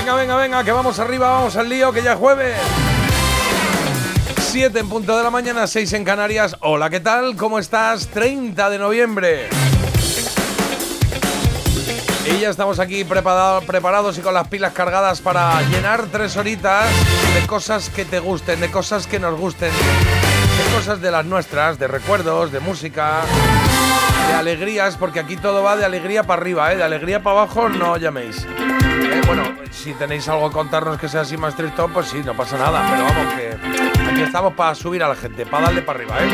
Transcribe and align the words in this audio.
Venga, 0.00 0.14
venga, 0.14 0.36
venga, 0.36 0.64
que 0.64 0.72
vamos 0.72 0.98
arriba, 0.98 1.28
vamos 1.28 1.56
al 1.56 1.68
lío, 1.68 1.92
que 1.92 2.02
ya 2.02 2.12
es 2.14 2.18
jueves. 2.18 2.56
7 4.40 4.78
en 4.78 4.88
punto 4.88 5.14
de 5.16 5.22
la 5.22 5.30
mañana, 5.30 5.66
6 5.66 5.92
en 5.92 6.04
Canarias. 6.04 6.56
Hola, 6.60 6.88
¿qué 6.88 7.00
tal? 7.00 7.36
¿Cómo 7.36 7.58
estás? 7.58 8.06
30 8.08 8.70
de 8.70 8.78
noviembre. 8.78 9.48
Y 12.26 12.40
ya 12.40 12.48
estamos 12.48 12.78
aquí 12.78 13.04
preparado- 13.04 13.60
preparados 13.62 14.16
y 14.16 14.22
con 14.22 14.32
las 14.32 14.48
pilas 14.48 14.72
cargadas 14.72 15.20
para 15.20 15.60
llenar 15.62 16.06
tres 16.10 16.34
horitas 16.38 16.86
de 17.34 17.46
cosas 17.46 17.90
que 17.90 18.06
te 18.06 18.20
gusten, 18.20 18.58
de 18.60 18.70
cosas 18.70 19.06
que 19.06 19.18
nos 19.18 19.38
gusten, 19.38 19.70
de 19.70 20.74
cosas 20.76 21.00
de 21.02 21.10
las 21.10 21.26
nuestras, 21.26 21.78
de 21.78 21.88
recuerdos, 21.88 22.52
de 22.52 22.60
música, 22.60 23.20
de 24.28 24.34
alegrías, 24.34 24.96
porque 24.96 25.20
aquí 25.20 25.36
todo 25.36 25.62
va 25.62 25.76
de 25.76 25.84
alegría 25.84 26.22
para 26.22 26.40
arriba, 26.40 26.72
¿eh? 26.72 26.76
de 26.76 26.84
alegría 26.84 27.22
para 27.22 27.42
abajo 27.42 27.68
no 27.68 27.96
llaméis. 27.96 28.46
Eh, 28.46 29.20
bueno, 29.26 29.42
si 29.70 29.92
tenéis 29.94 30.28
algo 30.28 30.48
que 30.48 30.54
contarnos 30.54 30.98
que 30.98 31.08
sea 31.08 31.22
así 31.22 31.36
más 31.36 31.56
tristón, 31.56 31.92
pues 31.92 32.08
sí, 32.08 32.22
no 32.24 32.34
pasa 32.34 32.58
nada, 32.58 32.86
pero 32.90 33.04
vamos, 33.04 33.34
que 33.34 34.10
aquí 34.10 34.22
estamos 34.22 34.54
para 34.54 34.74
subir 34.74 35.02
a 35.02 35.08
la 35.08 35.16
gente, 35.16 35.46
para 35.46 35.66
darle 35.66 35.82
para 35.82 35.98
arriba, 35.98 36.14
¿eh? 36.20 36.28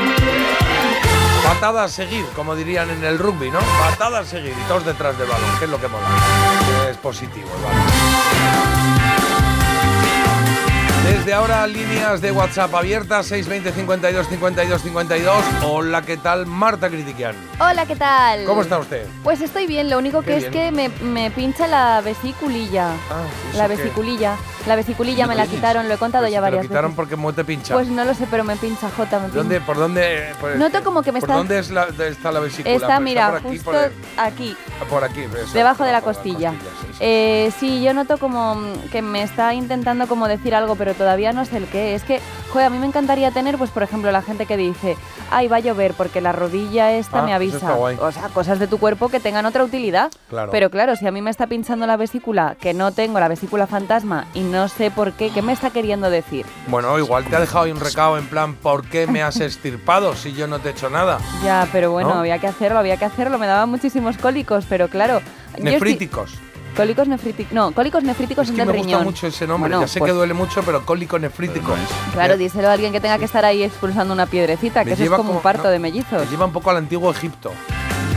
Patada 1.42 1.84
a 1.84 1.88
seguir, 1.88 2.24
como 2.34 2.56
dirían 2.56 2.90
en 2.90 3.04
el 3.04 3.18
rugby, 3.18 3.50
¿no? 3.50 3.60
Patada 3.60 4.20
a 4.20 4.24
seguir 4.24 4.52
y 4.52 4.68
todos 4.68 4.84
detrás 4.84 5.16
del 5.16 5.28
balón, 5.28 5.58
que 5.58 5.66
es 5.66 5.70
lo 5.70 5.80
que 5.80 5.88
mola. 5.88 6.06
Es 6.90 6.96
positivo 6.96 7.48
el 7.56 7.62
balón. 7.62 7.85
Desde 11.06 11.32
ahora, 11.34 11.64
líneas 11.68 12.20
de 12.20 12.32
WhatsApp 12.32 12.74
abiertas, 12.74 13.26
620 13.26 13.72
52 13.72 14.28
52 14.28 14.82
52. 14.82 15.44
Hola, 15.64 16.02
¿qué 16.02 16.16
tal? 16.16 16.46
Marta 16.46 16.88
Critiquian. 16.88 17.36
Hola, 17.60 17.86
¿qué 17.86 17.94
tal? 17.94 18.44
¿Cómo 18.44 18.62
está 18.62 18.78
usted? 18.78 19.06
Pues 19.22 19.40
estoy 19.40 19.66
bien, 19.68 19.88
lo 19.88 19.98
único 19.98 20.20
Qué 20.22 20.26
que 20.26 20.36
es 20.38 20.44
que 20.48 20.72
me, 20.72 20.88
me 20.88 21.30
pincha 21.30 21.68
la 21.68 22.00
vesiculilla. 22.00 22.90
Ah, 23.10 23.22
¿eso 23.50 23.58
La 23.58 23.68
qué? 23.68 23.76
vesiculilla. 23.76 24.36
La 24.66 24.74
vesiculilla 24.74 25.28
me 25.28 25.36
la 25.36 25.46
quitaron, 25.46 25.86
lo 25.86 25.94
he 25.94 25.96
contado 25.96 26.24
Pues 26.24 26.32
ya 26.32 26.38
si 26.40 26.44
te 26.44 26.50
lo 26.50 26.56
varias 26.56 26.66
quitaron 26.66 26.90
veces. 26.90 26.96
porque 26.96 27.14
muy 27.14 27.32
te 27.32 27.44
pincha. 27.44 27.72
Pues 27.74 27.86
no 27.86 28.04
lo 28.04 28.12
sé, 28.14 28.26
pero 28.28 28.42
me 28.42 28.56
pincha 28.56 28.90
J. 28.90 29.18
Me 29.20 29.24
pincha. 29.26 29.36
¿Dónde, 29.38 29.60
¿Por 29.60 29.76
dónde? 29.76 30.34
pues, 30.40 30.56
Noto 30.58 30.82
como 30.82 31.02
que 31.02 31.12
me 31.12 31.20
¿Por 31.20 31.28
está- 31.28 31.38
dónde 31.38 31.58
es 31.60 31.70
la, 31.70 31.86
de- 31.86 32.08
está 32.08 32.32
la 32.32 32.40
vesícula? 32.40 32.74
Está, 32.74 32.86
Pues 32.88 33.00
mira, 33.00 33.28
por 33.28 33.38
aquí, 33.38 33.48
justo 33.48 33.64
por, 33.70 33.76
el- 33.76 33.92
aquí, 34.16 34.56
por 34.90 35.04
aquí. 35.04 35.20
eso, 35.22 35.52
debajo 35.54 35.84
de 35.84 35.92
la 35.92 36.00
por 36.00 36.14
costilla. 36.14 36.50
sí, 36.50 36.58
sí. 36.90 36.96
Eh, 36.98 37.52
sí, 37.60 37.80
yo 37.84 37.94
noto 37.94 38.18
como 38.18 38.60
que 38.90 39.02
me 39.02 39.22
está 39.22 39.54
intentando 39.54 40.08
como 40.08 40.26
decir 40.26 40.52
algo, 40.52 40.74
pero 40.74 40.94
todavía 40.96 41.32
no 41.32 41.44
sé 41.44 41.58
el 41.58 41.66
qué. 41.66 41.94
Es 41.94 42.02
que, 42.02 42.20
joder, 42.52 42.66
a 42.66 42.70
mí 42.70 42.78
me 42.78 42.86
encantaría 42.86 43.30
tener, 43.30 43.56
pues 43.58 43.70
por 43.70 43.82
ejemplo, 43.82 44.10
la 44.10 44.22
gente 44.22 44.46
que 44.46 44.56
dice, 44.56 44.96
ay, 45.30 45.48
va 45.48 45.56
a 45.56 45.60
llover 45.60 45.94
porque 45.94 46.20
la 46.20 46.32
rodilla 46.32 46.92
esta 46.92 47.20
Ah, 47.20 47.22
me 47.22 47.34
avisa. 47.34 47.74
O 47.76 48.12
sea, 48.12 48.28
cosas 48.34 48.58
de 48.58 48.66
tu 48.66 48.78
cuerpo 48.78 49.08
que 49.08 49.20
tengan 49.20 49.46
otra 49.46 49.62
utilidad. 49.64 50.10
Claro. 50.28 50.50
Pero 50.50 50.70
claro, 50.70 50.96
si 50.96 51.06
a 51.06 51.10
mí 51.12 51.22
me 51.22 51.30
está 51.30 51.46
pinchando 51.46 51.86
la 51.86 51.96
vesícula, 51.96 52.56
que 52.60 52.74
no 52.74 52.92
tengo 52.92 53.20
la 53.20 53.28
vesícula 53.28 53.66
fantasma 53.66 54.26
y 54.34 54.40
no 54.40 54.68
sé 54.68 54.90
por 54.90 55.12
qué, 55.12 55.30
¿qué 55.30 55.42
me 55.42 55.52
está 55.52 55.70
queriendo 55.70 56.10
decir? 56.10 56.46
Bueno, 56.68 56.98
igual 56.98 57.24
te 57.24 57.36
ha 57.36 57.40
dejado 57.40 57.64
ahí 57.64 57.70
un 57.72 57.80
recado 57.80 58.18
en 58.18 58.26
plan, 58.26 58.54
¿por 58.54 58.86
qué 58.88 59.06
me 59.06 59.22
has 59.22 59.40
estirpado 59.40 60.14
si 60.14 60.32
yo 60.32 60.46
no 60.46 60.58
te 60.58 60.68
he 60.68 60.72
hecho 60.72 60.90
nada? 60.90 61.18
Ya, 61.44 61.68
pero 61.72 61.90
bueno, 61.92 62.14
¿No? 62.14 62.20
había 62.20 62.38
que 62.38 62.46
hacerlo, 62.46 62.78
había 62.78 62.96
que 62.96 63.04
hacerlo. 63.04 63.38
Me 63.38 63.46
daban 63.46 63.68
muchísimos 63.68 64.16
cólicos, 64.18 64.64
pero 64.68 64.88
claro. 64.88 65.20
yo 65.20 65.56
estoy- 65.58 65.64
Nefríticos. 65.72 66.34
Cólicos 66.76 67.08
nefríticos. 67.08 67.52
No, 67.52 67.72
cólicos 67.72 68.02
nefríticos 68.04 68.44
Es 68.48 68.50
que 68.52 68.58
del 68.58 68.66
me 68.66 68.72
gusta 68.74 68.86
riñón. 68.86 69.04
mucho 69.04 69.26
ese 69.26 69.46
nombre. 69.46 69.70
Bueno, 69.70 69.80
ya 69.86 69.88
sé 69.88 69.98
pues, 69.98 70.10
que 70.10 70.14
duele 70.16 70.34
mucho, 70.34 70.62
pero 70.62 70.84
cólico 70.84 71.18
nefrítico. 71.18 71.74
Claro, 72.12 72.34
Me- 72.34 72.38
díselo 72.38 72.68
a 72.68 72.72
alguien 72.72 72.92
que 72.92 73.00
tenga 73.00 73.18
que 73.18 73.24
estar 73.24 73.44
ahí 73.44 73.62
expulsando 73.62 74.12
una 74.12 74.26
piedrecita, 74.26 74.80
me 74.80 74.86
que 74.86 74.92
eso 74.94 75.04
es 75.04 75.10
como 75.10 75.32
un 75.32 75.40
parto 75.40 75.64
no, 75.64 75.70
de 75.70 75.78
mellizos. 75.78 76.20
Me 76.24 76.26
lleva 76.30 76.44
un 76.46 76.52
poco 76.52 76.70
al 76.70 76.76
antiguo 76.76 77.10
Egipto. 77.10 77.52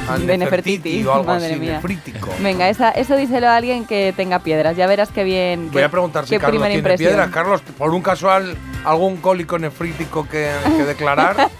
Al 0.10 0.26
De 0.26 0.38
Nefertiti 0.40 0.78
Nefertiti, 0.80 1.06
o 1.06 1.14
algo 1.14 1.24
madre 1.26 1.52
así, 1.52 1.60
mía. 1.60 1.74
nefrítico. 1.74 2.30
Venga, 2.42 2.68
esa, 2.68 2.90
eso 2.90 3.16
díselo 3.16 3.48
a 3.48 3.56
alguien 3.58 3.86
que 3.86 4.12
tenga 4.18 4.40
piedras. 4.40 4.76
Ya 4.76 4.88
verás 4.88 5.10
qué 5.10 5.24
bien. 5.24 5.66
Voy 5.72 5.82
qué- 5.82 5.84
a 5.84 5.90
preguntar 5.92 6.24
si 6.26 6.32
qué 6.32 6.40
Carlos 6.40 6.54
primera 6.54 6.70
tiene 6.74 6.80
impresión. 6.80 7.10
piedras. 7.12 7.30
Carlos, 7.32 7.62
por 7.78 7.92
un 7.94 8.02
casual, 8.02 8.58
algún 8.86 9.18
cólico 9.18 9.60
nefrítico 9.60 10.28
que, 10.28 10.52
que 10.78 10.84
declarar. 10.86 11.50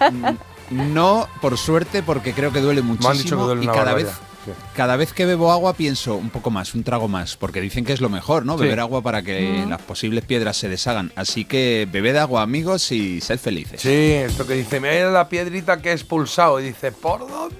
No, 0.70 1.26
por 1.40 1.58
suerte, 1.58 2.00
porque 2.00 2.32
creo 2.32 2.52
que 2.52 2.60
duele 2.60 2.80
muchísimo. 2.80 3.08
Me 3.12 3.18
han 3.18 3.22
dicho 3.24 3.36
que 3.36 3.42
duele 3.42 3.62
y 3.62 3.64
una 3.64 3.72
cada 3.72 3.84
barbaridad. 3.86 4.10
vez, 4.12 4.20
Sí. 4.56 4.62
cada 4.74 4.96
vez 4.96 5.12
que 5.12 5.26
bebo 5.26 5.52
agua 5.52 5.74
pienso 5.74 6.16
un 6.16 6.30
poco 6.30 6.50
más, 6.50 6.74
un 6.74 6.84
trago 6.84 7.08
más, 7.08 7.36
porque 7.36 7.60
dicen 7.60 7.84
que 7.84 7.92
es 7.92 8.00
lo 8.00 8.08
mejor, 8.08 8.46
¿no? 8.46 8.56
Sí. 8.56 8.64
Beber 8.64 8.80
agua 8.80 9.02
para 9.02 9.22
que 9.22 9.64
las 9.68 9.80
posibles 9.82 10.24
piedras 10.24 10.56
se 10.56 10.68
deshagan. 10.68 11.12
Así 11.16 11.44
que 11.44 11.88
bebed 11.90 12.16
agua, 12.16 12.42
amigos, 12.42 12.90
y 12.92 13.20
sed 13.20 13.38
felices. 13.38 13.80
Sí, 13.80 14.12
esto 14.12 14.46
que 14.46 14.54
dice, 14.54 14.80
mira 14.80 15.10
la 15.10 15.28
piedrita 15.28 15.80
que 15.80 15.90
he 15.90 15.92
expulsado. 15.92 16.60
Y 16.60 16.64
dice, 16.64 16.92
¿por 16.92 17.20
dónde? 17.20 17.56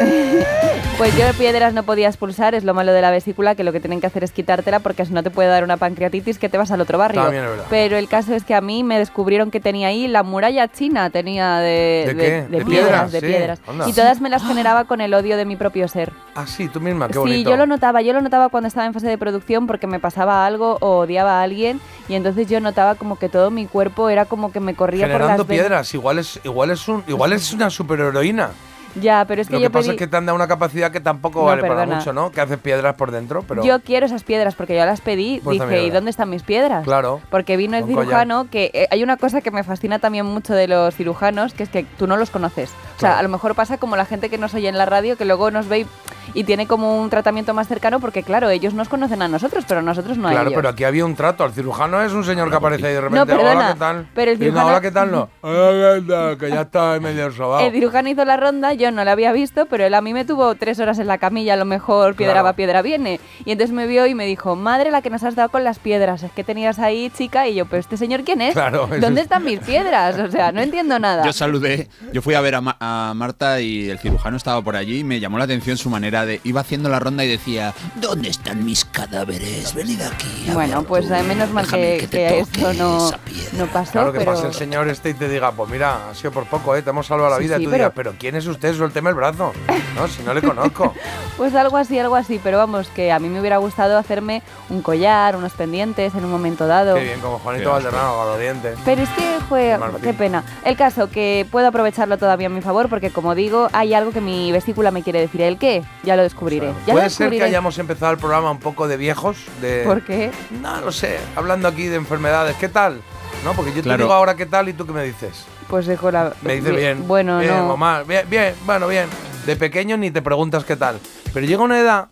Pues 0.98 1.16
yo 1.16 1.24
piedras 1.36 1.72
no 1.72 1.82
podía 1.82 2.06
expulsar, 2.06 2.54
es 2.54 2.64
lo 2.64 2.74
malo 2.74 2.92
de 2.92 3.00
la 3.00 3.10
vesícula, 3.10 3.54
que 3.54 3.64
lo 3.64 3.72
que 3.72 3.80
tienen 3.80 4.00
que 4.00 4.06
hacer 4.06 4.22
es 4.22 4.30
quitártela 4.30 4.80
porque 4.80 5.04
si 5.04 5.12
no 5.12 5.22
te 5.22 5.30
puede 5.30 5.48
dar 5.48 5.64
una 5.64 5.76
pancreatitis 5.76 6.38
que 6.38 6.48
te 6.48 6.58
vas 6.58 6.70
al 6.70 6.80
otro 6.80 6.98
barrio. 6.98 7.22
También 7.22 7.44
es 7.44 7.50
verdad. 7.50 7.64
Pero 7.70 7.96
el 7.96 8.08
caso 8.08 8.34
es 8.34 8.44
que 8.44 8.54
a 8.54 8.60
mí 8.60 8.84
me 8.84 8.98
descubrieron 8.98 9.50
que 9.50 9.58
tenía 9.58 9.88
ahí 9.88 10.06
la 10.06 10.22
muralla 10.22 10.68
china, 10.68 11.10
tenía 11.10 11.56
de, 11.58 12.04
¿De 12.06 12.16
qué? 12.16 12.56
¿De 12.56 12.64
piedras, 12.64 13.10
piedras? 13.10 13.12
de 13.12 13.20
Sí, 13.20 13.26
piedras. 13.26 13.60
Y 13.86 13.92
todas 13.94 14.20
me 14.20 14.28
las 14.28 14.46
generaba 14.46 14.84
con 14.84 15.00
el 15.00 15.12
odio 15.14 15.36
de 15.36 15.44
mi 15.44 15.56
propio 15.56 15.88
ser. 15.88 16.01
Ah, 16.34 16.46
sí, 16.46 16.68
tú 16.68 16.80
misma, 16.80 17.06
qué 17.08 17.12
Sí, 17.14 17.18
bonito. 17.18 17.50
yo 17.50 17.56
lo 17.56 17.66
notaba, 17.66 18.00
yo 18.02 18.12
lo 18.14 18.20
notaba 18.22 18.48
cuando 18.48 18.66
estaba 18.68 18.86
en 18.86 18.94
fase 18.94 19.06
de 19.06 19.18
producción 19.18 19.66
porque 19.66 19.86
me 19.86 20.00
pasaba 20.00 20.46
algo 20.46 20.78
o 20.80 20.98
odiaba 21.00 21.40
a 21.40 21.42
alguien 21.42 21.80
y 22.08 22.14
entonces 22.14 22.48
yo 22.48 22.60
notaba 22.60 22.94
como 22.94 23.18
que 23.18 23.28
todo 23.28 23.50
mi 23.50 23.66
cuerpo 23.66 24.08
era 24.08 24.24
como 24.24 24.50
que 24.52 24.60
me 24.60 24.74
corría 24.74 25.04
por 25.06 25.12
Generando 25.12 25.42
las 25.42 25.46
venas. 25.46 25.62
piedras, 25.66 25.94
igual 25.94 26.18
es, 26.18 26.40
igual 26.44 26.70
es 26.70 26.88
un, 26.88 27.04
igual 27.06 27.32
es 27.32 27.52
una 27.52 27.68
superheroína. 27.70 28.50
Ya, 28.94 29.24
pero 29.26 29.42
es 29.42 29.48
que 29.48 29.54
Lo 29.54 29.60
yo 29.60 29.66
que 29.66 29.72
pasa 29.72 29.92
es 29.92 29.96
que 29.96 30.06
te 30.06 30.16
han 30.16 30.26
dado 30.26 30.36
una 30.36 30.48
capacidad 30.48 30.90
que 30.90 31.00
tampoco 31.00 31.40
No, 31.40 31.46
vale 31.46 31.62
para 31.62 31.86
mucho, 31.86 32.12
¿no? 32.12 32.30
Que 32.30 32.40
haces 32.40 32.58
piedras 32.58 32.94
por 32.94 33.10
dentro, 33.10 33.42
pero 33.42 33.64
Yo 33.64 33.80
quiero 33.80 34.06
esas 34.06 34.24
piedras 34.24 34.54
porque 34.54 34.76
yo 34.76 34.84
las 34.84 35.00
pedí. 35.00 35.40
Pues 35.42 35.60
dije, 35.60 35.84
¿y 35.84 35.90
dónde 35.90 36.10
están 36.10 36.30
mis 36.30 36.42
piedras? 36.42 36.84
Claro. 36.84 37.20
Porque 37.30 37.56
vino 37.56 37.76
el 37.76 37.84
collar. 37.84 38.04
cirujano, 38.04 38.50
que 38.50 38.70
eh, 38.74 38.88
hay 38.90 39.02
una 39.02 39.16
cosa 39.16 39.40
que 39.40 39.50
me 39.50 39.64
fascina 39.64 39.98
también 39.98 40.26
mucho 40.26 40.54
de 40.54 40.68
los 40.68 40.94
cirujanos, 40.94 41.54
que 41.54 41.62
es 41.62 41.68
que 41.68 41.84
tú 41.84 42.06
no 42.06 42.16
los 42.16 42.30
conoces. 42.30 42.70
O 42.96 43.00
sea, 43.00 43.18
a 43.18 43.22
lo 43.22 43.28
mejor 43.28 43.54
pasa 43.54 43.78
como 43.78 43.96
la 43.96 44.04
gente 44.04 44.28
que 44.28 44.38
nos 44.38 44.54
oye 44.54 44.68
en 44.68 44.78
la 44.78 44.86
radio, 44.86 45.16
que 45.16 45.24
luego 45.24 45.50
nos 45.50 45.68
ve 45.68 45.80
y, 45.80 45.86
y 46.34 46.44
tiene 46.44 46.66
como 46.66 47.00
un 47.00 47.10
tratamiento 47.10 47.54
más 47.54 47.68
cercano, 47.68 48.00
porque 48.00 48.22
claro, 48.22 48.48
ellos 48.50 48.74
nos 48.74 48.88
conocen 48.88 49.22
a 49.22 49.28
nosotros, 49.28 49.64
pero 49.66 49.82
nosotros 49.82 50.18
no 50.18 50.28
a 50.28 50.32
claro, 50.32 50.48
ellos. 50.50 50.56
pero 50.56 50.68
aquí 50.68 50.84
había 50.84 51.04
un 51.04 51.14
trato. 51.14 51.44
El 51.44 51.52
cirujano 51.52 52.02
es 52.02 52.12
un 52.12 52.24
señor 52.24 52.50
que 52.50 52.56
aparece 52.56 52.86
ahí 52.86 52.94
de 52.94 53.00
repente. 53.00 53.18
No, 53.20 53.26
perdona, 53.26 53.52
hola, 53.52 53.72
¿qué 53.72 53.78
tal? 53.78 54.06
pero 54.14 54.30
el 54.32 54.38
cirujano- 54.38 54.66
hola, 54.68 54.80
¿qué 54.80 54.90
tal? 54.90 55.10
No. 55.10 55.28
Hola, 55.40 55.94
¿qué 56.00 56.06
tal? 56.06 56.38
Que 56.38 56.48
ya 56.50 56.60
está 56.62 56.98
medio 57.00 57.30
sobado. 57.32 57.66
El 57.66 57.72
cirujano 57.72 58.08
hizo 58.08 58.24
la 58.24 58.36
ronda, 58.36 58.72
yo 58.74 58.90
no 58.90 59.04
la 59.04 59.12
había 59.12 59.32
visto, 59.32 59.66
pero 59.66 59.84
él 59.84 59.94
a 59.94 60.00
mí 60.00 60.12
me 60.14 60.24
tuvo 60.24 60.54
tres 60.54 60.78
horas 60.80 60.98
en 60.98 61.06
la 61.06 61.18
camilla, 61.18 61.54
a 61.54 61.56
lo 61.56 61.64
mejor 61.64 62.14
piedra 62.14 62.34
Claro. 62.34 62.44
va, 62.46 62.52
piedra 62.54 62.82
viene. 62.82 63.20
Y 63.44 63.52
entonces 63.52 63.74
me 63.74 63.86
vio 63.86 64.06
y 64.06 64.14
me 64.14 64.26
dijo, 64.26 64.56
madre 64.56 64.90
la 64.90 65.02
que 65.02 65.10
nos 65.10 65.22
has 65.24 65.34
dado 65.34 65.48
con 65.50 65.64
las 65.64 65.78
piedras, 65.78 66.22
es 66.22 66.32
que 66.32 66.44
tenías 66.44 66.78
ahí 66.78 67.10
chica 67.16 67.48
y 67.48 67.54
yo, 67.54 67.66
pero 67.66 67.80
este 67.80 67.96
señor 67.96 68.22
quién 68.24 68.40
es? 68.40 68.54
Claro, 68.54 68.86
¿Dónde 69.00 69.20
es- 69.20 69.24
están 69.26 69.44
mis 69.44 69.60
piedras? 69.60 70.18
O 70.18 70.30
sea, 70.30 70.52
no 70.52 70.60
entiendo 70.60 70.98
nada. 70.98 71.24
Yo 71.24 71.32
saludé, 71.32 71.88
yo 72.12 72.22
fui 72.22 72.34
a 72.34 72.40
ver 72.40 72.54
a, 72.54 72.60
Ma- 72.60 72.76
a 72.80 73.12
Marta 73.14 73.60
y 73.60 73.90
el 73.90 73.98
cirujano 73.98 74.36
estaba 74.36 74.62
por 74.62 74.76
allí 74.76 75.00
y 75.00 75.04
me 75.04 75.20
llamó 75.20 75.38
la 75.38 75.44
atención 75.44 75.76
su 75.76 75.90
manera 75.90 76.11
de... 76.26 76.40
Iba 76.44 76.60
haciendo 76.60 76.88
la 76.88 76.98
ronda 76.98 77.24
y 77.24 77.28
decía, 77.28 77.74
¿dónde 77.96 78.28
están 78.28 78.64
mis 78.64 78.84
cadáveres? 78.84 79.74
Venid 79.74 80.00
aquí. 80.02 80.46
a 80.50 80.54
Bueno, 80.54 80.78
ver 80.80 80.86
pues 80.88 81.08
tú. 81.08 81.14
eh, 81.14 81.22
menos 81.22 81.50
mal 81.50 81.64
Déjame 81.64 81.96
que, 81.98 82.06
te 82.06 82.16
que 82.18 82.28
toque 82.28 82.40
esto 82.40 82.72
no, 82.74 83.08
esa 83.08 83.18
piedra". 83.18 83.50
no 83.58 83.66
pasó, 83.66 83.92
Claro 83.92 84.12
que 84.12 84.18
pero... 84.18 84.32
pase 84.32 84.46
el 84.46 84.54
señor 84.54 84.88
este 84.88 85.10
y 85.10 85.14
te 85.14 85.28
diga, 85.28 85.52
pues 85.52 85.70
mira, 85.70 86.10
ha 86.10 86.14
sido 86.14 86.30
por 86.32 86.44
poco, 86.46 86.76
¿eh? 86.76 86.82
Te 86.82 86.90
hemos 86.90 87.06
salvado 87.06 87.30
la 87.30 87.38
vida. 87.38 87.56
sí, 87.56 87.62
y 87.62 87.64
tú 87.64 87.70
pero- 87.70 87.84
digas, 87.84 87.92
pero 87.96 88.14
¿quién 88.18 88.36
es 88.36 88.46
usted? 88.46 88.74
Suélteme 88.76 89.10
el 89.10 89.16
brazo. 89.16 89.52
No, 89.96 90.08
si 90.08 90.22
no 90.22 90.32
le 90.34 90.42
conozco. 90.42 90.94
Pues 91.38 91.54
algo 91.54 91.78
así, 91.78 91.98
algo 91.98 92.14
así, 92.14 92.38
pero 92.44 92.58
vamos, 92.58 92.88
que 92.88 93.10
a 93.10 93.18
mí 93.18 93.28
me 93.30 93.40
hubiera 93.40 93.56
gustado 93.56 93.96
hacerme 93.96 94.42
un 94.68 94.82
collar, 94.82 95.34
unos 95.34 95.52
pendientes 95.54 96.14
en 96.14 96.24
un 96.26 96.30
momento 96.30 96.66
dado. 96.66 96.94
Qué 96.94 97.04
bien, 97.04 97.20
como 97.20 97.38
Juanito 97.38 97.64
Qué 97.64 97.70
Valderrama 97.70 98.14
con 98.14 98.26
los 98.28 98.38
dientes. 98.38 98.78
Pero 98.84 99.02
es 99.02 99.08
que 99.08 99.38
fue, 99.48 99.78
qué 100.02 100.12
pena. 100.12 100.44
El 100.62 100.76
caso 100.76 101.10
que 101.10 101.46
puedo 101.50 101.66
aprovecharlo 101.68 102.18
todavía 102.18 102.48
a 102.48 102.50
mi 102.50 102.60
favor 102.60 102.88
porque 102.90 103.10
como 103.10 103.34
digo, 103.34 103.68
hay 103.72 103.94
algo 103.94 104.12
que 104.12 104.20
mi 104.20 104.52
vesícula 104.52 104.90
me 104.90 105.02
quiere 105.02 105.20
decir. 105.20 105.40
¿El 105.40 105.56
qué? 105.58 105.82
Ya 106.02 106.16
lo 106.16 106.22
descubriré. 106.22 106.66
Ya 106.86 106.94
lo 106.94 106.98
Puede 107.00 107.10
ser 107.10 107.30
que 107.30 107.42
hayamos 107.44 107.78
empezado 107.78 108.12
el 108.12 108.18
programa 108.18 108.50
un 108.50 108.58
poco 108.58 108.88
de 108.88 108.96
viejos, 108.96 109.36
de... 109.60 109.82
¿Por 109.84 110.02
qué? 110.02 110.30
No 110.60 110.80
lo 110.80 110.90
sé, 110.92 111.18
hablando 111.36 111.68
aquí 111.68 111.86
de 111.86 111.96
enfermedades. 111.96 112.56
¿Qué 112.56 112.68
tal? 112.68 113.00
No, 113.44 113.52
porque 113.54 113.72
yo 113.72 113.82
Claro. 113.82 113.98
te 113.98 114.02
digo 114.04 114.12
ahora 114.14 114.34
qué 114.36 114.46
tal 114.46 114.68
y 114.68 114.72
tú 114.72 114.84
qué 114.86 114.92
me 114.92 115.04
dices. 115.04 115.44
Pues 115.68 115.86
dejo 115.86 116.10
la... 116.10 116.32
Me 116.42 116.54
dice 116.56 116.70
bien. 116.72 117.06
Bueno, 117.06 117.38
bien, 117.38 117.56
no. 117.68 117.76
mal. 117.76 118.04
Bien, 118.04 118.28
bien, 118.28 118.54
bueno, 118.66 118.88
bien. 118.88 119.06
De 119.46 119.56
pequeño 119.56 119.96
ni 119.96 120.10
te 120.10 120.22
preguntas 120.22 120.64
qué 120.64 120.76
tal. 120.76 120.98
Pero 121.32 121.46
llega 121.46 121.62
una 121.62 121.78
edad 121.78 122.08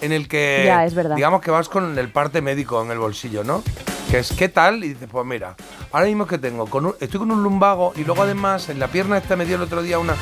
en 0.00 0.12
el 0.12 0.26
que, 0.28 0.62
Ya, 0.66 0.84
es 0.84 0.94
verdad. 0.94 1.16
digamos 1.16 1.40
que 1.42 1.50
vas 1.50 1.68
con 1.68 1.98
el 1.98 2.08
parte 2.10 2.40
médico 2.40 2.82
en 2.82 2.90
el 2.90 2.98
bolsillo, 2.98 3.44
¿no? 3.44 3.62
Que 4.10 4.20
es, 4.20 4.32
¿qué 4.32 4.48
tal? 4.48 4.84
Y 4.84 4.90
dices, 4.90 5.08
pues 5.10 5.26
mira, 5.26 5.54
ahora 5.92 6.06
mismo 6.06 6.26
que 6.26 6.38
tengo, 6.38 6.66
con 6.66 6.86
un- 6.86 6.94
estoy 7.00 7.20
con 7.20 7.30
un 7.30 7.42
lumbago 7.42 7.92
y 7.94 8.04
luego 8.04 8.22
además 8.22 8.68
en 8.70 8.78
la 8.78 8.88
pierna 8.88 9.18
esta 9.18 9.36
me 9.36 9.44
dio 9.44 9.56
el 9.56 9.62
otro 9.62 9.82
día 9.82 9.98
una, 9.98 10.14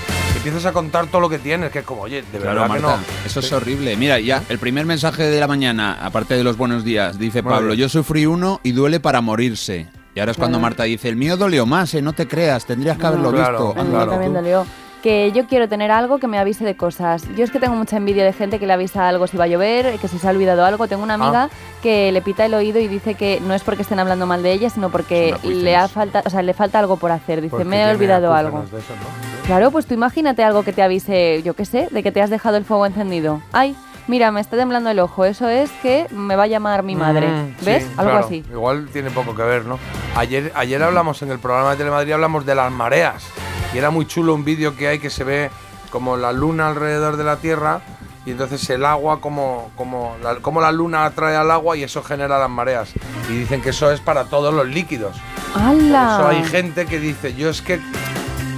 empiezas 0.49 0.67
a 0.71 0.73
contar 0.73 1.07
todo 1.07 1.21
lo 1.21 1.29
que 1.29 1.39
tienes, 1.39 1.71
que 1.73 1.81
es 1.81 1.85
como, 1.85 2.03
oye, 2.03 2.23
de 2.23 2.39
Claro, 2.39 2.61
verdad 2.61 2.77
que 2.77 2.83
Marta, 2.83 2.97
no. 2.99 3.27
eso 3.27 3.41
es 3.41 3.53
horrible. 3.53 3.97
Mira, 3.97 4.19
ya, 4.21 4.43
el 4.49 4.59
primer 4.59 4.87
mensaje 4.87 5.25
de 5.25 5.41
la 5.41 5.47
mañana, 5.49 5.99
aparte 6.01 6.35
de 6.35 6.45
los 6.45 6.57
buenos 6.57 6.85
días, 6.85 7.19
dice 7.19 7.43
Muy 7.43 7.53
Pablo, 7.53 7.75
yo 7.75 7.89
sufrí 7.89 8.27
uno 8.27 8.61
y 8.63 8.73
duele 8.73 9.01
para 9.01 9.21
morirse. 9.21 9.89
Y 10.15 10.21
ahora 10.21 10.33
es 10.33 10.39
cuando. 10.39 10.59
Marta 10.59 10.85
dice, 10.85 11.09
el 11.09 11.17
mío 11.17 11.37
dolió 11.37 11.67
más, 11.67 11.93
eh, 11.95 12.01
no 12.01 12.13
te 12.15 12.27
creas, 12.27 12.65
tendrías 12.65 12.97
que 12.97 13.07
haberlo 13.07 13.31
Claro, 13.33 13.67
visto. 13.75 13.81
A 13.81 13.85
mí 13.85 13.91
claro. 13.91 14.11
también 14.13 14.33
dolió. 14.33 14.67
Que 15.03 15.31
yo 15.33 15.47
quiero 15.47 15.69
tener 15.69 15.91
algo 15.93 16.19
que 16.19 16.27
me 16.27 16.39
avise 16.39 16.65
de 16.65 16.75
cosas. 16.77 17.23
Yo 17.37 17.45
es 17.45 17.51
que 17.51 17.61
tengo 17.61 17.77
mucha 17.77 17.97
envidia 17.99 18.25
de 18.25 18.33
gente 18.33 18.59
que 18.59 18.67
le 18.67 18.73
avisa 18.73 19.07
algo 19.09 19.27
si 19.27 19.37
va 19.37 19.45
a 19.45 19.47
llover, 19.47 19.99
que 19.99 20.09
si 20.09 20.19
se 20.19 20.27
ha 20.27 20.31
olvidado 20.31 20.65
algo. 20.65 20.89
Tengo 20.89 21.03
una 21.05 21.15
amiga 21.15 21.45
Ah. 21.45 21.51
que 21.83 22.11
le 22.11 22.23
pita 22.23 22.47
el 22.47 22.55
oído 22.55 22.81
y 22.81 22.89
dice 22.89 23.15
que 23.15 23.41
no 23.47 23.55
es 23.55 23.63
porque 23.63 23.83
estén 23.83 23.99
hablando 24.01 24.27
mal 24.27 24.43
de 24.43 24.53
ella, 24.53 24.71
sino 24.71 24.91
porque 24.91 25.37
le 25.45 25.77
ha 25.77 25.87
falta, 25.87 26.23
o 26.25 26.31
sea, 26.31 26.43
le 26.43 26.55
falta 26.55 26.79
algo 26.81 26.97
por 26.97 27.13
hacer. 27.13 27.41
Dice, 27.43 27.51
Porque 27.51 27.65
me 27.67 27.83
he 27.85 27.91
olvidado 27.91 28.33
algo. 28.35 28.61
de 28.63 28.67
esos, 28.79 28.97
¿no? 28.97 29.36
Claro, 29.47 29.71
pues 29.71 29.87
tú 29.87 29.95
imagínate 29.95 30.43
algo 30.43 30.65
que 30.65 30.73
te 30.73 30.83
avise, 30.83 31.41
yo 31.45 31.55
qué 31.55 31.65
sé, 31.65 31.89
de 31.93 32.03
que 32.03 32.11
te 32.11 32.21
has 32.21 32.31
dejado 32.31 32.57
el 32.57 32.65
fuego 32.65 32.85
encendido. 32.85 33.41
Ay, 33.53 33.77
mira, 34.09 34.33
me 34.33 34.41
está 34.41 34.57
temblando 34.57 34.91
el 34.91 34.99
ojo. 34.99 35.25
Eso 35.25 35.49
es 35.49 35.71
que 35.83 36.09
me 36.11 36.35
va 36.35 36.45
a 36.45 36.49
llamar 36.49 36.83
mi 36.83 36.97
madre. 36.97 37.29
Mm, 37.29 37.65
¿Ves? 37.65 37.85
sí, 37.85 37.91
algo 37.97 38.11
claro. 38.11 38.27
así. 38.27 38.45
Igual 38.51 38.89
tiene 38.93 39.11
poco 39.11 39.37
que 39.37 39.43
ver, 39.43 39.65
¿no? 39.65 39.79
Ayer, 40.17 40.51
ayer 40.57 40.83
hablamos 40.83 41.23
en 41.23 41.31
el 41.31 41.39
programa 41.39 41.71
de 41.71 41.77
Telemadrid, 41.77 42.13
hablamos 42.13 42.45
de 42.45 42.55
las 42.57 42.73
mareas. 42.73 43.25
Y 43.73 43.79
era 43.79 43.91
muy 43.91 44.07
chulo 44.07 44.35
un 44.35 44.45
vídeo 44.45 44.75
que 44.77 44.89
hay 44.89 44.99
que 44.99 45.11
se 45.11 45.23
ve 45.23 45.51
como 45.91 46.17
la 46.17 46.33
luna 46.33 46.67
alrededor 46.67 47.17
de 47.17 47.25
la 47.25 47.37
Tierra 47.37 47.83
y 48.27 48.33
entonces 48.33 48.69
el 48.71 48.85
agua 48.85 49.21
como, 49.21 49.71
como, 49.77 50.17
la, 50.21 50.35
como 50.37 50.61
la 50.61 50.73
luna 50.73 51.05
atrae 51.05 51.37
al 51.37 51.49
agua 51.53 51.77
y 51.77 51.85
eso 51.85 52.03
genera 52.03 52.37
las 52.41 52.51
mareas. 52.51 52.93
Y 53.31 53.35
dicen 53.35 53.63
que 53.63 53.71
eso 53.71 53.93
es 53.93 54.01
para 54.01 54.25
todos 54.25 54.53
los 54.53 54.67
líquidos. 54.67 55.17
Por 55.53 55.63
¡Hala! 55.63 56.17
eso 56.19 56.29
hay 56.29 56.45
gente 56.45 56.87
que 56.87 56.99
dice, 56.99 57.35
yo 57.35 57.49
es 57.49 57.63
que, 57.63 57.81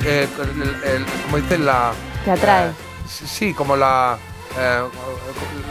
eh, 0.09 0.29
el- 0.43 0.91
el- 0.91 1.07
como 1.25 1.37
dicen, 1.39 1.65
la... 1.67 1.93
Te 2.25 2.31
atrae. 2.33 2.69
eh, 2.69 2.73
sí, 3.07 3.53
como 3.55 3.77
la, 3.77 4.17
eh, 4.59 4.81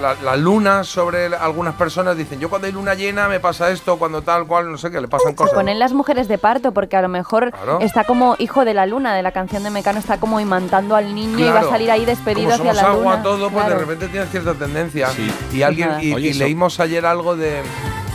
la... 0.01 0.13
la 0.23 0.35
luna 0.37 0.83
sobre 0.83 1.27
algunas 1.35 1.75
personas 1.75 2.15
dicen, 2.17 2.39
yo 2.39 2.49
cuando 2.49 2.67
hay 2.67 2.73
luna 2.73 2.93
llena 2.93 3.27
me 3.27 3.39
pasa 3.39 3.69
esto, 3.71 3.97
cuando 3.97 4.21
tal 4.21 4.45
cual, 4.47 4.71
no 4.71 4.77
sé 4.77 4.91
qué, 4.91 5.01
le 5.01 5.07
pasan 5.07 5.33
cosas. 5.35 5.53
ponen 5.53 5.79
las 5.79 5.93
mujeres 5.93 6.27
de 6.27 6.37
parto 6.37 6.71
porque 6.71 6.95
a 6.95 7.01
lo 7.01 7.09
mejor 7.09 7.51
Claro. 7.51 7.79
está 7.81 8.03
como 8.03 8.35
hijo 8.39 8.63
de 8.65 8.73
la 8.73 8.85
luna 8.85 9.15
de 9.15 9.23
la 9.23 9.31
canción 9.31 9.63
de 9.63 9.69
Mecano 9.71 9.99
está 9.99 10.19
como 10.19 10.39
imantando 10.39 10.95
al 10.95 11.13
niño 11.15 11.39
y 11.39 11.49
va 11.49 11.61
a 11.61 11.69
salir 11.69 11.89
ahí 11.91 12.05
despedido 12.05 12.51
Como 12.57 12.69
hacia 12.69 12.73
somos 12.73 12.75
la 12.75 12.89
agua 12.99 13.11
luna. 13.13 13.23
todo, 13.23 13.49
pues 13.49 13.65
Claro. 13.65 13.69
de 13.79 13.85
repente 13.85 14.07
tiene 14.07 14.25
cierta 14.27 14.53
tendencia. 14.53 15.09
Sí. 15.09 15.31
Y 15.53 15.61
alguien 15.63 15.91
y, 16.01 16.13
Oye, 16.13 16.27
y 16.27 16.29
eso- 16.31 16.39
leímos 16.43 16.79
ayer 16.79 17.05
algo 17.05 17.35
de, 17.35 17.61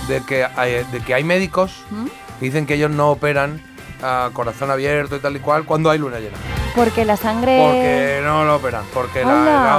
de 0.09 0.21
que 0.25 0.45
hay, 0.45 0.85
de 0.91 1.01
que 1.05 1.15
hay 1.15 1.25
médicos 1.25 1.85
¿Mm? 1.91 2.07
que 2.39 2.45
dicen 2.47 2.67
que 2.67 2.75
ellos 2.75 2.91
no 2.91 3.11
operan 3.11 3.61
a 4.03 4.31
corazón 4.33 4.71
abierto 4.71 5.17
y 5.17 5.19
tal 5.21 5.37
y 5.37 5.41
cual 5.41 5.65
cuando 5.65 5.91
hay 5.91 5.99
luna 5.99 6.19
llena. 6.19 6.37
Porque 6.75 7.05
la 7.05 7.17
sangre 7.19 7.59
Porque 7.63 8.21
no 8.25 8.45
lo 8.47 8.57
operan, 8.57 8.83
porque 8.95 9.23
la, 9.23 9.29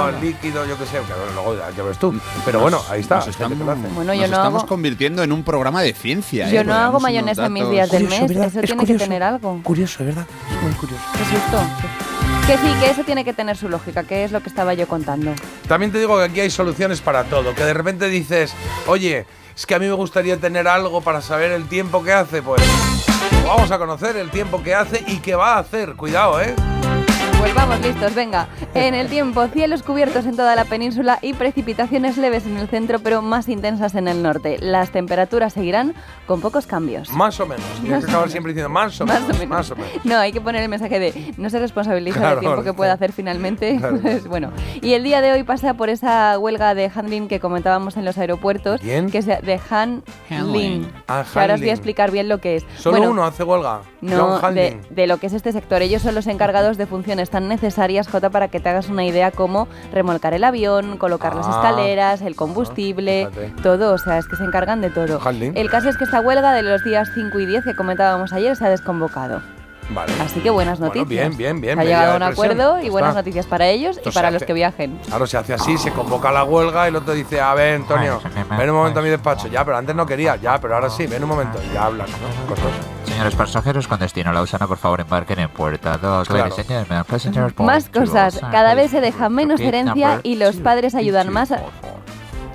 Hola. 0.04 0.06
el, 0.10 0.14
el 0.14 0.20
líquido, 0.30 0.64
yo 0.64 0.78
qué 0.78 0.86
sé, 0.86 0.98
que 0.98 1.32
luego 1.34 1.56
ya 1.76 1.82
ves 1.82 1.98
tú. 1.98 2.14
Pero 2.44 2.60
bueno, 2.60 2.80
ahí 2.88 3.00
está. 3.00 3.16
Nos 3.16 3.28
estamos, 3.28 3.58
lo 3.58 3.70
hace. 3.72 3.80
Bueno, 3.94 4.14
yo 4.14 4.20
nos 4.22 4.30
no 4.30 4.36
estamos 4.36 4.62
hago- 4.62 4.68
convirtiendo 4.68 5.22
en 5.24 5.32
un 5.32 5.42
programa 5.42 5.82
de 5.82 5.92
ciencia. 5.92 6.48
yo 6.48 6.60
¿eh? 6.60 6.64
no 6.64 6.72
hago 6.74 7.00
mayonesa 7.00 7.46
en 7.46 7.52
mis 7.52 7.68
días 7.68 7.90
del 7.90 8.04
Curioso, 8.04 8.22
mes, 8.22 8.28
¿verdad? 8.30 8.46
eso 8.46 8.60
Es 8.60 8.66
tiene 8.66 8.80
curioso. 8.80 8.98
que 8.98 9.04
tener 9.04 9.22
algo. 9.24 9.60
Curioso, 9.64 10.04
¿verdad? 10.04 10.24
Es 10.56 10.62
muy 10.62 10.72
curioso. 10.74 11.02
Qué 11.18 11.24
susto. 11.24 11.60
Que 12.46 12.58
sí, 12.58 12.74
que 12.80 12.90
eso 12.90 13.02
tiene 13.04 13.24
que 13.24 13.32
tener 13.32 13.56
su 13.56 13.68
lógica, 13.68 14.04
que 14.04 14.22
es 14.22 14.30
lo 14.30 14.40
que 14.42 14.48
estaba 14.50 14.74
yo 14.74 14.86
contando. 14.86 15.32
También 15.66 15.90
te 15.90 15.98
digo 15.98 16.16
que 16.18 16.24
aquí 16.24 16.40
hay 16.40 16.50
soluciones 16.50 17.00
para 17.00 17.24
todo. 17.24 17.54
Que 17.54 17.64
de 17.64 17.74
repente 17.74 18.06
dices, 18.08 18.54
oye, 18.86 19.26
es 19.56 19.66
que 19.66 19.74
a 19.74 19.78
mí 19.80 19.86
me 19.86 19.94
gustaría 19.94 20.36
tener 20.36 20.68
algo 20.68 21.00
para 21.00 21.22
saber 21.22 21.50
el 21.52 21.66
tiempo 21.68 22.04
que 22.04 22.12
hace. 22.12 22.42
Pues 22.42 22.62
vamos 23.46 23.70
a 23.70 23.78
conocer 23.78 24.16
el 24.16 24.30
tiempo 24.30 24.62
que 24.62 24.74
hace 24.74 25.04
y 25.06 25.18
que 25.18 25.34
va 25.34 25.54
a 25.54 25.58
hacer. 25.58 25.94
Cuidado, 25.94 26.40
¿eh? 26.40 26.54
Pues 27.44 27.54
vamos 27.54 27.78
listos, 27.82 28.14
venga. 28.14 28.48
En 28.72 28.94
el 28.94 29.08
tiempo, 29.08 29.46
cielos 29.48 29.82
cubiertos 29.82 30.24
en 30.24 30.34
toda 30.34 30.56
la 30.56 30.64
península 30.64 31.18
y 31.20 31.34
precipitaciones 31.34 32.16
leves 32.16 32.46
en 32.46 32.56
el 32.56 32.68
centro, 32.68 33.00
pero 33.00 33.20
más 33.20 33.50
intensas 33.50 33.94
en 33.96 34.08
el 34.08 34.22
norte. 34.22 34.56
Las 34.62 34.88
temperaturas 34.92 35.52
seguirán 35.52 35.92
con 36.26 36.40
pocos 36.40 36.66
cambios. 36.66 37.10
Más 37.10 37.38
o 37.40 37.46
menos. 37.46 37.62
Tienes 37.82 38.06
que 38.06 38.10
acabar 38.10 38.30
siempre 38.30 38.54
diciendo 38.54 38.70
más 38.70 38.98
o 38.98 39.04
menos. 39.04 39.20
Más 39.20 39.28
o 39.28 39.38
menos. 39.38 39.48
Más 39.48 39.70
o 39.72 39.76
menos. 39.76 39.90
No, 40.06 40.16
hay 40.16 40.32
que 40.32 40.40
poner 40.40 40.62
el 40.62 40.70
mensaje 40.70 40.98
de 40.98 41.34
no 41.36 41.50
se 41.50 41.58
responsabiliza 41.58 42.18
Claro, 42.18 42.36
del 42.36 42.40
tiempo 42.46 42.62
que 42.62 42.72
pueda 42.72 42.94
hacer 42.94 43.12
finalmente. 43.12 43.76
Claro. 43.76 43.98
Pues, 44.00 44.26
bueno, 44.26 44.50
y 44.80 44.94
el 44.94 45.04
día 45.04 45.20
de 45.20 45.32
hoy 45.32 45.42
pasa 45.42 45.74
por 45.74 45.90
esa 45.90 46.38
huelga 46.38 46.74
de 46.74 46.90
handling 46.94 47.28
que 47.28 47.40
comentábamos 47.40 47.98
en 47.98 48.06
los 48.06 48.16
aeropuertos, 48.16 48.80
¿Quién? 48.80 49.10
que 49.10 49.18
es 49.18 49.26
de 49.26 49.60
handling. 49.68 50.02
Handling. 50.30 50.92
Ah, 51.08 51.24
Que 51.30 51.40
ahora 51.40 51.54
os 51.54 51.60
voy 51.60 51.68
a 51.68 51.74
explicar 51.74 52.10
bien 52.10 52.30
lo 52.30 52.38
que 52.38 52.56
es. 52.56 52.66
Solo 52.78 52.96
Bueno, 52.96 53.12
uno 53.12 53.24
hace 53.24 53.44
huelga. 53.44 53.82
No, 54.00 54.38
de, 54.50 54.80
de 54.90 55.06
lo 55.06 55.18
que 55.18 55.26
es 55.26 55.34
este 55.34 55.52
sector. 55.52 55.82
Ellos 55.82 56.00
son 56.00 56.14
los 56.14 56.26
encargados 56.26 56.78
de 56.78 56.86
funciones 56.86 57.30
tan 57.34 57.48
necesarias, 57.48 58.06
Jota, 58.06 58.30
para 58.30 58.46
que 58.46 58.60
te 58.60 58.68
hagas 58.68 58.88
una 58.88 59.04
idea 59.04 59.32
como 59.32 59.66
remolcar 59.92 60.34
el 60.34 60.44
avión, 60.44 60.98
colocar 60.98 61.34
las 61.34 61.46
Ah. 61.48 61.50
escaleras, 61.50 62.22
el 62.22 62.36
combustible, 62.36 63.28
fíjate. 63.34 63.62
todo. 63.62 63.92
O 63.92 63.98
sea, 63.98 64.18
es 64.18 64.28
que 64.28 64.36
se 64.36 64.44
encargan 64.44 64.80
de 64.80 64.90
todo. 64.90 65.18
El 65.32 65.68
caso 65.68 65.88
es 65.88 65.96
que 65.96 66.04
esta 66.04 66.20
huelga 66.20 66.52
de 66.52 66.62
los 66.62 66.84
días 66.84 67.08
5 67.12 67.40
y 67.40 67.46
10 67.46 67.64
que 67.64 67.74
comentábamos 67.74 68.32
ayer 68.32 68.54
se 68.54 68.64
ha 68.66 68.68
desconvocado. 68.70 69.42
Vale. 69.90 70.12
Así 70.22 70.40
que 70.40 70.48
buenas 70.48 70.78
Bueno, 70.78 70.94
noticias. 70.94 71.08
bien, 71.36 71.36
bien, 71.36 71.60
bien, 71.60 71.74
Se 71.76 71.80
ha 71.82 71.84
llegado 71.84 72.12
a 72.14 72.16
un 72.16 72.22
acuerdo 72.22 72.80
y 72.80 72.88
buenas 72.88 73.10
está. 73.10 73.20
noticias 73.20 73.46
para 73.46 73.66
ellos 73.66 73.96
Esto 73.98 74.10
y 74.10 74.12
para 74.12 74.28
hace. 74.28 74.34
los 74.38 74.42
que 74.44 74.52
viajen. 74.54 74.98
Claro, 75.08 75.26
se 75.26 75.36
hace 75.36 75.52
así, 75.54 75.76
se 75.76 75.90
convoca 75.90 76.30
la 76.32 76.44
huelga 76.44 76.86
y 76.86 76.88
el 76.88 76.96
otro 76.96 77.12
dice, 77.14 77.38
a 77.40 77.52
ver, 77.52 77.74
Antonio, 77.74 78.18
ven 78.56 78.70
un 78.70 78.76
momento 78.76 79.00
a 79.00 79.02
mi 79.02 79.10
despacho. 79.10 79.48
Ya, 79.48 79.62
pero 79.64 79.76
antes 79.76 79.94
no 79.94 80.06
quería, 80.06 80.36
ya, 80.36 80.58
pero 80.60 80.76
ahora 80.76 80.88
sí, 80.88 81.06
ven 81.06 81.22
un 81.24 81.28
momento. 81.28 81.58
Y 81.68 81.74
ya 81.74 81.84
hablan, 81.86 82.06
¿no? 82.06 82.48
Cosas. 82.48 82.64
Señores 83.14 83.36
pasajeros 83.36 83.86
con 83.86 84.00
destino 84.00 84.30
a 84.30 84.32
Lausana, 84.32 84.66
por 84.66 84.76
favor 84.76 85.00
embarquen 85.00 85.38
en 85.38 85.48
puerta 85.48 85.98
2. 85.98 86.26
Claro. 86.26 86.48
Ladies 86.48 86.58
and 86.58 86.66
gentlemen, 86.66 87.04
passengers 87.04 87.54
boarding 87.54 87.66
Más 87.66 87.88
cosas. 87.88 88.40
Cada 88.50 88.74
vez 88.74 88.90
se 88.90 89.00
deja 89.00 89.28
menos 89.28 89.60
herencia 89.60 90.18
y 90.24 90.34
los 90.34 90.56
padres 90.56 90.96
ayudan 90.96 91.32
22, 91.32 91.32
más 91.32 91.52
a-. 91.52 91.62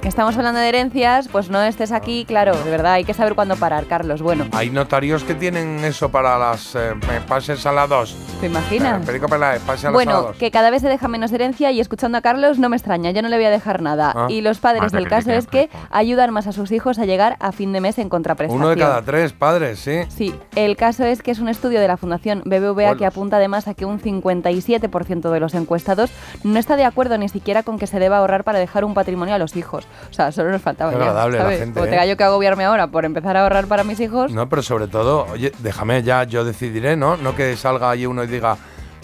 Estamos 0.04 0.38
hablando 0.38 0.62
de 0.62 0.70
herencias, 0.70 1.28
pues 1.28 1.50
no 1.50 1.62
estés 1.62 1.92
aquí, 1.92 2.24
claro, 2.26 2.56
de 2.64 2.72
verdad, 2.72 2.94
hay 2.94 3.04
que 3.04 3.14
saber 3.14 3.36
cuándo 3.36 3.58
parar, 3.58 3.86
Carlos. 3.86 4.22
Bueno, 4.22 4.46
Hay 4.54 4.70
notarios 4.70 5.26
que 5.26 5.36
tienen 5.36 5.84
eso 5.84 6.10
para 6.10 6.38
las 6.38 6.74
eh, 6.76 6.94
pases 7.28 7.66
a 7.66 7.74
la 7.74 7.86
2. 7.86 8.16
¿te 8.40 8.46
imaginas? 8.46 9.06
Perico 9.06 9.28
Peláez, 9.28 9.62
pase 9.62 9.88
a 9.88 9.92
Bueno, 9.92 10.32
que 10.40 10.52
cada 10.52 10.70
vez 10.70 10.82
se 10.82 10.88
deja 10.88 11.10
menos 11.10 11.34
herencia 11.34 11.72
y 11.72 11.82
escuchando 11.82 12.18
a 12.18 12.22
Carlos 12.22 12.60
no 12.60 12.70
me 12.70 12.78
extraña, 12.78 13.12
yo 13.12 13.22
no 13.22 13.28
le 13.28 13.36
voy 13.36 13.46
a 13.46 13.50
dejar 13.50 13.82
nada. 13.82 14.14
Ah. 14.16 14.28
Y 14.30 14.40
los 14.40 14.60
padres 14.60 14.94
del 14.94 15.08
caso 15.10 15.32
es 15.32 15.48
que 15.48 15.70
ayudan 15.92 16.32
más 16.32 16.48
a 16.48 16.54
sus 16.54 16.72
hijos 16.72 16.98
a 16.98 17.06
llegar 17.06 17.36
a 17.42 17.52
fin 17.52 17.74
de 17.74 17.82
mes 17.82 17.98
en 18.00 18.08
contraprestación. 18.08 18.62
Uno 18.62 18.70
de 18.70 18.78
cada 18.78 19.02
tres 19.02 19.34
padres, 19.34 19.80
sí. 19.80 20.04
Sí, 20.08 20.34
el 20.56 20.78
caso 20.78 21.04
es 21.04 21.22
que 21.22 21.32
es 21.32 21.40
un 21.40 21.50
estudio 21.50 21.82
de 21.82 21.88
la 21.88 21.98
Fundación 21.98 22.42
BBVA 22.46 22.96
que 22.96 23.06
apunta 23.06 23.36
además 23.36 23.68
a 23.68 23.74
que 23.74 23.84
un 23.84 24.00
57% 24.00 25.30
de 25.30 25.40
los 25.40 25.54
encuestados 25.54 26.10
no 26.44 26.58
está 26.58 26.78
de 26.78 26.86
acuerdo 26.86 27.18
ni 27.18 27.28
siquiera 27.28 27.64
con 27.64 27.78
que 27.78 27.88
se 27.88 28.00
deba 28.00 28.18
ahorrar 28.20 28.46
para 28.46 28.60
dejar 28.60 28.86
un 28.86 28.94
patrimonio 28.94 29.36
a 29.36 29.38
los 29.38 29.58
hijos. 29.58 29.89
O 30.10 30.14
sea, 30.14 30.32
solo 30.32 30.52
nos 30.52 30.62
faltaba 30.62 30.92
Qué 30.92 30.98
ya, 30.98 31.04
agradable 31.04 31.38
la 31.38 31.44
¿sabes? 31.44 31.60
gente, 31.60 31.74
Como 31.74 31.86
¿eh? 31.86 31.90
tenga 31.90 32.06
yo 32.06 32.18
que 32.18 32.24
agobiarme 32.24 32.64
ahora 32.66 32.88
por 32.88 33.06
empezar 33.06 33.38
a 33.38 33.44
ahorrar 33.44 33.68
para 33.68 33.84
mis 33.84 34.00
hijos. 34.00 34.32
No, 34.32 34.50
pero 34.50 34.62
sobre 34.62 34.88
todo, 34.88 35.26
oye, 35.32 35.52
déjame 35.60 36.02
ya, 36.04 36.24
yo 36.24 36.44
decidiré, 36.44 36.96
¿no? 36.96 37.18
No 37.18 37.36
que 37.36 37.56
salga 37.58 37.92
ahí 37.92 38.06
uno 38.06 38.24
y 38.24 38.28
diga, 38.28 38.58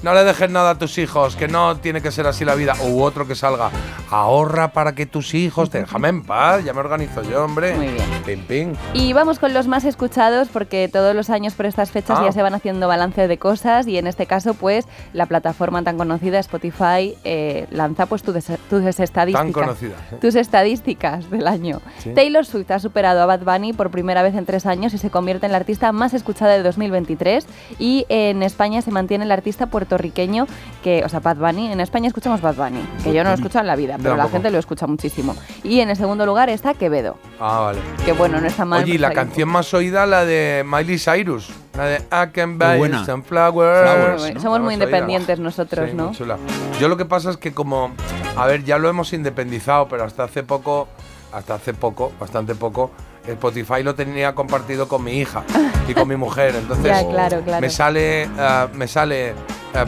no 0.03 0.13
le 0.13 0.23
dejes 0.23 0.49
nada 0.49 0.71
a 0.71 0.77
tus 0.77 0.97
hijos, 0.97 1.35
que 1.35 1.47
no 1.47 1.77
tiene 1.77 2.01
que 2.01 2.11
ser 2.11 2.27
así 2.27 2.45
la 2.45 2.55
vida. 2.55 2.73
U 2.89 3.01
otro 3.01 3.27
que 3.27 3.35
salga, 3.35 3.69
ahorra 4.11 4.71
para 4.71 4.93
que 4.93 5.05
tus 5.05 5.33
hijos 5.33 5.69
te. 5.69 5.79
Déjame 5.79 6.09
en 6.09 6.23
paz, 6.23 6.63
ya 6.63 6.73
me 6.73 6.79
organizo 6.79 7.21
yo, 7.23 7.43
hombre. 7.43 7.75
Muy 7.75 7.87
bien. 7.87 8.05
Pim, 8.25 8.39
pim. 8.45 8.73
Y 8.93 9.13
vamos 9.13 9.39
con 9.39 9.53
los 9.53 9.67
más 9.67 9.85
escuchados 9.85 10.47
porque 10.49 10.89
todos 10.91 11.15
los 11.15 11.29
años 11.29 11.53
por 11.53 11.65
estas 11.65 11.91
fechas 11.91 12.19
Ah. 12.19 12.25
ya 12.25 12.31
se 12.31 12.41
van 12.41 12.53
haciendo 12.53 12.87
balance 12.87 13.27
de 13.27 13.37
cosas 13.37 13.87
y 13.87 13.97
en 13.97 14.07
este 14.07 14.25
caso 14.25 14.53
pues 14.53 14.85
la 15.13 15.25
plataforma 15.25 15.83
tan 15.83 15.97
conocida 15.97 16.39
Spotify 16.39 17.15
eh, 17.23 17.67
lanza 17.71 18.05
pues 18.05 18.23
tu 18.23 18.31
des- 18.31 18.51
tus 18.69 18.83
estadísticas. 18.99 19.43
Tan 19.43 19.51
conocida. 19.51 19.95
¿eh? 20.11 20.17
Tus 20.21 20.35
estadísticas 20.35 21.29
del 21.29 21.47
año. 21.47 21.81
Sí. 21.99 22.11
Taylor 22.13 22.45
Swift 22.45 22.71
ha 22.71 22.79
superado 22.79 23.21
a 23.21 23.25
Bad 23.25 23.41
Bunny 23.41 23.73
por 23.73 23.91
primera 23.91 24.23
vez 24.23 24.35
en 24.35 24.45
tres 24.45 24.65
años 24.65 24.93
y 24.93 24.97
se 24.97 25.09
convierte 25.09 25.45
en 25.45 25.51
la 25.51 25.57
artista 25.57 25.91
más 25.91 26.13
escuchada 26.13 26.53
de 26.53 26.63
2023. 26.63 27.45
Y 27.79 28.05
en 28.09 28.43
España 28.43 28.81
se 28.81 28.91
mantiene 28.91 29.25
el 29.25 29.31
artista 29.31 29.67
puertorriqueño 29.85 30.47
que, 30.83 31.03
o 31.05 31.09
sea, 31.09 31.19
Bad 31.19 31.37
Bunny. 31.37 31.71
En 31.71 31.79
España 31.79 32.07
escuchamos 32.07 32.41
Bad 32.41 32.55
Bunny, 32.55 32.81
que 33.03 33.13
yo 33.13 33.23
no 33.23 33.29
lo 33.29 33.35
escucho 33.35 33.59
en 33.59 33.67
la 33.67 33.75
vida, 33.75 33.97
pero 34.01 34.15
la 34.17 34.27
gente 34.27 34.49
lo 34.51 34.57
escucha 34.57 34.87
muchísimo. 34.87 35.35
Y 35.63 35.79
en 35.79 35.89
el 35.89 35.95
segundo 35.95 36.25
lugar 36.25 36.49
está 36.49 36.73
Quevedo, 36.73 37.17
Ah, 37.39 37.59
vale. 37.65 37.79
que 38.03 38.11
bueno, 38.13 38.41
no 38.41 38.47
está 38.47 38.65
mal. 38.65 38.83
Oye, 38.83 38.91
y 38.93 38.93
pues 38.95 39.01
la 39.01 39.07
ahí- 39.09 39.15
canción 39.15 39.49
más 39.49 39.73
oída, 39.73 40.05
la 40.05 40.25
de 40.25 40.63
Miley 40.65 40.97
Cyrus. 40.99 41.49
La 41.77 41.85
de 41.85 41.97
I 41.97 42.31
can 42.31 42.57
buy 42.57 42.89
some 43.05 43.23
flowers. 43.23 43.81
Flowers, 43.91 44.21
Muy- 44.23 44.33
¿no? 44.35 44.39
Somos 44.41 44.59
La 44.59 44.63
muy 44.65 44.73
independientes 44.75 45.39
nosotros, 45.39 45.89
Sí, 45.89 45.95
¿no? 45.95 46.05
muy 46.07 46.15
chula. 46.15 46.37
Yo 46.79 46.87
lo 46.87 46.95
que 46.97 47.05
pasa 47.05 47.29
es 47.31 47.37
que 47.37 47.53
como, 47.53 47.91
a 48.37 48.45
ver, 48.45 48.63
ya 48.63 48.77
lo 48.77 48.87
hemos 48.89 49.11
independizado, 49.13 49.87
pero 49.89 50.05
hasta 50.05 50.23
hace 50.23 50.43
poco, 50.43 50.87
hasta 51.33 51.55
hace 51.55 51.73
poco, 51.73 52.13
bastante 52.19 52.55
poco, 52.55 52.91
Spotify 53.27 53.83
lo 53.83 53.95
tenía 53.95 54.35
compartido 54.35 54.87
con 54.87 55.03
mi 55.03 55.13
hija 55.19 55.43
y 55.87 55.93
con 55.93 56.07
mi 56.07 56.15
mujer. 56.15 56.55
Entonces 56.59 56.85
Ya, 56.85 57.07
claro, 57.07 57.41
claro. 57.41 57.61
me 57.61 57.69
sale, 57.69 58.23
eh, 58.23 58.67
me 58.73 58.87
sale 58.87 59.29
eh, 59.29 59.35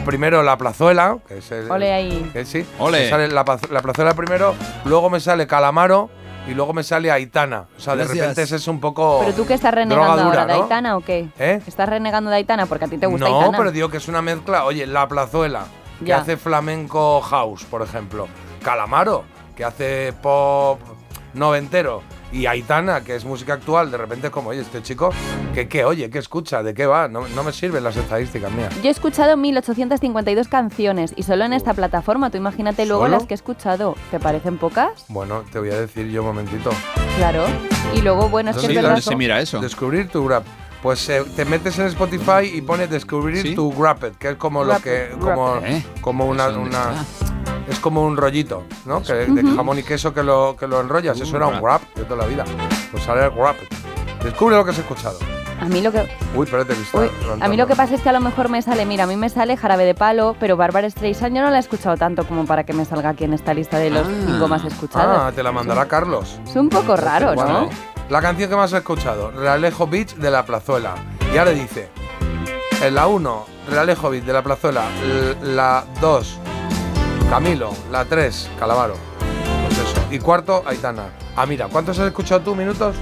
primero 0.05 0.43
la 0.43 0.57
plazuela, 0.57 1.17
que 1.27 1.37
es 1.37 1.51
el, 1.51 1.69
Ole 1.71 1.93
ahí. 1.93 2.29
que 2.33 2.45
sí, 2.45 2.65
Ole. 2.79 3.03
me 3.03 3.09
sale 3.09 3.27
la, 3.29 3.43
plazuela 3.45 4.13
primero, 4.13 4.55
luego 4.85 5.09
me 5.09 5.19
sale 5.19 5.47
calamaro 5.47 6.09
y 6.47 6.53
luego 6.53 6.73
me 6.73 6.83
sale 6.83 7.11
Aitana. 7.11 7.65
O 7.77 7.79
sea, 7.81 7.95
de 7.95 8.05
repente 8.05 8.41
ese 8.41 8.55
es 8.55 8.67
un 8.69 8.79
poco 8.79 9.19
¿Pero 9.21 9.33
tú 9.33 9.45
qué 9.45 9.53
estás 9.53 9.73
renegando 9.73 10.23
ahora, 10.23 10.45
de 10.45 10.53
¿no? 10.55 10.63
Aitana 10.63 10.95
o 10.97 11.01
qué? 11.01 11.27
¿Eh? 11.37 11.61
¿Estás 11.67 11.89
renegando 11.89 12.29
de 12.29 12.37
Aitana 12.37 12.65
porque 12.65 12.85
a 12.85 12.87
ti 12.87 12.97
te 12.97 13.05
gusta 13.05 13.27
No, 13.27 13.37
Aitana? 13.39 13.57
pero 13.57 13.71
digo 13.71 13.89
que 13.89 13.97
es 13.97 14.07
una 14.07 14.21
mezcla. 14.21 14.63
Oye, 14.65 14.87
la 14.87 15.07
plazuela, 15.09 15.65
que 15.99 16.05
Ya. 16.05 16.17
hace 16.19 16.37
flamenco 16.37 17.19
house, 17.21 17.65
por 17.65 17.81
ejemplo. 17.81 18.27
Calamaro, 18.63 19.23
que 19.57 19.65
hace 19.65 20.13
pop 20.21 20.79
noventero. 21.33 22.01
Y 22.31 22.45
Aitana, 22.45 23.01
que 23.01 23.15
es 23.15 23.23
música 23.23 23.53
actual, 23.53 23.89
de 23.89 23.97
repente 23.97 24.27
es 24.27 24.33
como, 24.33 24.49
oye, 24.49 24.59
este 24.61 24.81
chico, 24.83 25.11
¿qué, 25.53 25.69
qué 25.69 25.85
oye? 25.85 26.09
¿Qué 26.09 26.19
escucha? 26.19 26.61
¿De 26.61 26.73
qué 26.73 26.85
va? 26.85 27.07
No, 27.07 27.25
no 27.29 27.43
me 27.43 27.53
sirven 27.53 27.83
las 27.83 27.95
estadísticas 27.95 28.51
mías. 28.51 28.73
Yo 28.81 28.89
he 28.89 28.91
escuchado 28.91 29.37
1852 29.37 30.47
canciones 30.49 31.13
y 31.15 31.23
solo 31.23 31.45
en 31.45 31.53
esta 31.53 31.73
plataforma. 31.73 32.29
Tú 32.29 32.37
imagínate 32.37 32.85
luego 32.85 33.03
¿Solo? 33.03 33.17
las 33.17 33.27
que 33.27 33.33
he 33.33 33.35
escuchado. 33.35 33.95
¿Te 34.11 34.19
parecen 34.19 34.57
pocas? 34.57 35.05
Bueno, 35.07 35.43
te 35.51 35.59
voy 35.59 35.69
a 35.71 35.79
decir 35.79 36.07
yo 36.09 36.21
un 36.21 36.27
momentito. 36.27 36.69
Claro. 37.17 37.45
Y 37.95 38.01
luego, 38.01 38.27
bueno, 38.29 38.51
es 38.51 38.57
que 38.57 38.61
Sí, 38.61 38.67
es 38.67 38.75
¿dónde 38.75 38.89
verdad. 38.89 39.01
se 39.01 39.15
mira 39.15 39.39
eso? 39.39 39.59
Descubrir 39.61 40.09
tu 40.09 40.25
grab. 40.25 40.43
Pues 40.81 41.09
eh, 41.09 41.23
te 41.35 41.43
metes 41.45 41.77
en 41.79 41.87
Spotify 41.87 42.51
y 42.53 42.61
pones 42.61 42.89
descubrir 42.89 43.41
¿Sí? 43.41 43.55
tu 43.55 43.73
Grapped, 43.73 44.13
que 44.13 44.29
es 44.29 44.35
como 44.35 44.63
lo 44.63 44.79
que. 44.79 45.09
Wrapped, 45.15 45.19
Como, 45.19 45.51
Wrapped. 45.55 45.71
¿Eh? 45.75 45.85
como 46.01 46.25
una. 46.27 46.47
Es 47.67 47.79
como 47.79 48.03
un 48.03 48.15
rollito, 48.15 48.63
¿no? 48.85 49.01
Que, 49.03 49.13
de 49.13 49.43
jamón 49.55 49.77
y 49.79 49.83
queso 49.83 50.13
que 50.13 50.23
lo, 50.23 50.55
que 50.57 50.67
lo 50.67 50.79
enrollas. 50.79 51.19
Eso 51.19 51.35
era 51.35 51.47
un 51.47 51.59
wrap 51.61 51.81
de 51.95 52.03
toda 52.05 52.21
la 52.23 52.25
vida. 52.27 52.45
Pues 52.91 53.03
sale 53.03 53.25
el 53.25 53.31
wrap. 53.31 53.57
Descubre 54.23 54.55
lo 54.55 54.63
que 54.63 54.71
has 54.71 54.77
escuchado. 54.77 55.17
A 55.59 55.65
mí 55.65 55.81
lo 55.81 55.91
que 55.91 56.07
Uy, 56.35 56.45
espérate, 56.45 56.73
Uy, 56.93 57.09
a 57.41 57.47
mí 57.49 57.57
lo 57.57 57.65
que 57.65 57.75
pasa 57.75 57.95
es 57.95 58.01
que 58.01 58.09
a 58.09 58.11
lo 58.13 58.19
mejor 58.21 58.47
me 58.47 58.61
sale, 58.61 58.85
mira, 58.85 59.05
a 59.05 59.07
mí 59.07 59.15
me 59.17 59.27
sale 59.27 59.57
Jarabe 59.57 59.85
de 59.85 59.95
Palo, 59.95 60.35
pero 60.39 60.55
Bárbara 60.55 60.87
Streisand 60.87 61.35
yo 61.35 61.41
no 61.41 61.49
la 61.49 61.57
he 61.57 61.59
escuchado 61.59 61.97
tanto 61.97 62.25
como 62.27 62.45
para 62.45 62.63
que 62.63 62.73
me 62.73 62.85
salga 62.85 63.09
aquí 63.09 63.23
en 63.23 63.33
esta 63.33 63.55
lista 63.55 63.79
de 63.79 63.89
los 63.89 64.05
Ah. 64.07 64.11
cinco 64.27 64.47
más 64.47 64.63
escuchados. 64.63 65.17
Ah, 65.19 65.31
te 65.35 65.41
la 65.41 65.51
mandará 65.51 65.87
Carlos. 65.87 66.39
Es 66.47 66.55
un 66.55 66.69
poco 66.69 66.95
raro, 66.95 67.33
¿no? 67.33 67.41
Bueno, 67.43 67.69
La 68.09 68.21
canción 68.21 68.49
que 68.49 68.55
más 68.55 68.71
has 68.71 68.79
escuchado, 68.79 69.31
Realejo 69.31 69.85
Beach 69.85 70.15
de 70.15 70.31
la 70.31 70.45
Plazuela. 70.45 70.95
Y 71.33 71.37
ahora 71.37 71.51
dice, 71.51 71.89
en 72.81 72.95
la 72.95 73.07
1, 73.07 73.45
Realejo 73.69 74.09
Beach 74.09 74.23
de 74.23 74.31
la 74.31 74.41
Plazuela, 74.41 74.85
la 75.43 75.83
2, 75.99 76.39
Camilo, 77.29 77.71
la 77.91 78.05
3, 78.05 78.51
Calamaro. 78.57 78.95
Pues 79.65 79.77
eso. 79.77 80.01
Y 80.09 80.19
cuarto, 80.19 80.63
Aitana. 80.65 81.09
Ah, 81.35 81.45
mira, 81.45 81.67
¿cuántos 81.67 81.99
has 81.99 82.07
escuchado 82.07 82.39
tú? 82.41 82.55
¿Minutos? 82.55 82.95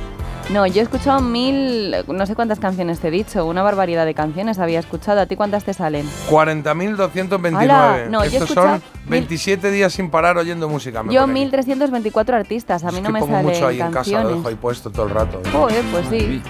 No, 0.52 0.68
yo 0.68 0.82
he 0.82 0.84
escuchado 0.84 1.22
mil, 1.22 1.96
no 2.08 2.26
sé 2.28 2.36
cuántas 2.36 2.60
canciones 2.60 3.00
te 3.00 3.08
he 3.08 3.12
dicho, 3.12 3.46
una 3.48 3.64
barbaridad 3.64 4.06
de 4.06 4.14
canciones 4.14 4.60
había 4.60 4.80
escuchado. 4.80 5.20
¿A 5.20 5.26
ti 5.26 5.36
cuántas 5.36 5.64
te 5.64 5.74
salen? 5.74 6.08
40.229. 6.30 7.56
Ala, 7.58 8.06
no, 8.10 8.22
Estos 8.22 8.44
escuchado 8.44 8.68
son 8.68 8.84
27 9.08 9.72
días 9.72 9.92
sin 9.92 10.12
parar 10.12 10.38
oyendo 10.38 10.70
música. 10.70 11.02
me 11.02 11.12
Yo 11.14 11.22
pone 11.22 11.34
aquí. 11.34 11.40
1324 11.42 12.38
artistas, 12.38 12.84
a 12.84 12.92
mí 12.92 12.98
Es 12.98 13.02
no 13.02 13.08
que 13.08 13.14
me 13.14 13.20
pongo 13.22 13.34
salen 13.34 13.52
mucho 13.52 13.68
ahí 13.68 13.76
en 13.82 13.88
casa, 13.88 13.90
lo 13.90 13.94
canciones. 14.18 14.36
dejo 14.38 14.48
ahí 14.50 14.56
puesto 14.56 14.92
todo 14.92 15.08
el 15.08 15.12
rato. 15.16 15.42
¿eh? 15.44 15.50
Joder, 15.52 15.84
pues 15.92 16.06
sí. 16.12 16.42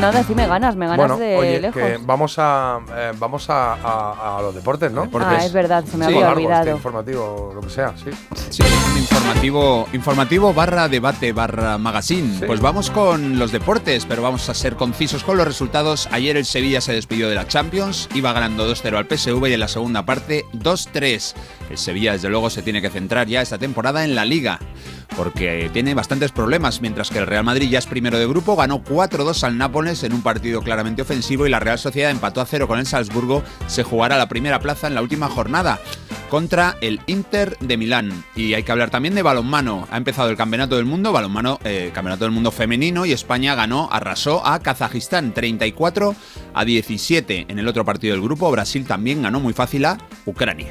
Nada, 0.00 0.22
sí 0.22 0.34
me 0.34 0.46
ganas, 0.46 0.74
me 0.74 0.86
ganas 0.86 1.08
Bueno, 1.08 1.18
de 1.18 1.36
oye, 1.36 1.60
lejos. 1.60 1.82
que 1.82 1.98
vamos 2.02 2.36
a 2.38 2.78
eh, 2.96 3.12
vamos 3.18 3.50
a, 3.50 3.74
a- 3.74 4.38
a 4.38 4.42
los 4.42 4.54
deportes, 4.54 4.90
¿no? 4.92 5.02
Deportes. 5.02 5.28
Ah, 5.42 5.44
es 5.44 5.52
verdad, 5.52 5.84
se 5.84 5.96
me 5.98 6.06
Sí. 6.06 6.12
había 6.14 6.20
largo, 6.26 6.40
este 6.40 6.46
olvidado. 6.54 6.70
informativo, 6.76 7.52
lo 7.54 7.60
que 7.60 7.68
sea, 7.70 7.92
sí. 7.96 8.10
Sí, 8.48 8.62
informativo, 9.10 9.88
informativo 9.92 10.54
barra 10.54 10.88
debate 10.88 11.32
barra 11.32 11.78
magazine. 11.78 12.38
Sí. 12.38 12.44
Pues 12.46 12.60
vamos 12.60 12.90
con 12.90 13.38
los 13.38 13.52
deportes, 13.52 14.04
pero 14.06 14.22
vamos 14.22 14.48
a 14.48 14.54
ser 14.54 14.76
concisos 14.76 15.24
con 15.24 15.36
los 15.36 15.46
resultados. 15.46 16.08
Ayer 16.12 16.36
el 16.36 16.44
Sevilla 16.44 16.80
se 16.80 16.92
despidió 16.92 17.28
de 17.28 17.34
la 17.34 17.46
Champions, 17.46 18.08
iba 18.14 18.32
ganando 18.32 18.70
2-0 18.70 18.96
al 18.96 19.06
PSV 19.06 19.46
y 19.48 19.54
en 19.54 19.60
la 19.60 19.68
segunda 19.68 20.04
parte 20.04 20.44
2-3. 20.52 21.34
El 21.70 21.78
Sevilla, 21.78 22.12
desde 22.12 22.28
luego, 22.28 22.50
se 22.50 22.62
tiene 22.62 22.82
que 22.82 22.90
centrar 22.90 23.26
ya 23.26 23.40
esta 23.40 23.58
temporada 23.58 24.04
en 24.04 24.14
la 24.14 24.24
Liga, 24.24 24.58
porque 25.16 25.70
tiene 25.72 25.94
bastantes 25.94 26.32
problemas, 26.32 26.80
mientras 26.80 27.10
que 27.10 27.18
el 27.18 27.26
Real 27.26 27.44
Madrid 27.44 27.68
ya 27.68 27.78
es 27.78 27.86
primero 27.86 28.18
de 28.18 28.26
grupo, 28.26 28.56
ganó 28.56 28.82
4-2 28.82 29.42
al 29.44 29.58
Nápoles 29.58 30.02
en 30.04 30.12
un 30.12 30.22
partido 30.22 30.62
claramente 30.62 31.02
ofensivo 31.02 31.46
y 31.46 31.50
la 31.50 31.60
Real 31.60 31.78
Sociedad 31.78 32.10
empató 32.10 32.40
a 32.40 32.46
0 32.46 32.68
con 32.68 32.78
el 32.78 32.86
Salzburgo, 32.86 33.42
se 33.66 33.82
jugará 33.82 34.16
la 34.16 34.28
primera 34.28 34.60
plaza 34.60 34.86
en 34.86 34.94
la 34.94 35.02
última 35.02 35.28
jornada 35.28 35.80
contra 36.28 36.76
el 36.80 37.00
Inter 37.06 37.56
de 37.60 37.76
Milán. 37.76 38.24
Y 38.36 38.54
hay 38.54 38.62
que 38.62 38.72
hablar 38.72 38.90
también 38.90 39.14
de 39.14 39.22
balonmano. 39.22 39.88
Ha 39.90 39.96
empezado 39.96 40.30
el 40.30 40.36
Campeonato 40.36 40.76
del 40.76 40.84
Mundo, 40.84 41.12
balonmano, 41.12 41.58
eh, 41.64 41.90
Campeonato 41.94 42.24
del 42.24 42.32
Mundo 42.32 42.50
femenino 42.50 43.06
y 43.06 43.12
España 43.12 43.54
ganó, 43.54 43.88
arrasó 43.90 44.46
a 44.46 44.60
Kazajistán 44.60 45.32
34 45.32 46.14
a 46.54 46.64
17. 46.64 47.46
En 47.48 47.58
el 47.58 47.68
otro 47.68 47.84
partido 47.84 48.14
del 48.14 48.22
grupo, 48.22 48.50
Brasil 48.50 48.86
también 48.86 49.22
ganó 49.22 49.40
muy 49.40 49.52
fácil 49.52 49.84
a 49.86 49.98
Ucrania. 50.26 50.68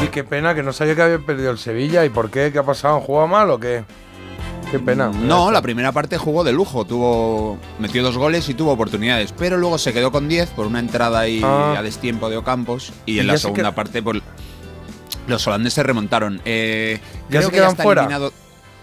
Oye, 0.00 0.10
qué 0.10 0.24
pena 0.24 0.54
que 0.54 0.62
no 0.62 0.72
sabía 0.72 0.94
que 0.94 1.02
había 1.02 1.18
perdido 1.18 1.50
el 1.50 1.58
Sevilla. 1.58 2.04
¿Y 2.04 2.08
por 2.10 2.30
qué? 2.30 2.50
¿Qué 2.52 2.58
ha 2.58 2.62
pasado? 2.62 2.96
¿Han 2.96 3.00
jugado 3.02 3.26
mal 3.28 3.50
o 3.50 3.58
qué? 3.58 3.84
Qué 4.70 4.78
pena. 4.80 5.08
No, 5.08 5.50
la 5.52 5.62
primera 5.62 5.92
parte 5.92 6.18
jugó 6.18 6.42
de 6.42 6.52
lujo, 6.52 6.84
tuvo 6.84 7.56
metió 7.78 8.02
dos 8.02 8.18
goles 8.18 8.48
y 8.48 8.54
tuvo 8.54 8.72
oportunidades, 8.72 9.30
pero 9.32 9.56
luego 9.58 9.78
se 9.78 9.92
quedó 9.92 10.10
con 10.10 10.28
10 10.28 10.50
por 10.50 10.66
una 10.66 10.80
entrada 10.80 11.20
ahí 11.20 11.40
Ah. 11.44 11.76
a 11.78 11.82
destiempo 11.82 12.28
de 12.28 12.36
Ocampos 12.36 12.92
y, 13.06 13.12
Y 13.14 13.20
en 13.20 13.26
ya 13.26 13.32
la 13.32 13.38
se 13.38 13.42
segunda 13.42 13.74
parte 13.76 14.02
pues, 14.02 14.20
los 15.28 15.46
holandeses 15.46 15.86
remontaron. 15.86 16.40
Eh, 16.44 16.98
¿Ya 17.28 17.38
creo 17.38 17.42
se 17.42 17.48
que 17.50 17.54
quedan 17.56 17.70
está 17.70 17.82
fuera? 17.84 18.02
eliminado- 18.02 18.32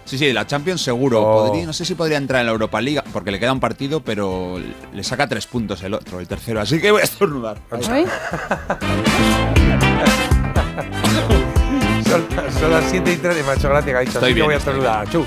Sí, 0.05 0.17
sí, 0.17 0.31
la 0.33 0.45
Champions 0.47 0.81
seguro. 0.81 1.21
Oh. 1.21 1.47
Podría- 1.47 1.65
no 1.65 1.71
sé 1.73 1.83
si 1.85 1.95
podría 1.95 2.17
entrar 2.17 2.39
en 2.41 2.45
la 2.47 2.51
Europa 2.53 2.79
League 2.81 3.01
porque 3.13 3.31
le 3.31 3.39
queda 3.39 3.51
un 3.53 3.59
partido, 3.61 3.99
pero 4.01 4.57
le 4.93 5.03
saca 5.03 5.27
tres 5.27 5.47
puntos 5.47 5.81
el 5.83 5.93
otro, 5.93 6.19
el 6.21 6.27
tercero. 6.27 6.59
Así 6.61 6.79
que 6.81 6.91
voy 6.91 6.99
a 7.01 7.05
estornudar. 7.05 7.57
Son, 12.09 12.21
son 12.59 12.71
las 12.71 12.83
7 12.89 13.11
y 13.13 13.17
13. 13.17 13.43
Me 13.43 13.49
ha 13.49 13.53
hecho 13.55 13.69
gracia 13.69 13.91
que 13.91 13.97
ha 13.97 14.01
dicho. 14.01 14.11
Estoy 14.19 14.23
así 14.23 14.27
que 14.29 14.33
bien, 14.35 14.45
voy 14.45 14.53
a 14.53 14.57
estoy 14.57 14.73
estornudar. 14.73 15.09
Chu. 15.09 15.25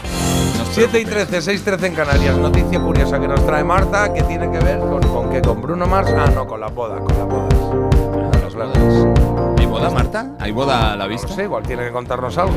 No 0.57 0.63
os 0.63 0.69
7 0.73 1.01
y 1.01 1.05
preocupéis. 1.05 1.29
13, 1.29 1.43
6 1.43 1.65
13 1.65 1.87
en 1.87 1.95
Canarias. 1.95 2.37
Noticia 2.37 2.81
curiosa 2.81 3.19
que 3.21 3.27
nos 3.29 3.45
trae 3.45 3.65
Marta 3.65 4.13
que 4.13 4.23
tiene 4.23 4.51
que 4.51 4.59
ver 4.59 4.79
con, 4.79 5.03
con 5.03 5.31
qué? 5.31 5.43
¿Con 5.43 5.61
Bruno 5.63 5.87
Mars? 5.87 6.11
Ah, 6.17 6.31
no, 6.33 6.47
con 6.47 6.61
las 6.61 6.73
bodas. 6.73 7.01
Con 7.01 7.19
las 7.19 7.27
bodas. 7.27 7.55
Ah, 7.55 8.39
las 8.43 8.55
bodas. 8.55 9.59
¿Hay 9.59 9.67
boda, 9.67 9.91
Marta? 9.91 10.27
¿Hay 10.39 10.53
boda 10.53 10.93
a 10.93 10.97
la 10.97 11.05
No 11.05 11.11
vista? 11.11 11.29
sé, 11.29 11.43
igual 11.45 11.63
tiene 11.65 11.85
que 11.87 11.91
contarnos 11.93 12.37
algo. 12.39 12.55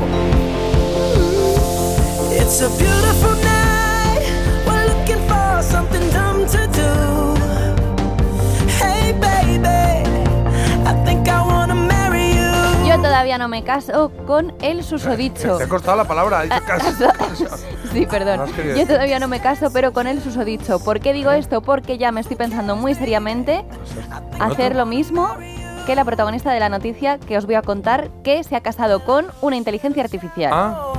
It's 2.32 2.60
a 2.62 2.68
beautiful 2.78 3.34
night. 3.42 4.22
We're 4.66 4.86
looking 4.86 5.26
for 5.28 5.62
something 5.62 6.08
dumb 6.12 6.46
to 6.46 6.66
do. 6.68 7.34
Hey, 8.78 9.12
baby, 9.12 10.08
todavía 13.02 13.38
no 13.38 13.48
me 13.48 13.64
caso 13.64 14.10
con 14.26 14.54
el 14.60 14.82
susodicho. 14.84 15.56
Te 15.58 15.64
ha 15.64 15.68
costado 15.68 15.96
la 15.96 16.04
palabra. 16.04 16.40
ha 16.40 16.42
dicho 16.44 16.62
casi. 16.66 17.44
Sí, 17.92 18.06
perdón. 18.06 18.48
Yo 18.76 18.86
todavía 18.86 19.18
no 19.18 19.26
me 19.26 19.40
caso, 19.40 19.72
pero 19.72 19.92
con 19.92 20.06
el 20.06 20.22
susodicho. 20.22 20.78
¿Por 20.78 21.00
qué 21.00 21.12
digo 21.12 21.32
esto? 21.32 21.60
Porque 21.60 21.98
ya 21.98 22.12
me 22.12 22.20
estoy 22.20 22.36
pensando 22.36 22.76
muy 22.76 22.94
seriamente 22.94 23.64
hacer 24.38 24.76
lo 24.76 24.86
mismo 24.86 25.28
que 25.86 25.96
la 25.96 26.04
protagonista 26.04 26.52
de 26.52 26.60
la 26.60 26.68
noticia 26.68 27.18
que 27.18 27.36
os 27.36 27.46
voy 27.46 27.56
a 27.56 27.62
contar, 27.62 28.08
que 28.22 28.44
se 28.44 28.54
ha 28.54 28.60
casado 28.60 29.04
con 29.04 29.26
una 29.40 29.56
inteligencia 29.56 30.04
artificial. 30.04 30.52
Ah, 30.54 30.92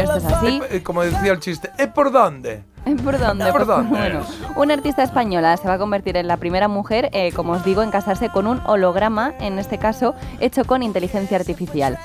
Esto 0.00 0.16
es 0.16 0.24
así. 0.24 0.60
eh, 0.70 0.82
como 0.82 1.02
decía 1.02 1.30
el 1.32 1.38
chiste, 1.38 1.70
¿es 1.78 1.86
por 1.86 2.10
dónde? 2.10 2.64
¿Por 3.04 3.18
dónde? 3.18 3.44
¿Por 3.52 3.64
Pues, 3.64 3.66
dónde? 3.66 3.90
Bueno, 3.90 4.20
una 4.56 4.74
artista 4.74 5.02
española 5.02 5.56
se 5.56 5.68
va 5.68 5.74
a 5.74 5.78
convertir 5.78 6.16
en 6.16 6.26
la 6.26 6.36
primera 6.36 6.68
mujer, 6.68 7.10
eh, 7.12 7.32
como 7.32 7.52
os 7.52 7.64
digo, 7.64 7.82
en 7.82 7.90
casarse 7.90 8.28
con 8.28 8.46
un 8.46 8.60
holograma, 8.66 9.32
en 9.40 9.58
este 9.58 9.78
caso, 9.78 10.14
hecho 10.40 10.64
con 10.64 10.82
inteligencia 10.82 11.36
artificial. 11.36 11.98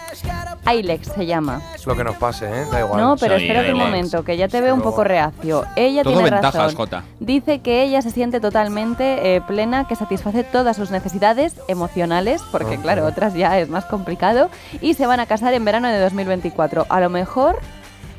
Ailex 0.65 1.07
se 1.07 1.25
llama. 1.25 1.61
Es 1.73 1.85
lo 1.87 1.95
que 1.95 2.03
nos 2.03 2.17
pase, 2.17 2.45
¿eh? 2.45 2.65
Da 2.71 2.81
igual. 2.81 2.99
No, 3.01 3.15
pero 3.15 3.37
Sí, 3.37 3.43
espérate 3.45 3.71
un 3.71 3.79
momento, 3.79 4.23
que 4.25 4.35
ya 4.35 4.47
te 4.49 4.59
veo 4.59 4.73
un 4.75 4.81
poco 4.81 5.03
reacio. 5.05 5.63
Ella 5.77 6.03
Todo 6.03 6.13
tiene 6.13 6.29
ventajas, 6.29 6.55
razón. 6.61 6.75
Jota. 6.75 7.03
Dice 7.21 7.59
que 7.59 7.83
ella 7.83 8.01
se 8.01 8.11
siente 8.11 8.39
totalmente 8.41 9.35
eh, 9.35 9.41
plena, 9.41 9.87
que 9.87 9.95
satisface 9.95 10.43
todas 10.43 10.75
sus 10.75 10.91
necesidades 10.91 11.55
emocionales, 11.69 12.41
porque 12.51 12.77
claro. 12.77 13.05
otras 13.05 13.33
ya 13.33 13.57
es 13.59 13.69
más 13.69 13.85
complicado, 13.85 14.49
y 14.81 14.93
se 14.95 15.07
van 15.07 15.21
a 15.21 15.25
casar 15.25 15.53
en 15.53 15.63
verano 15.63 15.87
de 15.87 15.99
2024. 15.99 16.85
A 16.89 16.99
lo 16.99 17.09
mejor 17.09 17.57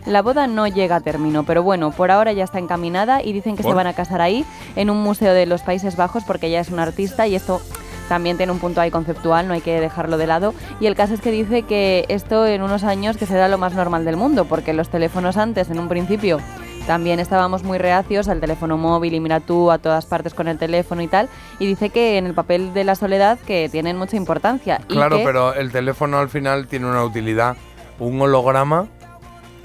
la 0.08 0.22
boda 0.22 0.46
no 0.46 0.66
llega 0.66 0.96
a 0.96 1.00
término, 1.00 1.44
pero 1.44 1.62
bueno, 1.62 1.90
por 1.90 2.10
ahora 2.10 2.32
ya 2.32 2.44
está 2.44 2.58
encaminada 2.58 3.22
y 3.22 3.32
dicen 3.32 3.56
que 3.56 3.62
se 3.62 3.68
van 3.74 3.86
a 3.86 3.92
casar 3.94 4.20
ahí, 4.20 4.44
en 4.76 4.90
un 4.90 5.02
museo 5.02 5.34
de 5.34 5.46
los 5.46 5.62
Países 5.62 5.96
Bajos, 5.96 6.24
porque 6.24 6.46
ella 6.48 6.60
es 6.60 6.70
una 6.70 6.82
artista 6.84 7.26
y 7.26 7.34
esto 7.34 7.60
también 8.08 8.38
tiene 8.38 8.52
un 8.52 8.58
punto 8.58 8.80
ahí 8.80 8.90
conceptual, 8.90 9.46
no 9.48 9.52
hay 9.54 9.60
que 9.60 9.80
dejarlo 9.80 10.16
de 10.16 10.26
lado. 10.26 10.54
Y 10.80 10.86
el 10.86 10.94
caso 10.94 11.12
es 11.12 11.20
que 11.20 11.30
dice 11.30 11.62
que 11.64 12.06
esto 12.08 12.46
en 12.46 12.62
unos 12.62 12.82
años 12.82 13.18
que 13.18 13.26
será 13.26 13.48
lo 13.48 13.58
más 13.58 13.74
normal 13.74 14.04
del 14.06 14.16
mundo, 14.16 14.46
porque 14.46 14.72
los 14.72 14.88
teléfonos 14.88 15.36
antes, 15.36 15.68
en 15.70 15.78
un 15.78 15.88
principio, 15.88 16.40
también 16.86 17.20
estábamos 17.20 17.64
muy 17.64 17.76
reacios 17.76 18.28
al 18.28 18.40
teléfono 18.40 18.78
móvil 18.78 19.12
y 19.12 19.20
mira 19.20 19.40
tú 19.40 19.70
a 19.70 19.76
todas 19.76 20.06
partes 20.06 20.32
con 20.32 20.48
el 20.48 20.56
teléfono 20.56 21.02
y 21.02 21.06
tal. 21.06 21.28
Y 21.58 21.66
dice 21.66 21.90
que 21.90 22.16
en 22.16 22.24
el 22.24 22.32
papel 22.32 22.72
de 22.72 22.84
la 22.84 22.94
soledad 22.94 23.38
que 23.40 23.68
tienen 23.70 23.98
mucha 23.98 24.16
importancia. 24.16 24.80
y 24.88 24.94
Claro, 24.94 25.18
que- 25.18 25.24
pero 25.24 25.52
el 25.52 25.70
teléfono 25.70 26.18
al 26.18 26.30
final 26.30 26.66
tiene 26.66 26.86
una 26.86 27.04
utilidad. 27.04 27.56
Un 27.98 28.18
holograma 28.22 28.86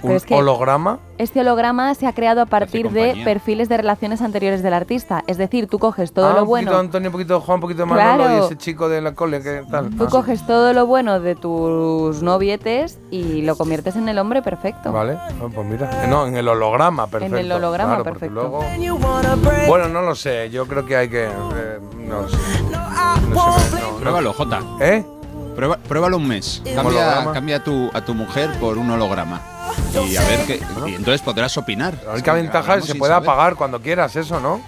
¿Un 0.04 0.12
es 0.14 0.26
que 0.26 0.36
holograma? 0.36 1.00
este 1.18 1.40
holograma 1.42 1.94
se 1.96 2.06
ha 2.08 2.14
creado 2.14 2.42
a 2.42 2.46
partir 2.46 2.90
de 2.92 3.22
perfiles 3.24 3.70
de 3.70 3.78
relaciones 3.78 4.22
anteriores 4.22 4.62
del 4.64 4.74
artista. 4.74 5.24
Es 5.28 5.38
decir, 5.38 5.68
tú 5.68 5.80
coges 5.80 6.12
todo 6.12 6.26
Ah, 6.26 6.34
lo 6.34 6.44
Un 6.44 6.50
poquito 6.50 6.70
bueno. 6.72 6.78
Antonio, 6.80 7.10
un 7.10 7.14
poquito 7.14 7.40
Juan, 7.42 7.56
un 7.56 7.62
poquito 7.62 7.86
Manolo 7.86 8.24
Claro. 8.26 8.38
y 8.42 8.46
ese 8.46 8.58
chico 8.58 8.90
de 8.90 9.02
la 9.02 9.14
cole. 9.16 9.40
Tú 9.40 10.04
Ah, 10.06 10.10
coges 10.10 10.46
todo 10.46 10.74
lo 10.74 10.86
bueno 10.86 11.20
de 11.20 11.36
tus 11.36 12.22
novietes 12.22 13.00
y 13.12 13.42
lo 13.44 13.56
conviertes 13.56 13.96
en 13.96 14.10
el 14.10 14.18
hombre 14.20 14.42
perfecto. 14.42 14.92
Vale, 14.92 15.14
Ah, 15.18 15.30
pues 15.54 15.66
mira. 15.68 16.08
No, 16.10 16.28
en 16.28 16.36
el 16.36 16.48
holograma, 16.48 17.08
perfecto. 17.08 17.38
el 17.38 17.52
holograma, 17.52 17.96
Claro, 17.96 18.04
perfecto. 18.04 18.34
luego-. 18.34 18.64
Bueno, 19.68 19.88
no 19.88 20.02
lo 20.02 20.16
sé, 20.16 20.50
yo 20.50 20.68
creo 20.68 20.86
que 20.86 20.96
hay 20.98 21.10
que... 21.10 21.24
eh, 21.26 21.80
no 22.00 22.28
sé. 22.28 22.38
No, 23.30 23.60
sé, 23.60 23.80
no. 23.82 23.98
Pruébalo, 24.00 24.34
Jota. 24.34 24.60
¿Eh? 24.82 25.04
Prueba- 25.56 25.78
pruébalo 25.78 26.18
un 26.18 26.28
mes. 26.28 26.62
Cambia, 26.64 26.82
holograma? 26.84 27.34
cambia 27.34 27.56
a, 27.58 27.64
tu, 27.64 27.90
a 27.94 28.02
tu 28.02 28.14
mujer 28.14 28.52
por 28.60 28.78
un 28.78 28.90
holograma. 28.90 29.42
Y 29.94 30.16
a 30.18 30.22
ver 30.22 30.46
qué. 30.46 30.60
Y 30.88 30.96
entonces 30.96 31.22
podrás 31.22 31.58
opinar. 31.58 31.96
La 32.06 32.14
única 32.14 32.34
ventaja 32.34 32.76
es 32.76 32.82
que 32.86 32.92
se 32.94 32.96
puede 32.96 33.14
saber. 33.14 33.30
apagar 33.30 33.56
cuando 33.56 33.80
quieras 33.82 34.16
eso, 34.16 34.40
¿no? 34.40 34.62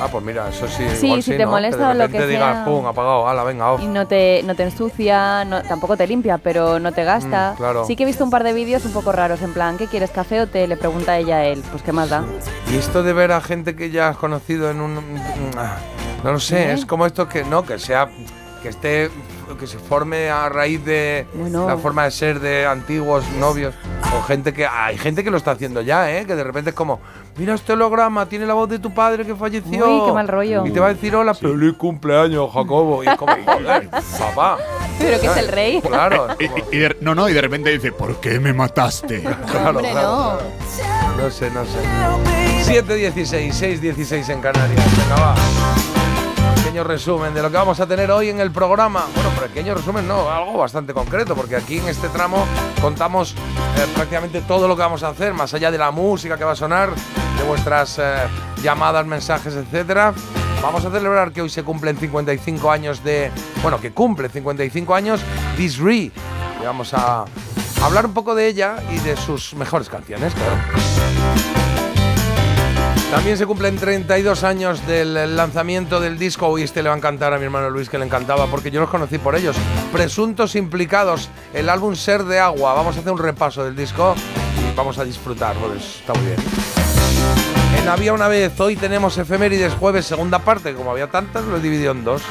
Ah, 0.00 0.08
pues 0.10 0.24
mira, 0.24 0.48
eso 0.48 0.66
sí. 0.68 0.84
Sí, 0.98 1.06
igual 1.06 1.22
si 1.22 1.30
sí, 1.32 1.36
te 1.36 1.44
¿no? 1.44 1.50
molesta 1.52 1.78
que 1.78 1.84
o 1.84 1.88
de 1.88 1.94
lo 1.94 2.00
repente 2.06 2.26
que 2.26 2.32
digas, 2.32 2.56
sea. 2.56 2.64
pum, 2.64 2.86
apagado, 2.86 3.28
ala, 3.28 3.44
venga, 3.44 3.70
off. 3.72 3.82
Y 3.82 3.86
no 3.86 4.06
te, 4.06 4.42
no 4.44 4.54
te 4.54 4.64
ensucia, 4.64 5.44
no, 5.44 5.62
tampoco 5.62 5.96
te 5.96 6.06
limpia, 6.06 6.38
pero 6.38 6.78
no 6.80 6.92
te 6.92 7.04
gasta. 7.04 7.52
Mm, 7.52 7.56
claro. 7.56 7.84
Sí 7.86 7.96
que 7.96 8.02
he 8.02 8.06
visto 8.06 8.24
un 8.24 8.30
par 8.30 8.42
de 8.44 8.52
vídeos 8.52 8.84
un 8.84 8.92
poco 8.92 9.12
raros, 9.12 9.40
en 9.42 9.52
plan, 9.52 9.78
¿qué 9.78 9.86
quieres, 9.86 10.10
café 10.10 10.40
o 10.40 10.46
té? 10.48 10.66
Le 10.66 10.76
pregunta 10.76 11.16
ella 11.18 11.36
a 11.36 11.44
él, 11.46 11.62
pues 11.70 11.82
qué 11.82 11.92
más 11.92 12.10
da. 12.10 12.24
Y 12.70 12.76
esto 12.76 13.02
de 13.02 13.12
ver 13.12 13.32
a 13.32 13.40
gente 13.40 13.74
que 13.76 13.90
ya 13.90 14.08
has 14.08 14.16
conocido 14.16 14.70
en 14.70 14.80
un. 14.80 14.98
ah, 15.56 15.76
No 16.24 16.32
lo 16.32 16.40
sé, 16.40 16.70
¿Eh? 16.70 16.72
es 16.72 16.84
como 16.86 17.06
esto 17.06 17.28
que 17.28 17.44
no, 17.44 17.64
que 17.64 17.78
sea. 17.78 18.08
que 18.62 18.68
esté. 18.68 19.10
Que 19.56 19.66
se 19.66 19.78
forme 19.78 20.30
a 20.30 20.48
raíz 20.48 20.84
de 20.84 21.26
Bueno. 21.34 21.66
la 21.66 21.76
forma 21.76 22.04
de 22.04 22.10
ser 22.10 22.40
de 22.40 22.66
antiguos 22.66 23.24
novios. 23.38 23.74
O 24.18 24.22
gente 24.22 24.52
que. 24.52 24.66
Hay 24.66 24.98
gente 24.98 25.24
que 25.24 25.30
lo 25.30 25.36
está 25.38 25.52
haciendo 25.52 25.80
ya, 25.80 26.10
¿eh? 26.16 26.26
Que 26.26 26.34
de 26.34 26.44
repente 26.44 26.70
es 26.70 26.76
como. 26.76 27.00
Mira 27.36 27.54
este 27.54 27.72
holograma, 27.72 28.26
tiene 28.26 28.44
la 28.44 28.52
voz 28.52 28.68
de 28.68 28.78
tu 28.78 28.92
padre 28.92 29.24
que 29.24 29.34
falleció. 29.34 29.88
Uy, 30.02 30.06
qué 30.06 30.12
mal 30.12 30.28
rollo. 30.28 30.66
Y 30.66 30.70
te 30.70 30.80
va 30.80 30.88
a 30.88 30.92
decir 30.94 31.16
hola, 31.16 31.32
feliz 31.32 31.74
cumpleaños, 31.78 32.50
Jacobo. 32.52 33.02
Y 33.02 33.08
es 33.08 33.16
como, 33.16 33.32
joder, 33.46 33.88
papá. 34.18 34.58
Pero 34.98 35.18
que 35.18 35.26
es 35.26 35.36
el 35.38 35.48
rey. 35.48 35.80
Claro, 35.80 36.28
Y- 36.38 36.46
como- 36.48 36.58
y- 36.70 36.76
y 36.76 36.78
de- 36.80 36.96
no, 37.00 37.14
no, 37.14 37.28
y 37.28 37.32
de 37.32 37.40
repente 37.40 37.70
dice, 37.70 37.90
¿por 37.92 38.20
qué 38.20 38.38
me 38.38 38.52
mataste? 38.52 39.22
claro, 39.50 39.70
Hombre, 39.78 39.90
claro, 39.92 40.08
no. 40.08 40.38
claro. 40.38 40.42
No 41.22 41.30
sé, 41.30 41.50
no 41.50 41.64
sé. 41.64 41.78
7.16, 42.64 43.52
6.16 43.52 44.28
en 44.30 44.40
Canarias. 44.40 44.80
Venga, 45.08 45.14
va. 45.20 45.34
Pequeño 46.72 46.88
resumen 46.88 47.34
de 47.34 47.42
lo 47.42 47.50
que 47.50 47.58
vamos 47.58 47.80
a 47.80 47.86
tener 47.86 48.10
hoy 48.10 48.30
en 48.30 48.40
el 48.40 48.50
programa. 48.50 49.04
Bueno, 49.14 49.28
pequeño 49.38 49.74
resumen 49.74 50.08
no, 50.08 50.30
algo 50.30 50.56
bastante 50.56 50.94
concreto, 50.94 51.36
porque 51.36 51.54
aquí 51.54 51.76
en 51.76 51.86
este 51.86 52.08
tramo 52.08 52.46
contamos 52.80 53.32
eh, 53.32 53.86
prácticamente 53.94 54.40
todo 54.40 54.66
lo 54.66 54.74
que 54.74 54.80
vamos 54.80 55.02
a 55.02 55.08
hacer, 55.08 55.34
más 55.34 55.52
allá 55.52 55.70
de 55.70 55.76
la 55.76 55.90
música 55.90 56.38
que 56.38 56.44
va 56.44 56.52
a 56.52 56.56
sonar, 56.56 56.88
de 57.36 57.44
vuestras 57.46 57.98
eh, 57.98 58.14
llamadas, 58.62 59.04
mensajes, 59.04 59.54
etcétera. 59.54 60.14
Vamos 60.62 60.82
a 60.86 60.90
celebrar 60.90 61.30
que 61.30 61.42
hoy 61.42 61.50
se 61.50 61.62
cumplen 61.62 61.98
55 61.98 62.70
años 62.70 63.04
de. 63.04 63.30
Bueno, 63.60 63.78
que 63.78 63.92
cumple 63.92 64.30
55 64.30 64.94
años 64.94 65.20
Disree. 65.58 66.10
Y 66.58 66.64
vamos 66.64 66.94
a 66.94 67.26
hablar 67.82 68.06
un 68.06 68.14
poco 68.14 68.34
de 68.34 68.46
ella 68.46 68.76
y 68.90 68.96
de 69.00 69.18
sus 69.18 69.52
mejores 69.52 69.90
canciones, 69.90 70.32
claro. 70.32 71.71
También 73.12 73.36
se 73.36 73.44
cumplen 73.44 73.76
32 73.76 74.42
años 74.42 74.86
del 74.86 75.36
lanzamiento 75.36 76.00
del 76.00 76.18
disco. 76.18 76.46
Hoy 76.46 76.62
este 76.62 76.82
le 76.82 76.88
va 76.88 76.94
a 76.94 76.98
encantar 76.98 77.34
a 77.34 77.38
mi 77.38 77.44
hermano 77.44 77.68
Luis, 77.68 77.90
que 77.90 77.98
le 77.98 78.06
encantaba, 78.06 78.46
porque 78.46 78.70
yo 78.70 78.80
los 78.80 78.88
conocí 78.88 79.18
por 79.18 79.36
ellos. 79.36 79.54
Presuntos 79.92 80.56
implicados, 80.56 81.28
el 81.52 81.68
álbum 81.68 81.94
Ser 81.94 82.24
de 82.24 82.40
Agua. 82.40 82.72
Vamos 82.72 82.96
a 82.96 83.00
hacer 83.00 83.12
un 83.12 83.18
repaso 83.18 83.64
del 83.64 83.76
disco 83.76 84.14
y 84.56 84.74
vamos 84.74 84.96
a 84.96 85.04
disfrutar, 85.04 85.54
porque 85.56 85.76
está 85.76 86.14
muy 86.14 86.24
bien. 86.24 86.38
En 87.82 87.88
Había 87.90 88.14
una 88.14 88.28
vez, 88.28 88.58
hoy 88.58 88.76
tenemos 88.76 89.18
efemérides 89.18 89.74
jueves, 89.74 90.06
segunda 90.06 90.38
parte. 90.38 90.72
Como 90.72 90.90
había 90.90 91.08
tantas, 91.08 91.44
lo 91.44 91.58
he 91.58 91.60
dividido 91.60 91.92
en 91.92 92.04
dos. 92.04 92.22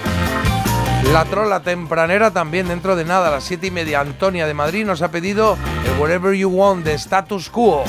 La 1.14 1.26
trola 1.26 1.60
tempranera 1.60 2.32
también 2.32 2.68
dentro 2.68 2.96
de 2.96 3.06
nada, 3.06 3.28
a 3.28 3.32
las 3.32 3.44
siete 3.44 3.68
y 3.68 3.72
media. 3.72 4.00
Antonia 4.00 4.48
de 4.48 4.56
Madrid 4.56 4.84
nos 4.84 5.04
ha 5.04 5.12
pedido 5.12 5.60
el 5.86 6.02
Whatever 6.02 6.34
You 6.34 6.50
Want 6.50 6.84
de 6.84 6.96
Status 6.96 7.52
Quo. 7.52 7.84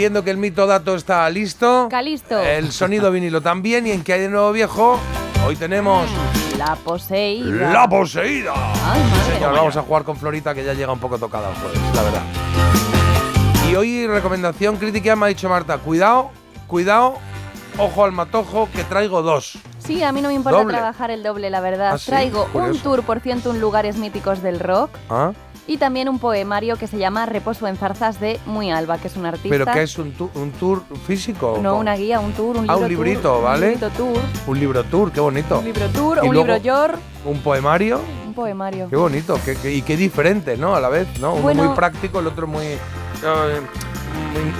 Entiendo 0.00 0.24
que 0.24 0.30
el 0.30 0.38
mito 0.38 0.66
dato 0.66 0.94
está 0.94 1.28
listo. 1.28 1.88
Calisto. 1.90 2.40
El 2.40 2.72
sonido 2.72 3.12
vinilo 3.12 3.42
también. 3.42 3.86
Y 3.86 3.90
en 3.90 4.02
que 4.02 4.14
hay 4.14 4.20
de 4.22 4.30
nuevo 4.30 4.50
viejo, 4.50 4.98
hoy 5.46 5.56
tenemos 5.56 6.08
La 6.56 6.74
poseída. 6.74 7.70
La 7.70 7.86
Poseída. 7.86 8.54
Ay, 8.56 9.02
madre. 9.02 9.34
Señor, 9.34 9.52
vamos 9.52 9.76
a 9.76 9.82
jugar 9.82 10.04
con 10.04 10.16
Florita 10.16 10.54
que 10.54 10.64
ya 10.64 10.72
llega 10.72 10.90
un 10.90 11.00
poco 11.00 11.18
tocada 11.18 11.50
el 11.50 11.54
jueves, 11.56 11.78
la 11.94 12.02
verdad. 12.02 12.22
Y 13.70 13.74
hoy 13.74 14.06
recomendación 14.06 14.78
crítica 14.78 15.14
me 15.16 15.26
ha 15.26 15.28
dicho 15.28 15.50
Marta, 15.50 15.76
cuidado, 15.76 16.30
cuidado, 16.66 17.18
ojo 17.76 18.02
al 18.02 18.12
matojo 18.12 18.70
que 18.74 18.84
traigo 18.84 19.20
dos. 19.20 19.58
Sí, 19.90 20.04
a 20.04 20.12
mí 20.12 20.22
no 20.22 20.28
me 20.28 20.34
importa 20.34 20.58
Doble. 20.60 20.74
trabajar 20.76 21.10
el 21.10 21.24
doble, 21.24 21.50
la 21.50 21.60
verdad. 21.60 21.90
Ah, 21.94 21.98
sí, 21.98 22.06
Traigo 22.06 22.48
un 22.54 22.78
tour 22.78 23.02
por 23.02 23.18
101 23.18 23.58
lugares 23.58 23.96
míticos 23.96 24.40
del 24.40 24.60
rock 24.60 24.90
¿Ah? 25.08 25.32
y 25.66 25.78
también 25.78 26.08
un 26.08 26.20
poemario 26.20 26.76
que 26.76 26.86
se 26.86 26.96
llama 26.96 27.26
Reposo 27.26 27.66
en 27.66 27.76
zarzas 27.76 28.20
de 28.20 28.38
Muy 28.46 28.70
Alba, 28.70 28.98
que 28.98 29.08
es 29.08 29.16
un 29.16 29.26
artista. 29.26 29.48
¿Pero 29.48 29.66
qué 29.66 29.82
es 29.82 29.98
un, 29.98 30.12
tu- 30.12 30.30
un 30.36 30.52
tour 30.52 30.84
físico? 31.08 31.58
No, 31.60 31.74
¿O 31.74 31.80
una 31.80 31.96
guía, 31.96 32.20
un 32.20 32.32
tour, 32.34 32.56
un 32.56 32.62
libro 32.62 32.72
Ah, 32.72 32.76
un 32.76 32.82
tour, 32.82 32.88
librito, 32.90 33.42
¿vale? 33.42 33.66
Un 33.66 33.72
librito 33.72 33.90
tour, 33.96 34.18
Un 34.46 34.60
libro 34.60 34.84
tour, 34.84 35.10
qué 35.10 35.20
bonito. 35.20 35.58
un 35.58 35.64
libro 35.64 35.86
tour, 35.88 36.18
Y 36.22 36.28
un 36.28 36.34
luego- 36.34 36.46
libro 36.52 36.62
yor, 36.62 36.94
Un 37.24 37.40
poemario, 37.40 38.00
un 38.26 38.32
poemario. 38.32 38.88
qué 38.88 38.96
bonito. 38.96 39.40
qué- 39.44 39.56
qué- 39.56 39.72
y 39.74 39.82
qué 39.82 39.96
diferente, 39.96 40.56
¿no? 40.56 40.76
A 40.76 40.80
la 40.80 40.88
vez, 40.88 41.08
¿no? 41.18 41.32
Uno 41.32 41.42
Bueno. 41.42 41.64
muy 41.64 41.74
práctico, 41.74 42.20
el 42.20 42.28
otro 42.28 42.46
muy 42.46 42.64
eh, 42.64 42.78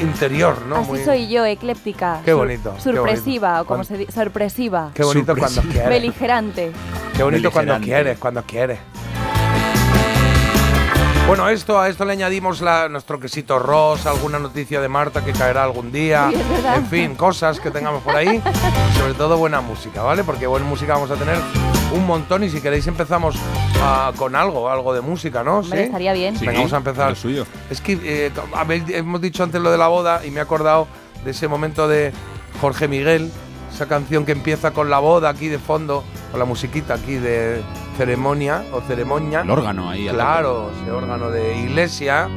in- 0.00 0.08
interior, 0.08 0.56
¿no? 0.66 0.76
Así 0.76 0.90
Muy- 0.90 1.04
soy 1.04 1.28
yo, 1.28 1.44
ecléptica. 1.44 2.20
Qué 2.24 2.30
sur- 2.32 2.40
bonito, 2.40 2.74
qué 2.76 2.80
Sorpresiva, 2.82 3.48
bonito. 3.50 3.62
o 3.62 3.66
como 3.66 3.84
se 3.84 3.96
dice, 3.98 4.12
sorpresiva. 4.12 4.90
Qué 4.94 5.02
bonito 5.04 5.26
cuando 5.34 5.48
Sorpresiva. 5.48 5.84
quieres. 5.84 6.02
Beligerante. 6.02 6.72
Qué 7.16 7.22
bonito 7.22 7.50
cuando 7.50 7.72
Beligerante. 7.74 8.02
quieres, 8.04 8.18
cuando 8.18 8.42
quieres. 8.44 8.78
Bueno, 11.30 11.48
esto, 11.48 11.78
a 11.78 11.88
esto 11.88 12.04
le 12.04 12.14
añadimos 12.14 12.60
la- 12.60 12.88
nuestro 12.88 13.20
quesito 13.20 13.60
Ross, 13.60 14.04
alguna 14.04 14.40
noticia 14.40 14.80
de 14.80 14.88
Marta 14.88 15.24
que 15.24 15.32
caerá 15.32 15.62
algún 15.62 15.92
día. 15.92 16.28
Sí, 16.32 16.40
en 16.74 16.86
fin, 16.86 17.14
cosas 17.14 17.60
que 17.60 17.70
tengamos 17.70 18.02
por 18.02 18.16
ahí. 18.16 18.42
Sobre 18.98 19.14
todo 19.14 19.38
buena 19.38 19.60
música, 19.60 20.02
¿vale? 20.02 20.24
Porque 20.24 20.48
buena 20.48 20.66
música 20.66 20.94
vamos 20.94 21.08
a 21.12 21.14
tener 21.14 21.36
un 21.94 22.04
montón 22.04 22.42
y 22.42 22.50
si 22.50 22.60
queréis 22.60 22.84
empezamos 22.88 23.36
ah, 23.80 24.10
con 24.16 24.34
algo, 24.34 24.68
algo 24.68 24.92
de 24.92 25.02
música, 25.02 25.44
¿no? 25.44 25.58
Hombre, 25.58 25.84
estaría 25.84 26.12
bien. 26.14 26.36
Sí, 26.36 26.44
Venga, 26.44 26.58
vamos 26.58 26.72
a 26.72 26.78
empezar. 26.78 27.10
lo 27.10 27.14
suyo. 27.14 27.46
Es 27.70 27.80
que 27.80 27.96
eh, 28.02 28.32
hemos 28.88 29.20
dicho 29.20 29.44
antes 29.44 29.60
lo 29.60 29.70
de 29.70 29.78
la 29.78 29.86
boda 29.86 30.26
y 30.26 30.32
me 30.32 30.40
he 30.40 30.42
acordado 30.42 30.88
de 31.24 31.30
ese 31.30 31.46
momento 31.46 31.86
de 31.86 32.12
Jorge 32.60 32.88
Miguel, 32.88 33.30
esa 33.72 33.86
canción 33.86 34.24
que 34.24 34.32
empieza 34.32 34.72
con 34.72 34.90
la 34.90 34.98
boda 34.98 35.28
aquí 35.28 35.48
de 35.48 35.58
fondo, 35.58 36.04
con 36.30 36.38
la 36.38 36.46
musiquita 36.46 36.94
aquí 36.94 37.14
de 37.14 37.62
ceremonia 37.96 38.64
o 38.72 38.80
ceremonia. 38.80 39.40
El 39.40 39.50
órgano 39.50 39.90
ahí. 39.90 40.08
Claro, 40.08 40.70
ese 40.80 40.90
órgano 40.90 41.30
de 41.30 41.58
iglesia. 41.58 42.28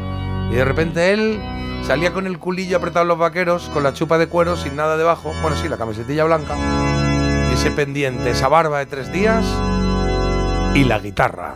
Y 0.52 0.56
de 0.56 0.66
repente 0.66 1.14
él 1.14 1.42
salía 1.84 2.14
con 2.14 2.28
el 2.28 2.40
culillo 2.40 2.78
apretado 2.78 3.04
en 3.04 3.10
los 3.10 3.18
vaqueros, 3.18 3.70
con 3.70 3.84
la 3.84 3.94
chupa 3.94 4.18
de 4.18 4.28
cuero, 4.28 4.56
sin 4.56 4.76
nada 4.76 4.98
debajo. 4.98 5.34
Bueno, 5.42 5.58
sí, 5.58 5.68
la 5.68 5.78
camisetilla 5.78 6.24
blanca. 6.26 6.56
Y 7.50 7.54
ese 7.54 7.72
pendiente, 7.72 8.32
esa 8.32 8.48
barba 8.48 8.80
de 8.80 8.86
tres 8.86 9.12
días. 9.12 9.46
Y 10.74 10.86
la 10.86 11.00
guitarra. 11.00 11.56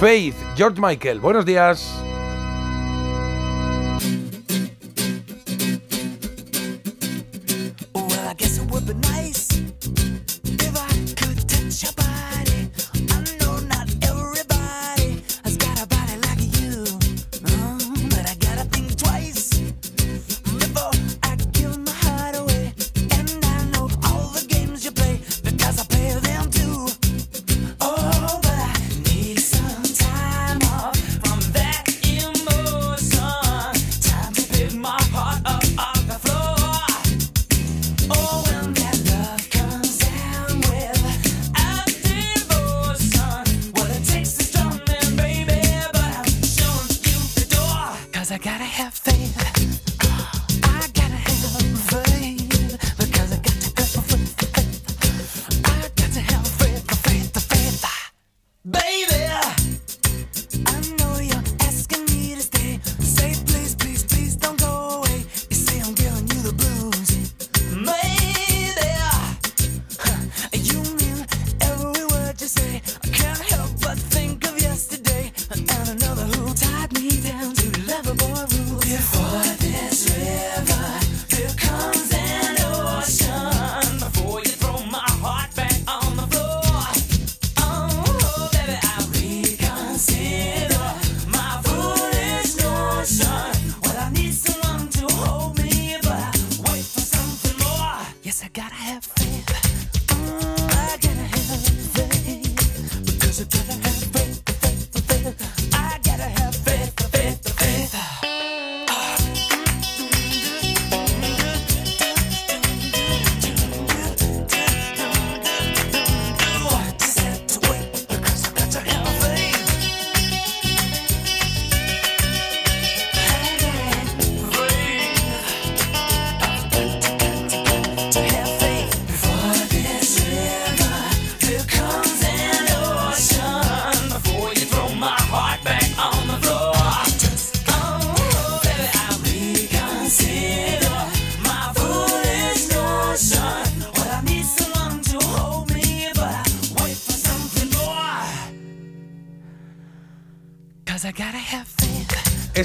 Faith, 0.00 0.36
George 0.56 0.80
Michael, 0.80 1.20
buenos 1.20 1.44
días. 1.44 2.02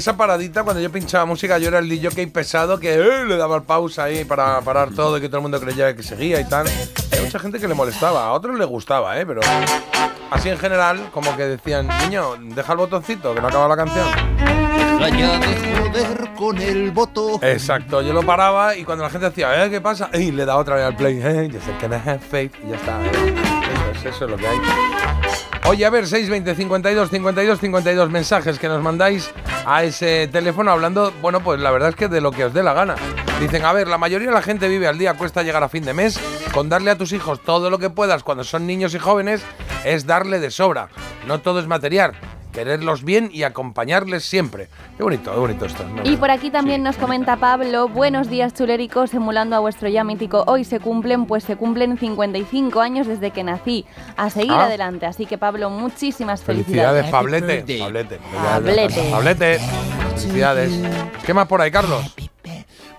Esa 0.00 0.16
paradita, 0.16 0.62
cuando 0.64 0.80
yo 0.80 0.90
pinchaba 0.90 1.26
música, 1.26 1.58
yo 1.58 1.68
era 1.68 1.78
el 1.78 1.86
DJ 1.86 2.26
pesado 2.28 2.80
que 2.80 2.94
eh, 2.94 3.24
le 3.26 3.36
daba 3.36 3.56
el 3.56 3.64
pausa 3.64 4.04
ahí 4.04 4.24
para 4.24 4.58
parar 4.62 4.88
todo 4.92 5.18
y 5.18 5.20
que 5.20 5.28
todo 5.28 5.36
el 5.36 5.42
mundo 5.42 5.60
creyera 5.60 5.94
que 5.94 6.02
seguía 6.02 6.40
y 6.40 6.44
tal. 6.48 6.66
Hay 7.12 7.20
mucha 7.22 7.38
gente 7.38 7.58
que 7.60 7.68
le 7.68 7.74
molestaba, 7.74 8.24
a 8.24 8.32
otros 8.32 8.58
le 8.58 8.64
gustaba, 8.64 9.20
¿eh? 9.20 9.26
Pero 9.26 9.42
así 10.30 10.48
en 10.48 10.56
general, 10.58 11.10
como 11.12 11.36
que 11.36 11.42
decían, 11.44 11.86
niño, 12.04 12.34
deja 12.40 12.72
el 12.72 12.78
botoncito, 12.78 13.34
que 13.34 13.42
no 13.42 13.48
acaba 13.48 13.68
la 13.68 13.76
canción. 13.76 14.06
De 14.98 15.76
joder 15.76 16.30
con 16.34 16.56
el 16.56 16.92
voto. 16.92 17.38
Exacto, 17.42 18.00
yo 18.00 18.14
lo 18.14 18.22
paraba 18.22 18.74
y 18.76 18.84
cuando 18.84 19.04
la 19.04 19.10
gente 19.10 19.28
decía, 19.28 19.66
¿eh? 19.66 19.68
¿Qué 19.68 19.82
pasa? 19.82 20.08
Y 20.14 20.30
le 20.32 20.46
daba 20.46 20.60
otra 20.62 20.76
vez 20.76 20.86
al 20.86 20.96
play, 20.96 21.20
eh, 21.22 21.50
yo 21.52 21.60
sé 21.60 21.76
que 21.78 21.86
no 21.90 21.96
have 21.96 22.20
faith, 22.20 22.54
y 22.64 22.70
ya 22.70 22.76
está. 22.76 22.98
eh. 23.04 23.10
Eso 23.70 24.08
es, 24.08 24.14
eso 24.14 24.24
es 24.24 24.30
lo 24.30 24.38
que 24.38 24.46
hay. 24.46 24.58
Oye, 25.66 25.84
a 25.84 25.90
ver, 25.90 26.06
620 26.06 26.54
52 26.54 27.10
52 27.10 27.60
52 27.60 28.10
mensajes 28.10 28.58
que 28.58 28.66
nos 28.66 28.82
mandáis 28.82 29.30
a 29.66 29.84
ese 29.84 30.28
teléfono 30.28 30.70
hablando, 30.70 31.12
bueno, 31.20 31.40
pues 31.40 31.60
la 31.60 31.70
verdad 31.70 31.90
es 31.90 31.96
que 31.96 32.08
de 32.08 32.20
lo 32.20 32.32
que 32.32 32.44
os 32.44 32.54
dé 32.54 32.62
la 32.62 32.72
gana. 32.72 32.94
Dicen, 33.40 33.64
a 33.64 33.72
ver, 33.72 33.88
la 33.88 33.98
mayoría 33.98 34.28
de 34.28 34.34
la 34.34 34.42
gente 34.42 34.68
vive 34.68 34.86
al 34.86 34.98
día, 34.98 35.14
cuesta 35.14 35.42
llegar 35.42 35.62
a 35.62 35.68
fin 35.68 35.84
de 35.84 35.94
mes, 35.94 36.20
con 36.52 36.68
darle 36.68 36.90
a 36.90 36.98
tus 36.98 37.12
hijos 37.12 37.40
todo 37.42 37.70
lo 37.70 37.78
que 37.78 37.90
puedas 37.90 38.22
cuando 38.22 38.44
son 38.44 38.66
niños 38.66 38.94
y 38.94 38.98
jóvenes 38.98 39.42
es 39.84 40.06
darle 40.06 40.40
de 40.40 40.50
sobra. 40.50 40.88
No 41.26 41.40
todo 41.40 41.60
es 41.60 41.66
material, 41.66 42.12
quererlos 42.52 43.04
bien 43.04 43.30
y 43.32 43.42
acompañarles 43.42 44.24
siempre. 44.24 44.68
Qué 44.96 45.02
bonito, 45.02 45.32
qué 45.32 45.38
bonito 45.38 45.64
esto. 45.66 45.84
¿no? 45.84 46.02
Y 46.10 46.16
por 46.16 46.30
aquí 46.30 46.50
también 46.50 46.82
nos 46.82 46.96
comenta 46.96 47.36
Pablo, 47.36 47.88
buenos 47.88 48.28
días 48.28 48.54
chuléricos, 48.54 49.14
emulando 49.14 49.56
a 49.56 49.60
vuestro 49.60 49.88
ya 49.88 50.04
mítico, 50.04 50.44
hoy 50.46 50.64
se 50.64 50.80
cumplen, 50.80 51.26
pues 51.26 51.44
se 51.44 51.56
cumplen 51.56 51.96
55 51.98 52.80
años 52.80 53.06
desde 53.06 53.30
que 53.30 53.44
nací, 53.44 53.84
a 54.16 54.30
seguir 54.30 54.52
Ah. 54.52 54.64
adelante, 54.64 55.06
así 55.06 55.26
que 55.26 55.38
Pablo, 55.38 55.70
muchísimas 55.70 56.42
Felicidades, 56.42 57.06
felicidades. 57.06 57.10
Pablete. 57.10 57.78
Pablete. 57.78 58.18
Pablete. 58.34 59.10
Pablete. 59.10 59.58
Felicidades. 60.16 60.72
¿Qué 61.24 61.34
más 61.34 61.46
por 61.46 61.60
ahí, 61.60 61.70
Carlos? 61.70 62.14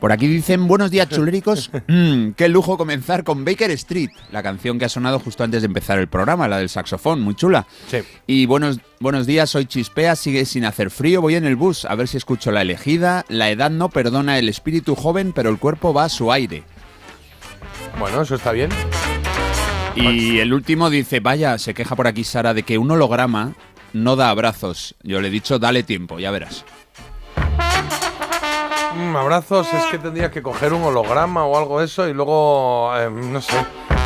Por 0.02 0.12
aquí 0.12 0.26
dicen, 0.26 0.68
buenos 0.68 0.90
días 0.90 1.08
chuléricos. 1.16 1.70
Mm, 1.88 2.32
qué 2.32 2.50
lujo 2.50 2.76
comenzar 2.76 3.24
con 3.24 3.46
Baker 3.46 3.70
Street, 3.70 4.10
la 4.32 4.42
canción 4.42 4.80
que 4.80 4.86
ha 4.86 4.90
sonado 4.90 5.20
justo 5.20 5.44
antes 5.44 5.62
de 5.62 5.68
empezar 5.68 6.00
el 6.00 6.08
programa, 6.08 6.48
la 6.48 6.58
del 6.58 6.70
saxofón, 6.70 7.22
muy 7.22 7.36
chula. 7.36 7.68
Sí. 7.88 8.00
Y 8.26 8.48
buenos, 8.48 8.80
buenos 9.00 9.28
días, 9.28 9.52
soy 9.52 9.68
Chispea, 9.68 10.16
sigue 10.16 10.46
sin 10.46 10.66
hacer 10.66 10.90
frío, 10.90 11.22
voy 11.22 11.36
en 11.36 11.46
el 11.46 11.56
bus, 11.56 11.86
a 11.86 11.94
ver 11.94 12.08
si 12.08 12.18
escucho 12.18 12.52
la 12.52 12.64
elegida. 12.64 13.26
La 13.30 13.52
edad 13.52 13.70
no 13.70 13.90
perdona 13.90 14.40
el 14.40 14.50
espíritu 14.50 14.96
joven, 14.96 15.34
pero 15.34 15.52
el 15.52 15.60
cuerpo 15.60 15.94
va 15.94 16.06
a 16.06 16.10
su 16.10 16.32
aire. 16.32 16.64
Bueno, 18.00 18.24
eso 18.24 18.34
está 18.34 18.52
bien. 18.54 18.72
Y 19.96 20.40
el 20.40 20.52
último 20.52 20.90
dice, 20.90 21.20
vaya, 21.20 21.60
se 21.60 21.76
queja 21.76 21.96
por 21.96 22.08
aquí 22.08 22.24
Sara 22.24 22.56
de 22.56 22.64
que 22.64 22.80
un 22.80 22.90
holograma 22.90 23.54
no 23.94 24.16
da 24.16 24.32
abrazos. 24.32 24.96
Yo 25.04 25.22
le 25.22 25.28
he 25.28 25.32
dicho, 25.32 25.60
dale 25.60 25.84
tiempo, 25.84 26.18
ya 26.18 26.32
verás. 26.32 26.66
Mm, 28.96 29.16
abrazos, 29.16 29.74
es 29.74 29.86
que 29.86 29.98
tendrías 29.98 30.32
que 30.32 30.42
coger 30.42 30.74
un 30.74 30.84
holograma 30.84 31.46
o 31.46 31.58
algo 31.58 31.80
de 31.80 31.86
eso 31.86 32.08
y 32.08 32.14
luego, 32.14 32.92
eh, 32.98 33.10
no 33.10 33.42
sé, 33.42 33.56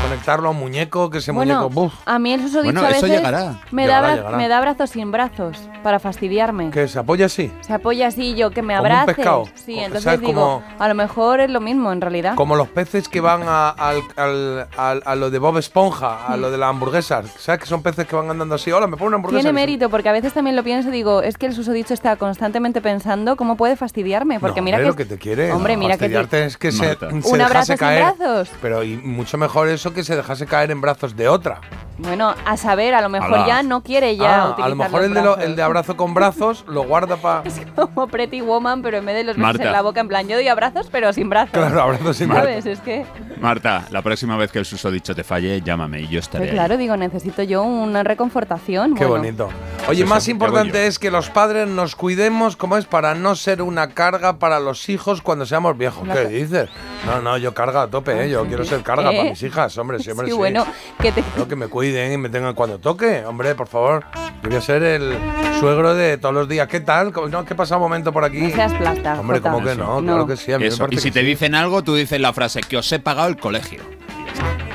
conectarlo 0.10 0.48
a 0.50 0.52
un 0.52 0.58
muñeco, 0.60 1.10
que 1.10 1.18
ese 1.20 1.32
Bueno, 1.32 1.56
muñeco, 1.62 1.70
buf, 1.74 1.94
a 2.06 2.20
mí 2.20 2.34
el 2.34 2.42
susodicho 2.42 2.64
Bueno, 2.74 2.82
a 2.82 2.90
eso 2.92 3.02
veces 3.04 3.18
llegará. 3.18 3.60
Me, 3.72 3.84
Llegará, 3.84 4.02
da 4.02 4.14
bra- 4.14 4.16
llegará. 4.18 4.38
me 4.38 4.48
da 4.48 4.62
brazos 4.62 4.90
sin 4.92 5.12
brazos 5.12 5.58
para 5.84 6.00
fastidiarme. 6.00 6.70
que 6.72 6.88
se 6.88 7.00
apoya 7.00 7.26
así. 7.28 7.52
Se 7.62 7.74
apoya 7.74 8.08
así 8.08 8.36
yo 8.36 8.52
que 8.52 8.62
me 8.62 8.76
Como 8.76 8.86
un 8.88 8.92
abrace. 8.92 9.14
pescado. 9.16 9.46
Sí, 9.56 9.78
entonces 9.80 10.04
¿sabes? 10.04 10.20
digo, 10.22 10.34
Como- 10.34 10.64
a 10.80 10.88
lo 10.88 10.96
mejor 10.96 11.40
es 11.40 11.50
lo 11.50 11.62
mismo 11.62 11.92
en 11.92 12.02
realidad. 12.02 12.36
Como 12.36 12.56
los 12.56 12.68
peces 12.70 13.08
que 13.10 13.22
van 13.22 13.44
a, 13.46 13.70
al- 13.70 14.02
al- 14.16 14.68
al- 14.78 15.04
a 15.06 15.16
lo 15.16 15.30
de 15.30 15.40
Bob 15.40 15.58
Esponja, 15.58 16.26
a 16.28 16.38
lo 16.38 16.52
de 16.52 16.58
la 16.58 16.70
hamburguesa. 16.70 17.24
¿Sabes 17.38 17.62
que 17.62 17.68
son 17.68 17.82
peces 17.84 18.08
que 18.08 18.16
van 18.16 18.30
andando 18.30 18.56
así? 18.56 18.72
Hola, 18.72 18.88
me 18.88 18.98
pone 18.98 19.08
una 19.10 19.16
hamburguesa. 19.18 19.42
Tiene 19.42 19.50
que 19.50 19.54
mérito, 19.68 19.90
porque 19.90 20.10
a 20.10 20.12
veces 20.12 20.34
también 20.34 20.56
lo 20.56 20.64
pienso 20.64 20.90
y 20.90 20.92
digo, 20.92 21.22
es 21.22 21.38
que 21.38 21.46
el 21.48 21.54
susodicho 21.54 21.94
está 21.94 22.16
constantemente 22.16 22.82
pensando 22.82 23.36
cómo 23.36 23.56
puede 23.58 23.76
fastidiarme. 23.76 24.40
Porque 24.40 24.62
no, 24.62 24.66
mira 24.66 24.78
hombre, 24.78 24.86
que. 24.86 25.04
lo 25.04 25.10
que 25.10 25.16
te 25.16 25.18
quiere. 25.20 25.52
Hombre, 25.52 25.74
no, 25.76 25.80
mira 25.80 25.94
que. 25.98 26.10
te- 26.10 26.14
fastidiarte 26.16 26.46
es 26.46 26.58
que 26.58 26.72
se, 26.72 26.88
Marta. 26.88 27.10
se 27.10 27.14
Un 27.16 27.22
dejase 27.22 27.44
abrazo 27.44 27.66
sin 27.68 27.78
caer. 27.78 28.04
brazos. 28.18 28.50
Pero 28.62 28.84
y 28.84 28.98
mucho 28.98 29.38
mejor 29.38 29.68
eso 29.70 29.94
que 29.96 30.04
se 30.04 30.16
dejase 30.16 30.46
caer 30.46 30.70
en 30.70 30.82
brazos 30.82 31.16
de 31.16 31.28
otra. 31.28 31.62
Bueno, 31.98 32.36
a 32.46 32.58
saber, 32.58 32.94
a 32.94 33.02
lo 33.02 33.08
mejor 33.08 33.34
Alá. 33.36 33.48
ya 33.48 33.64
no 33.64 33.82
quiere 33.82 34.18
ya 34.18 34.44
Ah, 34.44 34.50
utilizar 34.50 34.66
a 34.66 34.70
lo 34.70 34.76
mejor 34.76 34.92
los 35.00 35.08
el 35.08 35.14
de, 35.14 35.22
lo- 35.22 35.32
brazos. 35.32 35.44
el 35.50 35.56
de 35.56 35.62
abrazo 35.64 35.96
con 35.98 36.14
brazos 36.14 36.66
lo 36.68 36.84
guarda 36.84 37.16
para. 37.16 37.44
Como 37.76 38.08
Pretty 38.08 38.42
Woman, 38.42 38.82
pero 38.82 38.98
en 38.98 39.06
vez 39.06 39.16
de 39.16 39.24
los 39.24 39.38
Marta. 39.38 39.64
en 39.64 39.72
la 39.72 39.82
boca, 39.82 40.02
en 40.02 40.10
plan, 40.10 40.28
yo 40.28 40.36
doy 40.36 40.48
abrazos, 40.50 40.90
pero 40.92 41.14
sin 41.14 41.30
brazos. 41.30 41.52
Claro, 41.54 41.82
abrazos 41.82 42.18
sin 42.18 42.28
¿Sabes? 42.28 42.66
Es 42.66 42.80
que. 42.82 43.06
Marta, 43.40 43.86
la 43.92 44.02
próxima 44.02 44.36
vez 44.36 44.52
que 44.52 44.60
el 44.60 44.66
susodicho 44.66 45.16
te 45.16 45.24
falle, 45.24 45.62
llámame 45.62 46.02
y 46.02 46.08
yo 46.10 46.20
estaré 46.20 46.40
Pues 46.44 46.52
ahí. 46.52 46.58
claro, 46.58 46.78
digo, 46.78 46.98
necesito 46.98 47.44
yo 47.44 47.64
una 47.64 48.04
reconfortación. 48.04 48.96
Qué 48.96 49.06
bueno. 49.06 49.24
bonito. 49.24 49.50
Oye, 49.88 50.04
Eso, 50.04 50.10
más 50.14 50.28
importante 50.28 50.88
es 50.88 51.00
que 51.00 51.12
los 51.12 51.30
padres 51.30 51.68
nos 51.70 51.96
cuidemos 51.96 52.58
como 52.58 52.76
es 52.76 52.86
para 52.86 53.16
no 53.16 53.36
ser 53.36 53.62
una 53.62 53.92
carga 53.92 54.38
para 54.40 54.60
los 54.60 54.90
hijos 54.90 55.22
cuando 55.22 55.46
seamos 55.46 55.78
viejos. 55.78 56.08
¿Qué 56.10 56.26
dices? 56.28 56.70
No, 57.06 57.22
no, 57.22 57.38
yo 57.38 57.54
carga 57.54 57.84
a 57.84 57.88
tope, 57.88 58.26
¿eh? 58.26 58.30
Yo 58.30 58.46
quiero 58.48 58.66
ser 58.66 58.82
carga 58.82 59.12
¿Eh? 59.14 59.18
para 59.18 59.30
mis 59.30 59.44
hijas, 59.44 59.72
hombre, 59.78 60.00
siempre 60.00 60.26
Sí, 60.28 60.32
sí. 60.32 60.38
bueno, 60.38 60.66
que 61.00 61.12
te. 61.12 61.22
Quiero 61.22 61.48
que 61.48 61.56
me 61.56 61.68
cuiden 61.68 62.14
y 62.14 62.18
me 62.18 62.30
tengan 62.30 62.54
cuando 62.54 62.80
toque. 62.80 63.24
Hombre, 63.26 63.56
por 63.56 63.68
favor. 63.68 64.06
Yo 64.44 64.50
voy 64.50 64.58
a 64.58 64.62
ser 64.62 64.84
el 64.84 65.18
suegro 65.60 65.96
de 65.96 66.18
todos 66.18 66.36
los 66.36 66.48
días. 66.48 66.68
¿Qué 66.68 66.80
tal? 66.80 67.12
¿Cómo- 67.12 67.28
No, 67.30 67.44
¿Qué 67.46 67.56
pasa 67.56 67.76
un 67.78 67.82
momento 67.82 68.12
por 68.14 68.24
aquí? 68.24 68.40
No 68.42 68.50
seas 68.50 68.74
plasta, 68.74 69.20
Hombre. 69.20 69.42
¿cómo 69.42 69.58
que 69.64 69.76
no? 69.76 70.02
Claro 70.02 70.18
No. 70.20 70.28
que 70.28 70.38
sí. 70.38 70.52
A 70.52 70.58
mí 70.58 70.64
me 70.64 70.68
Eso, 70.70 70.80
parece 70.80 70.96
Y 70.96 71.02
si 71.02 71.10
que 71.10 71.14
te 71.14 71.20
sí. 71.22 71.26
dicen 71.26 71.56
algo, 71.56 71.84
tú 71.84 71.96
dices 71.96 72.20
la 72.20 72.32
frase 72.34 72.62
que 72.62 72.78
os 72.78 72.92
he 72.92 73.00
pagado 73.00 73.28
el 73.28 73.38
colegio. 73.38 73.82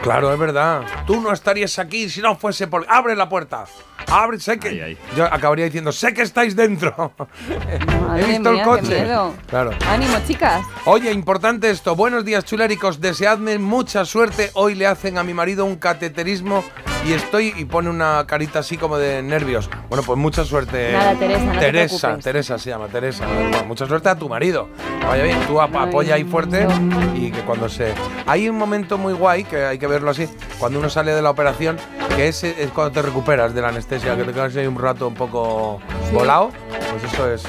Claro, 0.03 0.33
es 0.33 0.39
verdad. 0.39 0.83
Tú 1.07 1.21
no 1.21 1.33
estarías 1.33 1.79
aquí 1.79 2.09
si 2.09 2.21
no 2.23 2.35
fuese 2.37 2.67
por. 2.67 2.87
¡Abre 2.89 3.15
la 3.15 3.29
puerta! 3.29 3.65
¡Abre! 4.11 4.41
Sé 4.41 4.59
que. 4.59 4.69
Ay, 4.71 4.81
ay. 4.81 4.99
Yo 5.17 5.25
acabaría 5.27 5.67
diciendo, 5.67 5.93
sé 5.93 6.15
que 6.15 6.23
estáis 6.23 6.57
dentro. 6.57 7.13
Madre 8.09 8.23
He 8.23 8.27
visto 8.27 8.51
mía, 8.51 8.51
el 8.51 8.57
qué 8.59 8.65
coche. 8.65 9.03
miedo. 9.03 9.35
Claro. 9.49 9.71
Ánimo, 9.89 10.15
chicas. 10.27 10.65
Oye, 10.87 11.13
importante 11.13 11.69
esto. 11.71 11.95
Buenos 11.97 12.25
días, 12.25 12.45
chuléricos. 12.45 13.01
Deseadme 13.01 13.59
mucha 13.59 14.05
suerte. 14.05 14.51
Hoy 14.55 14.75
le 14.75 14.87
hacen 14.87 15.19
a 15.19 15.23
mi 15.23 15.35
marido 15.35 15.65
un 15.67 15.77
cateterismo 15.77 16.65
y 17.07 17.13
estoy 17.13 17.53
y 17.57 17.65
pone 17.67 17.91
una 17.91 18.25
carita 18.27 18.61
así 18.61 18.77
como 18.79 18.97
de 18.97 19.23
nervios. 19.23 19.69
Bueno, 19.91 20.03
pues 20.03 20.19
mucha 20.19 20.45
suerte. 20.45 20.93
Nada, 20.93 21.15
Teresa, 21.15 21.45
no 21.45 21.61
Teresa. 21.61 22.19
Teresa 22.19 22.59
se 22.59 22.71
llama, 22.71 22.89
Teresa. 22.89 23.27
Bueno, 23.27 23.65
mucha 23.67 23.87
suerte 23.87 24.09
a 24.09 24.15
tu 24.17 24.29
marido. 24.31 24.69
Que 25.01 25.07
Vaya 25.07 25.25
bien, 25.25 25.39
tú 25.47 25.61
ap- 25.61 25.75
apoya 25.77 26.15
ahí 26.15 26.25
fuerte 26.25 26.67
y 27.15 27.31
que 27.31 27.41
cuando 27.43 27.69
se... 27.69 27.93
Hay 28.27 28.49
un 28.49 28.57
momento 28.57 28.97
muy 28.99 29.13
guay, 29.13 29.45
que 29.45 29.65
hay 29.65 29.79
que 29.79 29.87
verlo 29.91 30.11
así, 30.11 30.27
cuando 30.59 30.79
uno 30.79 30.89
sale 30.89 31.13
de 31.13 31.21
la 31.21 31.31
operación, 31.31 31.77
que 32.17 32.29
es, 32.29 32.43
es 32.45 32.71
cuando 32.71 32.93
te 32.93 33.03
recuperas 33.03 33.53
de 33.55 33.61
la 33.61 33.69
anestesia, 33.69 34.17
que 34.17 34.25
te 34.25 34.33
quedas 34.33 34.57
ahí 34.57 34.67
un 34.67 34.79
rato 34.79 35.07
un 35.09 35.15
poco 35.15 35.81
Sí. 36.09 36.15
volado. 36.15 36.51
Pues 36.91 37.13
eso 37.13 37.31
es... 37.31 37.43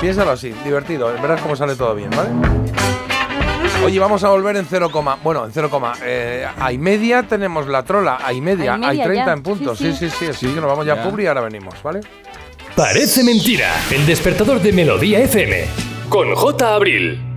Piénsalo 0.00 0.30
así, 0.32 0.52
divertido. 0.64 1.12
Verás 1.20 1.40
cómo 1.40 1.54
sale 1.56 1.74
todo 1.76 1.94
bien, 1.94 2.10
¿vale? 2.10 2.30
Oye, 3.84 3.98
vamos 3.98 4.22
a 4.24 4.28
volver 4.28 4.56
en 4.56 4.64
cero 4.66 4.90
coma. 4.90 5.18
Bueno, 5.22 5.44
en 5.44 5.52
cero 5.52 5.68
coma. 5.70 5.92
Eh, 6.04 6.46
a 6.60 6.72
y 6.72 6.78
media 6.78 7.24
tenemos 7.24 7.66
la 7.66 7.82
trola. 7.82 8.18
A 8.24 8.32
y 8.32 8.40
media. 8.40 8.74
A 8.74 8.88
Hay 8.88 9.02
30 9.02 9.26
ya. 9.26 9.32
en 9.32 9.42
punto. 9.42 9.74
Sí, 9.74 9.92
Sí, 9.92 10.08
sí. 10.08 10.10
sí, 10.10 10.16
sí. 10.18 10.26
Así 10.28 10.46
que 10.54 10.60
nos 10.60 10.66
vamos 10.70 10.86
ya 10.86 10.92
a 10.94 10.96
Ya. 10.96 11.02
Publi 11.04 11.24
y 11.24 11.26
ahora 11.26 11.40
venimos, 11.42 11.74
¿vale? 11.82 12.00
Parece 12.76 13.22
mentira. 13.24 13.70
El 13.90 14.06
despertador 14.06 14.60
de 14.60 14.72
Melodía 14.72 15.18
FM. 15.20 15.66
Con 16.08 16.34
J. 16.34 16.74
Abril. 16.74 17.31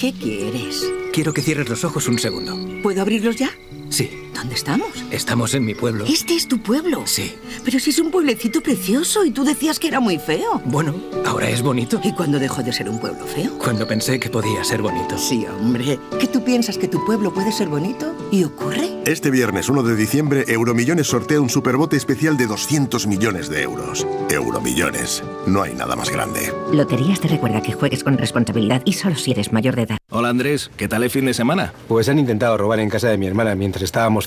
¿Qué 0.00 0.14
quieres? 0.14 0.90
Quiero 1.12 1.34
que 1.34 1.42
cierres 1.42 1.68
los 1.68 1.84
ojos 1.84 2.08
un 2.08 2.18
segundo. 2.18 2.56
¿Puedo 2.82 3.02
abrirlos 3.02 3.36
ya? 3.36 3.50
Sí, 3.90 4.10
¿Dónde 4.40 4.54
estamos? 4.54 4.88
estamos 5.10 5.52
en 5.52 5.66
mi 5.66 5.74
pueblo. 5.74 6.06
Este 6.06 6.34
es 6.34 6.48
tu 6.48 6.62
pueblo. 6.62 7.02
Sí. 7.04 7.34
Pero 7.62 7.78
si 7.78 7.90
es 7.90 7.98
un 7.98 8.10
pueblecito 8.10 8.62
precioso 8.62 9.22
y 9.26 9.32
tú 9.32 9.44
decías 9.44 9.78
que 9.78 9.88
era 9.88 10.00
muy 10.00 10.18
feo. 10.18 10.62
Bueno, 10.64 10.94
ahora 11.26 11.50
es 11.50 11.60
bonito. 11.60 12.00
¿Y 12.02 12.12
cuándo 12.12 12.38
dejó 12.38 12.62
de 12.62 12.72
ser 12.72 12.88
un 12.88 12.98
pueblo 12.98 13.26
feo? 13.26 13.58
Cuando 13.58 13.86
pensé 13.86 14.18
que 14.18 14.30
podía 14.30 14.64
ser 14.64 14.80
bonito. 14.80 15.18
Sí, 15.18 15.44
hombre. 15.46 15.98
¿Que 16.18 16.26
tú 16.26 16.42
piensas 16.42 16.78
que 16.78 16.88
tu 16.88 17.04
pueblo 17.04 17.34
puede 17.34 17.52
ser 17.52 17.68
bonito? 17.68 18.14
¿Y 18.30 18.44
ocurre? 18.44 18.88
Este 19.04 19.30
viernes 19.30 19.68
1 19.68 19.82
de 19.82 19.96
diciembre, 19.96 20.44
Euromillones 20.48 21.06
sortea 21.06 21.40
un 21.40 21.50
superbote 21.50 21.96
especial 21.96 22.38
de 22.38 22.46
200 22.46 23.06
millones 23.06 23.50
de 23.50 23.62
euros. 23.62 24.06
Euromillones. 24.30 25.22
No 25.46 25.62
hay 25.62 25.74
nada 25.74 25.96
más 25.96 26.10
grande. 26.10 26.50
Loterías 26.72 27.20
te 27.20 27.28
recuerda 27.28 27.60
que 27.60 27.72
juegues 27.72 28.04
con 28.04 28.16
responsabilidad 28.16 28.80
y 28.86 28.94
solo 28.94 29.16
si 29.16 29.32
eres 29.32 29.52
mayor 29.52 29.76
de 29.76 29.82
edad. 29.82 29.98
Hola 30.10 30.28
Andrés, 30.28 30.70
¿qué 30.76 30.88
tal 30.88 31.02
el 31.02 31.10
fin 31.10 31.26
de 31.26 31.34
semana? 31.34 31.72
Pues 31.88 32.08
han 32.08 32.18
intentado 32.18 32.56
robar 32.56 32.80
en 32.80 32.88
casa 32.88 33.08
de 33.08 33.18
mi 33.18 33.26
hermana 33.26 33.54
mientras 33.54 33.82
estábamos 33.82 34.26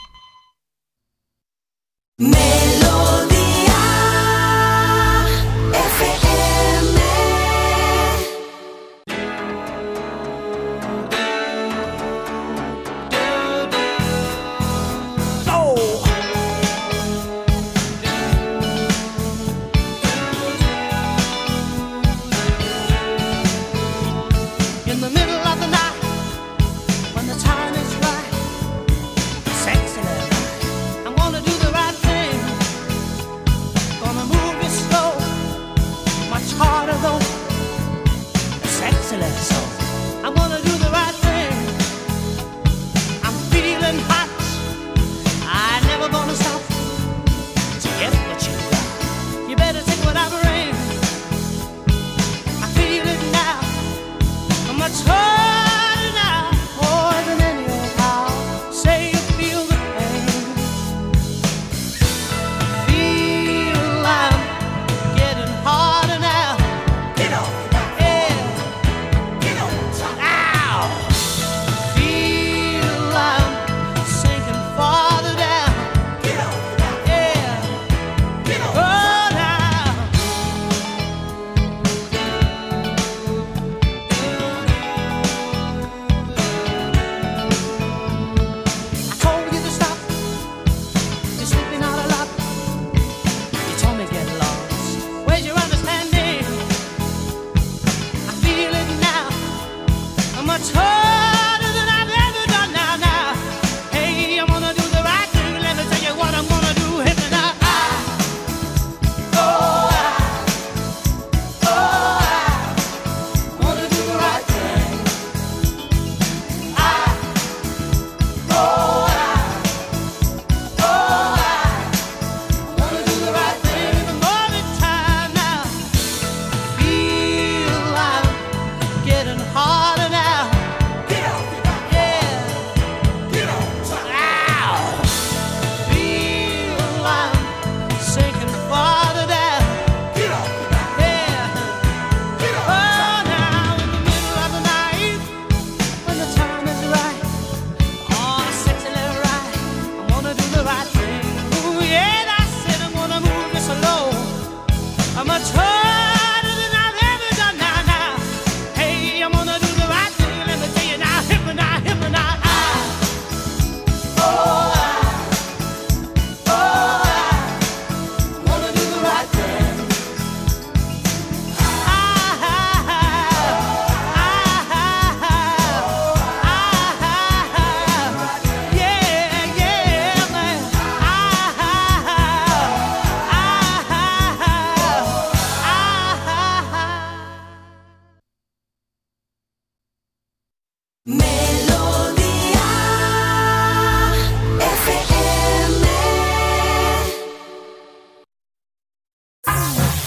Me 2.21 2.80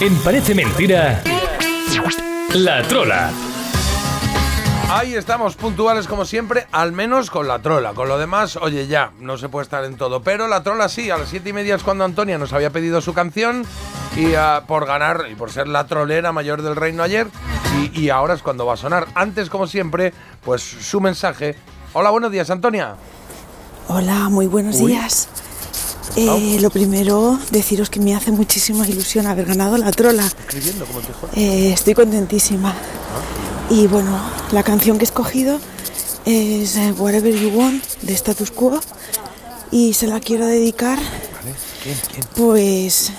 En 0.05 0.15
Parece 0.17 0.55
Mentira, 0.55 1.23
La 2.53 2.83
Trola. 2.83 3.31
Ahí 4.91 5.15
estamos, 5.15 5.57
puntuales 5.57 6.07
como 6.07 6.27
siempre, 6.27 6.67
al 6.73 6.93
menos 6.93 7.31
con 7.31 7.49
la 7.49 7.61
trola. 7.61 7.95
Con 7.95 8.09
lo 8.09 8.19
demás, 8.19 8.57
oye, 8.57 8.87
ya, 8.87 9.13
no 9.21 9.39
se 9.39 9.49
puede 9.49 9.63
estar 9.63 9.83
en 9.85 9.97
todo. 9.97 10.21
Pero 10.23 10.47
la 10.47 10.63
trola 10.63 10.91
sí, 10.91 11.09
a 11.09 11.17
las 11.17 11.31
siete 11.31 11.49
y 11.49 11.53
media 11.55 11.77
es 11.77 11.83
cuando 11.83 12.05
Antonia 12.05 12.37
nos 12.37 12.53
había 12.53 12.69
pedido 12.69 13.01
su 13.01 13.15
canción 13.15 13.65
y 14.15 14.35
ah, 14.35 14.65
por 14.69 14.85
ganar 14.85 15.25
y 15.33 15.37
por 15.37 15.51
ser 15.51 15.69
la 15.69 15.87
trolera 15.87 16.33
mayor 16.33 16.61
del 16.61 16.77
reino 16.77 17.03
ayer. 17.03 17.29
Y, 17.81 17.99
y 17.99 18.11
ahora 18.11 18.35
es 18.35 18.43
cuando 18.43 18.67
va 18.67 18.75
a 18.75 18.77
sonar. 18.77 19.07
Antes, 19.15 19.49
como 19.49 19.67
siempre, 19.67 20.13
pues 20.45 20.61
su 20.61 21.01
mensaje. 21.01 21.57
Hola, 21.95 22.11
buenos 22.11 22.31
días, 22.31 22.51
Antonia. 22.51 22.97
Hola, 23.89 24.29
muy 24.29 24.49
buenos 24.49 24.77
Uy. 24.77 24.93
días. 24.93 25.31
Eh, 26.17 26.59
lo 26.61 26.71
primero, 26.71 27.39
deciros 27.51 27.91
que 27.91 27.99
me 28.01 28.15
hace 28.15 28.31
muchísima 28.31 28.87
ilusión 28.89 29.27
haber 29.27 29.47
ganado 29.47 29.77
la 29.79 29.91
trola. 29.91 30.31
Eh, 31.35 31.73
estoy 31.73 31.95
contentísima. 31.95 32.75
Y 33.71 33.87
bueno, 33.87 34.19
la 34.53 34.63
canción 34.63 34.99
que 34.99 35.05
he 35.05 35.07
escogido 35.07 35.59
es 36.25 36.77
eh, 36.77 36.93
Whatever 36.97 37.35
You 37.35 37.51
Want 37.59 37.83
de 38.03 38.13
Status 38.15 38.51
Quo. 38.51 38.81
Y 39.71 39.95
se 39.95 40.07
la 40.07 40.21
quiero 40.21 40.47
dedicar 40.47 40.99
pues, 42.37 43.11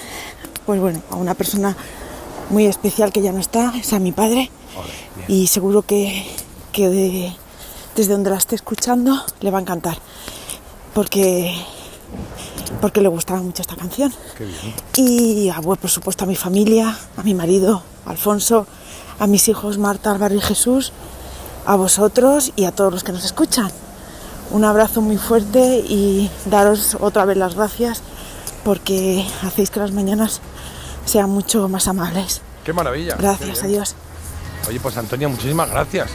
pues 0.65 0.79
bueno, 0.79 1.01
a 1.09 1.15
una 1.17 1.33
persona 1.33 1.75
muy 2.49 2.65
especial 2.65 3.11
que 3.11 3.21
ya 3.21 3.31
no 3.33 3.39
está, 3.39 3.73
es 3.77 3.91
a 3.93 3.99
mi 3.99 4.11
padre. 4.11 4.49
Y 5.27 5.47
seguro 5.47 5.81
que, 5.81 6.25
que 6.71 6.89
de- 6.89 7.35
desde 7.95 8.11
donde 8.13 8.29
la 8.29 8.37
esté 8.37 8.55
escuchando 8.55 9.21
le 9.41 9.51
va 9.51 9.57
a 9.57 9.61
encantar. 9.61 9.97
Porque, 10.93 11.53
porque 12.81 13.01
le 13.01 13.07
gustaba 13.07 13.41
mucho 13.41 13.61
esta 13.61 13.75
canción. 13.75 14.13
Qué 14.37 14.45
bien. 14.45 14.73
Y 14.95 15.49
a, 15.49 15.59
bueno, 15.59 15.81
por 15.81 15.89
supuesto 15.89 16.23
a 16.23 16.27
mi 16.27 16.35
familia, 16.35 16.97
a 17.17 17.23
mi 17.23 17.33
marido, 17.33 17.83
Alfonso, 18.05 18.67
a 19.19 19.27
mis 19.27 19.47
hijos 19.47 19.77
Marta, 19.77 20.11
Álvaro 20.11 20.35
y 20.35 20.41
Jesús, 20.41 20.91
a 21.65 21.75
vosotros 21.75 22.51
y 22.55 22.65
a 22.65 22.71
todos 22.71 22.91
los 22.91 23.03
que 23.03 23.11
nos 23.11 23.25
escuchan. 23.25 23.71
Un 24.51 24.63
abrazo 24.63 25.01
muy 25.01 25.17
fuerte 25.17 25.83
y 25.87 26.29
daros 26.45 26.97
otra 26.99 27.25
vez 27.25 27.37
las 27.37 27.55
gracias 27.55 28.01
porque 28.63 29.25
hacéis 29.43 29.69
que 29.69 29.79
las 29.79 29.91
mañanas 29.91 30.41
sean 31.05 31.29
mucho 31.29 31.67
más 31.69 31.87
amables. 31.87 32.41
Qué 32.63 32.73
maravilla. 32.73 33.15
Gracias, 33.17 33.59
Qué 33.59 33.65
adiós. 33.65 33.95
Oye, 34.67 34.79
pues 34.79 34.97
Antonia, 34.97 35.27
muchísimas 35.27 35.69
gracias. 35.69 36.11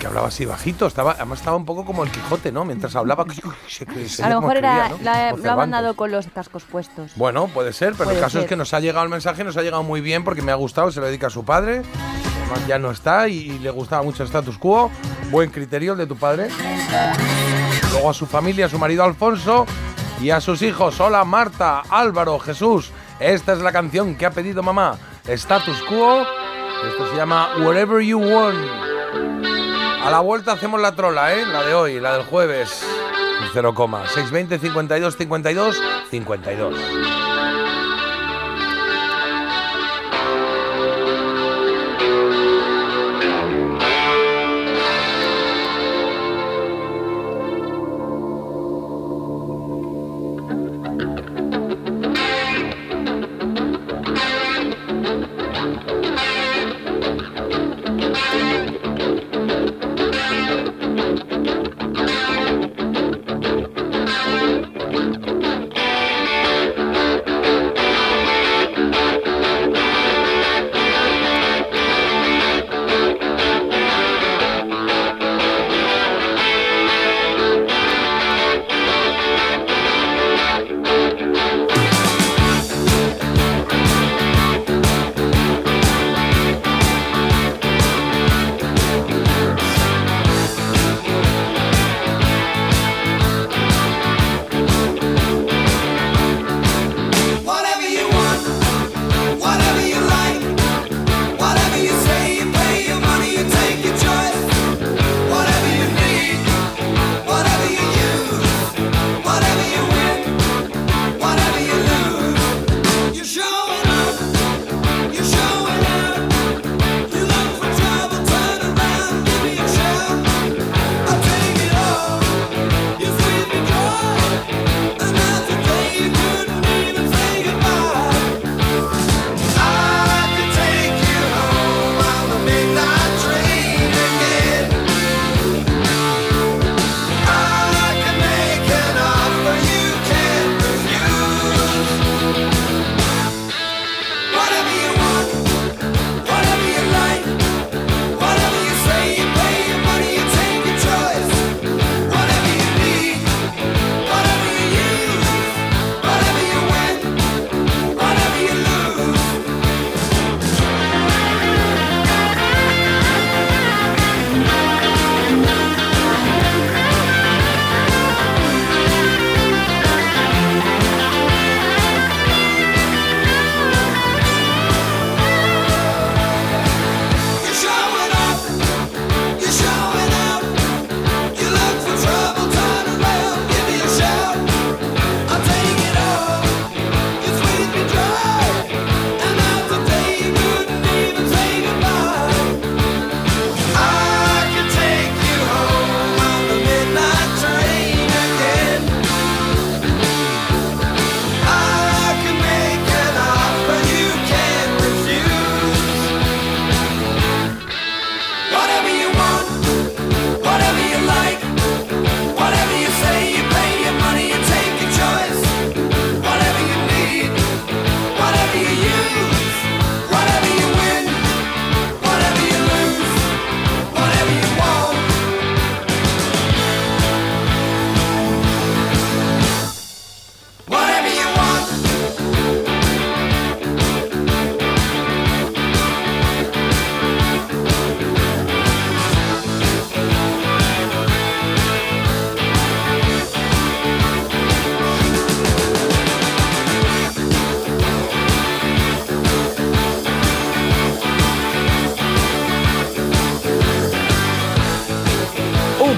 Que 0.00 0.06
hablaba 0.06 0.28
así 0.28 0.44
bajito, 0.44 0.86
estaba, 0.86 1.12
además 1.12 1.38
estaba 1.40 1.56
un 1.56 1.64
poco 1.64 1.84
como 1.84 2.02
el 2.02 2.10
Quijote, 2.10 2.50
¿no? 2.50 2.64
Mientras 2.64 2.96
hablaba, 2.96 3.24
se- 3.68 4.08
se- 4.08 4.22
A 4.24 4.30
lo 4.30 4.40
mejor 4.40 4.56
era, 4.56 4.88
lo 5.36 5.50
ha 5.52 5.56
mandado 5.56 5.94
con 5.94 6.10
los 6.10 6.26
cascos 6.26 6.64
puestos. 6.64 7.12
Bueno, 7.16 7.46
puede 7.48 7.72
ser, 7.72 7.92
pero 7.92 8.04
Puede 8.06 8.16
el 8.18 8.24
caso 8.24 8.40
es 8.40 8.46
que 8.46 8.56
nos 8.56 8.74
ha 8.74 8.80
llegado 8.80 9.04
el 9.04 9.10
mensaje, 9.10 9.44
nos 9.44 9.56
ha 9.56 9.62
llegado 9.62 9.82
muy 9.84 10.00
bien 10.00 10.24
porque 10.24 10.42
me 10.42 10.50
ha 10.50 10.56
gustado, 10.56 10.90
se 10.90 10.98
lo 11.00 11.06
dedica 11.06 11.28
a 11.28 11.30
su 11.30 11.44
padre. 11.44 11.82
Además 12.42 12.66
ya 12.66 12.78
no 12.78 12.90
está 12.90 13.28
y 13.28 13.58
le 13.60 13.70
gustaba 13.70 14.02
mucho 14.02 14.22
el 14.22 14.26
status 14.28 14.58
quo. 14.58 14.90
Buen 15.30 15.50
criterio 15.50 15.92
el 15.92 15.98
de 15.98 16.06
tu 16.06 16.16
padre. 16.16 16.48
Luego 17.92 18.10
a 18.10 18.14
su 18.14 18.26
familia, 18.26 18.66
a 18.66 18.68
su 18.68 18.78
marido 18.78 19.04
Alfonso 19.04 19.66
y 20.20 20.30
a 20.30 20.40
sus 20.40 20.62
hijos. 20.62 20.98
Hola 21.00 21.24
Marta, 21.24 21.82
Álvaro, 21.88 22.38
Jesús. 22.40 22.90
Esta 23.20 23.52
es 23.52 23.60
la 23.60 23.70
canción 23.70 24.16
que 24.16 24.26
ha 24.26 24.30
pedido 24.30 24.62
mamá. 24.64 24.96
Status 25.26 25.80
quo. 25.88 26.24
Esto 26.88 27.10
se 27.10 27.16
llama 27.16 27.50
Wherever 27.58 28.00
You 28.00 28.18
Want. 28.18 28.58
A 30.04 30.10
la 30.10 30.20
vuelta 30.20 30.52
hacemos 30.52 30.80
la 30.80 30.92
trola, 30.94 31.34
¿eh? 31.34 31.46
La 31.46 31.62
de 31.62 31.74
hoy, 31.74 32.00
la 32.00 32.14
del 32.14 32.24
jueves. 32.24 32.84
0, 33.52 33.74
620 33.74 34.58
52 34.58 35.16
52 35.16 35.82
52. 36.10 36.74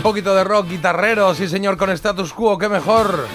Poquito 0.04 0.34
de 0.34 0.44
rock 0.44 0.68
guitarrero, 0.68 1.34
sí 1.34 1.48
señor, 1.48 1.78
con 1.78 1.88
status 1.88 2.34
quo, 2.34 2.58
qué 2.58 2.68
mejor. 2.68 3.26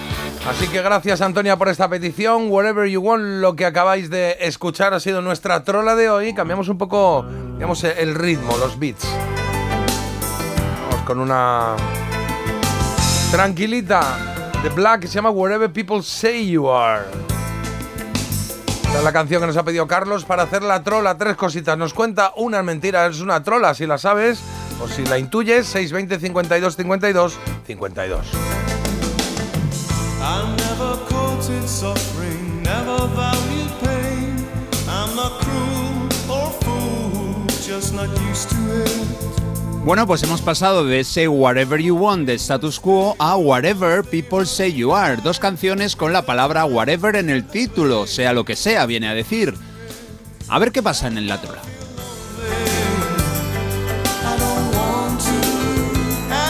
Así 0.48 0.68
que 0.68 0.80
gracias 0.80 1.20
Antonia 1.20 1.56
por 1.56 1.68
esta 1.68 1.88
petición. 1.88 2.46
Wherever 2.48 2.88
you 2.88 3.00
want, 3.00 3.24
lo 3.40 3.56
que 3.56 3.66
acabáis 3.66 4.08
de 4.08 4.36
escuchar 4.38 4.94
ha 4.94 5.00
sido 5.00 5.20
nuestra 5.20 5.64
trola 5.64 5.96
de 5.96 6.08
hoy. 6.08 6.32
Cambiamos 6.32 6.68
un 6.68 6.78
poco, 6.78 7.26
digamos, 7.54 7.82
el 7.82 8.14
ritmo, 8.14 8.56
los 8.58 8.78
beats. 8.78 9.04
Vamos 10.88 11.04
con 11.04 11.18
una 11.18 11.74
tranquilita 13.32 14.00
de 14.62 14.68
Black 14.68 15.00
que 15.00 15.08
se 15.08 15.14
llama 15.14 15.30
Wherever 15.30 15.72
People 15.72 16.04
Say 16.04 16.52
You 16.52 16.70
Are. 16.70 17.02
Esta 18.84 18.98
es 18.98 19.02
la 19.02 19.12
canción 19.12 19.40
que 19.40 19.48
nos 19.48 19.56
ha 19.56 19.64
pedido 19.64 19.88
Carlos 19.88 20.24
para 20.24 20.44
hacer 20.44 20.62
la 20.62 20.84
trola. 20.84 21.18
Tres 21.18 21.34
cositas. 21.34 21.76
Nos 21.76 21.92
cuenta 21.92 22.32
una 22.36 22.62
mentira, 22.62 23.06
es 23.06 23.20
una 23.20 23.42
trola, 23.42 23.74
si 23.74 23.88
la 23.88 23.98
sabes 23.98 24.40
o 24.82 24.88
si 24.88 25.04
la 25.04 25.18
intuyes, 25.18 25.66
620 25.66 26.18
52 26.18 26.76
52 26.76 28.26
Bueno, 39.84 40.06
pues 40.06 40.22
hemos 40.22 40.42
pasado 40.42 40.84
de 40.84 41.00
ese 41.00 41.26
Whatever 41.26 41.80
You 41.80 41.96
Want 41.96 42.26
de 42.26 42.34
Status 42.34 42.78
Quo 42.80 43.16
a 43.18 43.36
Whatever 43.36 44.04
People 44.04 44.44
Say 44.44 44.74
You 44.74 44.94
Are, 44.94 45.16
dos 45.16 45.38
canciones 45.38 45.96
con 45.96 46.12
la 46.12 46.26
palabra 46.26 46.64
Whatever 46.66 47.16
en 47.16 47.30
el 47.30 47.46
título, 47.46 48.06
sea 48.06 48.32
lo 48.32 48.44
que 48.44 48.56
sea, 48.56 48.86
viene 48.86 49.08
a 49.08 49.14
decir. 49.14 49.54
A 50.48 50.58
ver 50.58 50.70
qué 50.70 50.82
pasa 50.82 51.08
en 51.08 51.16
el 51.18 51.28
Latrola. 51.28 51.62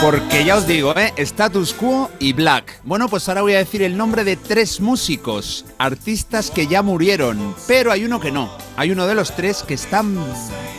Porque 0.01 0.43
ya 0.43 0.57
os 0.57 0.65
digo, 0.65 0.97
¿eh? 0.97 1.13
Status 1.17 1.73
Quo 1.75 2.09
y 2.17 2.33
Black. 2.33 2.81
Bueno, 2.83 3.07
pues 3.07 3.29
ahora 3.29 3.43
voy 3.43 3.53
a 3.53 3.59
decir 3.59 3.83
el 3.83 3.95
nombre 3.95 4.23
de 4.23 4.35
tres 4.35 4.81
músicos, 4.81 5.63
artistas 5.77 6.49
que 6.49 6.65
ya 6.65 6.81
murieron, 6.81 7.53
pero 7.67 7.91
hay 7.91 8.03
uno 8.03 8.19
que 8.19 8.31
no. 8.31 8.49
Hay 8.77 8.89
uno 8.89 9.05
de 9.05 9.13
los 9.13 9.35
tres 9.35 9.61
que 9.61 9.75
está, 9.75 10.03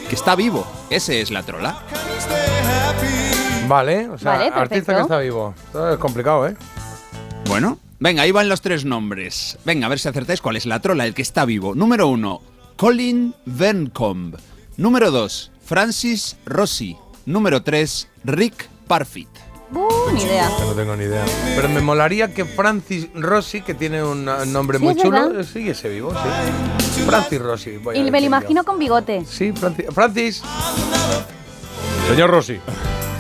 que 0.09 0.17
está 0.17 0.35
vivo. 0.35 0.67
Ese 0.91 1.21
es 1.21 1.31
la 1.31 1.45
trola. 1.45 1.79
Vale, 3.69 4.09
o 4.09 4.19
sea, 4.19 4.33
Vale, 4.33 4.51
artista 4.53 4.97
que 4.97 5.03
está 5.03 5.19
vivo. 5.19 5.55
Todo 5.71 5.93
es 5.93 5.99
complicado, 6.01 6.49
¿eh? 6.49 6.57
Bueno, 7.47 7.79
venga, 8.01 8.25
ahí 8.25 8.33
van 8.33 8.49
los 8.49 8.61
tres 8.61 8.85
nombres. 8.85 9.57
Venga, 9.65 9.87
a 9.87 9.89
ver 9.89 10.01
si 10.01 10.09
acertáis 10.09 10.41
cuál 10.41 10.57
es 10.57 10.67
la 10.67 10.81
trola, 10.81 11.07
el 11.07 11.15
que 11.15 11.23
está 11.23 11.45
vivo. 11.45 11.77
Número 11.77 12.09
uno, 12.09 12.43
Colin 12.77 13.37
Vencombe. 13.47 14.39
Número 14.77 15.13
dos, 15.13 15.53
Francis 15.65 16.37
Rossi. 16.45 16.97
Número 17.25 17.63
tres, 17.63 18.09
Rick 18.25 18.72
Parfit. 18.87 19.29
Uh, 19.75 20.11
ni 20.13 20.23
idea. 20.23 20.51
No 20.61 20.73
tengo 20.75 20.95
ni 20.97 21.05
idea. 21.05 21.25
Pero 21.57 21.69
me 21.71 21.81
molaría 21.81 22.35
que 22.35 22.45
Francis 22.45 23.09
Rossi, 23.15 23.63
que 23.63 23.73
tiene 23.73 24.03
un 24.05 24.29
uh, 24.29 24.45
nombre 24.45 24.77
Sí, 24.79 24.85
muy 24.85 24.95
chulo, 24.97 25.13
verdad. 25.29 25.41
eh, 25.41 25.45
siguiese 25.45 25.89
vivo, 25.89 26.13
sí. 26.13 27.03
Francis 27.07 27.41
Rossi. 27.41 27.77
voy 27.79 27.97
a 27.97 27.99
Y 27.99 28.05
me 28.05 28.11
lo 28.11 28.19
yo. 28.21 28.27
imagino 28.27 28.65
con 28.65 28.79
bigote. 28.79 29.25
Sí, 29.25 29.53
Francis. 29.53 29.87
Francis. 29.95 30.43
Señor 32.09 32.31
Rossi. 32.31 32.61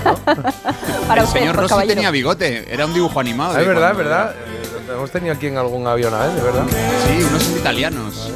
Para 1.09 1.23
el 1.23 1.27
usted, 1.27 1.39
señor 1.41 1.55
por 1.55 1.63
Rossi 1.63 1.69
caballero. 1.71 1.95
tenía 1.95 2.11
bigote, 2.11 2.67
era 2.73 2.85
un 2.87 2.93
dibujo 2.93 3.19
animado. 3.21 3.55
Ah, 3.57 3.61
es 3.61 3.67
verdad, 3.67 3.91
es 3.91 3.95
cuando- 3.97 4.11
verdad. 4.11 4.35
Eh, 4.37 4.93
Hemos 4.93 5.11
tenido 5.11 5.33
aquí 5.35 5.47
en 5.47 5.57
algún 5.57 5.87
avión, 5.87 6.13
¿eh? 6.13 6.35
De 6.35 6.43
verdad. 6.43 6.65
Sí, 7.07 7.23
unos 7.25 7.49
italianos. 7.57 8.31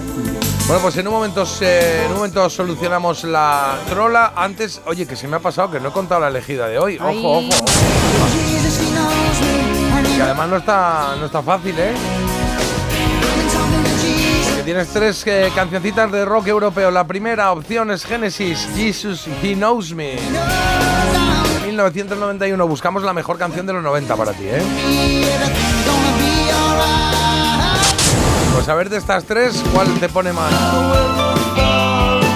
Bueno, 0.67 0.83
pues 0.83 0.97
en 0.97 1.07
un 1.07 1.15
momento 1.15 1.47
se- 1.47 2.05
en 2.05 2.11
un 2.11 2.17
momento 2.17 2.51
solucionamos 2.51 3.23
la 3.25 3.79
trola. 3.89 4.33
Antes, 4.35 4.81
oye, 4.87 5.07
que 5.07 5.15
se 5.15 5.29
me 5.29 5.37
ha 5.37 5.41
pasado 5.41 5.71
que 5.71 5.79
no 5.79 5.91
he 5.91 5.93
contado 5.93 6.21
la 6.23 6.29
elegida 6.29 6.67
de 6.67 6.79
hoy. 6.79 6.99
Ay. 7.01 7.19
Ojo, 7.19 7.39
ojo. 7.39 7.65
Que 10.17 10.23
además 10.23 10.49
no 10.49 10.57
está, 10.57 11.15
no 11.21 11.27
está 11.27 11.41
fácil, 11.43 11.75
¿eh? 11.79 11.93
Que 14.57 14.63
tienes 14.65 14.89
tres 14.89 15.23
eh, 15.27 15.53
cancioncitas 15.55 16.11
de 16.11 16.25
rock 16.25 16.49
europeo. 16.49 16.91
La 16.91 17.07
primera 17.07 17.53
opción 17.53 17.93
es 17.93 18.05
Genesis, 18.05 18.69
Jesus, 18.75 19.29
He 19.43 19.55
Knows 19.55 19.93
Me. 19.95 20.17
De 20.17 21.67
1991. 21.67 22.67
Buscamos 22.67 23.05
la 23.05 23.13
mejor 23.13 23.39
canción 23.39 23.67
de 23.67 23.73
los 23.73 23.85
90 23.85 24.17
para 24.17 24.33
ti, 24.33 24.45
¿eh? 24.47 24.63
Pues 28.57 28.71
a 28.71 28.75
ver 28.75 28.89
de 28.89 28.97
estas 28.97 29.25
tres, 29.25 29.63
¿cuál 29.75 29.87
te 30.01 30.09
pone 30.09 30.33
más? 30.33 30.51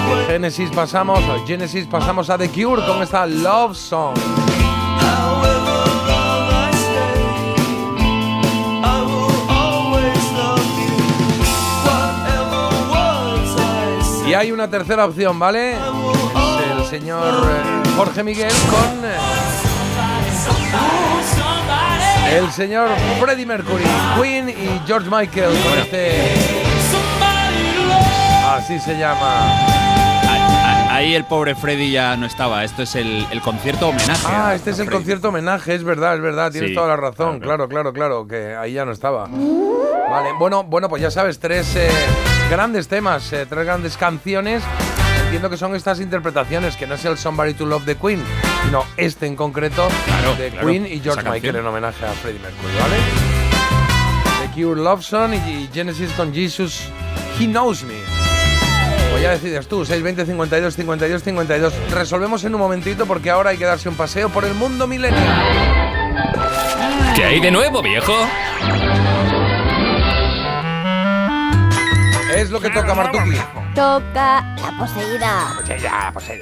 De 0.07 0.25
Genesis 0.27 0.69
pasamos, 0.69 1.17
o 1.17 1.47
Genesis 1.47 1.87
pasamos 1.87 2.29
a 2.29 2.37
The 2.37 2.47
Cure 2.49 2.85
con 2.85 3.01
esta 3.01 3.25
Love 3.25 3.75
Song. 3.75 4.15
Y 14.27 14.33
hay 14.35 14.51
una 14.51 14.69
tercera 14.69 15.05
opción, 15.05 15.39
¿vale? 15.39 15.73
Es 15.73 15.79
el 16.77 16.85
señor 16.85 17.33
eh, 17.33 17.89
Jorge 17.97 18.23
Miguel 18.23 18.53
con 18.69 19.05
eh, 19.05 19.40
el 22.31 22.51
señor 22.51 22.89
Freddie 23.19 23.45
Mercury, 23.45 23.83
Queen 24.19 24.49
y 24.49 24.81
George 24.85 25.09
Michael 25.09 25.51
con 25.63 25.77
este... 25.79 26.33
Así 28.49 28.79
se 28.79 28.97
llama. 28.97 29.49
Ahí 30.89 31.15
el 31.15 31.23
pobre 31.23 31.55
Freddy 31.55 31.91
ya 31.91 32.15
no 32.17 32.25
estaba. 32.25 32.63
Esto 32.63 32.83
es 32.83 32.95
el, 32.95 33.25
el 33.31 33.41
concierto 33.41 33.87
homenaje. 33.89 34.27
Ah, 34.27 34.53
este 34.53 34.71
es 34.71 34.79
el 34.79 34.85
Freddy. 34.85 34.97
concierto 34.99 35.29
homenaje, 35.29 35.73
es 35.73 35.83
verdad, 35.83 36.15
es 36.15 36.21
verdad, 36.21 36.51
tienes 36.51 36.71
Sí, 36.71 36.75
toda 36.75 36.89
la 36.89 36.97
razón, 36.97 37.39
claro, 37.39 37.67
claro, 37.69 37.93
claro, 37.93 38.27
que 38.27 38.55
ahí 38.55 38.73
ya 38.73 38.85
no 38.85 38.91
estaba. 38.91 39.27
Vale, 39.27 40.29
bueno, 40.37 40.63
bueno, 40.63 40.89
pues 40.89 41.01
ya 41.01 41.09
sabes, 41.09 41.39
tres 41.39 41.75
eh, 41.77 41.89
grandes 42.51 42.87
temas, 42.89 43.31
eh, 43.33 43.45
tres 43.49 43.65
grandes 43.65 43.95
canciones. 43.97 44.61
Entiendo 45.31 45.49
que 45.49 45.55
son 45.55 45.73
estas 45.77 46.01
interpretaciones, 46.01 46.75
que 46.75 46.85
no 46.85 46.95
es 46.95 47.05
el 47.05 47.17
Somebody 47.17 47.53
to 47.53 47.65
Love 47.65 47.85
de 47.85 47.95
Queen, 47.95 48.21
sino 48.65 48.83
este 48.97 49.27
en 49.27 49.37
concreto 49.37 49.87
Claro, 50.03 50.35
de 50.35 50.49
claro, 50.49 50.67
Queen 50.67 50.85
y 50.85 50.99
George 50.99 51.23
Michael 51.23 51.55
en 51.55 51.65
homenaje 51.67 52.05
a 52.05 52.11
Freddie 52.11 52.41
Mercury, 52.41 52.73
¿vale? 52.77 52.97
The 54.41 54.61
Cure 54.61 54.81
Love 54.81 55.01
Song 55.01 55.33
y, 55.33 55.69
Genesis 55.73 56.11
con 56.17 56.33
Jesus 56.33 56.81
He 57.39 57.45
Knows 57.45 57.83
Me. 57.83 57.93
Pues 59.09 59.23
ya 59.23 59.31
decides 59.31 59.69
tú, 59.69 59.85
620 59.85 60.25
52 60.25 60.75
52 60.75 61.23
52. 61.23 61.73
Resolvemos 61.91 62.43
en 62.43 62.53
un 62.53 62.59
momentito 62.59 63.05
porque 63.05 63.29
ahora 63.29 63.51
hay 63.51 63.57
que 63.57 63.63
darse 63.63 63.87
un 63.87 63.95
paseo 63.95 64.27
por 64.27 64.43
el 64.43 64.53
mundo 64.53 64.85
millennial. 64.85 65.45
¿Qué 67.15 67.23
hay 67.23 67.39
de 67.39 67.51
nuevo, 67.51 67.81
viejo? 67.81 68.13
Es 72.35 72.49
lo 72.49 72.59
que 72.59 72.69
toca 72.69 72.93
Martuki. 72.93 73.37
Toca 73.75 74.43
la 74.61 74.77
poseída. 74.77 75.45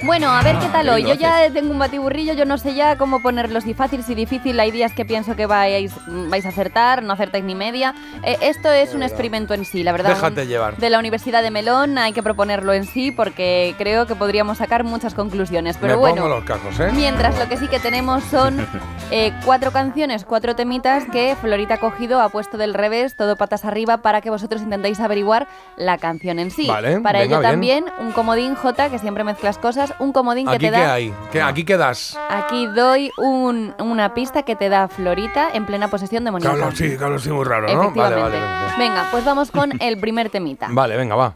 Bueno, 0.02 0.30
a 0.30 0.42
ver 0.42 0.58
qué 0.58 0.66
tal 0.66 0.88
Ah, 0.88 0.94
hoy. 0.94 1.04
bien 1.04 1.16
Yo 1.16 1.20
ya 1.22 1.48
tengo 1.52 1.70
un 1.70 1.78
batiburrillo, 1.78 2.32
yo 2.34 2.44
no 2.44 2.58
sé 2.58 2.74
ya 2.74 2.96
cómo 2.98 3.22
ponerlo, 3.22 3.60
si 3.60 3.72
fácil, 3.72 4.02
si 4.02 4.16
difícil. 4.16 4.58
Hay 4.58 4.72
días 4.72 4.92
que 4.92 5.04
pienso 5.04 5.36
que 5.36 5.46
vais, 5.46 5.92
vais 6.08 6.44
a 6.44 6.48
acertar, 6.48 7.04
no 7.04 7.12
acertáis 7.12 7.44
ni 7.44 7.54
media. 7.54 7.94
Eh, 8.24 8.36
esto 8.40 8.68
es 8.72 8.94
un 8.94 9.04
experimento 9.04 9.54
en 9.54 9.64
sí, 9.64 9.84
la 9.84 9.92
verdad. 9.92 10.10
Déjate 10.14 10.42
un- 10.42 10.48
llevar. 10.48 10.76
De 10.76 10.90
la 10.90 10.98
Universidad 10.98 11.42
de 11.44 11.52
Melón 11.52 11.98
hay 11.98 12.12
que 12.12 12.22
proponerlo 12.22 12.72
en 12.72 12.84
sí 12.84 13.12
porque 13.12 13.76
creo 13.78 14.06
que 14.06 14.16
podríamos 14.16 14.58
sacar 14.58 14.82
muchas 14.82 15.14
conclusiones. 15.14 15.76
Pero 15.80 15.94
Me 15.94 16.00
bueno, 16.00 16.22
pongo 16.22 16.42
los 16.48 16.80
¿eh? 16.80 16.90
Mientras 16.92 17.38
lo 17.38 17.48
que 17.48 17.58
sí 17.58 17.68
que 17.68 17.78
tenemos 17.78 18.24
son 18.24 18.66
eh, 19.12 19.32
cuatro 19.44 19.70
canciones, 19.70 20.24
cuatro 20.24 20.56
temitas 20.56 21.04
que 21.12 21.36
Florita 21.40 21.74
ha 21.74 21.78
cogido, 21.78 22.20
ha 22.20 22.28
puesto 22.30 22.56
del 22.58 22.74
revés, 22.74 23.14
todo 23.14 23.36
patas 23.36 23.64
arriba, 23.64 23.98
para 23.98 24.20
que 24.20 24.30
vosotros 24.30 24.62
intentéis 24.62 24.98
averiguar 24.98 25.46
la 25.76 25.96
canción 25.98 26.40
en 26.40 26.50
sí. 26.50 26.66
Vale, 26.66 26.98
para 27.00 27.19
venga, 27.20 27.36
ello 27.36 27.40
bien. 27.40 27.50
también 27.52 27.84
un 27.98 28.12
comodín 28.12 28.54
J, 28.54 28.90
que 28.90 28.98
siempre 28.98 29.24
mezclas 29.24 29.58
cosas, 29.58 29.94
un 29.98 30.12
comodín 30.12 30.46
que 30.46 30.54
¿Aquí 30.56 30.66
te 30.66 30.72
qué 30.72 30.78
da... 30.80 30.92
hay? 30.94 31.14
¿Qué- 31.32 31.42
¿Aquí 31.42 31.64
qué 31.64 31.76
das? 31.76 32.18
Aquí 32.28 32.66
doy 32.66 33.10
un- 33.18 33.74
una 33.78 34.14
pista 34.14 34.42
que 34.42 34.56
te 34.56 34.68
da 34.68 34.88
Florita 34.88 35.48
en 35.52 35.66
plena 35.66 35.88
posesión 35.88 36.24
de 36.24 36.30
Mónica. 36.30 36.50
Carlos, 36.50 36.74
sí, 36.76 36.96
Carlos, 36.98 37.22
sí, 37.22 37.30
muy 37.30 37.44
raro, 37.44 37.68
¿no? 37.72 37.90
Vale, 37.92 38.16
vale, 38.16 38.38
vale. 38.40 38.74
Venga, 38.78 39.06
pues 39.10 39.24
vamos 39.24 39.50
con 39.50 39.72
el 39.80 39.98
primer 39.98 40.30
temita. 40.30 40.68
Vale, 40.70 40.96
venga, 40.96 41.14
va. 41.14 41.34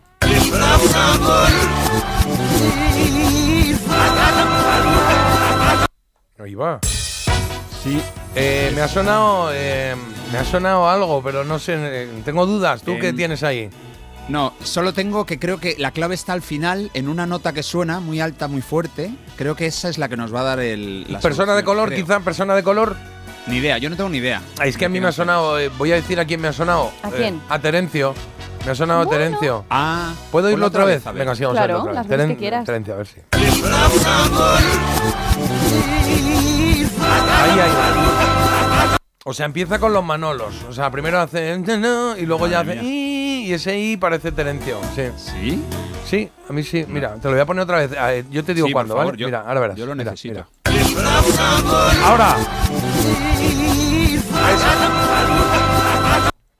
Ahí 6.38 6.54
va. 6.54 6.80
Sí, 7.82 8.00
eh, 8.34 8.72
me 8.74 8.80
ha 8.82 8.88
sonado, 8.88 9.50
eh, 9.52 9.94
me 10.32 10.38
ha 10.38 10.44
sonado 10.44 10.88
algo, 10.88 11.22
pero 11.22 11.44
no 11.44 11.58
sé, 11.58 11.74
eh, 11.78 12.08
tengo 12.24 12.46
dudas. 12.46 12.82
¿Tú 12.82 12.98
qué 13.00 13.12
tienes 13.12 13.42
ahí? 13.42 13.70
No, 14.28 14.54
solo 14.62 14.94
tengo 14.94 15.26
que 15.26 15.38
creo 15.38 15.58
que 15.60 15.74
la 15.78 15.90
clave 15.90 16.14
está 16.14 16.32
al 16.32 16.40
final 16.42 16.90
en 16.94 17.08
una 17.08 17.26
nota 17.26 17.52
que 17.52 17.62
suena 17.62 18.00
muy 18.00 18.20
alta, 18.20 18.48
muy 18.48 18.62
fuerte. 18.62 19.10
Creo 19.36 19.54
que 19.54 19.66
esa 19.66 19.88
es 19.90 19.98
la 19.98 20.08
que 20.08 20.16
nos 20.16 20.34
va 20.34 20.40
a 20.40 20.44
dar 20.44 20.60
el. 20.60 21.04
la 21.12 21.20
Persona 21.20 21.54
de 21.54 21.62
color, 21.62 21.90
creo. 21.90 22.04
quizá, 22.04 22.20
persona 22.20 22.54
de 22.54 22.62
color. 22.62 22.96
Ni 23.46 23.56
idea, 23.56 23.76
yo 23.76 23.90
no 23.90 23.96
tengo 23.96 24.08
ni 24.08 24.18
idea. 24.18 24.40
Ah, 24.58 24.66
Es 24.66 24.78
que 24.78 24.86
a 24.86 24.88
mí 24.88 24.98
me 25.00 25.08
ha 25.08 25.12
sonado, 25.12 25.58
eh, 25.58 25.68
voy 25.76 25.92
a 25.92 25.96
decir 25.96 26.18
a 26.18 26.24
quién 26.24 26.40
me 26.40 26.48
ha 26.48 26.52
sonado. 26.54 26.90
¿A 27.02 27.08
Eh, 27.08 27.12
quién? 27.14 27.42
a 27.50 27.58
Terencio. 27.58 28.14
Me 28.64 28.70
ha 28.70 28.74
sonado 28.74 29.02
a 29.02 29.06
Terencio. 29.06 29.66
Ah, 29.68 30.14
¿Puedo 30.32 30.46
ponlo 30.46 30.56
irlo 30.56 30.66
otra 30.68 30.84
vez? 30.86 31.06
a 31.06 31.12
ver. 31.12 31.18
Venga, 31.20 31.34
sí, 31.36 31.42
vamos 31.44 31.58
Claro, 31.58 31.74
a 31.74 31.76
irlo 31.76 31.90
otra 31.90 31.94
las 32.02 32.08
vez. 32.08 32.16
veces 32.18 32.26
que 32.28 32.34
Teren- 32.34 32.38
quieras. 32.38 32.64
Terencio, 32.64 32.94
a 32.94 32.96
ver 32.96 33.06
si. 33.06 33.20
Ahí, 37.42 37.60
ahí. 37.60 38.96
O 39.26 39.32
sea, 39.34 39.46
empieza 39.46 39.78
con 39.78 39.92
los 39.92 40.04
manolos. 40.04 40.54
O 40.68 40.72
sea, 40.72 40.90
primero 40.90 41.20
hace 41.20 41.54
y 42.18 42.26
luego 42.26 42.46
ya 42.46 42.60
hace 42.60 42.78
y 43.44 43.52
ese 43.54 43.78
i 43.78 43.96
parece 43.96 44.32
Terencio. 44.32 44.80
Sí. 44.94 45.10
¿Sí? 45.16 45.62
Sí, 46.06 46.30
a 46.48 46.52
mí 46.52 46.62
sí. 46.62 46.84
Mira, 46.88 47.14
te 47.14 47.28
lo 47.28 47.32
voy 47.32 47.40
a 47.40 47.46
poner 47.46 47.62
otra 47.64 47.78
vez. 47.78 47.90
Ver, 47.90 48.24
Yo 48.30 48.44
te 48.44 48.54
digo 48.54 48.66
Sí, 48.66 48.72
cuándo, 48.72 48.94
favor, 48.94 49.12
¿vale? 49.12 49.18
yo- 49.18 49.26
mira, 49.26 49.44
ahora 49.46 49.60
verás. 49.60 49.76
yo 49.76 49.86
lo 49.86 49.94
Mira, 49.94 50.10
necesito. 50.12 50.46
mira. 50.64 50.86
Ahora. 52.04 52.36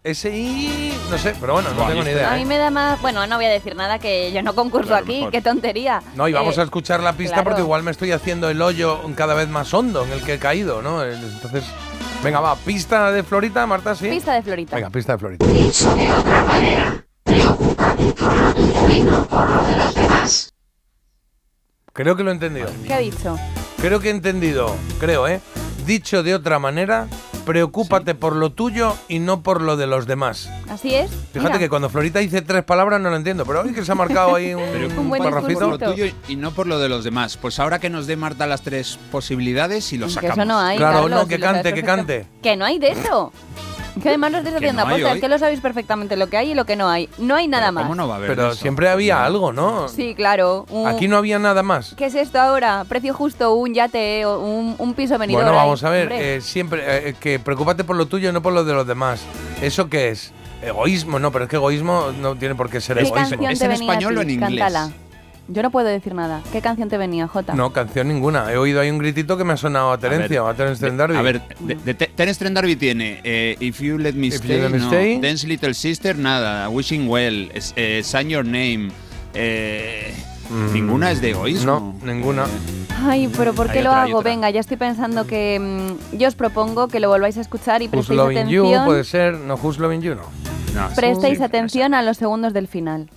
Ese 0.03 0.37
i 0.37 0.93
no 1.11 1.16
sé, 1.16 1.35
pero 1.41 1.55
bueno, 1.55 1.70
no 1.70 1.76
Buah, 1.76 1.89
tengo 1.89 2.03
ni 2.03 2.11
idea. 2.11 2.32
A 2.32 2.37
mí 2.37 2.43
¿eh? 2.43 2.47
me 2.47 2.59
da 2.59 2.70
más... 2.70 3.01
Bueno, 3.01 3.26
no 3.26 3.37
voy 3.37 3.47
a 3.47 3.51
decir 3.51 3.74
nada, 3.74 3.99
que 3.99 4.32
yo 4.32 4.43
no 4.43 4.55
concurso 4.55 4.89
Claro, 4.89 5.05
aquí, 5.05 5.16
mejor. 5.16 5.30
qué 5.32 5.41
tontería. 5.41 6.03
No, 6.14 6.28
y 6.28 6.32
vamos 6.32 6.59
Eh, 6.59 6.61
a 6.61 6.64
escuchar 6.64 7.01
la 7.01 7.14
pista 7.14 7.37
claro. 7.37 7.45
porque 7.51 7.62
igual 7.62 7.82
me 7.82 7.91
estoy 7.91 8.12
haciendo 8.12 8.51
el 8.51 8.61
hoyo 8.61 9.01
cada 9.14 9.32
vez 9.35 9.49
más 9.49 9.72
hondo 9.72 10.05
en 10.05 10.12
el 10.12 10.22
que 10.22 10.35
he 10.35 10.39
caído, 10.39 10.82
¿no? 10.82 11.03
Entonces, 11.05 11.64
venga, 12.25 12.41
va, 12.41 12.57
pista 12.57 13.12
de 13.12 13.22
Florita, 13.22 13.66
Marta, 13.66 13.95
sí. 13.95 14.09
Pista 14.09 14.33
de 14.33 14.43
Florita. 14.43 14.77
Venga, 14.77 14.91
pista 14.91 15.12
de 15.12 15.18
Florita. 15.18 15.47
Creo 21.93 22.16
que 22.16 22.25
lo 22.25 22.31
he 22.31 22.35
entendido. 22.35 22.68
¿Qué 22.87 22.95
ha 22.95 22.99
dicho? 22.99 23.39
Creo 23.81 24.01
que 24.01 24.09
he 24.09 24.11
entendido, 24.11 24.75
creo, 24.99 25.29
¿eh? 25.29 25.41
Dicho 25.87 26.22
de 26.22 26.35
otra 26.35 26.59
manera, 26.59 27.07
preocúpate 27.45 28.15
por 28.15 28.35
lo 28.37 28.51
tuyo 28.51 28.95
y 29.09 29.19
no 29.19 29.43
por 29.43 29.61
lo 29.61 29.77
de 29.77 29.87
los 29.87 30.07
demás. 30.07 30.49
Así 30.69 30.95
es. 30.95 31.11
Fíjate 31.33 31.41
Mira. 31.55 31.59
que 31.59 31.69
cuando 31.69 31.89
Florita 31.91 32.19
dice 32.19 32.43
tres 32.43 32.65
palabras 32.65 33.01
no 33.01 33.11
lo 33.11 33.17
entiendo, 33.17 33.45
pero 33.45 33.61
hoy 33.63 33.73
que 33.73 33.85
se 33.85 33.93
ha 33.93 33.95
marcado 33.95 34.35
ahí 34.35 34.55
un, 34.55 34.63
Un 34.99 35.09
buen 35.09 35.23
parrafito. 35.23 35.61
por 35.71 35.81
lo 35.81 35.93
tuyo 35.93 36.07
y 36.29 36.37
no 36.37 36.53
por 36.53 36.67
lo 36.67 36.79
de 36.79 36.89
los 36.89 37.05
demás. 37.05 37.37
Pues 37.37 37.59
ahora 37.59 37.79
que 37.79 37.91
nos 37.91 38.07
dé 38.07 38.17
Marta 38.17 38.47
las 38.47 38.63
tres 38.63 38.99
posibilidades 39.11 39.93
y 39.93 39.99
lo 39.99 40.07
Que 40.07 40.13
sacamos. 40.13 40.39
eso 40.39 40.45
no 40.47 40.59
hay. 40.59 40.77
Claro, 40.79 41.03
Carlos, 41.03 41.11
no, 41.23 41.29
que 41.29 41.39
cante, 41.39 41.75
que 41.75 41.83
cante. 41.83 42.27
Que 42.43 42.57
no 42.57 42.65
hay 42.65 42.79
de 42.79 42.93
eso. 42.93 43.33
Que 44.03 44.09
además 44.09 44.33
lo 44.33 44.39
estáis 44.39 44.55
Que 44.55 44.59
haciendo 44.59 44.85
no 44.85 44.95
hay 44.95 45.03
hoy. 45.05 45.21
que 45.21 45.29
lo 45.29 45.39
sabéis 45.39 45.61
perfectamente 45.61 46.17
lo 46.17 46.29
que 46.29 46.37
hay 46.37 46.51
y 46.51 46.55
lo 46.55 46.65
que 46.67 46.75
no 46.77 46.89
hay. 46.89 47.09
No 47.19 47.37
hay 47.37 47.47
nada 47.49 47.71
más. 47.73 47.85
¿Cómo 47.85 47.95
no 47.95 48.09
va 48.09 48.15
a 48.15 48.17
haber 48.19 48.31
Pero 48.31 48.49
eso? 48.49 48.61
siempre 48.61 48.89
había 48.89 49.25
algo, 49.25 49.53
¿no? 49.53 49.89
Sí, 49.89 50.15
claro. 50.15 50.67
un- 50.71 50.89
Aquí 50.89 51.07
no 51.09 51.17
había 51.17 51.39
nada 51.39 51.63
más. 51.63 51.95
¿Qué 51.97 52.07
es 52.07 52.15
esto 52.15 52.41
ahora? 52.41 52.85
Precio 52.89 53.15
justo, 53.15 53.55
un 53.55 53.73
yate, 53.73 54.25
o 54.27 54.41
un, 54.41 54.75
un 54.79 54.95
piso 54.95 55.17
venidor. 55.19 55.43
Bueno, 55.45 55.57
ahí. 55.59 55.65
vamos 55.65 55.85
a 55.85 55.91
ver, 55.91 56.09
Hombre. 56.11 56.37
eh, 56.37 56.41
siempre 56.41 57.09
eh, 57.09 57.15
que 57.21 57.39
preocúpate 57.39 57.85
por 57.85 57.97
lo 57.97 58.07
tuyo 58.07 58.33
no 58.33 58.43
por 58.43 58.53
lo 58.53 58.65
de 58.65 58.73
los 58.75 58.87
demás. 58.87 59.23
¿Eso 59.63 59.89
qué 59.89 60.09
es? 60.11 60.33
Egoísmo, 60.63 61.19
no, 61.19 61.31
pero 61.31 61.45
es 61.45 61.51
que 61.51 61.57
egoísmo 61.57 62.07
no 62.21 62.37
tiene 62.37 62.55
por 62.55 62.71
qué 62.71 62.81
ser 62.81 62.97
¿Qué 62.97 63.03
egoísmo. 63.05 63.29
canción 63.31 63.51
¿Es 63.53 63.59
te 63.59 63.65
en 63.67 63.71
venía 63.73 63.91
a 63.91 63.93
español 63.93 64.19
o 64.19 64.23
en 64.23 64.31
inglés? 64.31 64.49
Cántala. 64.51 64.91
Yo 65.49 65.63
no 65.63 65.71
puedo 65.71 65.87
decir 65.89 66.15
nada. 66.15 66.41
¿Qué 66.53 66.61
canción 66.63 66.89
te 66.89 66.97
venía, 66.97 67.29
Jota? 67.29 67.55
No, 67.55 67.71
canción 67.73 68.09
ninguna. 68.09 68.51
He 68.51 68.57
oído 68.57 68.81
ahí 68.81 68.91
un 68.91 68.99
gritito 68.99 69.37
que 69.37 69.45
me 69.45 69.53
ha 69.53 69.57
sonado 69.59 69.93
a 69.93 69.99
Terencio, 69.99 70.43
a, 70.45 70.49
ver, 70.49 70.57
Terence 70.57 70.81
de- 70.81 70.87
Trent 70.87 70.99
D'Arby. 70.99 71.17
A 71.17 71.23
ver, 71.23 71.43
de, 71.61 71.75
de 71.75 71.95
Te- 71.95 72.07
Terence 72.07 72.39
Trent 72.39 72.55
D'Arby 72.55 72.77
tiene 72.77 73.21
eh, 73.25 73.57
If 73.61 73.81
You 73.81 73.99
Let 73.99 74.15
Me 74.15 74.29
If 74.29 74.35
You 74.35 74.39
Stay, 74.41 74.61
Let 74.63 74.69
Me 74.71 74.79
no. 74.79 74.87
Stay. 74.87 75.21
Dance 75.21 75.47
Little 75.47 75.75
Sister, 75.75 76.17
nada. 76.17 76.69
Wishing 76.71 77.09
Well, 77.09 77.51
es- 77.53 77.75
eh, 77.77 78.01
Sign 78.03 78.31
Your 78.31 78.45
Name. 78.45 78.91
eh, 79.35 80.15
Mm, 80.51 80.73
Ninguna 80.75 81.11
es 81.11 81.23
de 81.23 81.31
egoísmo. 81.31 81.97
No, 82.05 82.13
ninguna. 82.13 82.45
Ay, 83.07 83.31
pero 83.35 83.55
¿por 83.55 83.71
qué 83.73 83.79
Hay 83.79 83.85
lo 83.85 83.91
otra, 83.91 84.03
hago? 84.03 84.23
Venga, 84.23 84.51
ya 84.51 84.61
estoy 84.61 84.77
pensando 84.77 85.27
que 85.27 85.59
mm, 85.59 86.19
yo 86.19 86.29
os 86.29 86.35
propongo 86.35 86.89
que 86.89 87.01
lo 87.01 87.09
volváis 87.09 87.39
a 87.39 87.41
escuchar 87.41 87.81
y 87.81 87.87
Who's 87.87 88.07
prestéis 88.09 88.19
You 88.51 88.63
atención. 88.67 88.85
puede 88.85 89.05
ser, 89.05 89.35
no 89.39 89.55
Who's 89.55 89.79
Loving 89.79 90.03
You, 90.03 90.15
no. 90.17 90.23
No, 90.75 90.89
Prestéis 90.95 91.39
sí, 91.39 91.43
atención 91.45 91.95
a 91.95 92.03
los 92.03 92.19
segundos 92.19 92.53
del 92.53 92.69
final. 92.69 93.09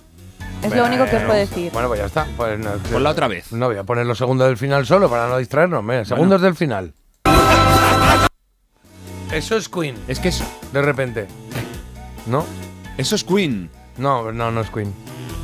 Es 0.62 0.74
lo 0.74 0.84
único 0.84 1.04
que 1.06 1.16
os 1.16 1.22
puedo 1.22 1.38
decir. 1.38 1.70
Bueno, 1.72 1.88
pues 1.88 2.00
ya 2.00 2.06
está. 2.06 2.26
Pues 2.36 2.58
no, 2.58 2.70
Ponla 2.90 3.10
otra 3.10 3.28
vez. 3.28 3.52
No 3.52 3.66
voy 3.68 3.76
a 3.76 3.84
poner 3.84 4.06
los 4.06 4.18
segundos 4.18 4.48
del 4.48 4.56
final 4.56 4.86
solo 4.86 5.08
para 5.08 5.28
no 5.28 5.38
distraernos. 5.38 5.82
Mira, 5.84 6.04
segundos 6.04 6.40
del 6.40 6.54
final. 6.56 6.92
Eso 9.32 9.56
es 9.56 9.68
Queen, 9.68 9.94
Es 10.08 10.18
que 10.20 10.28
eso, 10.28 10.44
de 10.72 10.80
repente. 10.82 11.26
¿No? 12.26 12.44
eso 12.96 13.14
es 13.14 13.24
Queen. 13.24 13.70
No, 13.98 14.32
no, 14.32 14.50
no 14.50 14.60
es 14.62 14.70
Queen. 14.70 14.92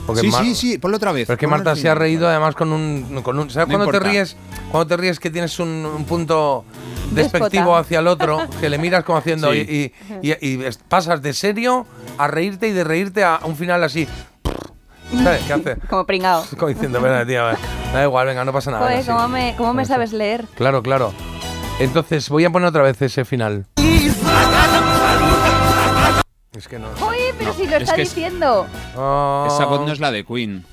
Porque 0.06 0.22
Sí, 0.22 0.28
Mar- 0.28 0.44
sí, 0.44 0.54
sí, 0.54 0.78
ponlo 0.78 0.96
otra 0.96 1.12
vez. 1.12 1.26
Pero 1.26 1.34
es 1.34 1.38
que 1.40 1.46
ponlo 1.46 1.56
Marta 1.58 1.70
al 1.72 1.76
se 1.76 1.82
ha 1.88 1.92
final. 1.92 1.98
reído 1.98 2.28
además 2.28 2.54
con 2.54 2.72
un. 2.72 3.20
Con 3.22 3.38
un 3.38 3.50
¿Sabes 3.50 3.68
No 3.68 3.76
cuando 3.78 3.92
te 3.98 4.00
ríes? 4.04 4.36
Cuando 4.70 4.86
te 4.88 4.96
ríes 4.96 5.18
que 5.20 5.30
tienes 5.30 5.58
un, 5.60 5.68
un 5.68 6.04
punto 6.04 6.64
despectivo 7.12 7.62
Déspota. 7.76 7.78
hacia 7.80 7.98
el 8.00 8.06
otro, 8.08 8.40
que 8.60 8.68
le 8.68 8.78
miras 8.78 9.04
como 9.04 9.18
haciendo. 9.18 9.52
Sí. 9.52 9.92
Y, 10.20 10.26
y- 10.28 10.32
y- 10.32 10.48
y 10.60 10.64
es- 10.64 10.78
pasas 10.78 11.22
de 11.22 11.32
serio 11.32 11.86
a 12.18 12.26
reírte 12.26 12.68
y 12.68 12.72
de 12.72 12.84
reírte 12.84 13.22
a 13.24 13.40
un 13.44 13.56
final 13.56 13.82
así. 13.84 14.06
¿Sabes 15.22 15.42
qué 15.44 15.52
hace? 15.52 15.76
Como 15.88 16.04
pringao. 16.06 16.44
Como 16.58 16.68
diciendo, 16.68 17.00
venga, 17.00 17.24
tía, 17.26 17.42
va, 17.42 17.56
da 17.92 18.02
igual, 18.04 18.26
venga, 18.26 18.44
no 18.44 18.52
pasa 18.52 18.70
nada. 18.70 18.82
Joder, 18.84 18.98
venga, 18.98 19.12
sí. 19.12 19.16
¿cómo 19.16 19.28
me, 19.28 19.54
cómo 19.56 19.74
me 19.74 19.84
sabes 19.84 20.12
leer? 20.12 20.44
Claro, 20.56 20.82
claro. 20.82 21.12
Entonces, 21.80 22.28
voy 22.28 22.44
a 22.44 22.50
poner 22.50 22.68
otra 22.68 22.82
vez 22.82 23.00
ese 23.02 23.24
final. 23.24 23.66
Es 26.56 26.68
que 26.68 26.78
no. 26.78 26.86
Oye, 27.06 27.34
pero 27.36 27.50
No, 27.50 27.56
si 27.56 27.66
lo 27.66 27.76
es 27.76 27.82
está 27.82 27.94
que 27.96 28.02
es- 28.02 28.14
diciendo. 28.14 28.66
Oh, 28.96 29.44
Esa 29.48 29.64
voz 29.66 29.80
no 29.80 29.92
es 29.92 29.98
la 29.98 30.12
de 30.12 30.24
Queen. 30.24 30.64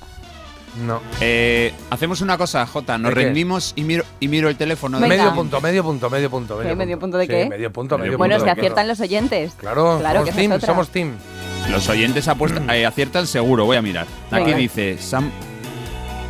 no. 0.86 1.01
Eh, 1.19 1.73
hacemos 1.89 2.21
una 2.21 2.38
cosa, 2.38 2.67
Jota. 2.67 2.99
Nos 2.99 3.13
rendimos 3.15 3.73
y 3.75 3.84
miro, 3.84 4.03
y 4.19 4.27
miro 4.27 4.47
el 4.47 4.57
teléfono. 4.57 4.99
de. 4.99 5.07
Medio 5.07 5.34
punto, 5.34 5.59
medio 5.59 5.84
punto, 5.84 6.09
medio 6.11 6.29
punto. 6.29 6.59
¿Qué, 6.59 6.75
medio 6.75 6.99
punto 6.99 7.17
de 7.17 7.25
Sí, 7.25 7.32
qué? 7.32 7.49
medio 7.49 7.71
punto, 7.73 7.97
medio, 7.97 8.15
Bueno, 8.19 8.36
punto. 8.36 8.47
es 8.47 8.53
que 8.53 8.59
aciertan 8.61 8.88
los 8.88 8.99
oyentes. 8.99 9.53
Claro, 9.57 9.97
Claro, 9.99 10.19
somos 10.19 10.36
que 10.36 10.41
team, 10.47 10.61
somos 10.61 10.89
team. 10.89 11.13
Los 11.72 11.88
oyentes 11.89 12.28
apuestan- 12.28 12.69
eh, 12.69 12.86
aciertan 12.86 13.26
seguro, 13.28 13.65
voy 13.65 13.78
a 13.78 13.82
mirar. 13.82 14.05
Aquí 14.30 14.43
Venga. 14.45 14.57
dice 14.57 14.97
Some- 14.99 15.32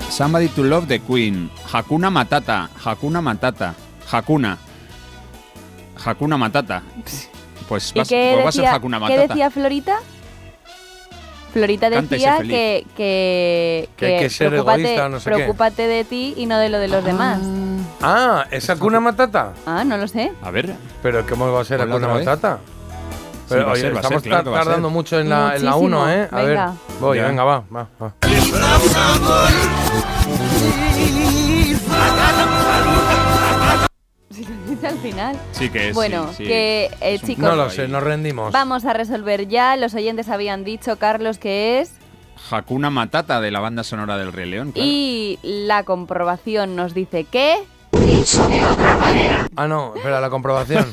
Somebody 0.09 0.49
to 0.49 0.63
Love 0.63 0.87
the 0.87 0.99
Queen. 0.99 1.49
Hakuna 1.71 2.09
Matata. 2.09 2.69
Hakuna 2.83 3.21
Matata. 3.21 3.73
Hakuna. 4.11 4.57
Hakuna 6.03 6.37
Matata. 6.37 6.83
Pues, 7.67 7.93
¿Y 7.95 7.99
vas- 7.99 8.09
qué 8.09 8.31
pues 8.33 8.45
va 8.45 8.49
a 8.49 8.51
ser 8.51 8.61
decía, 8.63 8.75
Hakuna 8.75 8.97
qué 8.97 9.01
Matata. 9.03 9.21
decía 9.27 9.49
Florita? 9.49 9.99
Florita 11.53 11.89
decía 11.89 12.35
feliz. 12.37 12.51
que, 12.51 12.85
que, 12.97 13.89
Que 13.95 14.05
hay 14.07 14.19
que 14.23 14.29
ser 14.29 14.49
preocúpate, 14.49 14.81
egoísta, 14.81 15.07
no 15.09 15.19
sé 15.21 15.29
qué. 15.29 15.35
preocúpate 15.37 15.87
de 15.87 16.03
ti 16.03 16.33
y 16.35 16.47
no 16.47 16.57
de 16.57 16.67
lo 16.67 16.79
de 16.79 16.89
los 16.89 17.01
demás. 17.05 17.39
Ah, 18.01 18.45
¿es 18.51 18.69
Hakuna 18.69 18.99
Matata? 18.99 19.53
Ah, 19.65 19.85
no 19.85 19.95
lo 19.95 20.05
sé. 20.09 20.33
A 20.41 20.51
ver. 20.51 20.75
Pero 21.01 21.25
¿cómo 21.25 21.49
va 21.53 21.61
a 21.61 21.63
ser 21.63 21.77
Ponla 21.79 21.95
Hakuna 21.95 22.07
otra 22.07 22.17
vez. 22.17 22.25
Matata? 22.25 22.59
Sí, 23.51 23.55
Pero 23.57 23.65
va 23.65 23.71
a 23.71 23.73
oye, 23.73 23.81
ser, 23.81 23.95
va 23.95 23.99
a 23.99 24.03
ser, 24.03 24.11
estamos 24.17 24.23
claro 24.23 24.51
tardando 24.53 24.87
ser. 24.87 24.93
mucho 24.93 25.19
en 25.19 25.29
la, 25.29 25.55
en 25.55 25.65
la 25.65 25.71
Muchísimo. 25.71 26.01
1, 26.01 26.09
¿eh? 26.11 26.27
A 26.31 26.35
ver, 26.37 26.47
Venga. 26.47 26.73
voy, 26.99 27.17
Ya. 27.17 27.27
venga, 27.27 27.43
va, 27.43 27.63
va, 27.75 27.87
va. 28.01 28.13
Si 34.33 34.45
lo 34.45 34.55
dice 34.69 34.87
al 34.87 34.97
final. 34.99 35.35
Sí 35.51 35.69
que 35.69 35.89
es. 35.89 35.95
Bueno, 35.95 36.29
sí, 36.29 36.35
sí. 36.37 36.43
que 36.45 36.89
eh, 37.01 37.19
chicos, 37.19 37.43
No 37.43 37.55
lo 37.55 37.69
sé, 37.69 37.87
nos 37.87 38.01
rendimos. 38.03 38.51
vamos 38.53 38.85
a 38.85 38.93
resolver 38.93 39.47
ya. 39.47 39.75
Los 39.75 39.93
oyentes 39.93 40.29
habían 40.29 40.63
dicho, 40.63 40.97
Carlos, 40.97 41.37
que 41.37 41.81
es. 41.81 41.93
Hakuna 42.49 42.89
Matata 42.89 43.39
de 43.41 43.51
la 43.51 43.59
banda 43.59 43.83
sonora 43.83 44.17
del 44.17 44.31
Rey 44.33 44.49
León. 44.49 44.71
claro. 44.71 44.87
Y 44.89 45.37
la 45.43 45.83
comprobación 45.83 46.75
nos 46.75 46.93
dice 46.93 47.25
que. 47.25 47.57
Ah, 49.55 49.67
no, 49.67 49.93
espera, 49.95 50.21
la 50.21 50.29
comprobación. 50.29 50.91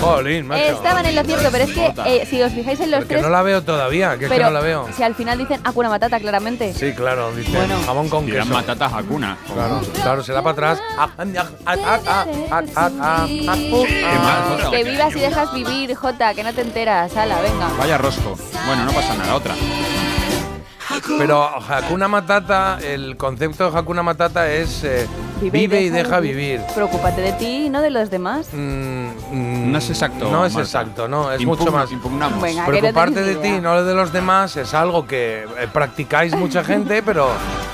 Jolín, 0.00 0.46
macho. 0.46 0.62
Estaban 0.62 1.06
en 1.06 1.14
lo 1.14 1.24
cierto, 1.24 1.48
pero 1.50 1.64
es 1.64 1.70
que 1.72 1.92
eh, 2.06 2.26
si 2.28 2.42
os 2.42 2.52
fijáis 2.52 2.80
en 2.80 2.90
los 2.90 3.00
Porque 3.00 3.14
tres. 3.14 3.22
no 3.22 3.30
la 3.30 3.42
veo 3.42 3.62
todavía, 3.62 4.10
que 4.18 4.24
es 4.26 4.30
que 4.30 4.36
pero 4.36 4.46
no 4.46 4.50
la 4.52 4.60
veo. 4.60 4.88
si 4.94 5.02
al 5.02 5.14
final 5.14 5.38
dicen 5.38 5.60
Hakuna 5.64 5.88
Matata, 5.88 6.20
claramente. 6.20 6.74
Sí, 6.74 6.92
claro, 6.92 7.32
dice 7.32 7.56
Bueno. 7.56 7.78
jamón 7.86 8.08
con 8.08 8.26
Dirán 8.26 8.48
queso. 8.48 8.54
Matata 8.58 8.86
Hakuna. 8.86 9.38
Claro, 9.52 9.80
claro, 10.02 10.22
se 10.22 10.32
da 10.32 10.42
para 10.42 10.52
atrás. 10.52 10.78
Ah, 10.98 11.08
ah, 11.16 11.24
ah, 11.26 11.46
ah, 11.66 11.76
ah, 11.86 11.98
ah, 12.06 12.24
ah, 12.50 12.62
ah, 12.76 12.90
ah, 12.96 13.26
ah. 14.64 14.70
Que 14.70 14.84
vivas 14.84 15.16
y 15.16 15.20
dejas 15.20 15.54
vivir, 15.54 15.94
Jota, 15.94 16.34
que 16.34 16.42
no 16.42 16.52
te 16.52 16.60
enteras. 16.62 17.16
Hala, 17.16 17.40
venga. 17.40 17.68
Vaya 17.78 17.96
rosco. 17.96 18.36
Bueno, 18.66 18.84
no 18.84 18.92
pasa 18.92 19.14
nada. 19.14 19.34
Otra. 19.34 19.54
Pero 21.18 21.42
Hakuna 21.44 22.08
Matata, 22.08 22.78
el 22.82 23.16
concepto 23.16 23.70
de 23.70 23.78
Hakuna 23.78 24.02
Matata 24.02 24.50
es 24.50 24.84
eh, 24.84 25.06
vive, 25.40 25.80
y 25.82 25.90
deja 25.90 26.20
vivir. 26.20 26.60
Preocúpate 26.74 27.20
de 27.20 27.32
ti 27.32 27.66
y 27.66 27.70
no 27.70 27.80
de 27.82 27.90
los 27.90 28.10
demás. 28.10 28.48
Mm, 28.52 29.06
mm, 29.30 29.72
No 29.72 29.78
es 29.78 29.90
exacto, 29.90 30.30
No 30.30 30.44
es 30.46 30.52
Marta. 30.54 30.60
exacto, 30.66 31.08
no, 31.08 31.32
es 31.32 31.40
Impugna- 31.40 31.46
mucho 31.58 31.72
más. 31.72 31.92
Impugnamos. 31.92 32.40
Venga. 32.42 32.66
Preocuparte 32.66 33.22
de 33.22 33.36
ti, 33.36 33.48
idea. 33.48 33.60
no 33.60 33.82
de 33.84 33.94
los 33.94 34.12
demás, 34.12 34.56
es 34.56 34.74
algo 34.74 35.06
que 35.06 35.44
eh, 35.58 35.68
practicáis 35.72 36.34
mucha 36.36 36.62
gente, 36.64 37.02
pero 37.02 37.28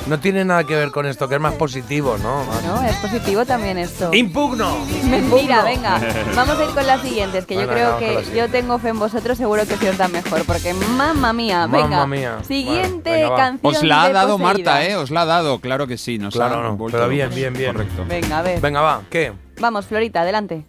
no 0.06 0.18
tiene 0.18 0.44
nada 0.44 0.64
que 0.64 0.74
ver 0.74 0.90
con 0.90 1.06
esto, 1.06 1.28
que 1.28 1.36
es 1.36 1.40
más 1.40 1.54
positivo, 1.54 2.16
¿no? 2.18 2.44
No, 2.66 2.82
es 2.82 2.96
positivo 2.96 3.44
también 3.44 3.78
esto. 3.78 4.10
¡Impugno! 4.12 4.84
Mentira, 5.04 5.62
venga. 5.62 6.00
Vamos 6.34 6.58
a 6.58 6.64
ir 6.64 6.70
con 6.70 6.86
las 6.86 7.00
siguientes, 7.02 7.46
que 7.46 7.54
Bueno, 7.54 7.72
yo 7.76 7.96
creo 7.96 7.98
que 8.24 8.36
yo 8.36 8.48
tengo 8.48 8.78
fe 8.78 8.88
en 8.88 8.98
vosotros, 8.98 9.38
seguro 9.38 9.66
que 9.66 9.76
se 9.76 9.90
os 9.90 9.98
da 9.98 10.08
mejor, 10.08 10.44
porque 10.44 10.72
mamma 10.74 11.32
mía, 11.32 11.66
venga. 11.66 11.86
Mamma 11.88 12.06
mía. 12.06 12.38
Siguiente 12.46 13.10
Bueno, 13.10 13.22
venga, 13.22 13.30
va. 13.30 13.36
canción. 13.36 13.74
Os 13.76 13.82
la 13.84 14.02
ha 14.02 14.06
de 14.08 14.12
dado 14.14 14.38
poseída. 14.38 14.70
Marta, 14.72 14.84
¿eh? 14.86 14.96
Os 14.96 15.10
la 15.10 15.22
ha 15.22 15.26
dado, 15.26 15.58
claro 15.60 15.86
que 15.86 15.96
sí. 15.98 16.18
Nos 16.18 16.34
Claro, 16.34 16.60
ha 16.60 16.62
no, 16.70 16.86
pero 16.90 17.08
bien, 17.08 17.30
bien, 17.34 17.52
bien. 17.52 17.72
Correcto. 17.72 18.04
Venga, 18.08 18.38
a 18.38 18.42
ver. 18.42 18.60
Venga, 18.60 18.80
va, 18.80 19.02
¿qué? 19.10 19.32
Vamos, 19.60 19.86
Florita, 19.86 20.22
adelante. 20.22 20.64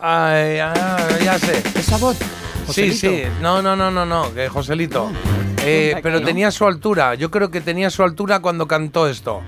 Ay, 0.00 0.58
ah, 0.60 0.96
ya 1.24 1.38
sé. 1.38 1.62
¿Esa 1.78 1.96
voz? 1.98 2.16
Sí, 2.72 2.90
Joselito. 2.90 3.28
sí. 3.28 3.42
No, 3.42 3.62
no, 3.62 3.76
no, 3.76 3.90
no, 3.90 4.04
no, 4.06 4.32
que 4.34 4.48
Joselito. 4.48 5.10
Eh, 5.64 5.88
Venga, 5.94 6.00
pero 6.02 6.22
tenía 6.22 6.50
su 6.50 6.66
altura. 6.66 7.14
Yo 7.14 7.30
creo 7.30 7.50
que 7.50 7.60
tenía 7.60 7.90
su 7.90 8.02
altura 8.02 8.40
cuando 8.40 8.66
cantó 8.68 9.06
esto. 9.08 9.42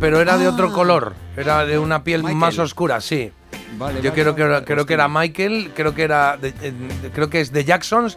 Pero 0.00 0.20
era 0.20 0.36
de 0.38 0.48
otro 0.48 0.72
color. 0.72 1.14
Era 1.36 1.64
de 1.64 1.78
una 1.78 2.02
piel 2.04 2.22
Michael. 2.22 2.36
más 2.38 2.58
oscura, 2.58 3.00
sí. 3.00 3.32
Vale, 3.78 4.00
Yo 4.02 4.10
vale, 4.10 4.22
creo 4.22 4.34
que 4.34 4.42
vale, 4.44 4.64
creo 4.64 4.86
que 4.86 4.94
era. 4.94 5.08
Michael, 5.08 5.72
creo 5.74 5.94
que 5.94 6.02
era 6.02 6.36
de- 6.36 6.54
eh, 6.62 6.72
creo 7.12 7.28
que 7.30 7.40
es 7.40 7.52
de 7.52 7.64
Jacksons. 7.64 8.16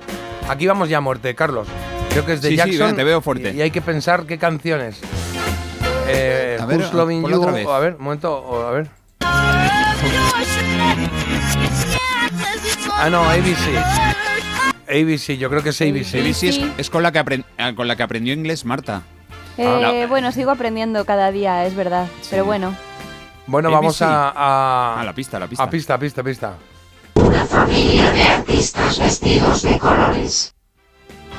Aquí 0.50 0.68
vamos 0.68 0.90
ya 0.90 0.98
a 0.98 1.02
muerte, 1.02 1.34
Carlos. 1.36 1.68
Creo 2.10 2.26
que 2.26 2.34
es 2.34 2.42
de 2.42 2.50
Sí, 2.50 2.54
sí, 2.54 2.58
Jackson. 2.58 2.88
venga, 2.88 2.96
te 2.98 3.04
veo 3.04 3.22
fuerte. 3.22 3.52
Y, 3.54 3.58
y 3.58 3.62
hay 3.62 3.72
que 3.72 3.82
pensar 3.82 4.26
qué 4.26 4.38
canciones. 4.38 5.00
Eh, 6.08 6.58
A 6.60 6.66
ver, 6.66 6.80
Who's 6.80 6.94
Loving 6.94 7.22
ponla 7.22 7.36
You. 7.38 7.42
otra 7.42 7.54
vez. 7.54 7.66
o 7.68 7.74
A 7.74 7.80
ver, 7.80 7.96
un 7.98 8.04
momento, 8.04 8.68
a 8.68 8.72
ver. 8.72 8.88
Ah, 13.00 13.10
no, 13.12 13.24
ABC. 13.30 14.17
ABC, 14.90 15.38
yo 15.38 15.50
creo 15.50 15.64
que 15.64 15.70
es 15.70 15.82
ABC. 15.82 16.16
ABC 16.22 16.44
es, 16.44 16.62
es 16.78 16.90
con, 16.90 17.04
la 17.04 17.12
que 17.12 17.20
apren- 17.20 17.46
ah, 17.58 17.74
con 17.76 17.88
la 17.88 17.96
que 17.96 18.04
aprendió 18.04 18.34
inglés 18.34 18.66
Marta. 18.66 19.02
Eh, 19.58 19.64
la- 19.82 20.08
Bueno, 20.08 20.32
sigo 20.32 20.52
aprendiendo 20.52 21.04
cada 21.06 21.32
día, 21.32 21.66
es 21.66 21.76
verdad. 21.76 22.08
Pero 22.30 22.46
bueno. 22.46 22.76
Bueno, 23.48 23.70
ABC. 23.70 23.76
vamos 23.78 24.02
a, 24.02 24.30
a, 24.30 25.02
Ah, 25.02 25.04
la 25.04 25.14
pista, 25.14 25.40
la 25.40 25.48
pista. 25.48 25.64
a 25.64 25.70
pista, 25.70 25.98
pista, 25.98 26.24
pista. 26.24 26.54
Una 27.16 27.46
familia 27.46 28.12
de 28.12 28.24
artistas 28.24 29.00
vestidos 29.00 29.62
de 29.64 29.78
colores. 29.80 30.54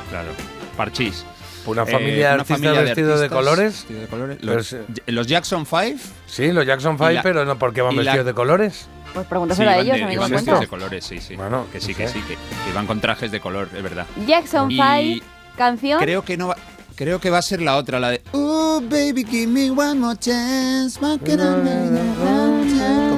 Claro. 0.09 0.29
Parchís. 0.75 1.25
Una 1.69 1.83
Eh, 1.83 1.91
familia 1.91 2.27
de 2.29 2.33
una 2.33 2.41
artistas 2.41 2.57
familia 2.57 2.79
de 2.79 2.85
vestidos 2.85 3.19
de 3.21 3.29
colores. 3.29 3.85
de 3.89 4.07
colores. 4.07 4.37
Los, 4.43 4.67
sí. 4.67 4.77
los 5.07 5.27
Jackson 5.27 5.65
5. 5.65 5.99
Sí, 6.27 6.51
los 6.51 6.65
Jackson 6.65 6.95
Y 6.95 6.97
5, 6.97 7.09
la- 7.11 7.21
pero 7.23 7.45
no 7.45 7.57
porque 7.59 7.81
van 7.81 7.95
vestidos 7.95 8.25
de 8.25 8.33
colores. 8.33 8.87
Pues 9.13 9.25
Sí, 9.25 9.29
pregúntaselo 9.29 9.69
a 9.69 9.73
iban 9.73 9.85
ellos, 9.85 9.97
de, 9.97 10.03
a 10.03 10.13
iban 10.13 10.31
vestidos 10.31 10.59
de 10.59 10.67
colores, 10.67 11.03
sí, 11.05 11.19
sí. 11.19 11.35
Bueno, 11.35 11.65
que 11.71 11.81
sí, 11.81 11.91
no 11.93 11.97
que 11.97 12.07
sé. 12.07 12.13
sí, 12.13 12.19
que, 12.27 12.35
que 12.35 12.69
iban 12.71 12.85
con 12.85 13.01
trajes 13.01 13.31
de 13.31 13.39
color, 13.39 13.67
es 13.75 13.81
verdad. 13.81 14.05
Jackson 14.27 14.69
Y 14.71 14.75
5, 14.75 15.25
canción. 15.57 15.99
Creo 15.99 16.23
que 16.23 16.37
no 16.37 16.49
va, 16.49 16.55
creo 16.95 17.19
que 17.19 17.29
va 17.31 17.39
a 17.39 17.41
ser 17.41 17.59
la 17.61 17.75
otra, 17.77 17.99
la 17.99 18.11
de 18.11 18.21
Oh 18.33 18.81
baby 18.83 19.25
give 19.25 19.47
me 19.47 19.71
one 19.71 19.95
more 19.95 20.17
chance. 20.19 20.99
¿Cómo 20.99 21.17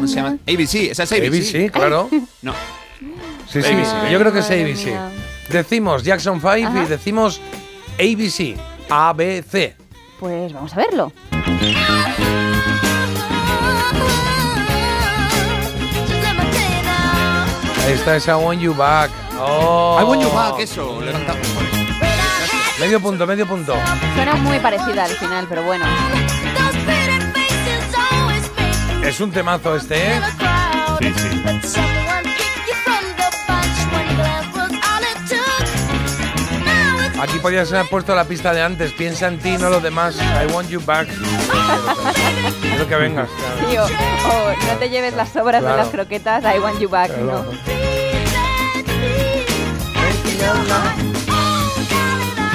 se 0.07 0.15
llama? 0.15 0.37
ABC, 0.47 0.91
esa 0.91 1.03
es 1.03 1.11
ABC. 1.11 1.27
ABC, 1.27 1.71
claro. 1.71 2.09
No. 2.41 2.53
Sí, 3.49 3.61
sí, 3.61 3.73
ABC. 3.73 4.09
yo 4.11 4.19
creo 4.19 4.31
que 4.31 4.39
es 4.39 4.49
ABC. 4.49 4.85
mía. 4.85 5.09
Decimos 5.49 6.03
Jackson 6.03 6.39
5 6.39 6.47
Ajá. 6.69 6.83
y 6.83 6.85
decimos 6.87 7.41
ABC. 8.01 8.57
ABC. 8.89 9.75
Pues 10.19 10.51
vamos 10.51 10.73
a 10.73 10.75
verlo. 10.75 11.11
Ahí 17.85 17.93
está 17.93 18.15
esa 18.15 18.37
Want 18.37 18.59
You 18.59 18.73
Back. 18.73 19.11
Oh. 19.39 19.99
I 19.99 20.03
want 20.03 20.21
you 20.21 20.31
back, 20.31 20.59
eso. 20.59 20.99
Levantamos. 21.01 21.47
Medio 22.79 22.99
punto, 22.99 23.27
medio 23.27 23.45
punto. 23.47 23.75
Suena 24.15 24.35
muy 24.35 24.57
parecida 24.59 25.03
al 25.03 25.11
final, 25.11 25.45
pero 25.47 25.61
bueno. 25.63 25.85
Es 29.03 29.19
un 29.19 29.31
temazo 29.31 29.75
este, 29.75 30.13
¿eh? 30.13 30.21
Sí, 30.99 31.13
sí. 31.63 32.00
Aquí 37.21 37.37
podías 37.39 37.71
haber 37.71 37.87
puesto 37.87 38.15
la 38.15 38.25
pista 38.25 38.51
de 38.53 38.61
antes. 38.63 38.93
Piensa 38.93 39.27
en 39.27 39.37
ti, 39.39 39.55
no 39.57 39.69
los 39.69 39.83
demás. 39.83 40.15
I 40.17 40.51
want 40.51 40.69
you 40.69 40.81
back. 40.83 41.07
Quiero 42.61 42.87
que 42.87 42.95
vengas. 42.95 43.29
Sí, 43.69 43.77
o, 43.77 43.83
o 43.85 43.87
no 44.67 44.77
te 44.79 44.89
lleves 44.89 45.13
las 45.15 45.29
sobras 45.29 45.61
Claro. 45.61 45.77
de 45.77 45.83
las 45.83 45.91
croquetas, 45.91 46.43
I 46.43 46.59
want 46.59 46.79
you 46.79 46.89
back, 46.89 47.07
Claro. 47.13 47.45
¿no? 47.45 47.51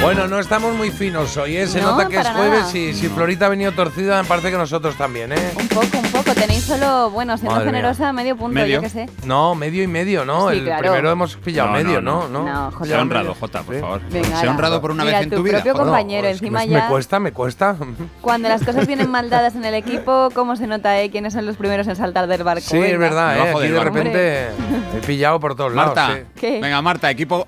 Bueno, 0.03 0.29
no 0.29 0.39
estamos 0.39 0.75
muy 0.77 0.91
finos 0.91 1.37
hoy, 1.39 1.57
¿eh? 1.57 1.67
Se 1.67 1.81
No, 1.81 1.93
nota 1.93 2.07
que 2.09 2.19
es 2.19 2.29
jueves 2.29 2.61
nada. 2.67 2.79
y 2.79 2.93
si 2.95 3.09
Florita 3.09 3.47
ha 3.47 3.49
venido 3.49 3.73
torcida, 3.73 4.23
me 4.23 4.29
parece 4.29 4.51
que 4.51 4.59
nosotros 4.59 4.95
también, 4.95 5.33
¿eh? 5.33 5.53
Un 5.59 5.67
poco, 5.69 5.99
un 5.99 6.11
poco. 6.13 6.35
Tenéis 6.35 6.65
solo, 6.65 7.11
bueno, 7.11 7.37
siendo 7.39 7.53
Madre 7.57 7.71
mía. 7.73 7.79
generosa, 7.81 8.13
medio 8.13 8.37
punto, 8.37 8.55
Medio. 8.55 8.77
yo 8.77 8.83
qué 8.83 8.89
sé. 8.91 9.09
No, 9.25 9.55
medio 9.55 9.83
y 9.83 9.87
medio, 9.87 10.25
¿no? 10.27 10.51
Sí, 10.51 10.59
el 10.59 10.65
claro. 10.65 10.83
primero 10.83 11.11
hemos 11.11 11.37
pillado 11.37 11.71
No, 11.71 11.79
no, 11.79 11.83
medio, 11.85 12.01
no. 12.03 12.29
¿no? 12.29 12.43
No, 12.45 12.71
Jota. 12.73 12.85
Sea 12.85 13.01
honrado, 13.01 13.35
Jota, 13.41 13.63
por 13.63 13.81
favor. 13.81 14.01
Venga, 14.11 14.29
sea 14.29 14.41
ala. 14.43 14.51
honrado 14.53 14.81
por 14.83 14.91
una 14.91 15.05
Mira, 15.05 15.19
vez 15.19 15.25
en 15.25 15.31
tu 15.31 15.37
tu 15.37 15.43
vida. 15.43 15.55
propio 15.55 15.73
joder. 15.73 15.87
compañero, 15.87 16.29
encima 16.29 16.61
me, 16.61 16.69
ya. 16.69 16.83
me 16.83 16.89
cuesta, 16.89 17.19
me 17.19 17.33
cuesta. 17.33 17.77
Cuando 18.21 18.49
las 18.51 18.63
cosas 18.63 18.87
vienen 18.87 19.11
mal 19.11 19.31
dadas 19.31 19.57
en 19.57 19.65
el 19.65 19.75
equipo, 19.75 20.29
¿cómo 20.35 20.57
se 20.57 20.67
nota, 20.67 21.01
eh? 21.01 21.11
¿Quiénes 21.11 21.33
son 21.33 21.47
los 21.47 21.57
primeros 21.57 21.89
en 21.89 21.97
saltar 21.97 22.27
del 22.27 22.45
barco? 22.45 22.61
Sí, 22.67 22.79
es 22.79 22.99
verdad, 22.99 23.39
¿eh? 23.39 23.51
Aquí 23.51 23.69
de 23.69 23.81
repente 23.83 24.49
he 24.95 25.07
pillado 25.07 25.41
por 25.41 25.57
todos 25.57 25.73
Marta, 25.73 26.09
lados. 26.09 26.19
sí. 26.35 26.41
¿Qué? 26.41 26.61
venga 26.61 26.81
Marta, 26.83 27.11
equipo, 27.11 27.47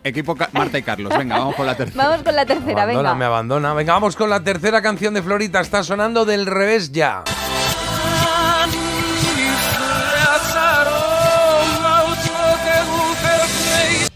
Marta 0.53 0.78
y 0.78 0.82
Carlos, 0.82 1.12
venga, 1.16 1.38
vamos 1.38 1.55
con 1.55 1.66
la 1.66 1.74
tercera. 1.76 2.05
Vamos 2.09 2.22
con 2.24 2.34
la 2.39 2.45
Me 2.45 2.55
tercera, 2.55 2.82
abandona, 2.84 3.03
venga. 3.11 3.14
me 3.16 3.24
abandona. 3.24 3.74
Venga, 3.74 3.93
vamos 3.95 4.14
con 4.16 4.30
la 4.30 4.43
tercera 4.45 4.80
canción 4.80 5.12
de 5.14 5.22
Florita. 5.22 5.61
Está 5.61 5.82
sonando 5.82 6.24
del 6.24 6.47
revés 6.47 6.93
ya. 6.93 7.24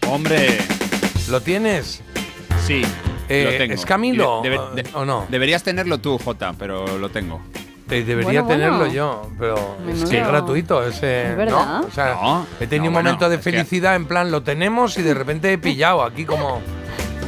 Hombre, 0.07 0.59
¿Lo 1.29 1.41
tienes? 1.41 2.01
sí, 2.65 2.83
Eh, 3.29 3.43
lo 3.51 3.57
tengo. 3.57 3.73
¿es 3.73 3.85
Camilo 3.85 4.41
Y 4.43 4.49
de- 4.49 4.85
o- 4.93 5.05
no? 5.05 5.25
Deberías 5.29 5.63
tenerlo 5.63 5.97
tú, 5.97 6.19
Jota, 6.19 6.53
pero 6.57 6.97
lo 6.99 7.09
tengo. 7.09 7.41
Eh, 7.89 8.03
debería 8.03 8.41
Bueno, 8.41 8.45
bueno. 8.45 8.77
tenerlo 8.79 8.87
yo, 8.93 9.29
pero 9.39 9.55
es 9.89 10.05
que 10.09 10.19
es 10.21 10.27
gratuito. 10.27 10.83
ese, 10.85 11.31
Es 11.31 11.37
verdad. 11.37 11.81
¿no? 11.81 11.87
O 11.87 11.91
sea, 11.91 12.13
No, 12.21 12.45
he 12.59 12.67
tenido 12.67 12.85
no, 12.85 12.89
un 12.89 12.93
bueno, 12.95 13.09
momento 13.09 13.29
de 13.29 13.35
es 13.35 13.41
que- 13.43 13.51
felicidad 13.51 13.95
en 13.95 14.05
plan, 14.05 14.29
lo 14.31 14.43
tenemos 14.43 14.97
y 14.97 15.01
de 15.01 15.13
repente 15.13 15.51
he 15.53 15.57
pillado 15.57 16.03
aquí 16.03 16.25
como... 16.25 16.61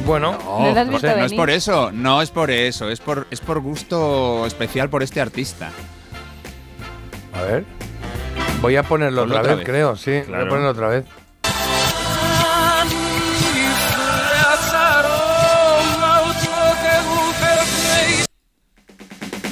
Bueno, 0.06 0.38
No 0.46 1.24
es 1.24 1.32
por 1.32 1.50
eso, 1.50 1.90
no 1.92 2.22
es 2.22 2.30
por 2.30 2.50
eso, 2.50 2.88
es 2.88 3.00
por, 3.00 3.26
es 3.30 3.40
por 3.40 3.60
gusto 3.60 4.46
especial 4.46 4.88
por 4.88 5.02
este 5.02 5.20
artista. 5.20 5.70
a 7.34 7.42
ver. 7.42 7.64
Voy 8.62 8.76
a 8.76 8.82
ponerlo 8.84 9.24
otra, 9.24 9.40
otra 9.40 9.50
vez, 9.50 9.58
vez. 9.58 9.66
creo, 9.66 9.96
sí. 9.96 10.22
Voy 10.28 10.36
a 10.40 10.48
ponerlo 10.48 10.70
otra 10.70 10.88
vez. 10.88 11.04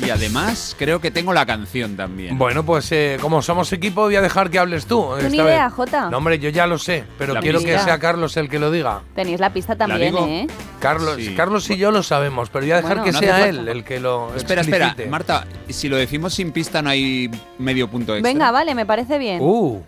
Y 0.06 0.10
además 0.10 0.74
creo 0.78 1.00
que 1.00 1.10
tengo 1.10 1.32
la 1.32 1.46
canción 1.46 1.96
también. 1.96 2.36
Bueno, 2.38 2.64
pues 2.64 2.90
eh, 2.92 3.16
como 3.20 3.40
somos 3.42 3.72
equipo, 3.72 4.02
voy 4.02 4.16
a 4.16 4.20
dejar 4.20 4.50
que 4.50 4.58
hables 4.58 4.86
tú. 4.86 5.02
Tú 5.18 5.28
ni 5.28 5.38
vez. 5.38 5.46
idea, 5.46 5.70
Jota. 5.70 6.10
No, 6.10 6.18
hombre, 6.18 6.38
yo 6.38 6.50
ya 6.50 6.66
lo 6.66 6.78
sé, 6.78 7.04
pero 7.18 7.34
La 7.34 7.40
quiero 7.40 7.60
que 7.60 7.66
pista. 7.66 7.84
sea 7.84 7.98
Carlos 7.98 8.36
el 8.36 8.48
que 8.48 8.58
lo 8.58 8.70
diga. 8.70 9.00
Tenéis 9.14 9.40
la 9.40 9.52
pista 9.52 9.76
también, 9.76 10.12
digo? 10.14 10.26
¿eh? 10.26 10.46
Carlos, 10.80 11.16
Sí. 11.16 11.34
Carlos 11.34 11.68
y 11.70 11.76
yo 11.76 11.90
lo 11.90 12.02
sabemos, 12.02 12.50
pero 12.50 12.64
voy 12.64 12.72
a 12.72 12.76
dejar 12.76 12.98
Bueno, 12.98 13.04
que 13.04 13.12
no 13.12 13.18
hace 13.18 13.26
sea 13.26 13.34
falta. 13.38 13.48
él 13.60 13.68
el 13.68 13.84
que 13.84 14.00
lo 14.00 14.34
espera, 14.36 14.60
espera, 14.60 14.86
explicite. 14.88 15.10
Marta, 15.10 15.46
si 15.68 15.88
lo 15.88 15.96
decimos 15.96 16.34
sin 16.34 16.52
pista 16.52 16.82
no 16.82 16.90
hay 16.90 17.30
medio 17.58 17.88
punto 17.88 18.14
extra. 18.14 18.30
Venga, 18.32 18.50
vale, 18.50 18.74
me 18.74 18.84
parece 18.84 19.18
bien. 19.18 19.38
Uh, 19.40 19.80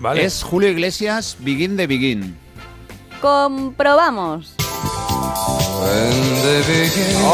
vale. 0.00 0.24
Es 0.24 0.42
Julio 0.42 0.68
Iglesias, 0.68 1.36
Begin 1.40 1.76
the 1.76 1.86
Begin. 1.86 2.36
Comprobamos. 3.20 4.54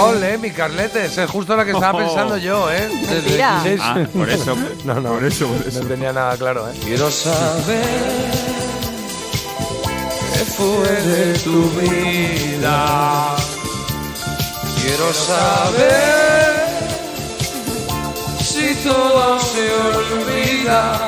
Ole, 0.03 0.39
mi 0.39 0.51
Carlete, 0.51 1.05
es 1.07 1.31
justo 1.31 1.55
la 1.57 1.65
que 1.65 1.73
estaba 1.73 1.93
Oh. 1.93 1.99
pensando 2.07 2.37
yo, 2.39 2.71
¿eh? 2.71 2.89
Mentira. 3.11 3.63
Ah, 3.81 4.07
por 4.13 4.29
eso. 4.31 4.57
No, 4.85 4.95
no, 5.01 5.11
Por 5.15 5.25
eso, 5.25 5.47
por 5.47 5.67
eso. 5.67 5.83
no 5.83 5.89
tenía 5.89 6.13
nada 6.13 6.37
claro, 6.37 6.69
¿eh? 6.71 6.75
Quiero 6.83 7.11
saber 7.11 7.85
qué 10.33 10.45
fue 10.57 10.89
de 11.03 11.39
tu 11.41 11.71
vida. 11.81 13.37
Quiero 14.83 15.13
saber 15.13 16.51
si 18.43 18.75
todo 18.83 19.39
se 19.41 19.71
olvida 19.75 20.99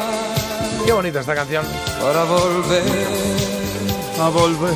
Qué 0.85 0.93
bonita 0.93 1.20
esta 1.20 1.35
canción. 1.35 1.64
para 2.01 2.24
volver 2.24 2.83
a 4.20 4.28
volver 4.28 4.74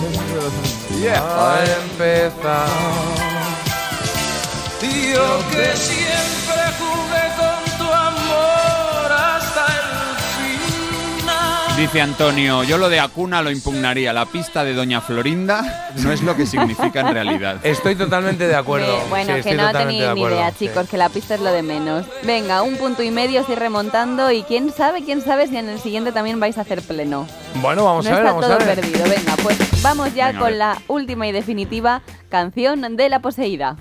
A 1.05 1.59
empezar. 1.83 2.69
Y 4.83 5.13
yo 5.13 5.39
que 5.51 5.77
siempre 5.77 6.36
Dice 11.77 12.01
Antonio, 12.01 12.65
yo 12.65 12.79
lo 12.79 12.89
de 12.89 12.99
Acuna 13.01 13.43
lo 13.43 13.51
impugnaría. 13.51 14.15
La 14.15 14.25
pista 14.25 14.65
de 14.65 14.73
Doña 14.73 15.03
Florinda 15.03 15.91
no 15.97 16.11
es 16.11 16.23
lo 16.23 16.35
que 16.35 16.47
significa 16.47 17.01
en 17.01 17.13
realidad. 17.13 17.59
Estoy 17.65 17.95
totalmente 17.95 18.49
de 18.49 18.55
acuerdo. 18.55 18.99
Bueno, 19.11 19.37
Sí, 19.37 19.43
que 19.43 19.55
no 19.57 19.71
tenéis 19.73 20.15
ni 20.15 20.23
idea, 20.23 20.51
sí. 20.53 20.69
chicos, 20.69 20.89
que 20.89 20.97
la 20.97 21.11
pista 21.11 21.35
es 21.35 21.43
lo 21.43 21.53
de 21.53 21.63
menos. 21.63 22.07
Venga, 22.23 22.63
un 22.63 22.77
punto 22.79 23.03
y 23.03 23.11
medio, 23.11 23.41
estoy 23.41 23.57
remontando 23.57 24.31
y 24.33 24.43
quién 24.45 24.73
sabe, 24.73 25.05
quién 25.05 25.21
sabe 25.21 25.49
si 25.49 25.59
en 25.59 25.69
el 25.69 25.79
siguiente 25.79 26.13
también 26.13 26.41
vais 26.41 26.57
a 26.57 26.63
hacer 26.63 26.81
pleno. 26.81 27.27
Bueno, 27.57 27.85
vamos 27.85 28.07
no 28.07 28.11
a 28.11 28.15
ver, 28.15 28.23
está 28.25 28.33
vamos 28.33 28.47
todo 28.47 28.55
a 28.55 28.65
ver. 28.65 28.75
perdido. 28.81 29.05
Venga, 29.11 29.37
pues 29.43 29.83
vamos 29.83 30.15
ya 30.15 30.29
Venga, 30.29 30.41
con 30.41 30.59
la 30.59 30.79
última 30.89 31.27
y 31.29 31.33
definitiva 31.33 32.01
canción 32.31 32.97
de 32.97 33.09
La 33.11 33.21
Poseída. 33.21 33.77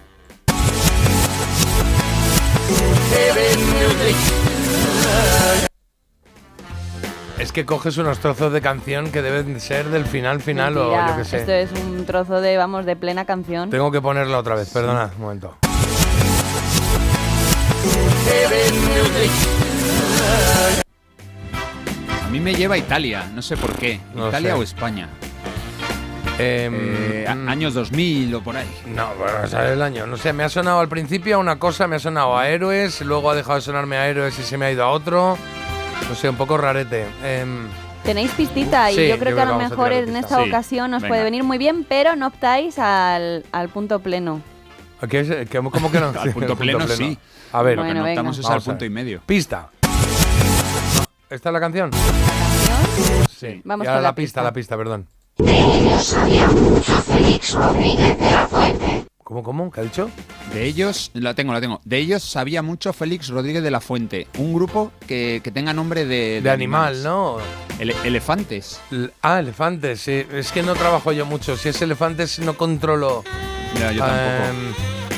Es 7.38 7.51
que 7.51 7.65
coges 7.65 7.97
unos 7.97 8.19
trozos 8.19 8.53
de 8.53 8.61
canción 8.61 9.11
que 9.11 9.21
deben 9.21 9.59
ser 9.59 9.89
del 9.89 10.05
final 10.05 10.41
final 10.41 10.77
o 10.77 10.81
Mentira, 10.83 11.07
yo 11.09 11.17
qué 11.17 11.25
sé. 11.25 11.38
Esto 11.39 11.51
es 11.51 11.71
un 11.73 12.05
trozo 12.05 12.39
de, 12.39 12.55
vamos, 12.57 12.86
de 12.86 12.95
plena 12.95 13.25
canción. 13.25 13.69
Tengo 13.69 13.91
que 13.91 14.01
ponerla 14.01 14.38
otra 14.39 14.55
vez, 14.55 14.69
perdona, 14.71 15.11
un 15.15 15.21
momento. 15.21 15.57
A 22.23 22.29
mí 22.29 22.39
me 22.39 22.53
lleva 22.55 22.75
a 22.75 22.77
Italia, 22.77 23.29
no 23.33 23.41
sé 23.41 23.57
por 23.57 23.73
qué. 23.75 23.99
No 24.13 24.27
Italia 24.29 24.53
sé. 24.53 24.59
o 24.59 24.63
España. 24.63 25.09
Em, 26.38 26.73
Eh, 26.77 27.25
mm, 27.33 27.47
años 27.49 27.73
2000 27.73 28.36
o 28.36 28.41
por 28.41 28.57
ahí. 28.57 28.67
No, 28.88 29.07
bueno, 29.15 29.47
sale 29.47 29.73
el 29.73 29.81
año. 29.81 30.05
No 30.05 30.17
sé, 30.17 30.33
me 30.33 30.43
ha 30.43 30.49
sonado 30.49 30.79
al 30.79 30.89
principio 30.89 31.36
a 31.36 31.39
una 31.39 31.57
cosa, 31.59 31.88
me 31.88 31.95
ha 31.95 31.99
sonado 31.99 32.38
a 32.38 32.49
héroes, 32.49 33.01
luego 33.01 33.31
ha 33.31 33.36
dejado 33.36 33.55
de 33.55 33.61
sonarme 33.61 33.95
a 33.97 34.07
héroes 34.09 34.38
y 34.39 34.43
se 34.43 34.57
me 34.57 34.65
ha 34.65 34.71
ido 34.71 34.83
a 34.83 34.89
otro. 34.89 35.38
No 36.10 36.16
sé, 36.16 36.30
un 36.30 36.36
poco 36.36 36.58
rarete. 36.58 37.06
Em, 37.24 37.68
Tenéis 38.04 38.32
pistita 38.32 38.91
y 38.91 38.96
Sí, 38.96 39.08
yo 39.08 39.18
creo 39.18 39.32
yo 39.32 39.36
que 39.38 39.41
a 39.41 39.46
lo 39.46 39.56
a 39.56 39.58
mejor 39.58 39.88
tirar 39.89 39.93
en 39.93 40.06
pista. 40.06 40.20
esta 40.20 40.43
Sí, 40.43 40.50
ocasión 40.50 40.93
os 40.93 41.02
venga. 41.02 41.12
puede 41.12 41.24
venir 41.24 41.43
muy 41.43 41.58
bien, 41.58 41.84
pero 41.88 42.16
no 42.16 42.28
optáis 42.28 42.78
al, 42.78 43.43
al 43.52 43.70
punto 43.70 44.00
pleno. 44.00 44.41
¿qué 45.10 45.20
es? 45.22 45.50
¿Cómo, 45.50 45.72
cómo 45.72 45.91
que 45.91 46.00
no? 46.00 46.08
Al 46.20 46.32
punto 46.32 46.56
pleno, 46.56 46.88
sí. 46.88 47.18
A 47.52 47.62
ver, 47.62 47.78
Lo 47.78 47.84
que 47.84 47.88
Bueno, 47.89 48.04
no 48.04 48.10
optamos 48.10 48.38
es 48.39 48.46
al 48.46 48.58
a 48.58 48.62
punto 48.62 48.86
y 48.86 48.89
medio. 48.89 49.22
pista. 49.26 49.70
¿Esta 51.30 51.50
es 51.50 51.54
la 51.54 51.60
canción? 51.60 51.89
¿Canción? 51.91 53.28
sí. 53.30 53.62
Vamos 53.64 53.86
Y 53.86 53.88
ahora 53.88 53.98
con 53.98 54.04
la, 54.04 54.10
la 54.10 54.16
pista, 54.16 54.43
la 54.43 54.54
pista, 54.54 54.78
perdón. 54.78 55.08
De 55.38 55.52
ellos 55.60 56.04
sabía 56.06 56.48
mucho 56.48 56.93
Félix 57.02 57.54
Rodríguez 57.54 58.18
de 58.20 58.32
la 58.32 58.45
Fuente. 58.45 58.45
¿Cómo, 59.26 59.41
cómo? 59.41 59.71
¿Qué 59.71 59.80
ha 59.80 59.84
dicho? 59.84 60.11
De 60.53 60.65
ellos, 60.65 61.09
la 61.15 61.34
tengo, 61.34 61.51
la 61.51 61.59
tengo. 61.59 61.82
De 61.84 61.97
ellos 61.97 62.21
sabía 62.21 62.61
mucho 62.61 62.93
Félix 62.93 63.30
Rodríguez 63.30 63.63
de 63.63 63.71
la 63.71 63.82
Fuente, 63.82 64.28
un 64.38 64.53
grupo 64.53 64.91
que, 65.07 65.41
que 65.43 65.49
tenga 65.49 65.73
nombre 65.73 66.05
de... 66.05 66.41
De 66.43 66.49
animal. 66.51 67.01
¿no? 67.03 67.38
Ele- 67.80 67.95
elefantes. 68.03 68.80
L- 68.91 69.09
Ah, 69.23 69.39
elefantes, 69.39 70.01
sí. 70.01 70.23
Es 70.32 70.51
que 70.51 70.61
no 70.61 70.76
trabajo 70.76 71.11
yo 71.11 71.26
mucho. 71.26 71.57
Si 71.57 71.69
es 71.69 71.82
elefantes, 71.82 72.38
no 72.38 72.55
controlo. 72.55 73.23
Ya, 73.80 73.91
yo 73.91 74.01
tampoco. 74.05 74.49
Em, 74.51 74.73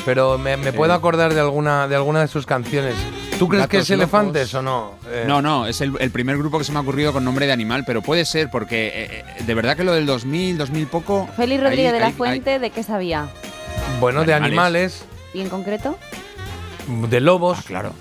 pero 0.06 0.38
me, 0.38 0.56
me 0.56 0.72
puedo 0.72 0.94
Eh. 0.94 0.96
acordar 0.96 1.34
de 1.34 1.40
alguna, 1.40 1.86
de 1.86 1.94
alguna 1.96 2.22
de 2.22 2.28
sus 2.28 2.46
canciones. 2.46 2.94
¿Tú 3.38 3.46
crees 3.46 3.66
que 3.66 3.76
es 3.78 3.90
elefantes 3.90 4.54
locos. 4.54 4.54
o 4.54 4.62
no? 4.62 4.92
Eh, 5.12 5.24
No, 5.28 5.42
no, 5.42 5.66
es 5.66 5.82
el, 5.82 5.92
el 6.00 6.10
primer 6.10 6.38
grupo 6.38 6.56
que 6.56 6.64
se 6.64 6.72
me 6.72 6.78
ha 6.78 6.80
ocurrido 6.80 7.12
con 7.12 7.24
nombre 7.24 7.44
de 7.46 7.52
animal, 7.52 7.84
pero 7.86 8.00
puede 8.00 8.24
ser 8.24 8.48
porque 8.50 9.24
eh, 9.38 9.42
de 9.44 9.54
verdad 9.54 9.76
que 9.76 9.84
lo 9.84 9.92
del 9.92 10.06
2000, 10.06 10.56
2000 10.56 10.86
poco... 10.86 11.28
Félix 11.36 11.62
Rodríguez 11.62 11.88
ahí- 11.88 11.92
de 11.92 12.00
la 12.00 12.06
ahí- 12.06 12.12
Fuente, 12.14 12.58
¿de 12.58 12.70
qué 12.70 12.82
sabía? 12.82 13.28
Bueno, 14.00 14.24
de 14.24 14.34
Animales. 14.34 15.02
animales, 15.02 15.04
¿Y 15.34 15.40
en 15.40 15.48
concreto? 15.48 15.98
de 16.86 17.20
lobos. 17.20 17.58
Ah, 17.60 17.64
claro. 17.66 17.92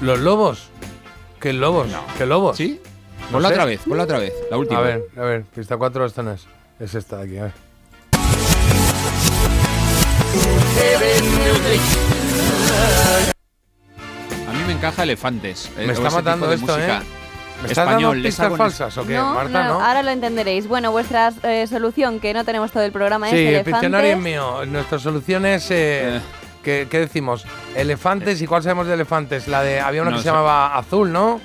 ¿Los 0.00 0.18
lobos? 0.18 0.68
¿Qué 1.40 1.52
lobos? 1.52 1.88
¿Qué 2.18 2.26
lobos? 2.26 2.56
¿Sí? 2.56 2.80
No 3.26 3.32
Ponla 3.32 3.48
sé. 3.48 3.54
otra 3.54 3.64
vez, 3.64 3.80
ponla 3.86 4.02
otra 4.04 4.18
vez, 4.18 4.32
la 4.50 4.56
última. 4.58 4.80
A 4.80 4.82
ver, 4.82 5.02
a 5.16 5.20
ver, 5.22 5.44
pista 5.44 5.76
4, 5.76 6.04
esta 6.06 6.22
no 6.22 6.32
es. 6.32 6.46
Es 6.80 6.94
esta 6.94 7.18
de 7.18 7.24
aquí, 7.24 7.38
a 7.38 7.44
ver. 7.44 7.52
A 14.48 14.52
mí 14.52 14.58
me 14.66 14.72
encaja 14.72 15.02
elefantes. 15.02 15.70
eh, 15.76 15.86
Me 15.86 15.92
está 15.92 16.10
matando 16.10 16.52
esto, 16.52 16.66
música. 16.72 16.98
¿eh? 16.98 17.19
¿Me 17.62 17.68
estás 17.68 17.76
dando 17.84 17.90
Español, 17.92 18.22
les 18.22 18.34
pistas 18.34 18.56
falsas 18.56 18.96
o 18.98 19.06
qué, 19.06 19.14
no, 19.16 19.34
Marta? 19.34 19.64
no, 19.64 19.74
¿No? 19.78 19.84
ahora 19.84 20.02
lo 20.02 20.10
entenderéis. 20.10 20.66
Bueno, 20.66 20.90
vuestra 20.92 21.32
eh, 21.42 21.66
solución, 21.66 22.18
que 22.20 22.32
no 22.32 22.44
tenemos 22.44 22.70
todo 22.72 22.82
el 22.82 22.92
programa, 22.92 23.28
Sí, 23.28 23.36
es 23.36 23.40
el 23.40 23.46
elefantes. 23.48 23.72
diccionario 23.74 24.12
es 24.12 24.18
mío. 24.18 24.66
Nuestra 24.66 24.98
solución 24.98 25.44
es. 25.46 25.70
eh, 25.70 26.20
¿qué, 26.64 26.88
qué 26.90 27.00
decimos? 27.00 27.44
Elefantes. 27.74 28.40
¿Y 28.40 28.46
cuál 28.46 28.62
sabemos 28.62 28.86
de 28.86 28.94
elefantes? 28.94 29.46
La 29.48 29.62
de. 29.62 29.80
Había 29.80 30.02
una 30.02 30.10
No 30.12 30.16
que 30.16 30.22
se 30.22 30.28
llamaba 30.28 30.76
Azul, 30.76 31.12
¿no? 31.12 31.40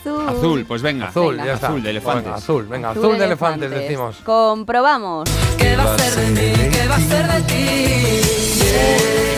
Azul. 0.00 0.28
Azul, 0.28 0.64
pues 0.66 0.82
venga. 0.82 1.08
Azul, 1.08 1.32
Venga. 1.36 1.46
ya 1.46 1.54
está. 1.54 1.66
Azul 1.68 1.82
de 1.82 1.90
elefantes. 1.90 2.24
Venga, 2.24 2.36
azul, 2.36 2.66
venga, 2.68 2.90
azul, 2.90 3.04
Azul 3.04 3.18
de 3.18 3.24
elefantes, 3.24 3.70
decimos. 3.70 4.16
Comprobamos. 4.24 5.28
¿Qué 5.58 5.76
va 5.76 5.94
a 5.94 5.98
ser 5.98 6.14
de 6.14 6.30
mí? 6.30 6.68
¿Qué 6.70 6.88
va 6.88 6.96
a 6.96 7.00
ser 7.00 7.26
de 7.32 7.40
ti? 7.42 8.20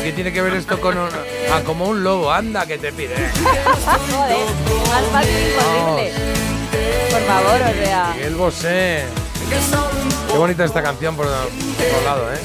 ¿Y 0.01 0.03
qué 0.05 0.13
tiene 0.15 0.33
que 0.33 0.43
ver 0.43 0.55
esto 0.55 0.81
con 0.81 0.97
un. 0.99 1.09
Ah, 1.53 1.61
como 1.65 1.87
un 1.89 2.03
lobo, 2.03 2.31
anda 2.33 2.67
que 2.67 2.79
te 2.79 2.93
pide. 2.93 3.15
Joder, 3.45 4.47
más 4.89 5.05
fácil 5.13 5.35
imposible. 5.49 6.13
Por 7.11 7.21
favor, 7.23 7.61
o 7.61 7.85
sea. 7.85 8.13
Miguel 8.15 8.35
Bosé. 8.37 9.05
Qué 10.31 10.39
bonita 10.39 10.65
esta 10.65 10.83
canción 10.83 11.15
por 11.15 11.27
por 11.27 12.03
lado, 12.05 12.33
¿eh? 12.33 12.39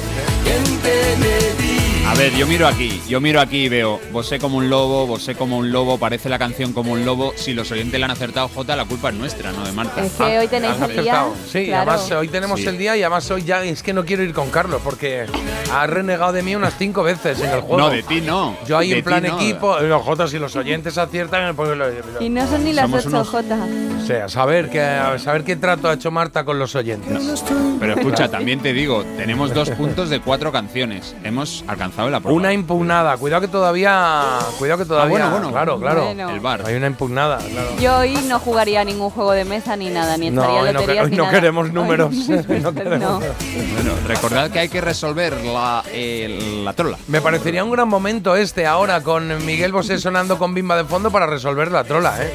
A 2.10 2.14
ver, 2.14 2.34
yo 2.36 2.48
miro 2.48 2.68
aquí, 2.68 3.02
yo 3.08 3.20
miro 3.22 3.40
aquí 3.42 3.66
y 3.66 3.70
veo, 3.70 4.00
vosé 4.12 4.40
como 4.40 4.58
un 4.58 4.70
lobo, 4.70 5.06
vosé 5.06 5.36
como 5.36 5.58
un 5.58 5.72
lobo, 5.72 6.00
parece 6.00 6.30
la 6.30 6.40
canción 6.40 6.72
como 6.74 6.94
un 6.94 7.06
lobo. 7.06 7.34
Si 7.36 7.54
los 7.54 7.70
oyentes 7.72 8.00
la 8.00 8.06
han 8.06 8.12
acertado, 8.12 8.48
Jota, 8.48 8.76
la 8.78 8.86
culpa 8.86 9.10
es 9.10 9.16
nuestra, 9.16 9.52
no 9.52 9.64
de 9.66 9.72
Marta. 9.74 10.04
Es 10.04 10.14
que 10.14 10.40
hoy 10.40 10.48
tenéis 10.48 10.74
el 10.82 10.88
día. 10.88 11.02
acertado. 11.22 11.36
Sí, 11.52 11.66
claro. 11.66 11.92
además 11.92 12.12
hoy 12.12 12.28
tenemos 12.30 12.60
Sí. 12.62 12.66
el 12.66 12.78
día 12.78 12.96
y 12.98 13.02
además 13.04 13.30
hoy 13.30 13.44
ya 13.44 13.64
es 13.64 13.84
que 13.84 13.94
no 13.94 14.06
quiero 14.06 14.24
ir 14.24 14.34
con 14.34 14.50
Carlos 14.50 14.82
porque 14.84 15.26
ha 15.72 15.86
renegado 15.86 16.32
de 16.32 16.42
mí 16.44 16.56
unas 16.56 16.76
cinco 16.78 17.04
veces 17.04 17.40
en 17.42 17.52
el 17.52 17.60
juego. 17.60 17.78
No, 17.78 17.90
de 17.90 18.02
ti 18.04 18.22
no. 18.22 18.56
Yo 18.66 18.78
ahí 18.78 18.90
De 18.92 19.00
en 19.00 19.04
plan 19.04 19.24
no. 19.24 19.36
equipo, 19.36 19.78
los 19.80 20.02
Jotas 20.02 20.34
y 20.34 20.40
los 20.40 20.56
oyentes 20.56 20.98
aciertan, 20.98 21.56
pues 21.58 21.70
lo- 21.70 21.76
lo- 21.76 22.22
Y 22.22 22.30
no 22.30 22.48
son 22.48 22.64
ni 22.64 22.72
las 22.74 22.92
8 22.92 23.10
unos- 23.10 23.28
J. 23.28 23.56
o 24.02 24.06
sea, 24.08 24.30
saber 24.30 24.70
qué, 24.70 24.82
a 24.82 25.20
saber 25.20 25.44
qué 25.44 25.58
trato 25.58 25.90
ha 25.90 25.94
hecho 25.94 26.10
Marta 26.10 26.46
con 26.46 26.58
los 26.58 26.74
oyentes. 26.74 27.44
Pero 27.80 27.94
escucha, 27.96 28.30
también 28.30 28.62
te 28.62 28.72
digo, 28.74 29.04
tenemos 29.18 29.54
dos 29.54 29.70
puntos 29.72 30.10
de 30.10 30.20
cuatro 30.22 30.54
canciones. 30.54 31.14
Hemos 31.24 31.64
alcanzado 31.68 31.97
la 31.98 32.20
prueba. 32.20 32.38
Una 32.38 32.54
impugnada, 32.54 33.18
cuidado 33.18 33.42
que 33.42 33.48
todavía, 33.48 34.40
cuidado 34.60 34.80
que 34.80 34.86
todavía, 34.86 35.10
bueno, 35.12 35.30
bueno. 35.32 35.52
claro, 35.52 35.80
claro. 35.80 36.06
Bueno. 36.06 36.30
El 36.30 36.40
bar. 36.40 36.64
Hay 36.66 36.76
una 36.76 36.88
impugnada, 36.88 37.38
claro. 37.38 37.70
Yo 37.80 37.98
hoy 37.98 38.16
no 38.28 38.40
jugaría 38.40 38.84
ningún 38.84 39.10
juego 39.10 39.32
de 39.32 39.46
mesa 39.46 39.76
ni 39.76 39.90
nada, 39.90 40.18
ni 40.18 40.28
estaría 40.28 40.62
hoy 40.62 40.74
no, 40.74 40.80
loterías 40.80 41.06
hoy 41.06 41.12
ni 41.12 41.18
no 41.18 41.24
nada. 41.24 41.36
queremos 41.36 41.66
Hoy- 41.68 41.72
números. 41.74 42.14
no 42.62 42.74
queremos 42.74 43.00
No. 43.00 43.20
Bueno, 43.20 43.92
recordad 44.08 44.50
que 44.52 44.60
hay 44.60 44.70
que 44.70 44.82
resolver 44.82 45.34
la, 45.44 45.84
eh, 45.92 46.62
la 46.64 46.74
trola. 46.74 46.98
Me 47.08 47.22
parecería 47.22 47.64
un 47.64 47.72
gran 47.72 47.88
momento 47.88 48.36
este 48.36 48.66
ahora 48.66 49.02
con 49.02 49.46
Miguel 49.46 49.72
Bosé 49.72 49.98
sonando 50.00 50.38
con 50.38 50.54
bimba 50.54 50.78
de 50.78 50.86
fondo 50.86 51.12
para 51.12 51.26
resolver 51.28 51.72
la 51.72 51.84
trola, 51.84 52.16
¿eh? 52.24 52.34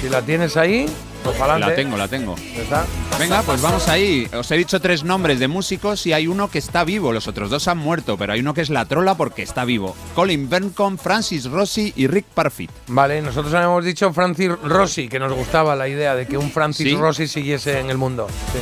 Si 0.00 0.08
la 0.08 0.22
tienes 0.22 0.56
ahí, 0.56 0.86
pues 1.24 1.38
La 1.38 1.74
tengo, 1.74 1.96
la 1.96 2.06
tengo. 2.08 2.34
Está. 2.56 2.84
Venga, 3.18 3.42
pues 3.42 3.60
vamos 3.62 3.88
ahí. 3.88 4.28
Os 4.36 4.50
he 4.50 4.56
dicho 4.56 4.80
tres 4.80 5.02
nombres 5.04 5.38
de 5.40 5.48
músicos 5.48 6.06
y 6.06 6.12
hay 6.12 6.26
uno 6.26 6.50
que 6.50 6.58
está 6.58 6.84
vivo. 6.84 7.12
Los 7.12 7.26
otros 7.28 7.50
dos 7.50 7.66
han 7.68 7.78
muerto, 7.78 8.16
pero 8.18 8.32
hay 8.32 8.40
uno 8.40 8.54
que 8.54 8.60
es 8.60 8.70
la 8.70 8.84
trola 8.84 9.16
porque 9.16 9.42
está 9.42 9.64
vivo. 9.64 9.96
Colin 10.14 10.48
Berncombe, 10.48 11.00
Francis 11.02 11.46
Rossi 11.46 11.92
y 11.96 12.06
Rick 12.06 12.26
Parfit. 12.26 12.70
Vale, 12.88 13.22
nosotros 13.22 13.52
habíamos 13.54 13.84
dicho 13.84 14.12
Francis 14.12 14.50
Rossi, 14.62 15.08
que 15.08 15.18
nos 15.18 15.32
gustaba 15.32 15.74
la 15.74 15.88
idea 15.88 16.14
de 16.14 16.26
que 16.26 16.36
un 16.36 16.50
Francis 16.50 16.88
Sí. 16.88 16.96
Rossi 16.96 17.26
siguiese 17.26 17.80
en 17.80 17.90
el 17.90 17.96
mundo. 17.98 18.26
Sí. 18.52 18.58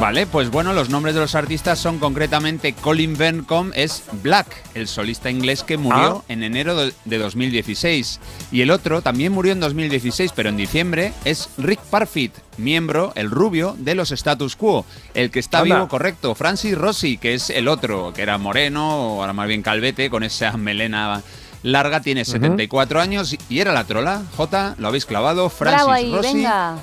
Vale, 0.00 0.26
pues 0.26 0.50
bueno, 0.50 0.72
los 0.72 0.90
nombres 0.90 1.14
de 1.14 1.20
los 1.20 1.34
artistas 1.34 1.78
son 1.78 1.98
concretamente 1.98 2.72
Colin 2.74 3.16
Berncombe 3.16 3.72
es 3.82 4.04
Black, 4.22 4.46
el 4.74 4.86
solista 4.86 5.30
inglés 5.30 5.64
que 5.64 5.76
murió 5.76 6.18
Ah. 6.20 6.24
en 6.32 6.42
enero 6.44 6.76
de 6.76 6.92
de 7.04 7.18
2016. 7.18 8.20
Y 8.52 8.60
el 8.62 8.70
otro 8.70 9.02
también 9.02 9.32
murió 9.32 9.52
en 9.52 9.60
2016, 9.60 10.32
pero 10.34 10.48
en 10.50 10.56
diciembre, 10.56 11.12
es 11.24 11.48
Rick 11.58 11.80
Parfit, 11.88 12.32
miembro, 12.56 13.12
el 13.16 13.30
rubio, 13.30 13.74
de 13.78 13.94
los 13.94 14.10
Status 14.12 14.56
Quo. 14.56 14.84
El 15.14 15.30
que 15.30 15.40
está 15.40 15.60
Anda. 15.60 15.76
vivo, 15.76 15.88
correcto. 15.88 16.34
Francis 16.34 16.76
Rossi, 16.76 17.18
que 17.18 17.34
es 17.34 17.50
el 17.50 17.68
otro, 17.68 18.12
que 18.14 18.22
era 18.22 18.38
moreno, 18.38 19.16
o 19.16 19.20
ahora 19.20 19.32
más 19.32 19.48
bien 19.48 19.62
calvete, 19.62 20.10
con 20.10 20.22
esa 20.22 20.56
melena 20.56 21.22
larga, 21.62 22.00
tiene 22.00 22.24
74 22.24 23.00
años 23.00 23.36
y 23.48 23.58
era 23.58 23.72
la 23.72 23.84
trola. 23.84 24.22
J, 24.36 24.74
lo 24.78 24.88
habéis 24.88 25.06
clavado. 25.06 25.48
Francis 25.50 25.76
Bravo 25.76 25.92
ahí, 25.92 26.12
Rossi. 26.12 26.34
venga. 26.34 26.76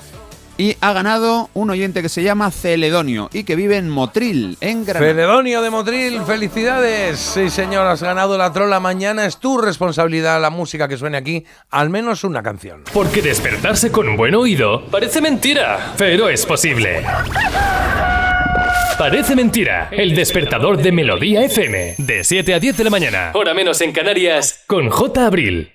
Y 0.57 0.77
ha 0.79 0.93
ganado 0.93 1.49
un 1.53 1.69
oyente 1.69 2.01
que 2.01 2.07
se 2.07 2.23
llama 2.23 2.49
Celedonio 2.49 3.29
y 3.33 3.43
que 3.43 3.57
vive 3.57 3.75
en 3.75 3.89
Motril, 3.89 4.57
en 4.61 4.85
Granada. 4.85 5.11
Celedonio 5.11 5.61
de 5.61 5.69
Motril, 5.69 6.21
felicidades. 6.25 7.19
Sí, 7.19 7.49
señor, 7.49 7.85
has 7.87 8.01
ganado 8.01 8.37
la 8.37 8.53
trola. 8.53 8.79
Mañana 8.79 9.25
es 9.25 9.37
tu 9.37 9.57
responsabilidad 9.57 10.41
la 10.41 10.49
música 10.49 10.87
que 10.87 10.97
suene 10.97 11.17
aquí, 11.17 11.43
al 11.71 11.89
menos 11.89 12.23
una 12.23 12.41
canción. 12.41 12.83
Porque 12.93 13.21
despertarse 13.21 13.91
con 13.91 14.07
un 14.07 14.15
buen 14.15 14.33
oído 14.33 14.85
parece 14.85 15.19
mentira, 15.19 15.93
pero 15.97 16.29
es 16.29 16.45
posible. 16.45 17.03
Parece 18.97 19.35
mentira. 19.35 19.89
El 19.91 20.15
despertador 20.15 20.77
de 20.81 20.93
Melodía 20.93 21.43
FM. 21.43 21.95
De 21.97 22.23
7 22.23 22.53
a 22.53 22.59
10 22.61 22.77
de 22.77 22.83
la 22.85 22.89
mañana. 22.89 23.31
Hora 23.33 23.53
menos 23.53 23.81
en 23.81 23.91
Canarias. 23.91 24.63
Con 24.67 24.89
J. 24.89 25.25
Abril. 25.25 25.74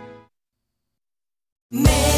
Me. 1.73 2.10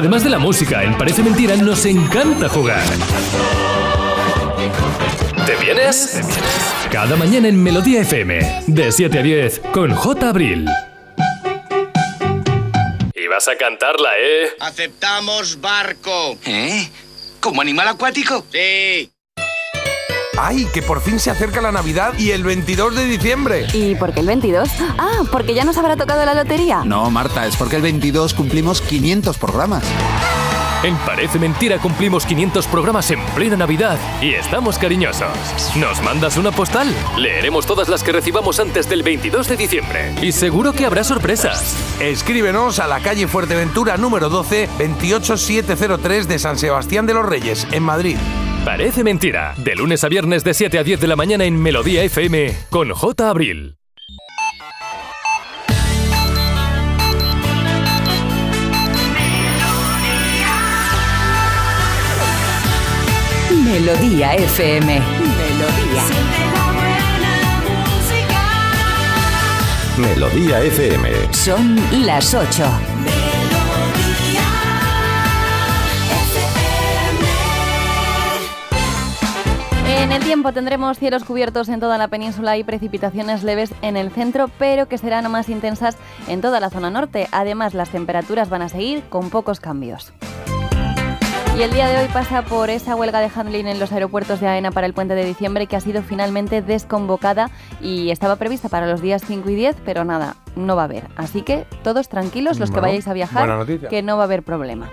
Además 0.00 0.24
de 0.24 0.30
la 0.30 0.38
música, 0.38 0.82
en 0.82 0.96
Parece 0.96 1.22
Mentira 1.22 1.56
nos 1.56 1.84
encanta 1.84 2.48
jugar. 2.48 2.82
¿Te 5.44 5.56
vienes? 5.56 6.22
Cada 6.90 7.16
mañana 7.16 7.48
en 7.48 7.62
Melodía 7.62 8.00
FM, 8.00 8.62
de 8.66 8.92
7 8.92 9.18
a 9.18 9.22
10, 9.22 9.60
con 9.74 9.94
J. 9.94 10.30
Abril. 10.30 10.66
Y 13.14 13.26
vas 13.26 13.46
a 13.48 13.56
cantarla, 13.58 14.18
¿eh? 14.18 14.48
Aceptamos 14.60 15.60
barco. 15.60 16.38
¿Eh? 16.46 16.88
¿Como 17.38 17.60
animal 17.60 17.88
acuático? 17.88 18.46
Sí. 18.50 19.12
¡Ay, 20.42 20.66
que 20.72 20.80
por 20.80 21.02
fin 21.02 21.20
se 21.20 21.30
acerca 21.30 21.60
la 21.60 21.70
Navidad 21.70 22.14
y 22.16 22.30
el 22.30 22.44
22 22.44 22.96
de 22.96 23.04
diciembre! 23.04 23.66
¿Y 23.74 23.94
por 23.96 24.14
qué 24.14 24.20
el 24.20 24.26
22? 24.26 24.70
Ah, 24.96 25.20
porque 25.30 25.52
ya 25.52 25.64
nos 25.64 25.76
habrá 25.76 25.96
tocado 25.96 26.24
la 26.24 26.32
lotería. 26.32 26.80
No, 26.82 27.10
Marta, 27.10 27.46
es 27.46 27.56
porque 27.56 27.76
el 27.76 27.82
22 27.82 28.32
cumplimos 28.32 28.80
500 28.80 29.36
programas. 29.36 29.84
En 30.82 30.96
Parece 30.96 31.38
Mentira 31.38 31.76
cumplimos 31.76 32.24
500 32.24 32.66
programas 32.68 33.10
en 33.10 33.22
plena 33.34 33.54
Navidad 33.58 33.98
y 34.22 34.32
estamos 34.32 34.78
cariñosos. 34.78 35.28
¿Nos 35.76 36.02
mandas 36.02 36.38
una 36.38 36.52
postal? 36.52 36.90
Leeremos 37.18 37.66
todas 37.66 37.90
las 37.90 38.02
que 38.02 38.12
recibamos 38.12 38.58
antes 38.60 38.88
del 38.88 39.02
22 39.02 39.46
de 39.46 39.58
diciembre. 39.58 40.14
Y 40.22 40.32
seguro 40.32 40.72
que 40.72 40.86
habrá 40.86 41.04
sorpresas. 41.04 41.76
Escríbenos 42.00 42.78
a 42.78 42.86
la 42.86 43.00
calle 43.00 43.28
Fuerteventura 43.28 43.98
número 43.98 44.30
12, 44.30 44.70
28703 44.78 46.28
de 46.28 46.38
San 46.38 46.56
Sebastián 46.56 47.04
de 47.04 47.12
los 47.12 47.26
Reyes, 47.26 47.66
en 47.72 47.82
Madrid. 47.82 48.16
Parece 48.64 49.02
Mentira, 49.02 49.54
de 49.56 49.74
lunes 49.74 50.04
a 50.04 50.08
viernes 50.08 50.44
de 50.44 50.52
7 50.52 50.78
a 50.78 50.84
10 50.84 51.00
de 51.00 51.06
la 51.06 51.16
mañana 51.16 51.44
en 51.44 51.60
Melodía 51.60 52.02
FM, 52.02 52.54
con 52.68 52.90
J. 52.90 53.30
Abril. 53.30 53.76
Melodía 63.64 64.34
FM. 64.34 65.00
Melodía. 65.00 66.04
Melodía 69.96 70.60
FM. 70.60 71.32
Son 71.32 71.76
las 72.04 72.34
8. 72.34 72.89
En 80.00 80.12
el 80.12 80.24
tiempo 80.24 80.54
tendremos 80.54 80.98
cielos 80.98 81.24
cubiertos 81.24 81.68
en 81.68 81.78
toda 81.78 81.98
la 81.98 82.08
península 82.08 82.56
y 82.56 82.64
precipitaciones 82.64 83.42
leves 83.44 83.74
en 83.82 83.98
el 83.98 84.10
centro, 84.10 84.48
pero 84.58 84.88
que 84.88 84.96
serán 84.96 85.30
más 85.30 85.50
intensas 85.50 85.98
en 86.26 86.40
toda 86.40 86.58
la 86.58 86.70
zona 86.70 86.88
norte. 86.88 87.28
Además, 87.32 87.74
las 87.74 87.90
temperaturas 87.90 88.48
van 88.48 88.62
a 88.62 88.70
seguir 88.70 89.02
con 89.10 89.28
pocos 89.28 89.60
cambios. 89.60 90.14
Y 91.56 91.62
el 91.62 91.72
día 91.72 91.88
de 91.88 91.98
hoy 91.98 92.08
pasa 92.12 92.42
por 92.42 92.70
esa 92.70 92.96
huelga 92.96 93.20
de 93.20 93.30
handling 93.34 93.66
en 93.66 93.78
los 93.78 93.92
aeropuertos 93.92 94.40
de 94.40 94.48
AENA 94.48 94.70
para 94.70 94.86
el 94.86 94.94
puente 94.94 95.14
de 95.14 95.24
diciembre 95.24 95.66
que 95.66 95.76
ha 95.76 95.80
sido 95.80 96.02
finalmente 96.02 96.62
desconvocada 96.62 97.50
y 97.82 98.10
estaba 98.10 98.36
prevista 98.36 98.68
para 98.68 98.86
los 98.86 99.02
días 99.02 99.22
5 99.26 99.50
y 99.50 99.54
10, 99.56 99.76
pero 99.84 100.04
nada, 100.04 100.36
no 100.56 100.76
va 100.76 100.82
a 100.82 100.84
haber. 100.86 101.08
Así 101.16 101.42
que 101.42 101.66
todos 101.82 102.08
tranquilos 102.08 102.58
los 102.58 102.70
que 102.70 102.80
vayáis 102.80 103.08
a 103.08 103.12
viajar, 103.12 103.66
que 103.90 104.02
no 104.02 104.16
va 104.16 104.22
a 104.22 104.26
haber 104.26 104.42
problema. 104.42 104.88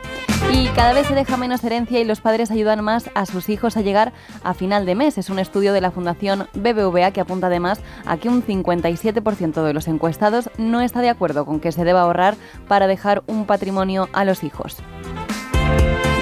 Y 0.51 0.67
cada 0.69 0.93
vez 0.93 1.07
se 1.07 1.15
deja 1.15 1.35
menos 1.37 1.63
herencia 1.63 1.99
y 1.99 2.05
los 2.05 2.21
padres 2.21 2.51
ayudan 2.51 2.83
más 2.83 3.09
a 3.15 3.25
sus 3.25 3.49
hijos 3.49 3.75
a 3.75 3.81
llegar 3.81 4.13
a 4.43 4.53
final 4.53 4.85
de 4.85 4.95
mes. 4.95 5.17
Es 5.17 5.29
un 5.29 5.39
estudio 5.39 5.73
de 5.73 5.81
la 5.81 5.91
Fundación 5.91 6.47
BBVA 6.53 7.11
que 7.11 7.21
apunta 7.21 7.47
además 7.47 7.81
a 8.05 8.17
que 8.17 8.29
un 8.29 8.43
57% 8.43 9.63
de 9.63 9.73
los 9.73 9.87
encuestados 9.87 10.49
no 10.57 10.81
está 10.81 11.01
de 11.01 11.09
acuerdo 11.09 11.45
con 11.45 11.59
que 11.59 11.71
se 11.71 11.83
deba 11.83 12.01
ahorrar 12.01 12.35
para 12.67 12.87
dejar 12.87 13.23
un 13.27 13.45
patrimonio 13.45 14.09
a 14.13 14.25
los 14.25 14.43
hijos. 14.43 14.77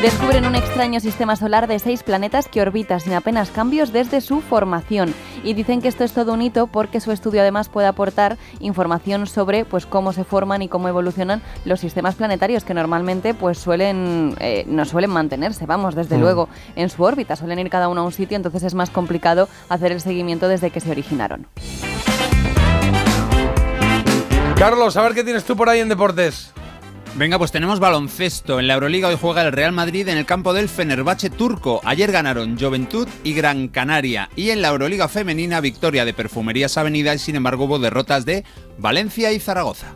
Descubren 0.01 0.45
un 0.45 0.53
extraño 0.55 0.99
sistema 0.99 1.35
solar 1.35 1.67
de 1.67 1.79
seis 1.79 2.03
planetas 2.03 2.47
que 2.47 2.61
orbita 2.61 2.99
sin 2.99 3.13
apenas 3.13 3.49
cambios 3.49 3.91
desde 3.91 4.21
su 4.21 4.41
formación. 4.41 5.15
Y 5.43 5.55
dicen 5.55 5.81
que 5.81 5.87
esto 5.87 6.03
es 6.03 6.11
todo 6.11 6.33
un 6.33 6.43
hito 6.43 6.67
porque 6.67 6.99
su 6.99 7.11
estudio 7.11 7.41
además 7.41 7.69
puede 7.69 7.87
aportar 7.87 8.37
información 8.59 9.25
sobre 9.25 9.65
pues, 9.65 9.87
cómo 9.87 10.13
se 10.13 10.23
forman 10.23 10.61
y 10.61 10.67
cómo 10.67 10.89
evolucionan 10.89 11.41
los 11.63 11.79
sistemas 11.79 12.13
planetarios 12.15 12.63
que 12.63 12.75
normalmente 12.75 13.33
pues, 13.33 13.57
suelen, 13.57 14.35
eh, 14.39 14.63
no 14.67 14.85
suelen 14.85 15.09
mantenerse, 15.09 15.65
vamos, 15.65 15.95
desde 15.95 16.17
Mm. 16.17 16.21
luego, 16.21 16.49
en 16.75 16.89
su 16.89 17.01
órbita. 17.03 17.35
Suelen 17.35 17.57
ir 17.59 17.69
cada 17.71 17.87
uno 17.87 18.01
a 18.01 18.03
un 18.03 18.11
sitio, 18.11 18.35
entonces 18.37 18.61
es 18.61 18.75
más 18.75 18.91
complicado 18.91 19.49
hacer 19.69 19.91
el 19.91 20.01
seguimiento 20.01 20.47
desde 20.47 20.69
que 20.69 20.81
se 20.81 20.91
originaron. 20.91 21.47
Carlos, 24.55 24.95
a 24.97 25.01
ver 25.01 25.13
qué 25.15 25.23
tienes 25.23 25.43
tú 25.45 25.55
por 25.55 25.67
ahí 25.69 25.79
en 25.79 25.89
deportes. 25.89 26.53
Venga, 27.17 27.37
pues 27.37 27.53
tenemos 27.53 27.79
baloncesto. 27.79 28.59
En 28.59 28.67
la 28.67 28.73
Euroliga 28.73 29.07
hoy 29.07 29.17
juega 29.19 29.41
el 29.41 29.53
Real 29.53 29.71
Madrid 29.71 30.07
en 30.09 30.17
el 30.17 30.25
campo 30.25 30.53
del 30.53 30.67
Fenerbahce 30.67 31.29
turco. 31.29 31.79
Ayer 31.85 32.11
ganaron 32.11 32.59
Juventud 32.59 33.07
y 33.23 33.33
Gran 33.33 33.69
Canaria. 33.69 34.29
Y 34.35 34.49
en 34.49 34.61
la 34.61 34.67
Euroliga 34.67 35.07
femenina, 35.07 35.61
victoria 35.61 36.03
de 36.03 36.13
Perfumerías 36.13 36.77
Avenida 36.77 37.15
y 37.15 37.19
sin 37.19 37.37
embargo 37.37 37.65
hubo 37.65 37.79
derrotas 37.79 38.25
de 38.25 38.43
Valencia 38.77 39.31
y 39.31 39.39
Zaragoza. 39.39 39.95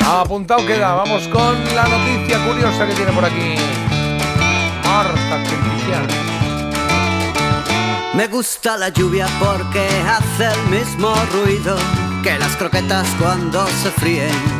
Apuntado 0.00 0.66
queda, 0.66 0.94
vamos 0.94 1.26
con 1.28 1.54
la 1.74 1.88
noticia 1.88 2.44
curiosa 2.46 2.86
que 2.86 2.94
tiene 2.94 3.12
por 3.12 3.24
aquí. 3.24 3.54
Marta. 4.84 5.42
Me 8.14 8.26
gusta 8.26 8.76
la 8.76 8.88
lluvia 8.88 9.28
porque 9.38 9.86
hace 10.06 10.46
el 10.46 10.80
mismo 10.80 11.14
ruido 11.32 11.76
que 12.22 12.38
las 12.38 12.56
croquetas 12.56 13.06
cuando 13.18 13.66
se 13.68 13.90
fríen. 13.92 14.57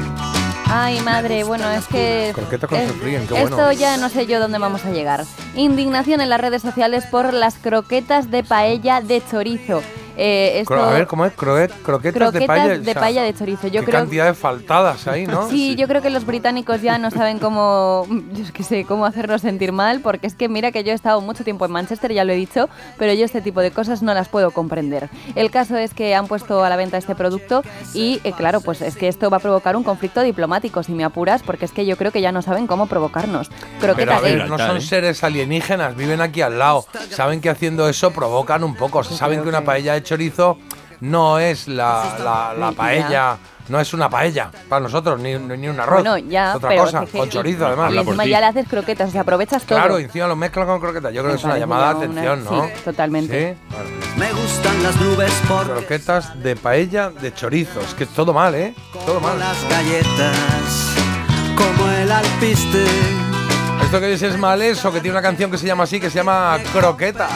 Ay, 0.71 1.01
madre, 1.01 1.45
bueno, 1.45 1.69
es 1.71 1.87
que... 1.87 2.31
Croquetas 2.35 2.69
con 2.69 2.79
es- 2.79 2.89
sofríen, 2.89 3.27
qué 3.27 3.43
Esto 3.43 3.73
ya 3.73 3.97
no 3.97 4.09
sé 4.11 4.27
yo 4.27 4.39
dónde 4.39 4.59
vamos 4.59 4.85
a 4.85 4.91
llegar. 4.91 5.25
Indignación 5.55 6.21
en 6.21 6.29
las 6.29 6.41
redes 6.41 6.61
sociales 6.63 7.07
por 7.07 7.33
las 7.33 7.55
croquetas 7.57 8.31
de 8.31 8.45
paella 8.45 9.01
de 9.01 9.23
chorizo. 9.31 9.83
Eh, 10.19 10.61
esto- 10.61 10.75
A 10.75 10.91
ver, 10.91 11.07
¿cómo 11.07 11.25
es? 11.25 11.33
Croquet- 11.37 11.71
croquetas, 11.83 12.03
de 12.03 12.19
croquetas 12.19 12.47
paella. 12.47 12.69
de 12.75 12.81
o 12.81 12.85
sea, 12.85 12.95
paella 13.01 13.23
de 13.23 13.35
chorizo. 13.35 13.69
Yo 13.69 13.81
qué 13.81 13.87
creo 13.87 14.01
cantidad 14.01 14.27
de 14.27 14.35
faltadas 14.35 15.07
ahí, 15.07 15.27
¿no? 15.27 15.49
Sí, 15.49 15.77
yo 15.77 15.87
creo 15.87 16.03
que 16.03 16.11
los 16.11 16.27
británicos 16.27 16.83
ya 16.83 16.99
no 16.99 17.11
saben 17.11 17.39
cómo, 17.39 18.05
yo 18.33 18.43
es 18.43 18.51
que 18.53 18.63
sé, 18.65 18.85
cómo 18.85 19.07
hacernos 19.07 19.43
sentir 19.43 19.71
mal, 19.73 20.01
porque 20.01 20.27
es 20.27 20.35
que 20.35 20.49
mira 20.49 20.73
que 20.73 20.83
yo 20.85 20.91
he 20.93 20.95
estado 20.95 21.21
mucho 21.21 21.45
tiempo 21.45 21.65
en 21.65 21.71
Manchester, 21.73 22.13
ya 22.13 22.25
lo 22.25 22.33
he 22.33 22.37
dicho, 22.37 22.69
pero 22.99 23.13
yo 23.15 23.25
este 23.25 23.41
tipo 23.41 23.61
de 23.61 23.71
cosas 23.71 24.03
no 24.03 24.13
las 24.13 24.29
puedo 24.29 24.51
comprender. 24.51 25.09
El 25.37 25.51
caso 25.51 25.77
es 25.77 25.95
que 25.95 26.15
han 26.17 26.27
puesto 26.27 26.65
a 26.65 26.69
la 26.69 26.77
venta 26.77 26.97
este 26.99 27.15
producto 27.15 27.63
y, 27.95 28.21
eh, 28.25 28.33
claro, 28.37 28.61
pues 28.61 28.83
es 28.83 28.97
que 28.97 29.07
esto 29.09 29.31
va 29.31 29.37
a 29.37 29.41
provocar 29.41 29.77
un 29.77 29.85
conflicto 29.85 30.21
diplomático, 30.23 30.83
si 30.83 30.93
me 30.93 31.05
apuras, 31.05 31.43
porque 31.45 31.65
es 31.65 31.71
que 31.73 31.87
yo 31.87 31.97
creo 31.97 32.11
que 32.11 32.21
ya 32.21 32.33
no 32.33 32.43
saben 32.43 32.67
cómo 32.67 32.87
provocarnos. 32.89 33.51
Pero 33.81 33.93
a 33.93 33.97
Croquetas 33.97 34.23
ver, 34.23 34.49
no 34.49 34.59
son 34.59 34.81
seres 34.81 35.23
alienígenas, 35.23 35.95
viven 35.97 36.21
aquí 36.21 36.43
al 36.43 36.59
lado. 36.59 36.85
Saben 37.11 37.41
que 37.41 37.51
haciendo 37.51 37.89
eso 37.89 38.11
provocan 38.11 38.65
un 38.65 38.75
poco. 38.75 39.05
Saben 39.05 39.43
que 39.43 39.49
una 39.49 39.63
paella 39.63 39.95
de 39.95 40.03
chorizo 40.09 40.59
no 41.01 41.39
es 41.39 41.69
la, 41.69 42.17
la- 42.19 42.55
la 42.59 42.71
Ya. 42.71 42.77
paella, 42.77 43.37
no 43.69 43.79
es 43.79 43.93
una 43.95 44.09
paella 44.11 44.51
para 44.69 44.81
nosotros, 44.81 45.21
ni, 45.21 45.35
ni 45.39 45.69
un 45.69 45.79
arroz. 45.79 46.03
Bueno, 46.03 46.19
ya, 46.29 46.51
Es 46.51 46.57
otra 46.57 46.71
pero 46.71 46.85
cosa, 46.85 47.03
es 47.05 47.11
que- 47.11 47.19
con 47.19 47.29
chorizo 47.29 47.67
además. 47.67 47.93
Y 47.93 47.99
encima 47.99 48.25
ya 48.27 48.41
le 48.41 48.47
haces 48.47 48.67
croquetas, 48.69 49.11
o 49.11 49.13
sea, 49.13 49.21
aprovechas 49.21 49.63
todo. 49.65 49.79
Claro, 49.79 50.01
y 50.01 50.05
encima 50.05 50.27
lo 50.27 50.35
mezclan 50.37 50.67
con 50.67 50.81
croquetas. 50.81 51.13
Yo 51.13 51.21
creo 51.23 51.33
que 51.35 51.39
es 51.39 51.45
una 51.45 51.59
llamada 51.59 51.95
de 51.95 52.07
una- 52.09 52.21
atención, 52.23 52.45
¿no? 52.45 52.65
sí, 52.65 52.73
totalmente. 52.85 53.55
Sí, 53.55 53.75
Vale. 53.77 53.91
Me 54.17 54.33
gustan 54.33 54.83
las 54.83 54.97
nubes 55.01 55.33
porque 55.47 55.73
Croquetas 55.73 56.43
de 56.43 56.57
paella 56.57 57.11
de 57.11 57.33
chorizo. 57.33 57.81
Es 57.81 57.95
que 57.95 58.03
es 58.05 58.11
todo 58.11 58.33
mal, 58.33 58.55
¿eh? 58.57 58.75
Todo 59.07 59.21
mal. 59.21 59.39
las 59.39 59.63
galletas, 59.69 60.95
como 61.57 61.89
el 61.93 62.11
alpiste. 62.11 62.85
Esto 63.85 64.01
que 64.01 64.09
dices 64.09 64.33
es 64.35 64.39
mal 64.41 64.61
es 64.61 64.85
o 64.85 64.93
que 64.93 65.01
tiene 65.01 65.13
una 65.17 65.23
canción 65.23 65.51
que 65.51 65.57
se 65.59 65.67
llama 65.67 65.85
así, 65.85 66.01
que 66.01 66.11
se 66.11 66.17
llama 66.17 66.59
Croqueta. 66.73 67.29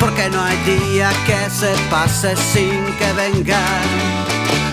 Porque 0.00 0.28
no 0.30 0.42
hay 0.42 0.56
día 0.58 1.10
que 1.26 1.50
se 1.50 1.74
pase 1.90 2.36
sin 2.36 2.84
que 2.96 3.12
venga. 3.12 3.60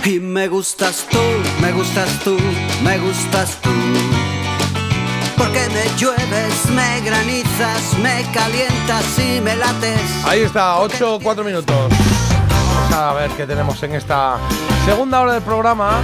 Y 0.03 0.19
me 0.19 0.47
gustas 0.47 1.05
tú, 1.09 1.19
me 1.61 1.71
gustas 1.71 2.09
tú, 2.23 2.37
me 2.83 2.97
gustas 2.99 3.57
tú. 3.61 3.69
Porque 5.37 5.67
me 5.69 5.85
llueves, 5.97 6.65
me 6.71 7.01
granizas, 7.01 7.97
me 8.01 8.25
calientas 8.33 9.19
y 9.19 9.39
me 9.41 9.55
lates. 9.55 10.01
Ahí 10.25 10.41
está, 10.41 10.79
8 10.79 11.19
4 11.23 11.43
minutos. 11.43 11.75
Vamos 12.75 12.93
a 12.93 13.13
ver 13.13 13.31
qué 13.31 13.45
tenemos 13.47 13.81
en 13.83 13.95
esta 13.95 14.37
segunda 14.85 15.21
hora 15.21 15.33
del 15.33 15.43
programa. 15.43 16.01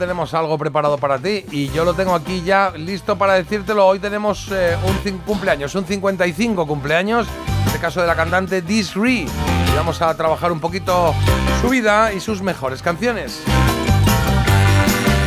Tenemos 0.00 0.32
algo 0.32 0.56
preparado 0.56 0.96
para 0.96 1.18
ti 1.18 1.44
y 1.50 1.68
yo 1.68 1.84
lo 1.84 1.92
tengo 1.92 2.14
aquí 2.14 2.42
ya 2.42 2.72
listo 2.74 3.18
para 3.18 3.34
decírtelo. 3.34 3.86
Hoy 3.86 3.98
tenemos 3.98 4.48
eh, 4.50 4.74
un 4.82 5.18
cumpleaños, 5.18 5.74
un 5.74 5.84
55 5.84 6.66
cumpleaños, 6.66 7.26
en 7.60 7.66
este 7.66 7.78
caso 7.80 8.00
de 8.00 8.06
la 8.06 8.16
cantante 8.16 8.62
Disree. 8.62 9.26
Vamos 9.76 10.00
a 10.00 10.16
trabajar 10.16 10.52
un 10.52 10.58
poquito 10.58 11.14
su 11.60 11.68
vida 11.68 12.14
y 12.14 12.20
sus 12.20 12.40
mejores 12.40 12.80
canciones. 12.80 13.42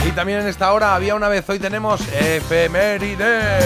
Y 0.07 0.11
también 0.13 0.39
en 0.39 0.47
esta 0.47 0.73
hora 0.73 0.95
había 0.95 1.13
una 1.13 1.27
vez, 1.27 1.47
hoy 1.47 1.59
tenemos 1.59 2.01
efemérides. 2.11 3.63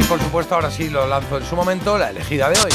Y 0.00 0.02
por 0.02 0.20
supuesto, 0.20 0.56
ahora 0.56 0.72
sí 0.72 0.90
lo 0.90 1.06
lanzo 1.06 1.38
en 1.38 1.46
su 1.46 1.54
momento, 1.54 1.96
la 1.96 2.10
elegida 2.10 2.50
de 2.50 2.58
hoy. 2.58 2.72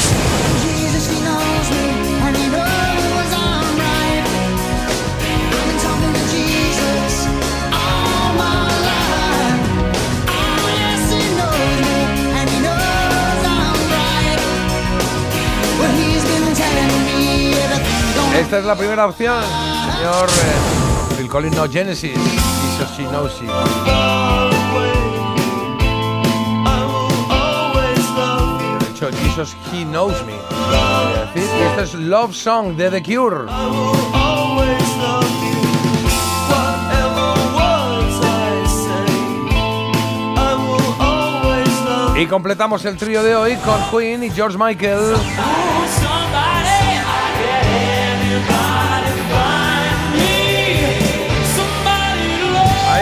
Esta 18.38 18.58
es 18.58 18.64
la 18.64 18.76
primera 18.76 19.06
opción, 19.06 19.42
señor 19.96 20.28
eh, 20.28 21.16
Phil 21.16 21.28
Collins, 21.28 21.56
no 21.56 21.68
Genesis. 21.68 22.18
She. 22.96 23.04
De 28.78 28.90
hecho, 28.90 29.10
Jesus, 29.22 29.56
he 29.72 29.84
knows 29.84 30.14
me. 30.24 30.32
Decir, 31.34 31.50
y 31.58 31.62
Esto 31.62 31.82
es 31.82 31.94
Love 31.94 32.34
Song 32.34 32.76
de 32.76 32.90
The 32.90 33.02
Cure. 33.02 33.50
Y 42.16 42.26
completamos 42.26 42.84
el 42.84 42.96
trío 42.96 43.22
de 43.22 43.34
hoy 43.34 43.56
con 43.56 43.80
Queen 43.90 44.24
y 44.24 44.30
George 44.30 44.58
Michael. 44.58 45.16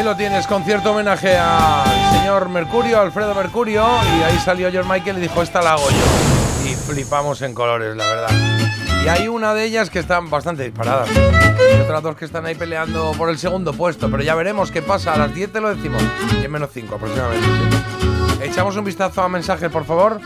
Lo 0.09 0.17
tienes, 0.17 0.47
concierto 0.47 0.93
homenaje 0.93 1.37
al 1.37 2.19
señor 2.19 2.49
Mercurio, 2.49 2.99
Alfredo 2.99 3.35
Mercurio, 3.35 3.85
y 4.19 4.23
ahí 4.23 4.39
salió 4.39 4.71
George 4.71 4.91
Michael 4.91 5.19
y 5.19 5.21
dijo, 5.21 5.43
esta 5.43 5.61
la 5.61 5.73
hago 5.73 5.87
yo. 5.91 6.67
Y 6.71 6.75
flipamos 6.75 7.43
en 7.43 7.53
colores, 7.53 7.95
la 7.95 8.07
verdad. 8.07 8.31
Y 9.05 9.09
hay 9.09 9.29
una 9.29 9.53
de 9.53 9.65
ellas 9.65 9.91
que 9.91 9.99
están 9.99 10.31
bastante 10.31 10.63
disparadas. 10.63 11.11
Y 11.11 11.81
otras 11.83 12.03
dos 12.03 12.17
que 12.17 12.25
están 12.25 12.47
ahí 12.47 12.55
peleando 12.55 13.13
por 13.19 13.29
el 13.29 13.37
segundo 13.39 13.75
puesto, 13.75 14.11
pero 14.11 14.23
ya 14.23 14.35
veremos 14.35 14.71
qué 14.71 14.81
pasa. 14.81 15.13
A 15.13 15.19
las 15.19 15.35
10 15.35 15.53
te 15.53 15.61
lo 15.61 15.75
decimos, 15.75 16.03
10 16.39 16.49
menos 16.49 16.71
5 16.73 16.95
aproximadamente. 16.95 17.47
Echamos 18.43 18.77
un 18.77 18.85
vistazo 18.85 19.21
a 19.21 19.29
mensajes, 19.29 19.71
por 19.71 19.85
favor. 19.85 20.21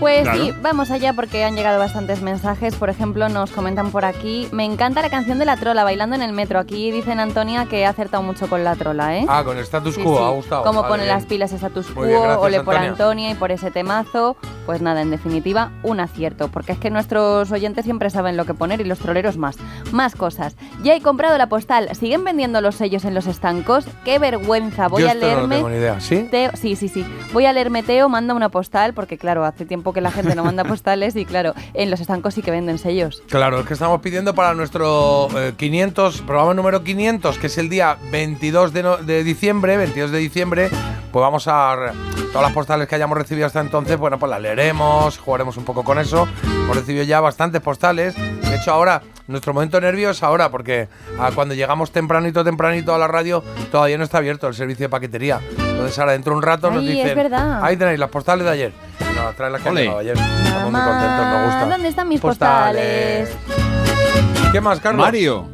Pues 0.00 0.22
Claro. 0.22 0.42
sí, 0.44 0.52
vamos 0.62 0.90
allá 0.90 1.12
porque 1.12 1.44
han 1.44 1.54
llegado 1.56 1.78
bastantes 1.78 2.22
mensajes. 2.22 2.74
Por 2.74 2.88
ejemplo, 2.90 3.28
nos 3.28 3.50
comentan 3.50 3.90
por 3.90 4.04
aquí, 4.06 4.48
me 4.50 4.64
encanta 4.64 5.02
la 5.02 5.10
canción 5.10 5.38
de 5.38 5.44
la 5.44 5.56
trola, 5.58 5.84
bailando 5.84 6.16
en 6.16 6.22
el 6.22 6.32
metro. 6.32 6.58
Aquí 6.58 6.90
dicen 6.90 7.20
Antonia 7.20 7.66
que 7.66 7.84
ha 7.86 7.90
acertado 7.90 8.22
mucho 8.22 8.48
con 8.48 8.64
la 8.64 8.74
trola, 8.76 9.16
¿eh? 9.18 9.26
Ah, 9.28 9.42
con 9.44 9.56
el 9.58 9.62
status 9.64 9.98
quo, 9.98 10.16
sí. 10.18 10.24
ha 10.24 10.28
gustado. 10.30 10.64
Como 10.64 10.82
Vale, 10.82 11.04
bien. 11.04 11.08
las 11.08 11.26
pilas 11.26 11.52
status 11.52 11.94
Muy 11.94 12.08
bien, 12.08 12.18
quo, 12.18 12.24
gracias, 12.24 12.44
ole 12.46 12.60
por 12.62 12.74
Antonia. 12.74 12.90
Antonia 12.92 13.30
y 13.30 13.34
por 13.34 13.52
ese 13.52 13.70
temazo. 13.70 14.36
Pues 14.66 14.80
nada, 14.82 15.02
en 15.02 15.10
definitiva, 15.10 15.70
un 15.82 16.00
acierto, 16.00 16.48
porque 16.48 16.72
es 16.72 16.78
que 16.78 16.90
nuestros 16.90 17.50
oyentes 17.52 17.84
siempre 17.84 18.08
saben 18.10 18.36
lo 18.36 18.44
que 18.44 18.54
poner 18.54 18.80
y 18.80 18.84
los 18.84 18.98
troleros 19.00 19.36
más. 19.36 19.56
Más 19.92 20.14
cosas. 20.14 20.56
Ya 20.82 20.94
he 20.94 21.00
comprado 21.02 21.36
la 21.38 21.48
postal. 21.48 21.88
¿Siguen 21.96 22.24
vendiendo 22.24 22.60
los 22.60 22.76
sellos 22.76 23.04
en 23.04 23.14
los 23.14 23.26
estancos? 23.26 23.84
¡Qué 24.04 24.18
vergüenza! 24.18 24.88
Voy 24.88 25.02
Yo 25.02 25.10
a 25.10 25.14
no 25.14 25.20
leerme. 25.20 25.56
tengo 25.56 25.68
ni 25.70 25.76
idea. 25.76 26.00
¿Sí? 26.00 26.28
Teo, 26.30 26.52
sí, 26.54 26.76
sí, 26.76 26.88
sí. 26.88 27.04
Voy 27.32 27.46
a 27.46 27.52
leerme 27.52 27.82
Teo, 27.82 28.08
manda 28.08 28.32
una 28.34 28.48
postal, 28.48 28.94
porque 28.94 29.18
claro, 29.18 29.44
hace 29.44 29.66
tiempo 29.66 29.89
que 29.92 30.00
la 30.00 30.10
gente 30.10 30.34
no 30.34 30.44
manda 30.44 30.64
postales 30.64 31.16
y 31.16 31.24
claro, 31.24 31.54
en 31.74 31.90
los 31.90 32.00
estancos 32.00 32.34
sí 32.34 32.42
que 32.42 32.50
venden 32.50 32.78
sellos. 32.78 33.22
Claro, 33.28 33.60
es 33.60 33.66
que 33.66 33.74
estamos 33.74 34.00
pidiendo 34.00 34.34
para 34.34 34.54
nuestro 34.54 35.28
eh, 35.36 35.52
500, 35.56 36.22
programa 36.22 36.54
número 36.54 36.82
500, 36.82 37.38
que 37.38 37.46
es 37.46 37.58
el 37.58 37.68
día 37.68 37.96
22 38.10 38.72
de, 38.72 38.96
de 39.04 39.24
diciembre, 39.24 39.76
22 39.76 40.10
de 40.10 40.18
diciembre, 40.18 40.70
pues 41.12 41.22
vamos 41.22 41.46
a... 41.48 41.92
Todas 42.32 42.42
las 42.42 42.52
postales 42.52 42.86
que 42.86 42.94
hayamos 42.94 43.18
recibido 43.18 43.46
hasta 43.48 43.60
entonces, 43.60 43.98
bueno, 43.98 44.16
pues 44.20 44.30
las 44.30 44.40
leeremos, 44.40 45.18
jugaremos 45.18 45.56
un 45.56 45.64
poco 45.64 45.82
con 45.82 45.98
eso. 45.98 46.28
Hemos 46.44 46.76
recibido 46.76 47.02
ya 47.02 47.20
bastantes 47.20 47.60
postales. 47.60 48.14
De 48.14 48.54
hecho, 48.54 48.70
ahora, 48.70 49.02
nuestro 49.30 49.54
momento 49.54 49.80
nervio 49.80 50.10
es 50.10 50.22
ahora, 50.22 50.50
porque 50.50 50.88
ah, 51.18 51.30
cuando 51.34 51.54
llegamos 51.54 51.90
tempranito, 51.92 52.44
tempranito 52.44 52.94
a 52.94 52.98
la 52.98 53.08
radio, 53.08 53.42
todavía 53.70 53.96
no 53.98 54.04
está 54.04 54.18
abierto 54.18 54.46
el 54.48 54.54
servicio 54.54 54.84
de 54.84 54.88
paquetería. 54.90 55.40
Entonces 55.58 55.98
ahora, 55.98 56.12
dentro 56.12 56.32
de 56.32 56.36
un 56.38 56.42
rato, 56.42 56.70
nos 56.70 56.82
Ay, 56.82 56.90
es 56.90 56.96
dicen... 57.04 57.16
verdad. 57.16 57.64
Ahí 57.64 57.76
tenéis 57.76 57.98
las 57.98 58.10
postales 58.10 58.44
de 58.44 58.50
ayer. 58.52 58.72
No, 59.16 59.32
traen 59.34 59.52
las 59.52 59.62
que 59.62 59.68
han 59.68 59.74
llegado 59.74 59.98
ayer. 59.98 60.16
Estamos 60.16 60.72
muy 60.72 60.80
contentos, 60.80 61.26
nos 61.26 61.44
gusta. 61.46 61.66
¿Dónde 61.66 61.88
están 61.88 62.08
mis 62.08 62.20
Postales. 62.20 63.28
postales? 63.30 64.52
¿Qué 64.52 64.60
más, 64.60 64.78
Carlos? 64.80 65.06
Mario. 65.06 65.48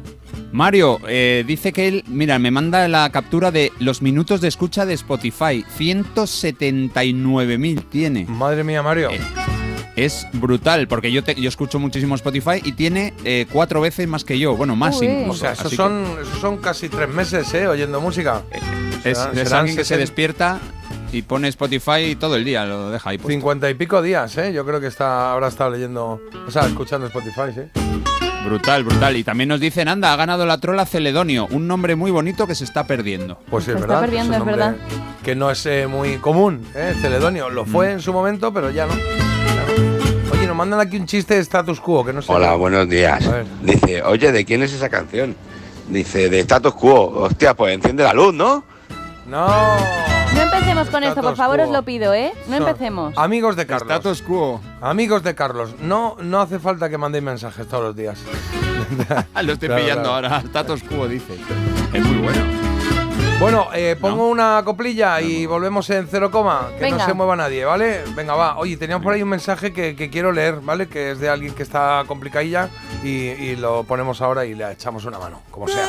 Mario 0.51 0.99
eh, 1.07 1.43
dice 1.45 1.71
que 1.73 1.87
él, 1.87 2.03
mira, 2.07 2.39
me 2.39 2.49
manda 2.51 2.87
la 2.87 3.09
captura 3.11 3.51
de 3.51 3.71
los 3.79 4.01
minutos 4.01 4.39
de 4.41 4.47
escucha 4.47 4.85
de 4.85 4.93
Spotify. 4.93 5.65
179.000 5.77 7.83
tiene. 7.89 8.25
Madre 8.27 8.63
mía, 8.63 8.81
Mario. 8.81 9.09
Es 9.97 10.27
brutal, 10.33 10.87
porque 10.87 11.11
yo, 11.11 11.23
te- 11.23 11.35
yo 11.35 11.49
escucho 11.49 11.79
muchísimo 11.79 12.13
Spotify 12.15 12.61
y 12.63 12.71
tiene 12.73 13.13
eh, 13.25 13.47
cuatro 13.51 13.81
veces 13.81 14.07
más 14.07 14.23
que 14.23 14.37
yo. 14.39 14.55
Bueno, 14.55 14.75
más 14.75 14.97
Uy. 15.01 15.07
incluso. 15.07 15.31
O 15.31 15.35
sea, 15.35 15.51
esos 15.53 15.73
son, 15.73 16.05
esos 16.21 16.39
son 16.39 16.57
casi 16.57 16.87
tres 16.87 17.09
meses, 17.09 17.51
¿eh? 17.55 17.67
Oyendo 17.67 17.99
música. 17.99 18.43
que 19.03 19.09
es, 19.11 19.17
serán- 19.17 19.37
es 19.37 19.43
serán 19.47 19.59
alguien 19.61 19.75
que 19.75 19.83
se 19.83 19.95
60 19.95 19.97
despierta 19.99 20.59
y 21.11 21.23
pone 21.23 21.47
Spotify 21.47 22.15
todo 22.19 22.35
el 22.35 22.45
día, 22.45 22.65
lo 22.65 22.91
deja 22.91 23.09
ahí 23.09 23.17
puesto. 23.17 23.31
Cincuenta 23.31 23.69
y 23.69 23.73
pico 23.73 24.01
días, 24.03 24.37
¿eh? 24.37 24.53
Yo 24.53 24.65
creo 24.65 24.79
que 24.79 24.87
está, 24.87 25.33
habrá 25.33 25.47
estado 25.47 25.71
leyendo, 25.71 26.21
o 26.47 26.51
sea, 26.51 26.67
escuchando 26.67 27.07
Spotify, 27.07 27.51
¿sí? 27.55 27.61
Brutal, 28.45 28.83
brutal. 28.83 29.17
Y 29.17 29.23
también 29.23 29.49
nos 29.49 29.59
dicen, 29.59 29.87
anda, 29.87 30.13
ha 30.13 30.15
ganado 30.15 30.45
la 30.45 30.59
trola 30.59 30.85
Celedonio, 30.85 31.47
un 31.49 31.67
nombre 31.67 31.95
muy 31.95 32.11
bonito 32.11 32.45
que 32.45 32.53
se 32.55 32.63
está 32.65 32.85
perdiendo. 32.85 33.39
Pues 33.49 33.65
sí, 33.65 33.71
es 33.71 33.77
Se 33.77 33.81
está 33.81 33.87
verdad. 33.95 34.01
perdiendo, 34.01 34.33
un 34.35 34.39
es 34.41 34.45
verdad. 34.45 34.75
Que 35.23 35.35
no 35.35 35.49
es 35.49 35.65
eh, 35.65 35.87
muy 35.87 36.17
común, 36.17 36.65
¿eh? 36.75 36.93
Celedonio. 37.01 37.49
Lo 37.49 37.65
fue 37.65 37.87
Mm. 37.87 37.91
en 37.93 37.99
su 38.01 38.13
momento, 38.13 38.53
pero. 38.53 38.69
Ya 38.69 38.85
no. 38.85 38.93
Mandan 40.57 40.79
aquí 40.79 40.97
un 40.97 41.05
chiste 41.05 41.35
de 41.35 41.41
status 41.41 41.79
quo, 41.79 42.03
que 42.03 42.11
no 42.11 42.21
sé. 42.23 42.33
Hola, 42.33 42.55
buenos 42.55 42.89
días. 42.89 43.23
Dice, 43.61 44.01
oye, 44.01 44.31
¿de 44.31 44.43
quién 44.43 44.63
es 44.63 44.73
esa 44.73 44.89
canción? 44.89 45.35
Dice, 45.87 46.29
de 46.31 46.39
Status 46.39 46.73
Quo. 46.73 47.09
Hostia, 47.25 47.53
pues 47.53 47.75
enciende 47.75 48.03
la 48.03 48.11
luz, 48.13 48.33
¿no? 48.33 48.63
No. 49.27 49.47
No 50.33 50.41
empecemos 50.41 50.89
con 50.89 51.03
esto, 51.03 51.21
por 51.21 51.35
favor, 51.35 51.59
os 51.59 51.69
lo 51.69 51.83
pido, 51.83 52.11
¿eh? 52.13 52.33
No 52.47 52.57
Son 52.57 52.67
empecemos. 52.67 53.13
Amigos 53.17 53.55
de 53.55 53.67
Carlos. 53.67 53.91
Status 53.91 54.23
quo. 54.23 54.59
Amigos 54.81 55.21
de 55.21 55.35
Carlos, 55.35 55.75
no, 55.79 56.17
no 56.21 56.41
hace 56.41 56.57
falta 56.59 56.89
que 56.89 56.97
mandéis 56.97 57.23
mensajes 57.23 57.67
todos 57.67 57.83
los 57.83 57.95
días. 57.95 58.17
lo 59.43 59.53
estoy 59.53 59.67
Claro, 59.69 59.83
pillando 59.83 60.09
claro. 60.09 60.27
ahora. 60.27 60.37
Status 60.39 60.83
quo 60.83 61.07
dice. 61.07 61.35
Es 61.93 62.03
muy 62.03 62.17
bueno. 62.17 62.56
Bueno, 63.39 63.67
eh, 63.73 63.95
pongo 64.01 64.29
una 64.29 64.63
coplilla 64.65 65.21
y 65.21 65.45
volvemos 65.45 65.87
en 65.91 66.07
cero 66.07 66.31
coma, 66.31 66.69
que 66.79 66.89
no 66.89 67.05
se 67.05 67.13
mueva 67.13 67.35
nadie, 67.35 67.65
¿vale? 67.65 68.03
Venga, 68.15 68.33
va. 68.33 68.57
Oye, 68.57 68.77
teníamos 68.77 69.03
por 69.03 69.13
ahí 69.13 69.21
un 69.21 69.29
mensaje 69.29 69.71
que, 69.71 69.95
que 69.95 70.09
quiero 70.09 70.31
leer, 70.31 70.55
¿vale? 70.61 70.87
Que 70.87 71.11
es 71.11 71.19
de 71.19 71.29
alguien 71.29 71.53
que 71.53 71.61
está 71.61 72.03
complicadilla 72.07 72.69
y, 73.03 73.09
y 73.29 73.55
lo 73.55 73.83
ponemos 73.83 74.21
ahora 74.21 74.43
y 74.45 74.55
le 74.55 74.71
echamos 74.71 75.05
una 75.05 75.19
mano, 75.19 75.43
como 75.51 75.67
sea. 75.67 75.85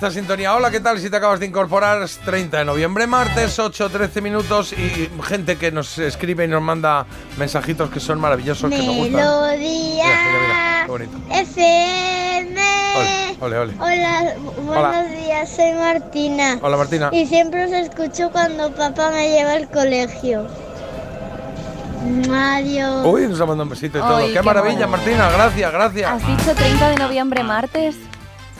Esta 0.00 0.10
sintonía. 0.12 0.54
Hola, 0.54 0.70
¿qué 0.70 0.80
tal? 0.80 0.98
Si 0.98 1.10
te 1.10 1.16
acabas 1.18 1.40
de 1.40 1.44
incorporar, 1.44 2.00
es 2.00 2.16
30 2.20 2.56
de 2.56 2.64
noviembre, 2.64 3.06
martes, 3.06 3.58
8, 3.58 3.90
13 3.90 4.22
minutos 4.22 4.72
y 4.72 5.10
gente 5.22 5.58
que 5.58 5.70
nos 5.70 5.98
escribe 5.98 6.46
y 6.46 6.48
nos 6.48 6.62
manda 6.62 7.04
mensajitos 7.36 7.90
que 7.90 8.00
son 8.00 8.18
maravillosos, 8.18 8.70
que 8.70 8.78
me 8.78 8.86
gustan. 8.88 9.10
Mira, 9.10 9.58
mira, 9.58 10.40
mira, 10.40 10.82
qué 10.86 10.90
bonito. 10.90 11.18
FM. 11.28 12.60
Ole, 13.40 13.58
ole, 13.58 13.58
ole. 13.58 13.74
Hola, 13.78 14.34
buenos 14.64 14.78
Hola. 14.78 15.02
días, 15.02 15.50
soy 15.54 15.72
Martina. 15.74 16.58
Hola, 16.62 16.78
Martina. 16.78 17.10
Y 17.12 17.26
siempre 17.26 17.66
os 17.66 17.72
escucho 17.72 18.30
cuando 18.30 18.74
papá 18.74 19.10
me 19.10 19.28
lleva 19.28 19.52
al 19.52 19.68
colegio. 19.68 20.46
Adiós. 22.32 23.04
Uy, 23.04 23.28
nos 23.28 23.38
ha 23.38 23.44
mandado 23.44 23.64
un 23.64 23.68
besito 23.68 23.98
y 23.98 24.00
todo. 24.00 24.16
Ay, 24.16 24.28
qué, 24.28 24.32
qué 24.32 24.42
maravilla. 24.42 24.86
Martina. 24.86 25.28
Gracias, 25.30 25.70
gracias. 25.70 26.10
¿Has 26.10 26.26
dicho 26.26 26.54
30 26.54 26.88
de 26.88 26.96
noviembre, 26.96 27.44
martes? 27.44 27.96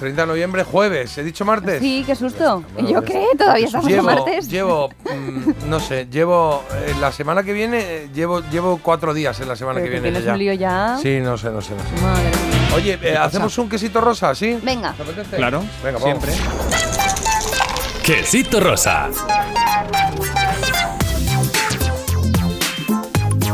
30 0.00 0.22
de 0.22 0.26
noviembre, 0.26 0.64
jueves. 0.64 1.16
¿He 1.18 1.22
dicho 1.22 1.44
martes? 1.44 1.78
Sí, 1.80 2.02
qué 2.06 2.16
susto. 2.16 2.64
Bueno, 2.74 2.88
¿Yo 2.88 3.00
ya 3.02 3.06
qué? 3.06 3.26
¿Todavía 3.38 3.66
estamos 3.66 3.88
en 3.90 4.04
martes? 4.04 4.48
Llevo, 4.48 4.88
mm, 5.04 5.68
no 5.68 5.78
sé, 5.78 6.08
llevo 6.10 6.64
eh, 6.72 6.94
la 7.00 7.12
semana 7.12 7.42
que 7.42 7.52
viene, 7.52 7.78
eh, 7.80 8.08
llevo, 8.14 8.40
llevo 8.50 8.80
cuatro 8.82 9.12
días 9.14 9.38
en 9.40 9.48
la 9.48 9.56
semana 9.56 9.74
Pero 9.80 9.84
que 9.86 9.96
que 9.96 10.00
viene. 10.00 10.18
tienes 10.18 10.32
un 10.32 10.38
lío 10.38 10.52
ya. 10.54 10.98
Sí, 11.00 11.20
no 11.20 11.36
sé, 11.36 11.50
no 11.50 11.60
sé, 11.60 11.74
no 11.74 11.82
sé. 11.82 12.02
Madre 12.02 12.24
mía. 12.24 12.74
Oye, 12.74 12.98
eh, 13.02 13.16
¿hacemos 13.16 13.56
un 13.58 13.68
quesito 13.68 14.00
rosa, 14.00 14.34
sí? 14.34 14.58
Venga. 14.62 14.92
¿Te 14.94 15.02
apetece? 15.02 15.36
Claro, 15.36 15.62
Venga, 15.84 15.98
vamos. 15.98 16.24
siempre. 16.24 16.32
Quesito 18.02 18.58
rosa. 18.58 19.10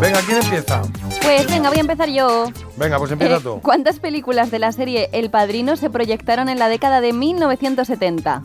Venga, 0.01 0.20
¿quién 0.27 0.39
empieza? 0.43 0.82
Pues 1.27 1.47
venga, 1.51 1.69
voy 1.70 1.78
a 1.78 1.81
empezar 1.81 2.09
yo. 2.09 2.53
Venga, 2.77 2.98
pues 2.98 3.11
empieza 3.11 3.36
Eh, 3.36 3.40
tú. 3.43 3.61
¿Cuántas 3.61 3.98
películas 3.98 4.51
de 4.53 4.61
la 4.61 4.70
serie 4.70 5.09
El 5.12 5.28
Padrino 5.28 5.77
se 5.77 5.90
proyectaron 5.90 6.48
en 6.48 6.59
la 6.59 6.69
década 6.69 7.01
de 7.01 7.12
1970? 7.12 8.43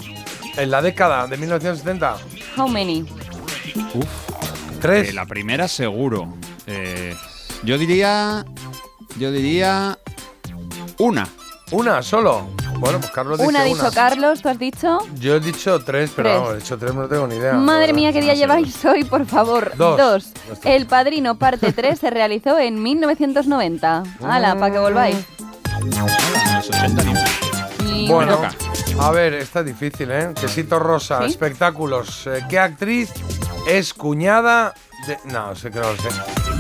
En 0.58 0.72
la 0.72 0.82
década 0.82 1.28
de 1.28 1.38
1970. 1.38 2.18
How 2.58 2.68
many? 2.68 3.06
Tres. 4.82 5.10
Eh, 5.10 5.14
la 5.14 5.26
primera 5.28 5.68
seguro. 5.68 6.34
Eh, 6.66 7.16
yo 7.64 7.78
diría. 7.78 8.44
Yo 9.20 9.32
diría. 9.32 9.98
Una. 10.98 11.28
¿Una 11.72 12.02
solo? 12.02 12.48
Bueno, 12.82 13.00
pues 13.00 13.12
Carlos 13.12 13.38
dice 13.38 13.48
Una 13.48 13.62
ha 13.62 13.64
dicho 13.64 13.92
Carlos, 13.94 14.42
¿tú 14.42 14.50
has 14.50 14.58
dicho? 14.58 14.98
Yo 15.20 15.36
he 15.36 15.40
dicho 15.40 15.80
tres, 15.84 16.12
pero 16.16 16.30
Tres. 16.30 16.40
vamos, 16.42 16.54
he 16.56 16.58
dicho 16.58 16.78
tres, 16.80 16.94
no 16.96 17.08
tengo 17.08 17.28
ni 17.28 17.36
idea. 17.36 17.54
Madre 17.54 17.94
mía, 17.94 18.12
¿qué 18.12 18.22
día 18.22 18.34
lleváis 18.34 18.84
hoy, 18.86 19.04
por 19.04 19.28
favor? 19.28 19.72
Dos. 19.78 20.32
El 20.64 20.88
Padrino 20.88 21.36
parte 21.38 21.72
3 21.72 22.00
se 22.00 22.10
realizó 22.10 22.58
en 22.58 22.82
1990. 22.82 24.04
¡Hala, 24.24 24.56
para 24.58 24.74
que 24.74 24.80
volváis! 24.80 25.16
Y 27.86 28.08
Bueno, 28.08 28.42
a 29.00 29.12
ver, 29.12 29.36
está 29.36 29.62
difícil, 29.64 30.10
¿eh? 30.12 30.32
Quesito 30.40 30.80
rosa, 30.80 31.20
¿Sí? 31.20 31.26
espectáculos. 31.26 32.26
Eh, 32.28 32.44
¿Qué 32.50 32.58
actriz 32.58 33.12
es 33.68 33.94
cuñada 33.94 34.74
de. 35.08 35.20
No, 35.32 35.56
sé 35.56 35.70
que 35.70 35.80
no 35.80 35.92
lo 35.92 35.98
sé. 35.98 36.10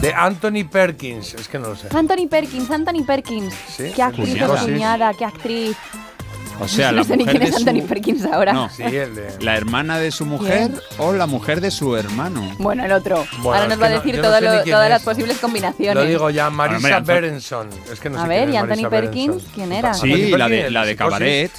De 0.01 0.13
Anthony 0.13 0.67
Perkins. 0.69 1.33
Es 1.35 1.47
que 1.47 1.57
no 1.59 1.69
lo 1.69 1.75
sé. 1.75 1.87
Anthony 1.95 2.27
Perkins, 2.29 2.69
Anthony 2.71 3.03
Perkins. 3.05 3.53
Sí, 3.67 3.91
Qué 3.95 4.01
actriz 4.03 4.35
es 4.35 4.61
cuñada, 4.61 5.13
qué 5.13 5.25
actriz. 5.25 5.77
O 6.61 6.67
sea, 6.67 6.91
la 6.91 6.99
no 6.99 7.03
sé 7.03 7.17
ni 7.17 7.23
mujer 7.23 7.39
quién 7.39 7.51
de 7.51 7.57
es 7.57 7.65
Anthony 7.67 7.81
su- 7.81 7.87
Perkins 7.87 8.25
ahora. 8.25 8.53
No, 8.53 8.69
la 9.39 9.55
hermana 9.57 9.97
de 9.99 10.11
su 10.11 10.25
mujer 10.25 10.69
o 10.97 11.11
la 11.13 11.25
mujer 11.27 11.59
de 11.61 11.71
su 11.71 11.95
hermano. 11.95 12.55
Bueno, 12.59 12.85
el 12.85 12.91
otro. 12.91 13.25
Bueno, 13.41 13.53
ahora 13.61 13.67
nos 13.67 13.81
va 13.81 13.87
a 13.87 13.89
no- 13.89 13.95
decir 13.95 14.15
no 14.15 14.21
todo 14.21 14.35
sé 14.35 14.41
ni 14.41 14.47
lo- 14.47 14.63
quién 14.63 14.73
todas 14.75 14.85
es. 14.85 14.89
las 14.91 15.03
posibles 15.03 15.37
combinaciones. 15.39 15.95
Lo 15.95 16.05
digo 16.09 16.29
ya, 16.29 16.49
Marisa 16.49 16.97
Anthony- 16.97 17.13
Berenson. 17.13 17.69
Es 17.91 17.99
que 17.99 18.09
no 18.09 18.17
sé 18.19 18.23
A 18.23 18.27
quién 18.27 18.39
ver, 18.45 18.49
¿y 18.49 18.57
Anthony 18.57 18.89
Perkins? 18.89 19.27
Berenson. 19.27 19.51
¿Quién 19.55 19.71
era? 19.73 19.93
Sí, 19.93 20.31
la 20.31 20.47
de, 20.49 20.69
la 20.71 20.85
de 20.85 20.91
psicosis. 20.91 20.97
Cabaret. 20.97 21.51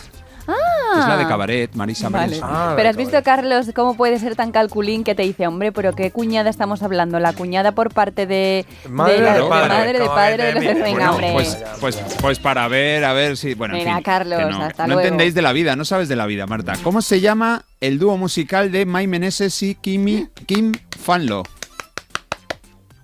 Ah. 0.49 0.99
Es 1.01 1.07
la 1.09 1.17
de 1.17 1.27
Cabaret, 1.27 1.73
Marisa 1.75 2.09
Vale. 2.09 2.27
Berenson. 2.27 2.51
Ah, 2.53 2.73
pero 2.77 2.89
has 2.91 2.97
visto, 2.97 3.23
Carlos, 3.23 3.71
cómo 3.75 3.97
puede 3.97 4.19
ser 4.19 4.35
tan 4.37 4.51
calculín 4.53 5.05
que 5.05 5.15
te 5.15 5.23
dice, 5.23 5.47
hombre, 5.47 5.73
pero 5.73 5.95
qué 5.95 6.11
cuñada 6.11 6.51
estamos 6.51 6.83
hablando, 6.83 7.19
la 7.21 7.33
cuñada 7.33 7.73
por 7.73 7.95
parte 7.95 8.27
de 8.27 8.67
Madre 8.89 9.15
de, 9.15 9.21
la- 9.23 9.33
de 9.35 9.43
de 9.43 9.49
padre. 9.49 9.69
madre, 9.69 9.99
de 10.01 10.07
padre, 10.07 10.45
de 10.45 10.53
los 10.55 10.65
venga, 10.65 10.83
Bueno, 10.91 11.11
hombre. 11.13 11.31
pues, 11.33 11.59
pues, 11.81 11.97
pues 12.21 12.39
para 12.41 12.67
ver, 12.69 13.05
a 13.05 13.13
ver 13.13 13.37
si. 13.37 13.55
Bueno, 13.55 13.75
en 13.77 13.85
Venga, 13.85 13.95
fin, 13.97 14.05
Carlos, 14.05 14.41
no, 14.51 14.63
hasta 14.65 14.83
no 14.87 14.95
luego. 14.95 15.01
entendéis 15.03 15.35
de 15.35 15.43
la 15.43 15.53
vida, 15.53 15.77
no 15.77 15.85
sabes 15.85 16.09
de 16.09 16.17
la 16.17 16.27
vida, 16.27 16.47
Marta. 16.47 16.75
¿Cómo 16.83 17.01
se 17.03 17.21
llama 17.21 17.65
el 17.81 17.99
dúo 17.99 18.17
musical 18.17 18.71
de 18.73 18.85
Mai 18.85 19.07
Meneses 19.07 19.63
y 19.63 19.75
Kimi, 19.77 20.29
Kim 20.47 20.73
Fanlo? 21.03 21.45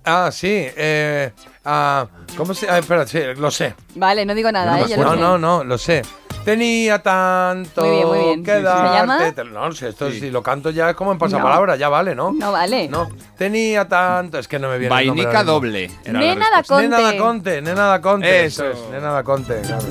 Ah, 0.05 0.29
sí. 0.31 0.47
Eh, 0.51 1.31
ah, 1.65 2.07
¿Cómo 2.35 2.53
se.? 2.53 2.69
Ah, 2.69 2.79
espera, 2.79 3.05
sí, 3.05 3.19
lo 3.37 3.51
sé. 3.51 3.75
Vale, 3.95 4.25
no 4.25 4.33
digo 4.33 4.51
nada, 4.51 4.77
no, 4.77 4.85
¿eh? 4.85 4.89
Yo 4.89 4.97
no, 4.97 5.15
no, 5.15 5.37
no, 5.37 5.63
lo 5.63 5.77
sé. 5.77 6.01
Tenía 6.45 6.99
tanto 6.99 7.81
Muy 7.81 7.91
bien, 7.91 8.07
muy 8.07 8.19
bien. 8.19 8.43
que 8.43 8.51
¿Se 8.53 8.61
llama? 8.61 9.19
darte. 9.19 9.43
No 9.45 9.71
sé, 9.71 9.89
esto 9.89 10.09
si 10.09 10.31
lo 10.31 10.41
canto 10.41 10.69
ya 10.71 10.89
es 10.89 10.95
como 10.95 11.11
en 11.11 11.17
pasapalabra, 11.19 11.75
ya 11.75 11.89
vale, 11.89 12.15
¿no? 12.15 12.31
No 12.31 12.51
vale. 12.51 12.87
No. 12.87 13.09
Tenía 13.37 13.87
tanto. 13.87 14.39
Es 14.39 14.47
que 14.47 14.57
no 14.57 14.69
me 14.69 14.77
viene. 14.79 14.95
el 15.01 15.07
nombre 15.07 15.23
Vainica 15.25 15.39
mismo. 15.43 15.53
doble. 15.53 15.91
era 16.03 16.13
la 16.13 16.19
Nena 16.19 16.45
da. 16.51 16.63
Conte. 16.63 16.81
Nena 16.89 17.01
da 17.01 17.17
Conte, 17.17 17.61
Nena 17.61 17.85
da 17.85 18.01
Conte. 18.01 18.45
Eso. 18.45 18.65
es, 18.69 18.77
Nena 18.91 19.11
da 19.11 19.23
Conte, 19.23 19.61
claro. 19.61 19.85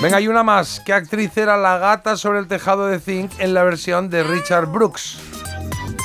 Venga, 0.00 0.16
hay 0.18 0.28
una 0.28 0.42
más. 0.42 0.80
¿Qué 0.84 0.92
actriz 0.92 1.36
era 1.36 1.56
la 1.56 1.78
gata 1.78 2.16
sobre 2.16 2.38
el 2.38 2.46
tejado 2.46 2.86
de 2.86 3.00
Zinc 3.00 3.32
en 3.38 3.54
la 3.54 3.62
versión 3.64 4.10
de 4.10 4.22
Richard 4.22 4.66
Brooks? 4.66 5.18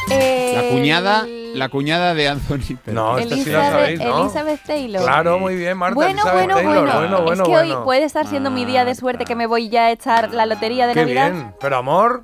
La 0.09 0.69
cuñada, 0.71 1.27
la 1.55 1.69
cuñada 1.69 2.13
de 2.13 2.27
Anthony 2.29 2.57
Perkins. 2.57 2.93
No, 2.93 3.17
esta 3.17 3.35
sí 3.35 3.45
la 3.45 3.67
Elizabeth, 3.67 3.71
sabéis, 3.71 3.99
¿no? 3.99 4.21
Elizabeth 4.21 4.59
Taylor. 4.65 5.01
Claro, 5.03 5.39
muy 5.39 5.55
bien, 5.55 5.77
Marta. 5.77 5.95
Bueno, 5.95 6.11
Elizabeth 6.11 6.33
bueno, 6.33 6.55
Taylor. 6.55 6.73
bueno. 6.73 6.99
bueno, 6.99 7.21
bueno, 7.23 7.43
es 7.43 7.49
que 7.49 7.55
hoy 7.57 7.67
bueno. 7.69 7.83
puede 7.83 8.03
estar 8.05 8.27
siendo 8.27 8.51
mi 8.51 8.65
día 8.65 8.85
de 8.85 8.95
suerte 8.95 9.25
que 9.25 9.35
me 9.35 9.45
voy 9.45 9.69
ya 9.69 9.85
a 9.85 9.91
echar 9.91 10.31
la 10.33 10.45
lotería 10.45 10.87
de 10.87 10.93
Qué 10.93 11.01
Navidad. 11.01 11.31
bien. 11.31 11.55
Pero 11.59 11.77
amor. 11.77 12.23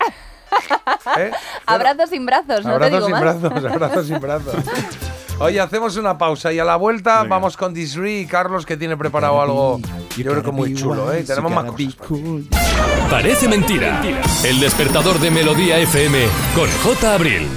¿eh? 1.18 1.30
Abrazos 1.66 2.10
sin 2.10 2.26
brazos, 2.26 2.64
no 2.64 2.78
te 2.78 2.84
Abrazos 2.86 2.90
digo 2.92 3.04
sin 3.06 3.10
más. 3.12 3.40
brazos, 3.40 3.64
abrazos 3.72 4.06
sin 4.06 4.20
brazos. 4.20 4.54
Oye, 5.40 5.58
hacemos 5.60 5.96
una 5.96 6.16
pausa 6.16 6.52
y 6.52 6.60
a 6.60 6.64
la 6.64 6.76
vuelta 6.76 7.24
vamos 7.24 7.56
con 7.56 7.74
Disri 7.74 8.20
y 8.20 8.26
Carlos 8.26 8.64
que 8.64 8.76
tiene 8.76 8.96
preparado 8.96 9.40
algo, 9.42 9.80
yo 10.16 10.30
creo 10.30 10.42
que 10.44 10.52
muy 10.52 10.74
chulo, 10.74 11.12
¿eh? 11.12 11.24
Tenemos 11.24 11.50
más 11.50 11.64
cosas. 11.64 11.96
Parece 13.10 13.48
mentira. 13.48 14.00
El 14.44 14.60
despertador 14.60 15.18
de 15.18 15.32
Melodía 15.32 15.78
FM 15.78 16.18
con 16.54 16.70
J. 16.84 17.14
Abril. 17.14 17.48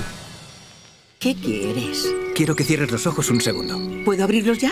¿Qué 1.20 1.34
quieres? 1.34 2.08
Quiero 2.36 2.56
que 2.56 2.64
cierres 2.64 2.92
los 2.92 3.08
ojos 3.08 3.32
un 3.32 3.42
segundo. 3.42 3.80
¿Puedo 4.06 4.24
abrirlos 4.24 4.60
ya? 4.60 4.72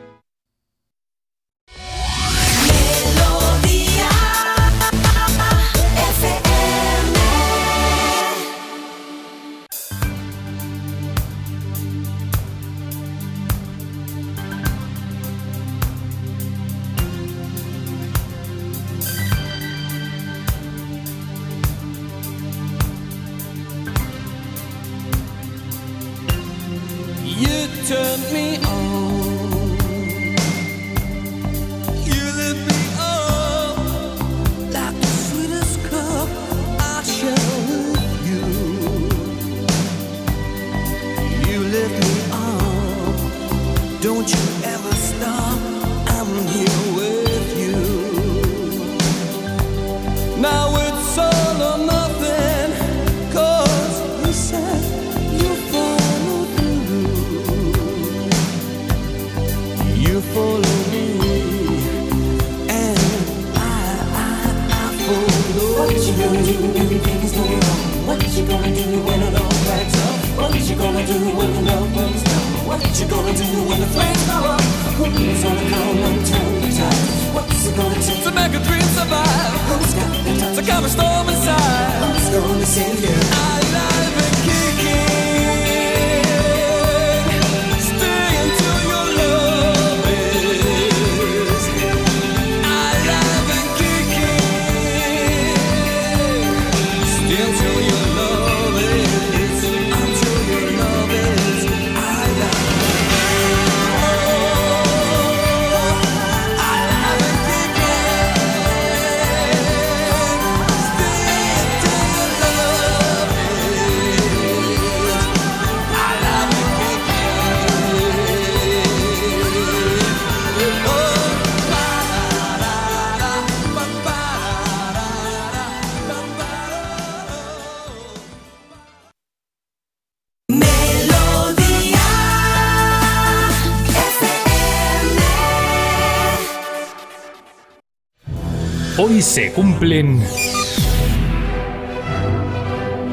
Hoy 139.21 139.25
se 139.25 139.51
cumplen... 139.51 140.19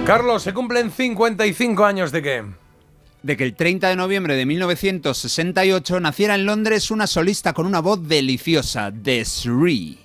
Carlos, 0.07 0.43
se 0.43 0.55
cumplen 0.55 0.91
55 0.91 1.85
años 1.85 2.13
de 2.13 2.23
qué? 2.23 2.45
de 3.23 3.37
que 3.37 3.45
el 3.45 3.55
30 3.55 3.91
de 3.91 3.97
noviembre 3.97 4.35
de 4.35 4.47
1968 4.47 6.01
naciera 6.01 6.35
en 6.35 6.47
Londres 6.47 6.91
una 6.91 7.07
solista 7.07 7.53
con 7.53 7.67
una 7.67 7.81
voz 7.81 8.09
deliciosa, 8.09 8.91
Desiree. 8.91 9.99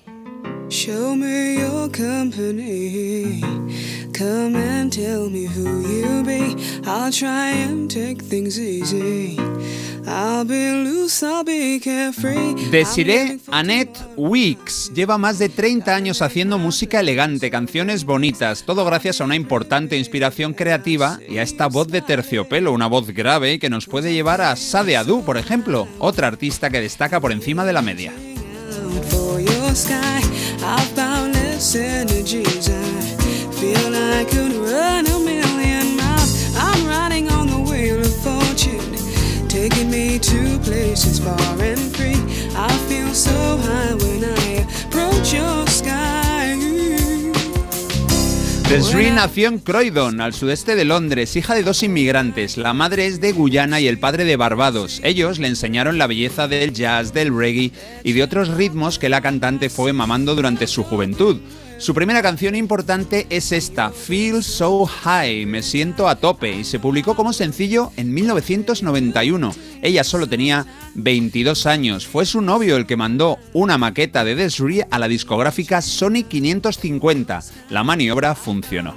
Show 0.67 1.15
me 1.15 1.55
your 1.55 1.89
company. 1.89 3.39
Come 4.11 4.57
and 4.57 4.91
tell 4.91 5.29
me 5.29 5.45
who 5.45 5.83
you 5.87 6.23
be. 6.25 6.55
I'll 6.85 7.13
try 7.13 7.51
and 7.51 7.89
take 7.89 8.21
things 8.21 8.59
easy. 8.59 9.37
I'll 10.05 10.43
be 10.43 10.71
loose, 10.83 11.23
I'll 11.23 11.45
be 11.45 11.79
carefree. 11.79 12.55
Desiree 12.71 13.39
Annette 13.51 13.92
Weeks 14.17 14.91
lleva 14.93 15.17
más 15.17 15.39
de 15.39 15.49
30 15.49 15.95
años 15.95 16.21
haciendo 16.21 16.57
música 16.57 16.99
elegante, 16.99 17.49
canciones 17.49 18.05
bonitas, 18.05 18.63
todo 18.63 18.85
gracias 18.85 19.21
a 19.21 19.23
una 19.23 19.35
importante 19.35 19.97
inspiración 19.97 20.53
creativa 20.53 21.19
y 21.27 21.37
a 21.37 21.43
esta 21.43 21.67
voz 21.67 21.87
de 21.87 22.01
terciopelo, 22.01 22.71
una 22.71 22.87
voz 22.87 23.11
grave 23.11 23.59
que 23.59 23.69
nos 23.69 23.87
puede 23.87 24.13
llevar 24.13 24.41
a 24.41 24.55
Sade 24.55 24.97
Adu, 24.97 25.23
por 25.23 25.37
ejemplo, 25.37 25.87
otra 25.99 26.27
artista 26.27 26.69
que 26.69 26.81
destaca 26.81 27.19
por 27.19 27.31
encima 27.31 27.65
de 27.65 27.73
la 27.73 27.81
media. 27.81 28.13
Me 39.93 40.19
to 40.19 40.59
places 40.63 41.19
far 41.19 41.61
and 41.61 41.79
free. 41.95 42.17
I 42.55 42.71
feel 42.89 43.13
so 43.13 43.31
high 43.31 43.93
when 43.93 44.23
I 44.23 44.65
approach 44.87 45.33
your 45.33 45.69
sky. 45.69 46.13
Desiree 48.69 49.11
nació 49.11 49.49
en 49.49 49.59
Croydon, 49.59 50.19
al 50.19 50.33
sudeste 50.33 50.75
de 50.75 50.83
Londres, 50.83 51.35
hija 51.35 51.53
de 51.53 51.61
dos 51.61 51.83
inmigrantes. 51.83 52.57
La 52.57 52.73
madre 52.73 53.05
es 53.05 53.21
de 53.21 53.31
Guyana 53.31 53.79
y 53.79 53.87
el 53.87 53.99
padre 53.99 54.25
de 54.25 54.35
Barbados. 54.35 54.99
Ellos 55.03 55.37
le 55.37 55.47
enseñaron 55.47 55.99
la 55.99 56.07
belleza 56.07 56.47
del 56.47 56.73
jazz, 56.73 57.13
del 57.13 57.37
reggae 57.37 57.71
y 58.03 58.13
de 58.13 58.23
otros 58.23 58.47
ritmos 58.49 58.97
que 58.97 59.09
la 59.09 59.21
cantante 59.21 59.69
fue 59.69 59.93
mamando 59.93 60.33
durante 60.33 60.65
su 60.65 60.83
juventud. 60.83 61.37
Su 61.77 61.93
primera 61.93 62.21
canción 62.21 62.55
importante 62.55 63.27
es 63.29 63.51
esta, 63.51 63.91
Feel 63.91 64.43
So 64.43 64.85
High, 64.85 65.45
Me 65.45 65.61
Siento 65.61 66.07
a 66.07 66.15
Tope, 66.15 66.51
y 66.51 66.63
se 66.63 66.79
publicó 66.79 67.15
como 67.15 67.33
sencillo 67.33 67.91
en 67.97 68.13
1991. 68.13 69.53
Ella 69.81 70.03
solo 70.03 70.27
tenía 70.27 70.65
22 70.95 71.65
años. 71.65 72.07
Fue 72.07 72.25
su 72.25 72.41
novio 72.41 72.77
el 72.77 72.85
que 72.85 72.95
mandó 72.95 73.37
una 73.51 73.77
maqueta 73.77 74.23
de 74.23 74.35
Desiree 74.35 74.87
a 74.89 74.99
la 74.99 75.07
discográfica 75.07 75.81
Sony 75.81 76.23
550. 76.27 77.41
La 77.69 77.83
maniobra 77.83 78.33
funcionó. 78.35 78.95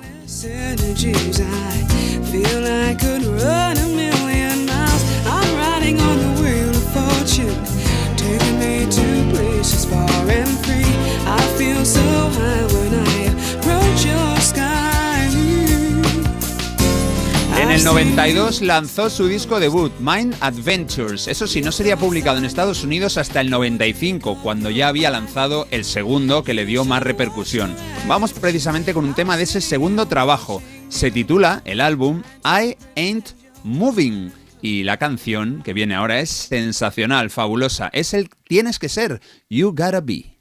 En 17.59 17.70
el 17.70 17.85
92 17.85 18.62
lanzó 18.62 19.09
su 19.09 19.27
disco 19.27 19.59
debut, 19.59 19.93
Mind 19.98 20.36
Adventures. 20.40 21.27
Eso 21.27 21.47
sí, 21.47 21.62
no 21.62 21.73
sería 21.73 21.97
publicado 21.97 22.39
en 22.39 22.44
Estados 22.44 22.85
Unidos 22.85 23.16
hasta 23.16 23.40
el 23.40 23.51
95, 23.51 24.40
cuando 24.43 24.70
ya 24.70 24.89
había 24.89 25.11
lanzado 25.11 25.66
el 25.70 25.85
segundo 25.85 26.44
que 26.44 26.55
le 26.55 26.66
dio 26.66 26.85
más 26.85 27.03
repercusión. 27.03 27.74
Vamos 28.07 28.35
precisamente 28.35 28.94
con 28.94 29.05
un 29.05 29.15
tema 29.15 29.36
de 29.36 29.44
ese 29.44 29.61
segundo 29.61 30.07
trabajo. 30.07 30.62
Se 30.89 31.11
titula 31.11 31.62
el 31.65 31.81
álbum 31.81 32.23
I 32.44 32.77
Ain't 32.94 33.31
Moving. 33.65 34.32
Y 34.61 34.85
la 34.85 34.98
canción 34.98 35.62
que 35.65 35.73
viene 35.73 35.94
ahora 35.94 36.20
es 36.20 36.31
sensacional, 36.31 37.31
fabulosa. 37.31 37.89
Es 37.93 38.15
el 38.15 38.28
Tienes 38.44 38.78
que 38.78 38.89
ser, 38.89 39.20
You 39.48 39.70
Gotta 39.70 40.03
Be. 40.03 40.36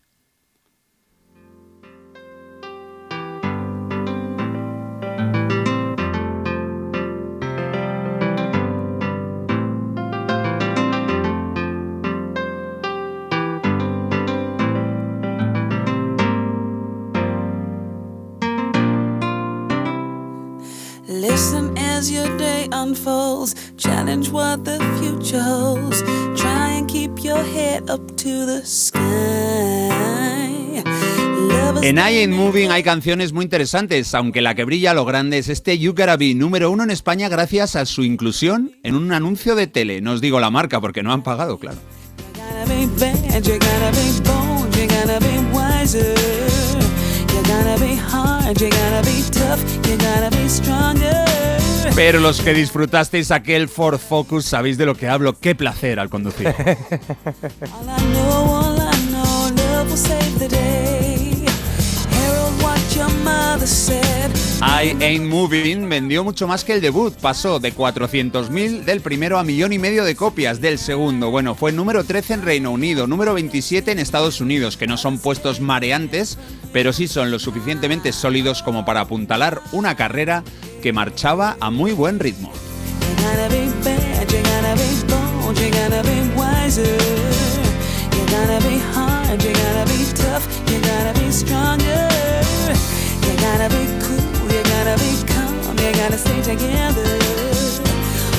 As 22.06 22.12
your 22.12 22.38
day 22.38 22.68
unfolds. 22.72 23.56
Challenge 23.78 24.30
what 24.32 24.64
the 24.64 24.78
future 25.00 25.42
holds. 25.42 26.04
Try 26.36 26.78
and 26.78 26.88
keep 26.88 27.24
your 27.24 27.44
head 27.44 27.90
up 27.90 28.16
to 28.18 28.46
the 28.46 28.62
sky. 28.64 29.00
En 31.82 31.98
I 31.98 32.20
Ain't 32.20 32.34
Moving 32.34 32.72
hay 32.72 32.84
canciones 32.84 33.34
muy 33.34 33.44
interesantes, 33.44 34.14
aunque 34.14 34.42
la 34.42 34.56
que 34.56 34.66
brilla 34.66 34.92
a 34.92 34.94
lo 34.94 35.06
grande 35.06 35.38
es 35.38 35.50
este 35.50 35.78
You 35.78 35.94
Gotta 35.94 36.18
Be, 36.18 36.34
número 36.34 36.72
uno 36.72 36.84
en 36.84 36.92
España 36.92 37.30
gracias 37.30 37.76
a 37.76 37.86
su 37.86 38.04
inclusión 38.04 38.72
en 38.84 38.96
un 38.96 39.12
anuncio 39.12 39.56
de 39.56 39.68
tele. 39.68 40.02
No 40.02 40.14
os 40.14 40.22
digo 40.22 40.40
la 40.40 40.50
marca 40.50 40.82
porque 40.82 41.04
no 41.04 41.12
han 41.14 41.24
pagado, 41.24 41.58
claro. 41.58 41.78
gotta 42.34 42.66
be 42.68 42.86
bad, 43.00 43.46
you 43.46 43.60
gotta 43.60 43.92
be 43.92 44.20
bold, 44.24 44.76
you 44.76 44.88
gotta 44.88 45.20
be 45.20 45.38
wiser. 45.54 46.16
You 47.34 47.44
gotta 47.44 47.78
be 47.80 47.96
hard, 47.96 48.60
you 48.60 48.70
gotta 48.70 49.02
be 49.04 49.22
tough, 49.32 49.62
you 49.88 49.98
gotta 49.98 50.30
be 50.32 50.48
stronger. 50.48 51.65
Pero 51.94 52.20
los 52.20 52.42
que 52.42 52.54
disfrutasteis 52.54 53.32
aquel 53.32 53.68
Ford 53.70 54.00
Focus 54.00 54.46
sabéis 54.46 54.78
de 54.78 54.86
lo 54.86 54.96
que 54.96 55.08
hablo. 55.08 55.38
Qué 55.40 55.56
placer 55.56 56.00
al 56.00 56.10
conducir. 56.10 56.48
I 64.62 64.96
Ain't 65.02 65.26
Moving 65.26 65.90
vendió 65.90 66.24
mucho 66.24 66.48
más 66.48 66.64
que 66.64 66.74
el 66.74 66.82
debut. 66.82 67.14
Pasó 67.14 67.60
de 67.60 67.74
400.000 67.74 68.84
del 68.84 69.02
primero 69.02 69.40
a 69.40 69.44
millón 69.44 69.74
y 69.74 69.80
medio 69.80 70.04
de 70.04 70.16
copias 70.16 70.62
del 70.62 70.78
segundo. 70.78 71.32
Bueno, 71.32 71.56
fue 71.56 71.72
número 71.72 72.04
13 72.04 72.36
en 72.36 72.42
Reino 72.44 72.72
Unido, 72.72 73.08
número 73.08 73.34
27 73.34 73.92
en 73.92 74.00
Estados 74.00 74.40
Unidos, 74.42 74.78
que 74.78 74.88
no 74.88 74.98
son 74.98 75.18
puestos 75.18 75.62
mareantes, 75.62 76.38
pero 76.74 76.94
sí 76.94 77.08
son 77.08 77.32
lo 77.32 77.40
suficientemente 77.40 78.12
sólidos 78.12 78.62
como 78.62 78.86
para 78.86 79.02
apuntalar 79.02 79.62
una 79.72 79.96
carrera 79.96 80.44
que 80.86 80.94
marchaba 80.94 81.58
a 81.60 81.72
muy 81.72 81.94
buen 81.94 82.20
ritmo. 82.20 82.52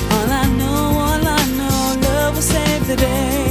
All 0.09 0.31
I 0.31 0.47
know, 0.57 0.99
all 0.99 1.27
I 1.27 1.43
know, 1.57 1.99
love 2.01 2.35
will 2.35 2.41
save 2.41 2.87
the 2.87 2.95
day. 2.95 3.46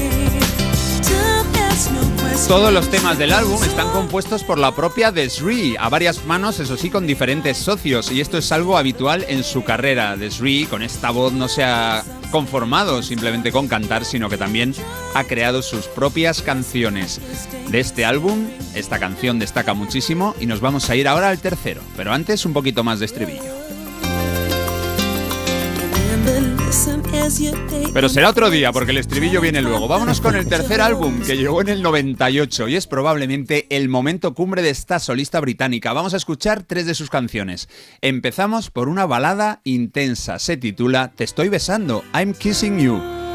Todos 2.48 2.72
los 2.72 2.88
temas 2.88 3.18
del 3.18 3.32
álbum 3.32 3.60
están 3.64 3.90
compuestos 3.90 4.44
por 4.44 4.56
la 4.56 4.72
propia 4.72 5.10
Desiree, 5.10 5.76
a 5.80 5.88
varias 5.88 6.24
manos, 6.26 6.60
eso 6.60 6.76
sí, 6.76 6.90
con 6.90 7.04
diferentes 7.04 7.56
socios, 7.56 8.12
y 8.12 8.20
esto 8.20 8.38
es 8.38 8.52
algo 8.52 8.78
habitual 8.78 9.24
en 9.28 9.42
su 9.42 9.64
carrera. 9.64 10.16
Desiree, 10.16 10.68
con 10.68 10.80
esta 10.80 11.10
voz, 11.10 11.32
no 11.32 11.48
se 11.48 11.64
ha 11.64 12.04
conformado 12.30 13.02
simplemente 13.02 13.50
con 13.50 13.66
cantar, 13.66 14.04
sino 14.04 14.28
que 14.28 14.36
también 14.36 14.76
ha 15.14 15.24
creado 15.24 15.60
sus 15.60 15.86
propias 15.86 16.40
canciones. 16.40 17.20
De 17.68 17.80
este 17.80 18.04
álbum, 18.04 18.46
esta 18.76 19.00
canción 19.00 19.40
destaca 19.40 19.74
muchísimo 19.74 20.36
y 20.38 20.46
nos 20.46 20.60
vamos 20.60 20.88
a 20.88 20.94
ir 20.94 21.08
ahora 21.08 21.30
al 21.30 21.40
tercero, 21.40 21.82
pero 21.96 22.12
antes 22.12 22.46
un 22.46 22.52
poquito 22.52 22.84
más 22.84 23.00
de 23.00 23.06
estribillo. 23.06 23.55
Pero 27.92 28.08
será 28.08 28.30
otro 28.30 28.50
día, 28.50 28.70
porque 28.70 28.92
el 28.92 28.98
estribillo 28.98 29.40
viene 29.40 29.60
luego. 29.60 29.88
Vámonos 29.88 30.20
con 30.20 30.36
el 30.36 30.46
tercer 30.46 30.80
álbum, 30.80 31.20
que 31.22 31.36
llegó 31.36 31.60
en 31.60 31.68
el 31.68 31.82
98 31.82 32.68
y 32.68 32.76
es 32.76 32.86
probablemente 32.86 33.66
el 33.70 33.88
momento 33.88 34.32
cumbre 34.32 34.62
de 34.62 34.70
esta 34.70 35.00
solista 35.00 35.40
británica. 35.40 35.92
Vamos 35.92 36.14
a 36.14 36.18
escuchar 36.18 36.62
tres 36.62 36.86
de 36.86 36.94
sus 36.94 37.10
canciones. 37.10 37.68
Empezamos 38.00 38.70
por 38.70 38.88
una 38.88 39.06
balada 39.06 39.60
intensa. 39.64 40.38
Se 40.38 40.56
titula 40.56 41.12
Te 41.16 41.24
estoy 41.24 41.48
besando, 41.48 42.04
I'm 42.14 42.32
Kissing 42.32 42.78
You. 42.78 43.25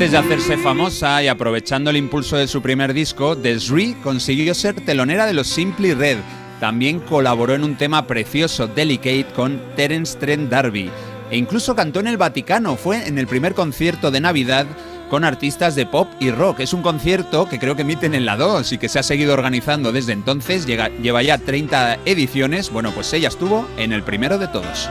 Antes 0.00 0.12
de 0.12 0.16
hacerse 0.16 0.56
famosa 0.56 1.22
y 1.22 1.28
aprovechando 1.28 1.90
el 1.90 1.98
impulso 1.98 2.38
de 2.38 2.48
su 2.48 2.62
primer 2.62 2.94
disco, 2.94 3.36
Desri 3.36 3.92
consiguió 4.02 4.54
ser 4.54 4.76
telonera 4.76 5.26
de 5.26 5.34
los 5.34 5.46
Simply 5.46 5.92
Red. 5.92 6.16
También 6.58 7.00
colaboró 7.00 7.54
en 7.54 7.64
un 7.64 7.76
tema 7.76 8.06
precioso, 8.06 8.66
Delicate, 8.66 9.26
con 9.36 9.60
Terence 9.76 10.18
Trent 10.18 10.48
D'Arby. 10.48 10.90
E 11.30 11.36
incluso 11.36 11.76
cantó 11.76 12.00
en 12.00 12.06
el 12.06 12.16
Vaticano, 12.16 12.76
fue 12.76 13.06
en 13.06 13.18
el 13.18 13.26
primer 13.26 13.52
concierto 13.52 14.10
de 14.10 14.22
Navidad 14.22 14.64
con 15.10 15.22
artistas 15.22 15.74
de 15.74 15.84
pop 15.84 16.08
y 16.18 16.30
rock. 16.30 16.60
Es 16.60 16.72
un 16.72 16.80
concierto 16.80 17.46
que 17.46 17.58
creo 17.58 17.76
que 17.76 17.82
emiten 17.82 18.14
en 18.14 18.24
la 18.24 18.38
2 18.38 18.72
y 18.72 18.78
que 18.78 18.88
se 18.88 19.00
ha 19.00 19.02
seguido 19.02 19.34
organizando 19.34 19.92
desde 19.92 20.14
entonces. 20.14 20.64
Lleva 20.64 21.22
ya 21.22 21.36
30 21.36 21.98
ediciones. 22.06 22.70
Bueno, 22.70 22.90
pues 22.92 23.12
ella 23.12 23.28
estuvo 23.28 23.68
en 23.76 23.92
el 23.92 24.02
primero 24.02 24.38
de 24.38 24.48
todos. 24.48 24.88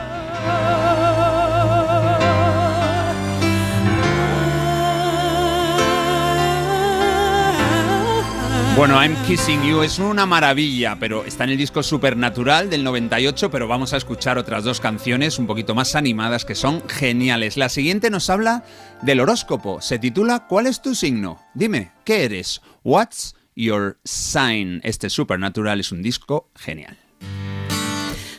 Bueno, 8.80 8.98
I'm 8.98 9.14
Kissing 9.26 9.62
You 9.62 9.82
es 9.82 9.98
una 9.98 10.24
maravilla, 10.24 10.96
pero 10.98 11.26
está 11.26 11.44
en 11.44 11.50
el 11.50 11.58
disco 11.58 11.82
Supernatural 11.82 12.70
del 12.70 12.82
98, 12.82 13.50
pero 13.50 13.68
vamos 13.68 13.92
a 13.92 13.98
escuchar 13.98 14.38
otras 14.38 14.64
dos 14.64 14.80
canciones 14.80 15.38
un 15.38 15.46
poquito 15.46 15.74
más 15.74 15.94
animadas 15.94 16.46
que 16.46 16.54
son 16.54 16.88
geniales. 16.88 17.58
La 17.58 17.68
siguiente 17.68 18.08
nos 18.08 18.30
habla 18.30 18.64
del 19.02 19.20
horóscopo, 19.20 19.82
se 19.82 19.98
titula 19.98 20.46
¿Cuál 20.48 20.66
es 20.66 20.80
tu 20.80 20.94
signo? 20.94 21.42
Dime, 21.52 21.92
¿qué 22.06 22.24
eres? 22.24 22.62
What's 22.82 23.34
your 23.54 23.98
sign? 24.02 24.80
Este 24.82 25.10
Supernatural 25.10 25.78
es 25.78 25.92
un 25.92 26.00
disco 26.00 26.48
genial. 26.56 26.96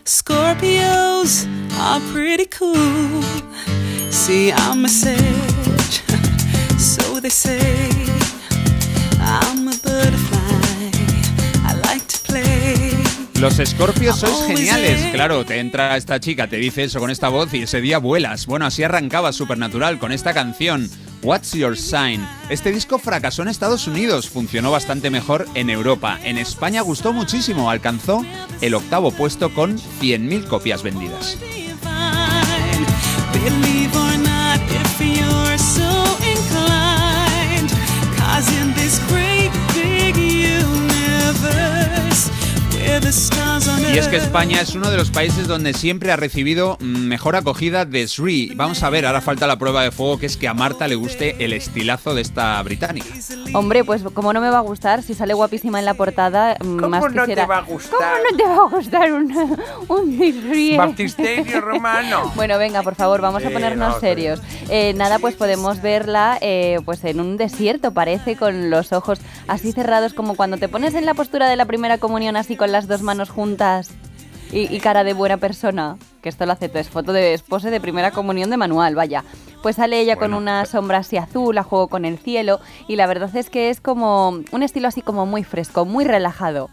Scorpios 0.08 1.46
are 1.80 2.04
pretty 2.12 2.48
cool. 2.48 3.22
So 6.80 7.20
they 7.20 7.30
say. 7.30 8.21
Los 13.42 13.58
escorpios 13.58 14.20
sois 14.20 14.46
geniales, 14.46 15.12
claro, 15.14 15.44
te 15.46 15.60
entra 15.60 15.98
esta 15.98 16.20
chica, 16.20 16.48
te 16.48 16.58
dice 16.58 16.84
eso 16.84 17.00
con 17.00 17.10
esta 17.10 17.28
voz 17.28 17.52
y 17.56 17.64
ese 17.64 17.82
día 17.82 17.98
vuelas. 17.98 18.46
Bueno, 18.46 18.68
así 18.68 18.84
arrancaba 18.84 19.34
Supernatural 19.34 19.98
con 19.98 20.12
esta 20.12 20.32
canción, 20.36 20.88
What's 21.24 21.54
Your 21.54 21.76
Sign. 21.76 22.24
Este 22.52 22.72
disco 22.72 23.00
fracasó 23.00 23.42
en 23.42 23.48
Estados 23.48 23.88
Unidos, 23.88 24.30
funcionó 24.30 24.70
bastante 24.70 25.10
mejor 25.10 25.48
en 25.56 25.72
Europa. 25.72 26.20
En 26.24 26.38
España 26.38 26.82
gustó 26.82 27.14
muchísimo, 27.14 27.72
alcanzó 27.72 28.24
el 28.62 28.76
octavo 28.76 29.10
puesto 29.10 29.52
con 29.52 29.80
100.000 29.80 30.46
copias 30.46 30.84
vendidas. 30.84 31.36
Cause 38.32 38.50
in 38.58 38.74
this 38.76 38.98
Y 43.04 43.98
es 43.98 44.08
que 44.08 44.18
España 44.18 44.62
es 44.62 44.76
uno 44.76 44.90
de 44.92 44.96
los 44.98 45.10
países 45.10 45.48
donde 45.48 45.74
siempre 45.74 46.12
ha 46.12 46.16
recibido 46.16 46.78
mm, 46.80 46.86
mejor 47.08 47.36
acogida 47.36 47.84
de 47.84 48.08
Sri. 48.08 48.54
Vamos 48.56 48.84
a 48.84 48.90
ver, 48.90 49.06
ahora 49.06 49.22
falta 49.22 49.48
la 49.48 49.58
prueba 49.58 49.84
de 49.84 49.92
fuego, 49.92 50.18
que 50.20 50.28
es 50.28 50.38
que 50.38 50.48
a 50.48 50.54
Marta 50.54 50.88
le 50.88 50.96
guste 50.96 51.44
el 51.44 51.52
estilazo 51.54 52.14
de 52.14 52.22
esta 52.22 52.62
británica. 52.62 53.08
Hombre, 53.54 53.84
pues 53.84 54.04
como 54.14 54.32
no 54.34 54.40
me 54.40 54.50
va 54.50 54.60
a 54.60 54.62
gustar, 54.62 55.02
si 55.02 55.14
sale 55.14 55.34
guapísima 55.34 55.80
en 55.80 55.86
la 55.86 55.96
portada, 55.96 56.56
mm, 56.64 56.86
más 56.88 57.02
no 57.02 57.10
te 57.10 57.20
quisiera- 57.22 57.48
va 57.48 57.58
a 57.58 57.62
gustar? 57.62 57.98
¿Cómo 58.00 58.32
no 58.32 58.38
te 58.38 58.44
va 58.44 58.56
a 58.56 58.70
gustar 58.70 59.12
un, 59.14 59.58
un 59.90 60.20
disfríe? 60.20 60.78
Baptisterio 60.78 61.62
romano. 61.62 62.32
Bueno, 62.42 62.58
venga, 62.58 62.82
por 62.84 62.96
favor, 62.96 63.20
vamos 63.22 63.44
a 63.46 63.50
ponernos 63.50 63.90
no, 63.90 63.96
está 63.96 64.00
serios. 64.00 64.40
Eh, 64.70 64.94
nada, 64.96 65.20
pues 65.20 65.36
podemos 65.36 65.82
verla 65.82 66.38
eh, 66.42 66.80
pues 66.86 67.04
en 67.04 67.20
un 67.20 67.36
desierto, 67.38 67.92
parece, 67.94 68.36
con 68.36 68.70
los 68.70 68.94
ojos 68.94 69.20
así 69.48 69.72
cerrados, 69.74 70.14
como 70.14 70.36
cuando 70.36 70.58
te 70.58 70.70
pones 70.70 70.94
en 70.96 71.06
la 71.06 71.14
postura 71.14 71.50
de 71.50 71.56
la 71.56 71.66
primera 71.66 71.98
comunión, 71.98 72.36
así 72.38 72.56
con 72.56 72.72
las 72.72 72.88
dos 72.92 73.02
manos 73.02 73.32
juntas 73.32 73.90
y, 74.52 74.74
y 74.74 74.80
cara 74.80 75.04
de 75.04 75.14
buena 75.14 75.38
persona. 75.38 75.98
Que 76.22 76.30
esto 76.30 76.46
lo 76.46 76.52
hace, 76.52 76.70
es 76.72 76.90
foto 76.90 77.14
de 77.14 77.34
esposa 77.34 77.72
de 77.72 77.82
primera 77.82 78.12
comunión 78.12 78.52
de 78.52 78.58
manual, 78.58 78.94
vaya. 78.94 79.24
Pues 79.64 79.78
sale 79.78 80.00
ella 80.00 80.16
con 80.16 80.34
una 80.34 80.66
sombra 80.66 81.00
así 81.00 81.18
azul, 81.18 81.58
a 81.58 81.64
juego 81.64 81.88
con 81.88 82.06
el 82.06 82.18
cielo, 82.18 82.60
y 82.88 82.96
la 82.96 83.08
verdad 83.08 83.36
es 83.36 83.50
que 83.50 83.70
es 83.70 83.80
como 83.80 84.30
un 84.52 84.64
estilo 84.64 84.88
así 84.88 85.02
como 85.02 85.26
muy 85.26 85.44
fresco, 85.44 85.86
muy 85.86 86.04
relajado. 86.04 86.70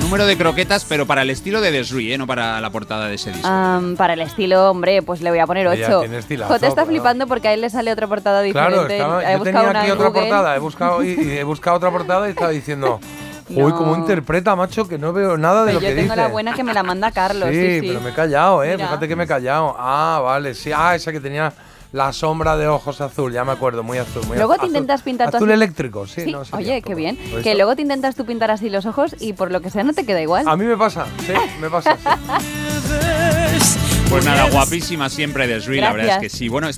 Número 0.00 0.24
de 0.26 0.38
croquetas, 0.38 0.86
pero 0.88 1.06
para 1.06 1.20
el 1.22 1.28
estilo 1.30 1.60
de 1.60 1.70
Desri, 1.70 2.12
¿eh? 2.12 2.18
no 2.18 2.26
para 2.26 2.60
la 2.62 2.70
portada 2.70 3.08
de 3.08 3.16
ese 3.16 3.30
disco. 3.30 3.48
Para 3.96 4.14
el 4.14 4.20
estilo, 4.22 4.70
hombre, 4.70 5.02
pues 5.02 5.20
le 5.20 5.28
voy 5.30 5.38
a 5.38 5.46
poner 5.46 5.66
Ella 5.66 5.86
8. 5.88 6.00
tiene 6.00 6.18
estilazo, 6.18 6.52
Jota 6.52 6.66
está 6.66 6.86
flipando 6.86 7.26
porque 7.26 7.48
a 7.48 7.52
él 7.52 7.60
le 7.60 7.68
sale 7.68 7.92
otra 7.92 8.06
portada 8.06 8.40
diferente. 8.40 8.96
Claro, 8.96 9.20
estaba, 9.20 9.22
He 9.22 9.32
yo 9.32 9.38
buscado 9.38 9.44
tenía 9.44 9.70
una 9.70 9.80
aquí 9.82 9.90
otra 9.90 10.06
Google. 10.08 10.20
portada, 10.22 10.56
he 10.56 10.58
buscado, 10.58 11.04
y, 11.04 11.08
y 11.10 11.30
he 11.38 11.44
buscado 11.44 11.76
otra 11.76 11.90
portada 11.90 12.26
y 12.26 12.30
estaba 12.30 12.50
diciendo, 12.50 13.00
uy, 13.50 13.72
cómo 13.72 13.96
interpreta, 13.96 14.56
macho, 14.56 14.88
que 14.88 14.96
no 14.96 15.12
veo 15.12 15.36
nada 15.36 15.64
de 15.66 15.72
Pero 15.72 15.80
lo 15.80 15.82
yo 15.82 15.88
que 15.88 15.94
tengo 15.94 16.14
dice. 16.14 16.16
la 16.16 16.28
buena 16.28 16.54
que 16.54 16.64
me 16.64 16.72
la 16.72 16.82
manda 16.82 17.10
Carlos. 17.12 17.50
Sí, 17.50 17.80
sí. 17.80 17.86
pero 17.88 18.00
me 18.00 18.10
he 18.10 18.14
callado, 18.14 18.64
¿eh? 18.64 18.72
Mira. 18.76 18.86
Fíjate 18.88 19.08
que 19.08 19.16
me 19.16 19.24
he 19.24 19.28
callado. 19.28 19.76
Ah, 19.78 20.20
vale, 20.24 20.54
sí. 20.54 20.70
Ah, 20.74 20.94
esa 20.94 21.12
que 21.12 21.20
tenía 21.20 21.52
la 21.92 22.12
sombra 22.12 22.56
de 22.56 22.68
ojos 22.68 23.00
azul, 23.00 23.32
ya 23.32 23.44
me 23.44 23.52
acuerdo, 23.52 23.82
muy 23.82 23.98
azul. 23.98 24.24
Muy 24.26 24.36
Luego 24.36 24.54
te 24.54 24.60
azul. 24.60 24.68
intentas 24.68 25.02
pintar 25.02 25.34
Azul 25.34 25.50
eléctrico, 25.50 26.06
sí. 26.06 26.30
no, 26.30 26.44
sería 26.44 26.58
Oye, 26.58 26.82
qué 26.82 26.94
bien. 26.94 27.18
¿Lo 27.30 27.38
has 27.38 27.42
Que 27.42 27.54
luego 27.54 27.76
te 27.76 27.82
intentas 27.82 28.14
tú 28.14 28.24
pintar 28.26 28.50
así 28.50 28.68
los 28.68 28.86
ojos 28.86 29.16
y 29.20 29.32
por 29.32 29.50
lo 29.50 29.60
que 29.60 29.70
sea 29.70 29.84
no 29.84 29.92
te 29.92 30.04
queda 30.04 30.20
igual. 30.20 30.46
A 30.48 30.56
mí 30.56 30.64
me 30.64 30.76
pasa, 30.76 31.06
sí, 31.26 31.32
me 31.60 31.70
pasa. 31.70 31.96
sí. 33.60 33.78
Pues 34.08 34.24
nada, 34.24 34.48
guapísima 34.50 35.10
siempre 35.10 35.46
Desri, 35.46 35.80
la 35.80 35.92
verdad 35.92 36.16
es 36.16 36.20
que 36.32 36.36
sí. 36.36 36.48
Bueno, 36.48 36.68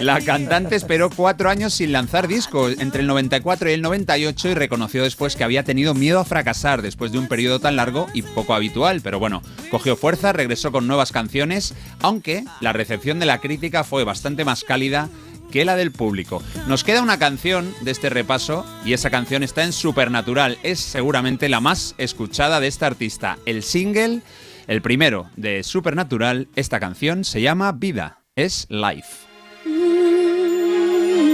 la 0.00 0.20
cantante 0.20 0.74
esperó 0.74 1.08
cuatro 1.08 1.48
años 1.48 1.72
sin 1.74 1.92
lanzar 1.92 2.26
disco, 2.26 2.68
entre 2.68 3.02
el 3.02 3.06
94 3.06 3.70
y 3.70 3.74
el 3.74 3.82
98, 3.82 4.48
y 4.48 4.54
reconoció 4.54 5.04
después 5.04 5.36
que 5.36 5.44
había 5.44 5.62
tenido 5.62 5.94
miedo 5.94 6.18
a 6.18 6.24
fracasar 6.24 6.82
después 6.82 7.12
de 7.12 7.18
un 7.18 7.28
periodo 7.28 7.60
tan 7.60 7.76
largo 7.76 8.08
y 8.12 8.22
poco 8.22 8.54
habitual. 8.54 9.02
Pero 9.02 9.20
bueno, 9.20 9.42
cogió 9.70 9.96
fuerza, 9.96 10.32
regresó 10.32 10.72
con 10.72 10.88
nuevas 10.88 11.12
canciones, 11.12 11.74
aunque 12.00 12.44
la 12.60 12.72
recepción 12.72 13.20
de 13.20 13.26
la 13.26 13.40
crítica 13.40 13.84
fue 13.84 14.02
bastante 14.02 14.44
más 14.44 14.64
cálida 14.64 15.08
que 15.52 15.64
la 15.64 15.76
del 15.76 15.92
público. 15.92 16.42
Nos 16.66 16.82
queda 16.82 17.00
una 17.00 17.20
canción 17.20 17.72
de 17.82 17.92
este 17.92 18.10
repaso 18.10 18.66
y 18.84 18.92
esa 18.92 19.10
canción 19.10 19.44
está 19.44 19.62
en 19.62 19.72
Supernatural. 19.72 20.58
Es 20.64 20.80
seguramente 20.80 21.48
la 21.48 21.60
más 21.60 21.94
escuchada 21.98 22.58
de 22.58 22.66
esta 22.66 22.88
artista. 22.88 23.38
El 23.46 23.62
single, 23.62 24.22
el 24.66 24.82
primero 24.82 25.30
de 25.36 25.62
Supernatural, 25.62 26.48
esta 26.56 26.80
canción 26.80 27.24
se 27.24 27.40
llama 27.40 27.72
Vida, 27.72 28.20
es 28.36 28.66
Life. 28.68 29.34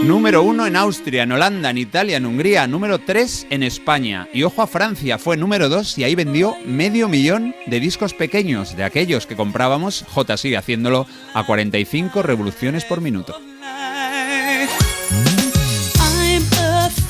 Número 0.05 0.43
uno 0.43 0.67
en 0.67 0.77
Austria, 0.77 1.25
en 1.25 1.33
Holanda, 1.33 1.69
en 1.69 1.77
Italia, 1.77 2.17
en 2.17 2.25
Hungría. 2.25 2.67
Número 2.67 3.01
3 3.01 3.49
en 3.51 3.63
España. 3.63 4.29
Y 4.33 4.45
ojo 4.45 4.63
a 4.63 4.67
Francia, 4.67 5.19
fue 5.19 5.37
número 5.37 5.69
2 5.69 5.99
y 5.99 6.05
ahí 6.05 6.15
vendió 6.15 6.57
medio 6.65 7.07
millón 7.07 7.55
de 7.67 7.81
discos 7.81 8.15
pequeños, 8.15 8.77
de 8.77 8.85
aquellos 8.85 9.27
que 9.27 9.37
comprábamos. 9.37 10.05
J 10.09 10.37
sigue 10.39 10.57
haciéndolo 10.57 11.07
a 11.35 11.45
45 11.45 12.23
revoluciones 12.23 12.87
por 12.87 13.03
minuto. 13.03 13.37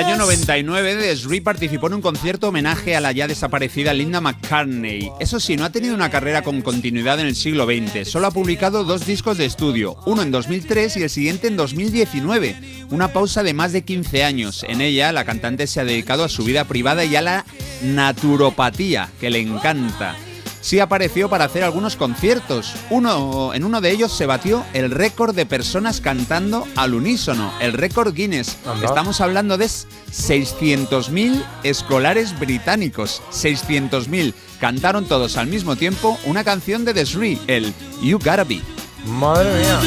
año 0.00 0.14
a 0.14 0.18
99, 0.18 0.96
Desri 0.96 1.42
participó 1.42 1.88
en 1.88 1.94
un 1.94 2.00
concierto 2.00 2.48
homenaje 2.48 2.96
a 2.96 3.00
la 3.00 3.12
ya 3.12 3.28
desaparecida 3.28 3.92
Linda 3.92 4.22
McCartney. 4.22 5.10
Eso 5.20 5.38
sí, 5.38 5.58
no 5.58 5.64
ha 5.64 5.72
tenido 5.72 5.94
una 5.94 6.10
carrera 6.10 6.40
con 6.40 6.62
continuidad 6.62 7.20
en 7.20 7.26
el 7.26 7.36
siglo 7.36 7.66
XX. 7.66 8.08
Solo 8.08 8.28
ha 8.28 8.30
publicado 8.30 8.84
dos 8.84 9.04
discos 9.04 9.36
de 9.36 9.44
estudio, 9.44 9.96
uno 10.06 10.22
en 10.22 10.30
2003 10.30 10.96
y 10.96 11.02
el 11.02 11.10
siguiente 11.10 11.48
en 11.48 11.56
2019. 11.58 12.86
Una 12.90 13.12
pausa 13.12 13.42
de 13.42 13.52
más 13.52 13.72
de 13.72 13.82
15 13.82 14.24
años. 14.24 14.64
En 14.66 14.80
ella, 14.80 15.12
la 15.12 15.26
cantante 15.26 15.66
se 15.66 15.80
ha 15.80 15.84
dedicado 15.84 16.24
a 16.24 16.30
su 16.30 16.44
vida 16.44 16.64
privada 16.64 17.04
y 17.04 17.16
a 17.16 17.20
la 17.20 17.44
naturopatía, 17.82 19.10
que 19.20 19.28
le 19.28 19.40
encanta. 19.40 20.16
Sí 20.60 20.80
apareció 20.80 21.28
para 21.28 21.44
hacer 21.44 21.64
algunos 21.64 21.96
conciertos. 21.96 22.74
Uno, 22.90 23.54
en 23.54 23.64
uno 23.64 23.80
de 23.80 23.90
ellos 23.90 24.12
se 24.12 24.26
batió 24.26 24.64
el 24.72 24.90
récord 24.90 25.34
de 25.34 25.46
personas 25.46 26.00
cantando 26.00 26.66
al 26.76 26.94
unísono, 26.94 27.52
el 27.60 27.72
récord 27.72 28.14
Guinness. 28.14 28.56
Anda. 28.66 28.86
Estamos 28.86 29.20
hablando 29.20 29.56
de 29.58 29.66
600.000 29.66 31.44
escolares 31.62 32.38
británicos. 32.38 33.22
600.000 33.32 34.34
cantaron 34.60 35.06
todos 35.06 35.36
al 35.36 35.46
mismo 35.46 35.76
tiempo 35.76 36.18
una 36.24 36.44
canción 36.44 36.84
de 36.84 36.94
The 36.94 37.38
el 37.46 37.74
You 38.02 38.18
Gotta 38.18 38.44
Be. 38.44 38.60
Madre 39.06 39.58
mía. 39.58 39.80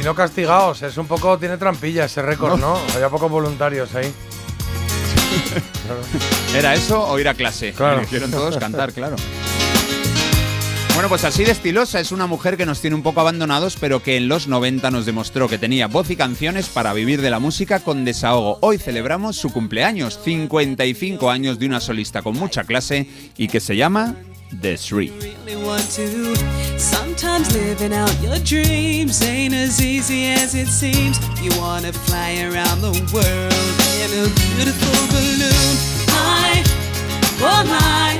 Y 0.00 0.02
no 0.02 0.14
castigados, 0.14 0.82
es 0.82 0.96
un 0.96 1.06
poco, 1.06 1.38
tiene 1.38 1.56
trampilla 1.56 2.04
ese 2.04 2.22
récord, 2.22 2.58
¿no? 2.58 2.78
Había 2.94 3.08
pocos 3.08 3.30
voluntarios 3.30 3.94
ahí. 3.94 4.12
¿Era 6.54 6.74
eso 6.74 7.02
o 7.02 7.18
ir 7.18 7.28
a 7.28 7.34
clase? 7.34 7.72
Claro. 7.72 7.98
Me 7.98 8.04
hicieron 8.04 8.30
todos 8.30 8.56
cantar, 8.56 8.92
claro. 8.92 9.16
Bueno, 10.98 11.10
pues 11.10 11.22
así 11.22 11.44
de 11.44 11.52
estilosa 11.52 12.00
es 12.00 12.10
una 12.10 12.26
mujer 12.26 12.56
que 12.56 12.66
nos 12.66 12.80
tiene 12.80 12.96
un 12.96 13.04
poco 13.04 13.20
abandonados, 13.20 13.76
pero 13.78 14.02
que 14.02 14.16
en 14.16 14.26
los 14.26 14.48
90 14.48 14.90
nos 14.90 15.06
demostró 15.06 15.48
que 15.48 15.56
tenía 15.56 15.86
voz 15.86 16.10
y 16.10 16.16
canciones 16.16 16.68
para 16.68 16.92
vivir 16.92 17.22
de 17.22 17.30
la 17.30 17.38
música 17.38 17.78
con 17.78 18.04
desahogo. 18.04 18.58
Hoy 18.62 18.78
celebramos 18.78 19.36
su 19.36 19.52
cumpleaños, 19.52 20.18
55 20.24 21.30
años 21.30 21.60
de 21.60 21.66
una 21.66 21.78
solista 21.78 22.22
con 22.22 22.36
mucha 22.36 22.64
clase 22.64 23.08
y 23.36 23.46
que 23.46 23.60
se 23.60 23.76
llama 23.76 24.16
The 24.50 24.76
want 25.64 25.90
to. 25.92 26.34
Sometimes 26.78 27.52
living 27.54 27.92
out 27.92 28.12
your 28.22 28.38
dreams 28.38 29.22
ain't 29.22 29.54
as 29.54 29.80
easy 29.80 30.26
as 30.26 30.54
it 30.54 30.68
seems. 30.68 31.18
You 31.42 31.50
wanna 31.60 31.92
fly 31.92 32.40
around 32.40 32.80
the 32.80 32.92
world 33.12 33.78
in 34.02 34.10
a 34.18 34.28
beautiful 34.40 34.98
balloon. 35.12 35.76
I, 36.10 36.64
oh 37.40 37.62
my, 37.68 38.16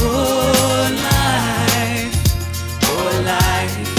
oh 0.00 0.86
life, 1.02 2.14
oh 2.84 3.22
life, 3.26 3.89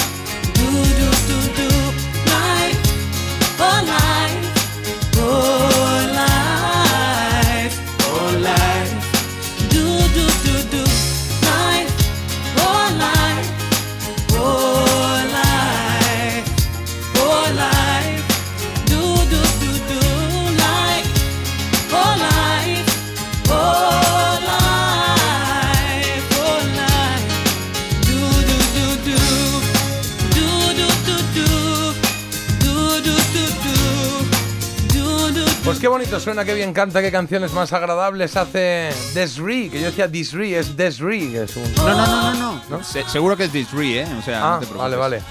qué 35.81 35.87
bonito 35.87 36.19
suena, 36.19 36.45
qué 36.45 36.53
bien 36.53 36.73
canta, 36.73 37.01
qué 37.01 37.11
canciones 37.11 37.51
más 37.53 37.73
agradables 37.73 38.37
hace 38.37 38.91
Desri, 39.15 39.67
que 39.69 39.79
yo 39.79 39.87
decía 39.87 40.07
Desri, 40.07 40.53
es 40.53 40.77
Desri, 40.77 41.35
es 41.35 41.55
un... 41.57 41.63
No, 41.75 41.89
no, 41.89 42.05
no, 42.07 42.33
no, 42.35 42.61
no. 42.69 42.83
Se- 42.83 43.03
seguro 43.09 43.35
que 43.35 43.45
es 43.45 43.51
Shree, 43.53 43.99
¿eh? 43.99 44.07
O 44.19 44.21
sea, 44.21 44.41
Ah, 44.43 44.53
no 44.55 44.59
te 44.59 44.67
preocupes. 44.67 44.77
vale, 44.77 44.95
vale. 44.97 45.21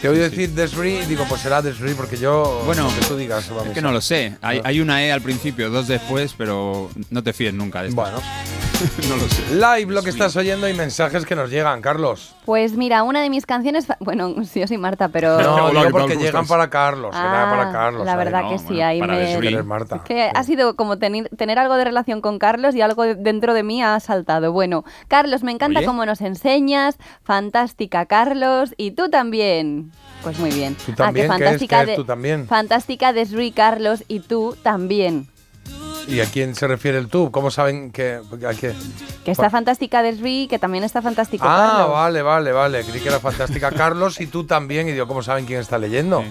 Te 0.00 0.08
oí 0.08 0.18
decir 0.18 0.50
Desri 0.50 0.98
y 0.98 1.06
digo, 1.06 1.24
pues 1.28 1.40
será 1.42 1.62
Desri, 1.62 1.94
porque 1.94 2.16
yo... 2.16 2.62
Bueno, 2.66 2.82
lo 2.90 2.94
que 3.00 3.06
tú 3.06 3.16
digas, 3.16 3.48
vamos. 3.50 3.66
Es 3.68 3.72
que 3.72 3.82
no 3.82 3.92
lo 3.92 4.00
sé. 4.00 4.36
Hay, 4.42 4.60
hay 4.64 4.80
una 4.80 5.04
E 5.04 5.12
al 5.12 5.20
principio, 5.22 5.70
dos 5.70 5.86
después, 5.86 6.34
pero 6.36 6.90
no 7.10 7.22
te 7.22 7.32
fíes 7.32 7.54
nunca 7.54 7.82
de 7.82 7.88
esto. 7.90 8.00
Bueno. 8.00 8.20
no 9.08 9.16
lo 9.16 9.28
sé. 9.28 9.54
Live 9.54 9.92
lo 9.92 10.02
que 10.02 10.10
estás 10.10 10.34
oyendo 10.36 10.68
y 10.68 10.74
mensajes 10.74 11.24
que 11.26 11.34
nos 11.36 11.50
llegan, 11.50 11.80
Carlos. 11.80 12.34
Pues 12.44 12.72
mira, 12.72 13.02
una 13.02 13.22
de 13.22 13.30
mis 13.30 13.46
canciones, 13.46 13.86
bueno, 14.00 14.34
sí, 14.44 14.60
yo 14.60 14.66
soy 14.66 14.78
Marta, 14.78 15.08
pero... 15.08 15.40
No, 15.40 15.66
porque 15.90 16.14
¿Cómo 16.14 16.24
llegan 16.24 16.46
para 16.46 16.68
Carlos, 16.70 17.14
era 17.14 17.46
Ah, 17.46 17.50
para 17.56 17.72
Carlos. 17.72 18.04
la 18.04 18.12
ahí. 18.12 18.18
verdad 18.18 18.42
no, 18.42 18.50
que 18.50 18.58
sí, 18.58 18.64
bueno, 18.74 18.84
ahí 18.86 19.00
me... 19.00 19.62
Marta. 19.62 20.02
Que 20.04 20.30
ha 20.34 20.44
sido 20.44 20.76
como 20.76 20.98
tener, 20.98 21.28
tener 21.36 21.58
algo 21.58 21.76
de 21.76 21.84
relación 21.84 22.20
con 22.20 22.38
Carlos 22.38 22.74
y 22.74 22.80
algo 22.80 23.02
de- 23.04 23.14
dentro 23.14 23.54
de 23.54 23.62
mí 23.62 23.82
ha 23.82 23.98
saltado. 24.00 24.52
Bueno, 24.52 24.84
Carlos, 25.08 25.42
me 25.42 25.52
encanta 25.52 25.78
Oye. 25.80 25.86
cómo 25.86 26.04
nos 26.06 26.20
enseñas. 26.20 26.96
Fantástica, 27.22 28.06
Carlos. 28.06 28.74
Y 28.76 28.92
tú 28.92 29.08
también. 29.08 29.92
Pues 30.22 30.38
muy 30.38 30.50
bien. 30.50 30.76
¿Tú 30.86 30.92
también? 30.92 31.30
Ah, 31.30 31.36
que 31.36 31.38
¿Qué 31.44 31.44
es? 31.44 31.50
fantástica 31.50 31.76
¿Qué 31.76 31.82
es 31.82 31.88
de, 31.88 31.96
tú 31.96 32.04
también? 32.04 32.46
Fantástica 32.46 33.12
de 33.12 33.26
Sri, 33.26 33.52
Carlos. 33.52 34.04
Y 34.08 34.20
tú 34.20 34.56
también. 34.62 35.28
¿Y 36.08 36.20
a 36.20 36.26
quién 36.26 36.54
se 36.54 36.66
refiere 36.66 36.98
el 36.98 37.08
tú? 37.08 37.30
¿Cómo 37.30 37.50
saben 37.50 37.90
que...? 37.92 38.20
A 38.46 38.54
qué? 38.54 38.72
Que 39.24 39.30
está 39.30 39.48
fantástica 39.50 40.02
de 40.02 40.14
Sri, 40.16 40.46
que 40.48 40.58
también 40.58 40.84
está 40.84 41.00
fantástico 41.00 41.44
Ah, 41.48 41.74
Carlos. 41.76 41.92
vale, 41.92 42.22
vale, 42.22 42.52
vale. 42.52 42.84
Creí 42.84 43.00
que 43.00 43.08
era 43.08 43.20
fantástica 43.20 43.70
Carlos 43.70 44.20
y 44.20 44.26
tú 44.26 44.44
también. 44.44 44.88
Y 44.88 44.92
digo, 44.92 45.06
¿cómo 45.06 45.22
saben 45.22 45.46
quién 45.46 45.60
está 45.60 45.78
leyendo? 45.78 46.24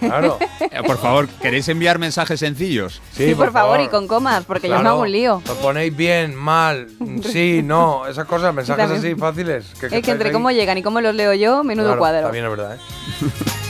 Claro. 0.00 0.38
Eh, 0.60 0.82
Por 0.84 0.98
favor, 0.98 1.28
¿queréis 1.40 1.68
enviar 1.68 1.98
mensajes 1.98 2.40
sencillos? 2.40 3.00
Sí, 3.12 3.34
por, 3.34 3.52
favor, 3.52 3.80
y 3.80 3.88
con 3.88 4.08
comas, 4.08 4.44
porque 4.44 4.68
yo 4.68 4.78
me 4.80 4.88
hago 4.88 5.02
un 5.02 5.12
lío. 5.12 5.40
Lo 5.46 5.54
ponéis 5.56 5.94
bien, 5.96 6.34
mal, 6.34 6.88
sí, 7.30 7.60
no, 7.62 8.06
esas 8.08 8.26
cosas, 8.26 8.52
mensajes 8.52 8.88
también. 8.88 9.12
así 9.12 9.20
fáciles. 9.20 9.66
Que, 9.78 9.86
Es 9.86 10.02
que 10.02 10.10
entre 10.10 10.28
ahí. 10.28 10.32
cómo 10.32 10.50
llegan 10.50 10.76
y 10.78 10.82
cómo 10.82 11.00
los 11.00 11.14
leo 11.14 11.32
yo, 11.34 11.62
menudo 11.62 11.86
Claro, 11.88 12.00
cuadro. 12.00 12.22
También 12.24 12.44
es 12.44 12.50
verdad, 12.50 12.74
¿eh? 12.76 12.78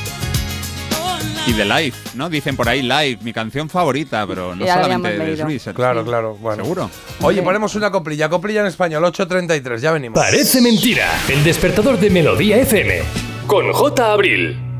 Y 1.44 1.52
de 1.54 1.64
Live, 1.64 1.94
¿no? 2.14 2.30
Dicen 2.30 2.56
por 2.56 2.68
ahí 2.68 2.82
Live, 2.82 3.18
mi 3.22 3.32
canción 3.32 3.68
favorita, 3.68 4.24
pero 4.26 4.54
no 4.54 4.64
solamente 4.64 5.10
de. 5.10 5.36
Shree. 5.36 5.74
Claro, 5.74 6.04
claro. 6.04 6.36
Bueno. 6.40 6.62
Seguro. 6.62 6.90
Oye, 7.20 7.42
ponemos 7.42 7.74
una 7.74 7.90
coplilla, 7.90 8.28
coplilla 8.28 8.60
en 8.60 8.66
español, 8.68 9.02
8.33, 9.04 9.78
ya 9.78 9.90
venimos. 9.90 10.18
Parece 10.18 10.60
mentira. 10.60 11.08
El 11.28 11.42
despertador 11.42 11.98
de 11.98 12.10
Melodía 12.10 12.58
FM. 12.58 13.02
Con 13.46 13.72
J. 13.72 14.12
Abril. 14.12 14.71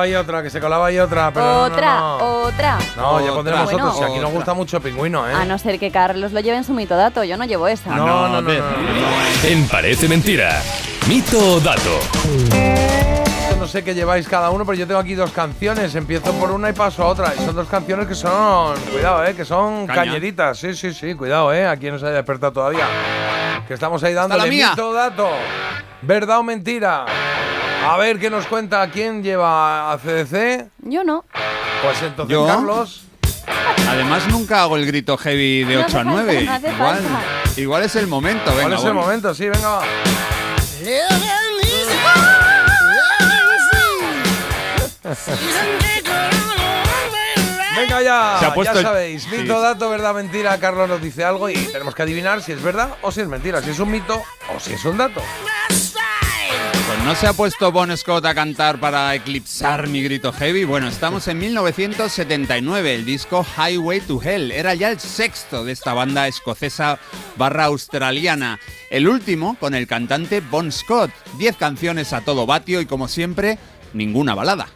Colaba 0.00 0.02
ahí 0.02 0.14
otra, 0.14 0.42
que 0.42 0.50
se 0.50 0.60
colaba 0.60 0.86
ahí 0.86 0.98
otra, 0.98 1.30
pero 1.32 1.44
no, 1.46 1.52
no, 1.52 1.62
otra, 1.74 1.96
no. 1.98 2.16
otra. 2.16 2.78
No, 2.96 3.20
ya 3.26 3.32
pondremos 3.32 3.64
Bueno, 3.64 3.88
otros. 3.88 3.98
Si 3.98 4.04
aquí 4.04 4.18
nos 4.18 4.30
gusta 4.32 4.54
mucho 4.54 4.80
pingüino, 4.80 5.28
¿eh? 5.28 5.34
A 5.34 5.44
no 5.44 5.58
ser 5.58 5.78
que 5.78 5.90
Carlos 5.90 6.32
lo 6.32 6.40
lleve 6.40 6.56
en 6.56 6.64
su 6.64 6.72
mito 6.72 6.96
dato, 6.96 7.22
yo 7.24 7.36
no 7.36 7.44
llevo 7.44 7.68
esa. 7.68 7.90
No, 7.90 8.06
no, 8.06 8.28
no, 8.28 8.40
no, 8.40 8.52
no. 8.52 8.64
En 9.44 9.66
Parece 9.68 10.08
Mentira. 10.08 10.62
Mito 11.08 11.38
o 11.54 11.60
dato. 11.60 11.98
Yo 13.50 13.56
no 13.56 13.66
sé 13.66 13.82
qué 13.84 13.94
lleváis 13.94 14.26
cada 14.28 14.50
uno, 14.50 14.64
pero 14.64 14.78
yo 14.78 14.86
tengo 14.86 15.00
aquí 15.00 15.14
dos 15.14 15.30
canciones. 15.32 15.94
Empiezo 15.94 16.32
por 16.32 16.50
una 16.50 16.70
y 16.70 16.72
paso 16.72 17.02
a 17.02 17.06
otra. 17.06 17.32
Y 17.34 17.44
son 17.44 17.54
dos 17.54 17.68
canciones 17.68 18.06
que 18.06 18.14
son, 18.14 18.76
cuidado, 18.92 19.24
eh, 19.24 19.34
que 19.34 19.44
son 19.44 19.86
Caña. 19.86 20.04
cañeritas. 20.04 20.58
Sí, 20.58 20.74
sí, 20.74 20.92
sí, 20.94 21.14
cuidado, 21.14 21.52
eh. 21.52 21.66
Aquí 21.66 21.90
no 21.90 21.98
se 21.98 22.06
haya 22.06 22.16
despertado 22.16 22.52
todavía. 22.52 22.86
Que 23.68 23.74
estamos 23.74 24.02
ahí 24.02 24.14
la 24.14 24.22
dándole 24.22 24.48
mía. 24.48 24.70
mito 24.70 24.88
o 24.88 24.92
dato. 24.92 25.28
¿Verdad 26.02 26.38
o 26.38 26.42
mentira? 26.42 27.04
A 27.86 27.96
ver 27.96 28.18
qué 28.18 28.30
nos 28.30 28.46
cuenta 28.46 28.88
quién 28.90 29.22
lleva 29.22 29.92
a 29.92 29.98
CDC. 29.98 30.68
Yo 30.82 31.02
no. 31.04 31.24
Pues 31.82 32.02
entonces, 32.02 32.32
Yo. 32.32 32.46
Carlos. 32.46 33.02
Además, 33.88 34.28
nunca 34.28 34.62
hago 34.62 34.76
el 34.76 34.86
grito 34.86 35.16
heavy 35.16 35.64
de 35.64 35.74
No 35.74 35.80
8 35.80 35.86
hace 35.88 35.98
a 35.98 36.04
9. 36.04 36.34
falta, 36.46 36.50
no 36.50 36.54
hace 36.56 36.70
igual, 36.76 36.98
igual 37.56 37.82
es 37.82 37.96
el 37.96 38.06
momento, 38.06 38.50
venga. 38.54 38.62
¿Cuál 38.62 38.72
es 38.74 38.84
el 38.84 38.94
momento? 38.94 39.34
Sí, 39.34 39.48
venga, 39.48 39.68
va. 39.68 39.82
Venga 47.76 48.02
ya, 48.02 48.36
Se 48.40 48.46
ha 48.46 48.54
puesto 48.54 48.74
ya 48.74 48.80
el- 48.80 48.84
sabéis, 48.86 49.22
sí. 49.22 49.36
mito, 49.38 49.60
dato, 49.60 49.88
verdad, 49.88 50.14
mentira. 50.14 50.58
Carlos 50.58 50.88
nos 50.88 51.00
dice 51.00 51.24
algo 51.24 51.48
y 51.48 51.54
tenemos 51.54 51.94
que 51.94 52.02
adivinar 52.02 52.42
si 52.42 52.52
es 52.52 52.62
verdad 52.62 52.90
o 53.02 53.10
si 53.12 53.20
es 53.20 53.28
mentira, 53.28 53.62
si 53.62 53.70
es 53.70 53.78
un 53.78 53.90
mito 53.90 54.20
o 54.54 54.60
si 54.60 54.74
es 54.74 54.84
un 54.84 54.98
dato. 54.98 55.22
No 57.04 57.14
se 57.16 57.26
ha 57.26 57.32
puesto 57.32 57.72
Bon 57.72 57.96
Scott 57.96 58.24
a 58.26 58.34
cantar 58.34 58.78
para 58.78 59.14
eclipsar 59.14 59.88
mi 59.88 60.02
grito 60.02 60.32
heavy. 60.32 60.64
Bueno, 60.64 60.86
estamos 60.86 61.26
en 61.28 61.38
1979. 61.38 62.94
El 62.94 63.04
disco 63.04 63.44
Highway 63.56 64.00
to 64.00 64.22
Hell 64.22 64.52
era 64.52 64.74
ya 64.74 64.90
el 64.90 65.00
sexto 65.00 65.64
de 65.64 65.72
esta 65.72 65.94
banda 65.94 66.28
escocesa 66.28 66.98
barra 67.36 67.64
australiana. 67.64 68.60
El 68.90 69.08
último 69.08 69.56
con 69.58 69.74
el 69.74 69.86
cantante 69.86 70.40
Bon 70.40 70.70
Scott. 70.70 71.10
Diez 71.38 71.56
canciones 71.56 72.12
a 72.12 72.20
todo 72.20 72.46
vatio 72.46 72.80
y 72.80 72.86
como 72.86 73.08
siempre, 73.08 73.58
ninguna 73.92 74.34
balada. 74.34 74.68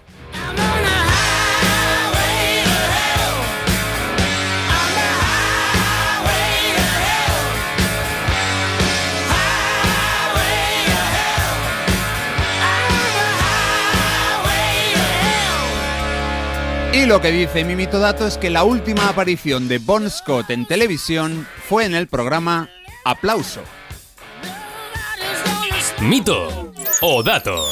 Y 16.95 17.07
lo 17.07 17.21
que 17.21 17.33
dice 17.33 17.65
mi 17.65 17.75
mitodato 17.75 18.25
es 18.25 18.39
que 18.39 18.51
la 18.51 18.63
última 18.63 19.09
aparición 19.09 19.67
de 19.67 19.79
Bon 19.79 20.09
Scott 20.09 20.51
en 20.51 20.65
televisión 20.65 21.45
fue 21.69 21.87
en 21.87 21.95
el 21.97 22.07
programa 22.07 22.69
Aplauso. 23.05 23.63
Mito 26.01 26.73
o 27.01 27.23
dato. 27.25 27.67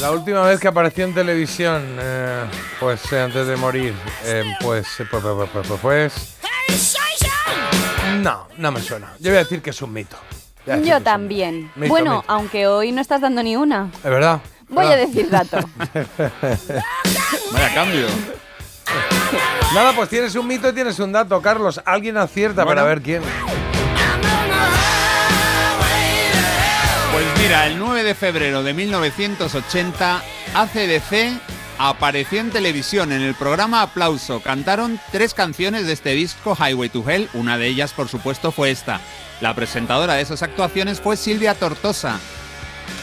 La 0.00 0.12
última 0.12 0.42
vez 0.42 0.60
que 0.60 0.68
apareció 0.68 1.04
en 1.04 1.12
televisión, 1.14 1.82
eh, 2.00 2.44
pues 2.78 3.12
eh, 3.12 3.20
antes 3.20 3.46
de 3.48 3.56
morir, 3.56 3.92
eh, 4.24 4.44
pues, 4.60 4.86
pues, 5.10 5.22
pues, 5.22 5.48
pues, 5.52 5.66
pues, 5.66 5.80
pues- 5.80 6.36
No, 8.22 8.46
no 8.56 8.72
me 8.72 8.80
suena. 8.80 9.12
Yo 9.18 9.30
voy 9.30 9.38
a 9.38 9.42
decir 9.42 9.60
que 9.60 9.70
es 9.70 9.82
un 9.82 9.92
mito. 9.92 10.16
Yo 10.84 11.00
también. 11.00 11.70
Mito, 11.74 11.88
bueno, 11.88 12.16
mito. 12.18 12.24
aunque 12.28 12.66
hoy 12.68 12.92
no 12.92 13.00
estás 13.00 13.20
dando 13.20 13.42
ni 13.42 13.56
una. 13.56 13.90
Es 13.96 14.02
verdad. 14.04 14.40
Voy 14.70 14.86
a 14.86 14.96
decir 14.96 15.28
dato. 15.28 15.58
Vaya 17.52 17.74
cambio. 17.74 18.06
Nada, 19.74 19.92
pues 19.94 20.08
tienes 20.08 20.34
un 20.34 20.46
mito 20.46 20.68
y 20.68 20.72
tienes 20.72 20.98
un 20.98 21.12
dato, 21.12 21.40
Carlos. 21.42 21.80
Alguien 21.84 22.16
acierta 22.16 22.64
para 22.64 22.82
ver 22.82 23.02
quién. 23.02 23.22
Pues 27.12 27.24
mira, 27.38 27.66
el 27.66 27.78
9 27.78 28.02
de 28.02 28.14
febrero 28.14 28.62
de 28.62 28.72
1980, 28.72 30.22
ACDC 30.54 31.40
apareció 31.78 32.40
en 32.40 32.50
televisión 32.50 33.10
en 33.12 33.22
el 33.22 33.34
programa 33.34 33.82
Aplauso. 33.82 34.40
Cantaron 34.40 35.00
tres 35.12 35.34
canciones 35.34 35.86
de 35.86 35.92
este 35.92 36.10
disco, 36.10 36.56
Highway 36.56 36.88
to 36.88 37.08
Hell. 37.08 37.28
Una 37.34 37.58
de 37.58 37.66
ellas, 37.66 37.92
por 37.92 38.08
supuesto, 38.08 38.52
fue 38.52 38.70
esta. 38.70 39.00
La 39.40 39.54
presentadora 39.54 40.14
de 40.14 40.22
esas 40.22 40.42
actuaciones 40.42 41.00
fue 41.00 41.16
Silvia 41.16 41.54
Tortosa. 41.54 42.20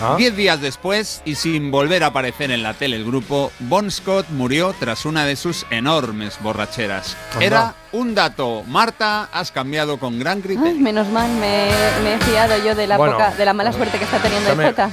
Ah. 0.01 0.15
Diez 0.18 0.35
días 0.35 0.61
después, 0.61 1.22
y 1.26 1.35
sin 1.35 1.72
volver 1.72 2.03
a 2.03 2.07
aparecer 2.07 2.51
en 2.51 2.61
la 2.64 2.73
tele 2.73 2.95
el 2.97 3.03
grupo, 3.05 3.51
Bon 3.59 3.89
Scott 3.89 4.27
murió 4.30 4.76
tras 4.80 5.05
una 5.05 5.26
de 5.26 5.35
sus 5.35 5.65
enormes 5.72 6.38
borracheras. 6.41 7.18
Anda. 7.34 7.45
Era 7.45 7.73
un 7.93 8.14
dato. 8.14 8.64
Marta, 8.68 9.27
has 9.34 9.51
cambiado 9.51 9.97
con 9.97 10.19
gran 10.19 10.38
Ay, 10.38 10.43
criterio. 10.43 10.80
menos 10.81 11.07
mal, 11.07 11.30
me, 11.31 11.68
me 12.03 12.14
he 12.14 12.18
fiado 12.19 12.57
yo 12.64 12.76
de 12.76 12.85
la 12.88 12.97
Bueno. 12.97 13.14
poca, 13.14 13.31
de 13.31 13.45
la 13.45 13.53
mala 13.53 13.72
suerte 13.73 13.97
que 13.97 14.03
está 14.03 14.19
teniendo 14.19 14.51
el 14.51 14.68
Jota. 14.68 14.89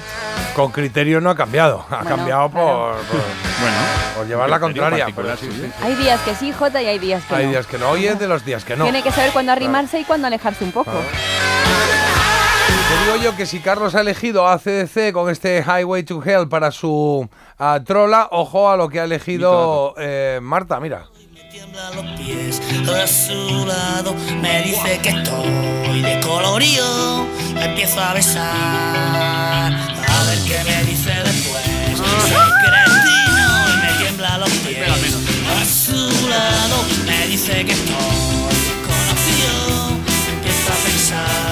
Con 0.54 0.70
criterio 0.70 1.20
no 1.20 1.30
ha 1.30 1.36
cambiado. 1.36 1.84
Ha 1.90 1.96
Bueno, 2.02 2.16
cambiado 2.16 2.48
por, 2.50 2.60
claro. 2.62 2.96
por, 3.10 3.20
Bueno, 3.60 3.76
por 4.16 4.26
llevar 4.26 4.48
la 4.50 4.60
contraria. 4.60 5.06
pero 5.14 5.36
sí, 5.36 5.48
sí, 5.52 5.60
sí. 5.64 5.70
Hay 5.82 5.94
días 5.96 6.20
que 6.22 6.34
sí, 6.34 6.52
Jota, 6.52 6.80
y 6.82 6.86
hay 6.86 6.98
días 6.98 7.22
que 7.28 7.34
Hay 7.34 7.44
no. 7.46 7.50
días 7.50 7.66
que 7.66 7.78
no. 7.78 7.90
Hoy 7.90 8.06
es 8.06 8.18
de 8.18 8.26
los 8.28 8.44
días 8.44 8.64
que 8.64 8.74
no. 8.76 8.84
Tiene 8.84 9.02
que 9.02 9.10
saber 9.12 9.32
cuándo 9.32 9.52
arrimarse 9.52 10.00
y 10.00 10.04
cuándo 10.04 10.26
alejarse 10.28 10.64
un 10.64 10.72
poco. 10.72 10.92
Te 12.94 13.00
digo 13.00 13.16
yo 13.16 13.36
que 13.36 13.44
si 13.44 13.58
Carlos 13.58 13.96
ha 13.96 14.02
elegido 14.02 14.46
a 14.46 14.56
CDC 14.56 15.12
con 15.12 15.28
este 15.28 15.64
Highway 15.64 16.04
to 16.04 16.22
Hell 16.24 16.48
para 16.48 16.70
su 16.70 17.28
ah, 17.58 17.80
trola, 17.84 18.28
ojo 18.30 18.70
a 18.70 18.76
lo 18.76 18.88
que 18.88 19.00
ha 19.00 19.04
elegido 19.04 19.96
eh, 19.98 20.38
Marta, 20.40 20.78
mira. 20.78 21.06
pies 22.16 22.62
a 22.88 23.06
su 23.08 23.66
lado 23.66 24.14
me 24.40 24.62
dice 24.62 25.00
que 25.02 25.08
estoy 25.08 26.02
de 26.02 26.20
colorío 26.20 27.26
me 27.54 27.64
empiezo 27.64 28.00
a 28.00 28.14
besar 28.14 28.44
a 28.46 30.24
ver 30.28 30.38
qué 30.46 30.62
me 30.62 30.84
dice 30.84 31.14
después 31.24 31.64
soy 31.98 32.50
cretino 32.62 33.70
y 33.72 33.86
me 33.86 34.04
tiembla 34.04 34.38
los 34.38 34.50
pies 34.50 34.88
a 34.88 35.64
su 35.64 36.28
lado 36.28 36.84
me 37.04 37.26
dice 37.26 37.64
que 37.64 37.72
estoy 37.72 38.54
conocido 38.86 39.88
empiezo 40.30 40.72
a 40.72 40.76
pensar 40.86 41.43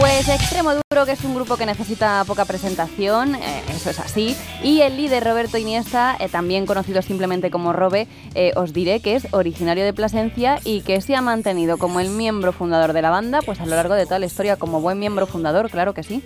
Pues 0.00 0.30
Extremo 0.30 0.70
Duro, 0.72 1.04
que 1.04 1.12
es 1.12 1.22
un 1.24 1.34
grupo 1.34 1.58
que 1.58 1.66
necesita 1.66 2.24
poca 2.26 2.46
presentación, 2.46 3.34
eh, 3.34 3.62
eso 3.68 3.90
es 3.90 3.98
así. 3.98 4.34
Y 4.62 4.80
el 4.80 4.96
líder 4.96 5.22
Roberto 5.22 5.58
Iniesta, 5.58 6.16
eh, 6.18 6.30
también 6.30 6.64
conocido 6.64 7.02
simplemente 7.02 7.50
como 7.50 7.74
Robe, 7.74 8.08
eh, 8.34 8.52
os 8.56 8.72
diré 8.72 9.00
que 9.00 9.14
es 9.14 9.28
originario 9.32 9.84
de 9.84 9.92
Plasencia 9.92 10.58
y 10.64 10.80
que 10.80 11.02
se 11.02 11.16
ha 11.16 11.20
mantenido 11.20 11.76
como 11.76 12.00
el 12.00 12.08
miembro 12.08 12.54
fundador 12.54 12.94
de 12.94 13.02
la 13.02 13.10
banda, 13.10 13.40
pues 13.42 13.60
a 13.60 13.66
lo 13.66 13.76
largo 13.76 13.92
de 13.92 14.06
toda 14.06 14.18
la 14.18 14.24
historia 14.24 14.56
como 14.56 14.80
buen 14.80 14.98
miembro 14.98 15.26
fundador, 15.26 15.68
claro 15.68 15.92
que 15.92 16.02
sí. 16.02 16.24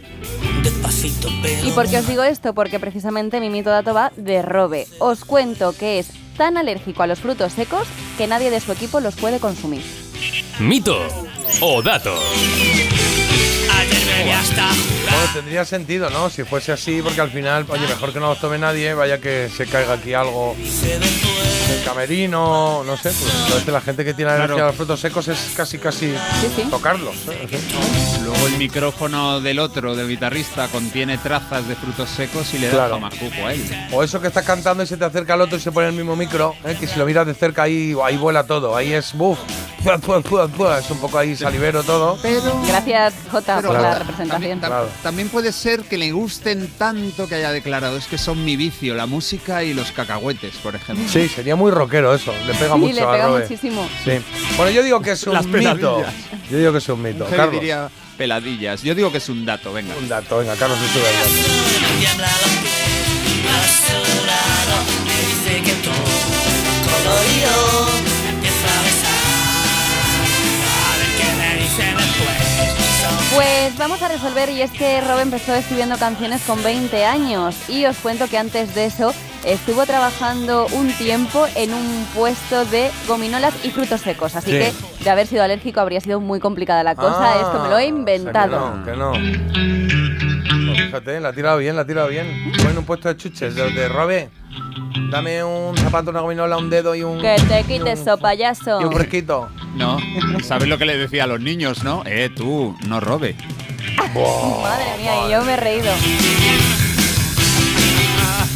despacito 0.62 1.28
pero 1.42 1.66
¿Y 1.66 1.72
por 1.72 1.88
qué 1.88 1.98
os 1.98 2.06
digo 2.06 2.22
esto? 2.22 2.54
Porque 2.54 2.78
precisamente 2.78 3.40
mi 3.40 3.50
mito 3.50 3.70
dato 3.70 3.92
va 3.92 4.12
de 4.16 4.40
Robe. 4.42 4.86
Os 5.00 5.24
cuento 5.24 5.76
que 5.76 5.98
es 5.98 6.12
tan 6.36 6.56
alérgico 6.58 7.02
a 7.02 7.08
los 7.08 7.18
frutos 7.18 7.52
secos 7.52 7.88
que 8.18 8.28
nadie 8.28 8.52
de 8.52 8.60
su 8.60 8.70
equipo 8.70 9.00
los 9.00 9.16
puede 9.16 9.40
consumir. 9.40 9.82
Mito 10.60 10.96
o 11.60 11.82
dato. 11.82 12.14
Ayer 13.80 14.04
bebí 14.18 14.30
hasta 14.30 14.68
Bueno, 14.68 15.32
tendría 15.34 15.64
sentido, 15.64 16.10
¿no? 16.10 16.30
Si 16.30 16.44
fuese 16.44 16.72
así, 16.72 17.00
porque 17.02 17.20
al 17.20 17.30
final, 17.30 17.64
oye, 17.68 17.86
mejor 17.86 18.12
que 18.12 18.20
no 18.20 18.28
los 18.28 18.40
tome 18.40 18.58
nadie, 18.58 18.94
vaya 18.94 19.18
que 19.20 19.48
se 19.54 19.66
caiga 19.66 19.94
aquí 19.94 20.14
algo 20.14 20.56
del 20.58 21.82
camerino, 21.84 22.82
no 22.84 22.96
sé. 22.96 23.10
Pues 23.50 23.66
la 23.66 23.80
gente 23.80 24.04
que 24.04 24.12
tiene 24.14 24.30
alergia 24.32 24.54
Claro. 24.54 24.64
a 24.64 24.68
los 24.68 24.76
frutos 24.76 25.00
secos 25.00 25.28
es 25.28 25.52
casi, 25.56 25.78
casi 25.78 26.14
tocarlos. 26.70 27.14
¿eh? 27.30 27.48
Luego 28.22 28.46
el 28.46 28.58
micrófono 28.58 29.40
del 29.40 29.58
otro, 29.58 29.94
del 29.96 30.08
guitarrista, 30.08 30.68
contiene 30.68 31.16
trazas 31.18 31.66
de 31.66 31.74
frutos 31.76 32.08
secos 32.10 32.52
y 32.54 32.58
le 32.58 32.66
da 32.68 32.72
Claro. 32.74 32.94
jamacuco 32.94 33.46
a 33.46 33.52
él. 33.54 33.88
O 33.92 34.02
eso 34.02 34.20
que 34.20 34.28
estás 34.28 34.44
cantando 34.44 34.82
y 34.82 34.86
se 34.86 34.96
te 34.96 35.04
acerca 35.04 35.34
al 35.34 35.40
otro 35.42 35.56
y 35.56 35.60
se 35.60 35.72
pone 35.72 35.88
el 35.88 35.94
mismo 35.94 36.16
micro, 36.16 36.54
¿eh? 36.64 36.76
que 36.78 36.86
si 36.86 36.98
lo 36.98 37.06
miras 37.06 37.26
de 37.26 37.34
cerca 37.34 37.62
ahí, 37.62 37.94
ahí 38.04 38.16
vuela 38.16 38.44
todo, 38.44 38.76
ahí 38.76 38.92
es 38.92 39.12
buf, 39.14 39.38
es 39.84 40.90
un 40.90 40.98
poco 40.98 41.18
ahí 41.18 41.36
salivero 41.36 41.82
todo. 41.82 42.18
Gracias, 42.66 43.14
Jota, 43.34 43.60
por 43.62 43.80
la 43.80 43.98
representación. 43.98 44.60
Tam- 44.60 44.86
También 45.02 45.28
puede 45.28 45.52
ser 45.52 45.82
que 45.82 45.98
le 45.98 46.12
gusten 46.12 46.68
tanto 46.78 47.28
que 47.28 47.34
haya 47.36 47.50
declarado 47.50 47.96
es 47.96 48.06
que 48.06 48.16
son 48.18 48.44
mi 48.44 48.56
vicio, 48.56 48.94
la 48.94 49.06
música 49.06 49.62
y 49.64 49.74
los 49.74 49.90
cacahuetes, 49.92 50.54
por 50.62 50.74
ejemplo. 50.76 51.04
Sí, 51.08 51.28
sería 51.28 51.56
muy 51.56 51.70
rockero 51.70 52.14
eso, 52.14 52.32
le 52.46 52.54
pega 52.54 52.74
Sí, 52.74 52.80
mucho 52.80 52.94
le 52.94 53.02
a 53.02 53.10
pega 53.12 53.26
Robe. 53.26 53.42
muchísimo. 53.42 53.88
Sí. 54.04 54.12
Bueno, 54.56 54.70
yo 54.70 54.82
digo 54.82 55.00
que 55.00 55.10
es 55.12 55.26
un 55.26 55.34
Las 55.34 55.46
mito. 55.46 55.58
peladillas. 55.58 56.14
Yo 56.50 56.58
digo 56.58 56.72
que 56.72 56.78
es 56.78 56.88
un 56.88 57.02
mito. 57.02 57.24
Carlos. 57.26 57.52
diría 57.52 57.88
peladillas. 58.16 58.82
Yo 58.82 58.94
digo 58.94 59.10
que 59.10 59.18
es 59.18 59.28
un 59.28 59.44
dato, 59.44 59.72
venga. 59.72 59.94
Un 60.00 60.08
dato, 60.08 60.38
venga, 60.38 60.54
Carlos, 60.56 60.78
se 60.78 60.88
sube 60.98 61.08
Pues 73.34 73.76
vamos 73.78 74.00
a 74.02 74.08
resolver 74.08 74.48
y 74.50 74.62
es 74.62 74.70
que 74.70 75.00
Rob 75.00 75.18
empezó 75.18 75.54
escribiendo 75.54 75.96
canciones 75.98 76.42
con 76.42 76.62
20 76.62 77.04
años 77.04 77.56
y 77.68 77.84
os 77.86 77.96
cuento 77.96 78.28
que 78.28 78.38
antes 78.38 78.74
de 78.74 78.84
eso 78.86 79.12
estuvo 79.44 79.84
trabajando 79.86 80.66
un 80.72 80.88
tiempo 80.92 81.46
en 81.56 81.74
un 81.74 82.06
puesto 82.14 82.64
de 82.66 82.90
gominolas 83.08 83.52
y 83.64 83.70
frutos 83.70 84.02
secos, 84.02 84.36
así 84.36 84.50
Sí. 84.52 84.58
que 84.58 84.72
de 85.04 85.10
haber 85.10 85.26
sido 85.26 85.42
alérgico 85.42 85.80
habría 85.80 86.00
sido 86.00 86.20
muy 86.20 86.38
complicada 86.38 86.82
la 86.84 86.94
cosa, 86.94 87.32
Ah, 87.32 87.40
esto 87.40 87.62
me 87.62 87.68
lo 87.70 87.78
he 87.78 87.86
inventado. 87.86 88.56
o 88.56 88.84
sea 88.84 88.84
que 88.84 88.96
no, 88.98 89.12
que 89.12 89.18
no. 89.18 90.66
Pues 90.66 90.80
fíjate, 90.86 91.20
la 91.20 91.28
ha 91.30 91.32
tirado 91.32 91.58
bien, 91.58 91.74
la 91.76 91.82
ha 91.82 91.86
tirado 91.86 92.08
bien. 92.08 92.26
En 92.70 92.78
un 92.78 92.84
puesto 92.84 93.08
de 93.08 93.16
chuches, 93.16 93.54
de, 93.54 93.70
de 93.72 93.88
Robe. 93.88 94.30
Dame 95.10 95.42
un 95.44 95.76
zapato, 95.76 96.10
una 96.10 96.20
gominola, 96.20 96.56
un 96.56 96.70
dedo 96.70 96.94
y 96.94 97.02
un. 97.02 97.20
Que 97.20 97.36
te 97.48 97.64
quites, 97.64 98.02
so 98.04 98.16
payaso. 98.16 98.80
Y 98.80 98.84
un 98.84 98.92
fresquito. 98.92 99.48
No, 99.74 99.98
¿sabes 100.42 100.68
lo 100.68 100.78
que 100.78 100.84
le 100.84 100.96
decía 100.96 101.24
a 101.24 101.26
los 101.26 101.40
niños, 101.40 101.82
no? 101.82 102.02
Eh, 102.06 102.30
tú, 102.34 102.76
no 102.86 103.00
robe. 103.00 103.34
Madre 104.14 104.98
mía, 104.98 105.26
y 105.26 105.32
yo 105.32 105.44
me 105.44 105.54
he 105.54 105.56
reído. 105.56 105.92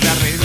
¿Te 0.01 0.09
has 0.09 0.23
reído? 0.23 0.45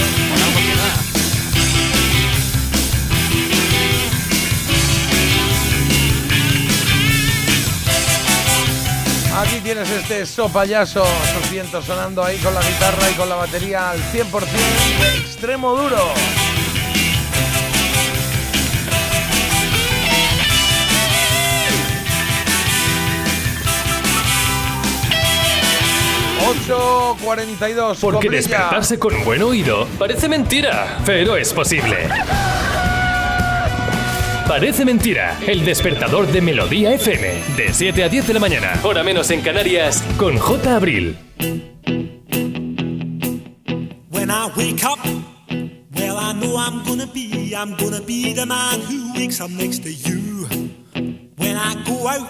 Aquí 9.35 9.59
tienes 9.61 9.89
este 9.89 10.25
so 10.25 10.47
payaso, 10.47 11.03
esos 11.03 11.51
vientos 11.51 11.85
sonando 11.85 12.23
ahí 12.23 12.37
con 12.37 12.53
la 12.53 12.61
guitarra 12.61 13.09
y 13.09 13.13
con 13.15 13.27
la 13.27 13.35
batería 13.35 13.89
al 13.89 13.99
100% 13.99 14.31
de 15.01 15.17
extremo 15.17 15.75
duro. 15.75 16.13
...8.42... 26.43 27.97
Porque 28.01 28.29
despertarse 28.29 28.99
con 28.99 29.23
buen 29.23 29.41
oído 29.41 29.87
parece 29.97 30.27
mentira, 30.27 30.99
pero 31.05 31.37
es 31.37 31.53
posible. 31.53 32.09
Parece 34.47 34.83
mentira, 34.83 35.39
el 35.47 35.63
despertador 35.63 36.27
de 36.27 36.41
Melodía 36.41 36.93
FM, 36.93 37.55
de 37.55 37.73
7 37.73 38.03
a 38.03 38.09
10 38.09 38.27
de 38.27 38.33
la 38.33 38.39
mañana, 38.41 38.79
hora 38.83 39.01
menos 39.03 39.31
en 39.31 39.39
Canarias, 39.41 40.03
con 40.17 40.37
J. 40.37 40.75
Abril. 40.75 41.17
When 44.09 44.29
I 44.29 44.51
wake 44.57 44.83
up, 44.83 44.99
well, 45.95 46.17
I 46.17 46.33
know 46.33 46.57
I'm 46.57 46.83
gonna 46.83 47.07
be, 47.07 47.55
I'm 47.55 47.77
gonna 47.77 48.01
be 48.01 48.33
the 48.33 48.45
man 48.45 48.81
who 48.81 49.13
wakes 49.17 49.39
up 49.39 49.49
next 49.49 49.83
to 49.83 49.93
you. 49.93 50.45
When 51.37 51.55
I 51.57 51.75
go 51.85 52.07
out, 52.07 52.29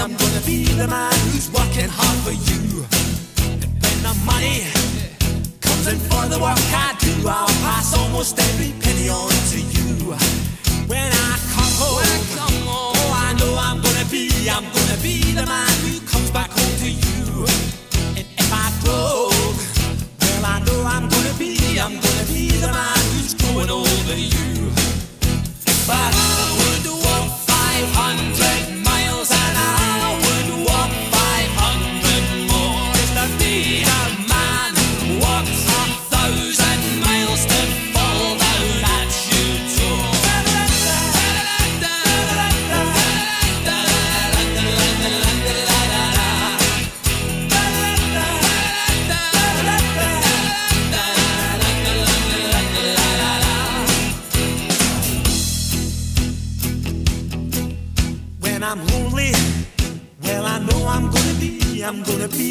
I'm 0.00 0.14
gonna 0.14 0.40
be 0.46 0.64
the 0.64 0.86
man 0.86 1.12
who's 1.26 1.50
working 1.50 1.90
hard 1.90 2.18
for 2.22 2.30
you. 2.30 2.86
And 3.42 3.66
when 3.82 3.98
the 4.06 4.14
money 4.24 4.62
comes 5.60 5.86
in 5.90 5.98
for 6.06 6.22
the 6.30 6.38
work 6.38 6.56
I 6.70 6.94
do, 7.00 7.26
I'll 7.26 7.48
pass 7.66 7.98
almost 7.98 8.38
every 8.38 8.72
penny 8.78 9.08
on 9.08 9.28
to 9.50 9.58
you. 9.58 10.14
When 10.86 11.02
I 11.02 11.30
come 11.50 11.74
home, 11.82 11.98
oh, 12.70 12.94
I 13.26 13.34
know 13.40 13.58
I'm 13.58 13.82
gonna 13.82 14.06
be, 14.08 14.30
I'm 14.48 14.62
gonna 14.70 15.02
be 15.02 15.32
the 15.34 15.44
man 15.46 15.74
who 15.82 15.98
comes 16.06 16.30
back 16.30 16.50
home 16.50 16.76
to 16.78 16.90
you. 16.90 17.44
And 18.14 18.26
if 18.38 18.50
I 18.54 18.70
broke, 18.86 19.58
well, 20.22 20.44
I 20.46 20.62
know 20.62 20.78
I'm 20.86 21.08
gonna 21.08 21.34
be, 21.38 21.58
I'm 21.80 21.98
gonna 21.98 22.26
be 22.30 22.54
the 22.54 22.70
man 22.70 23.02
who's 23.18 23.34
going 23.34 23.70
over 23.70 24.14
you. 24.14 24.70
But 25.90 26.14
I 26.14 26.54
would 26.54 26.86
walk 27.02 27.34
500 27.50 28.57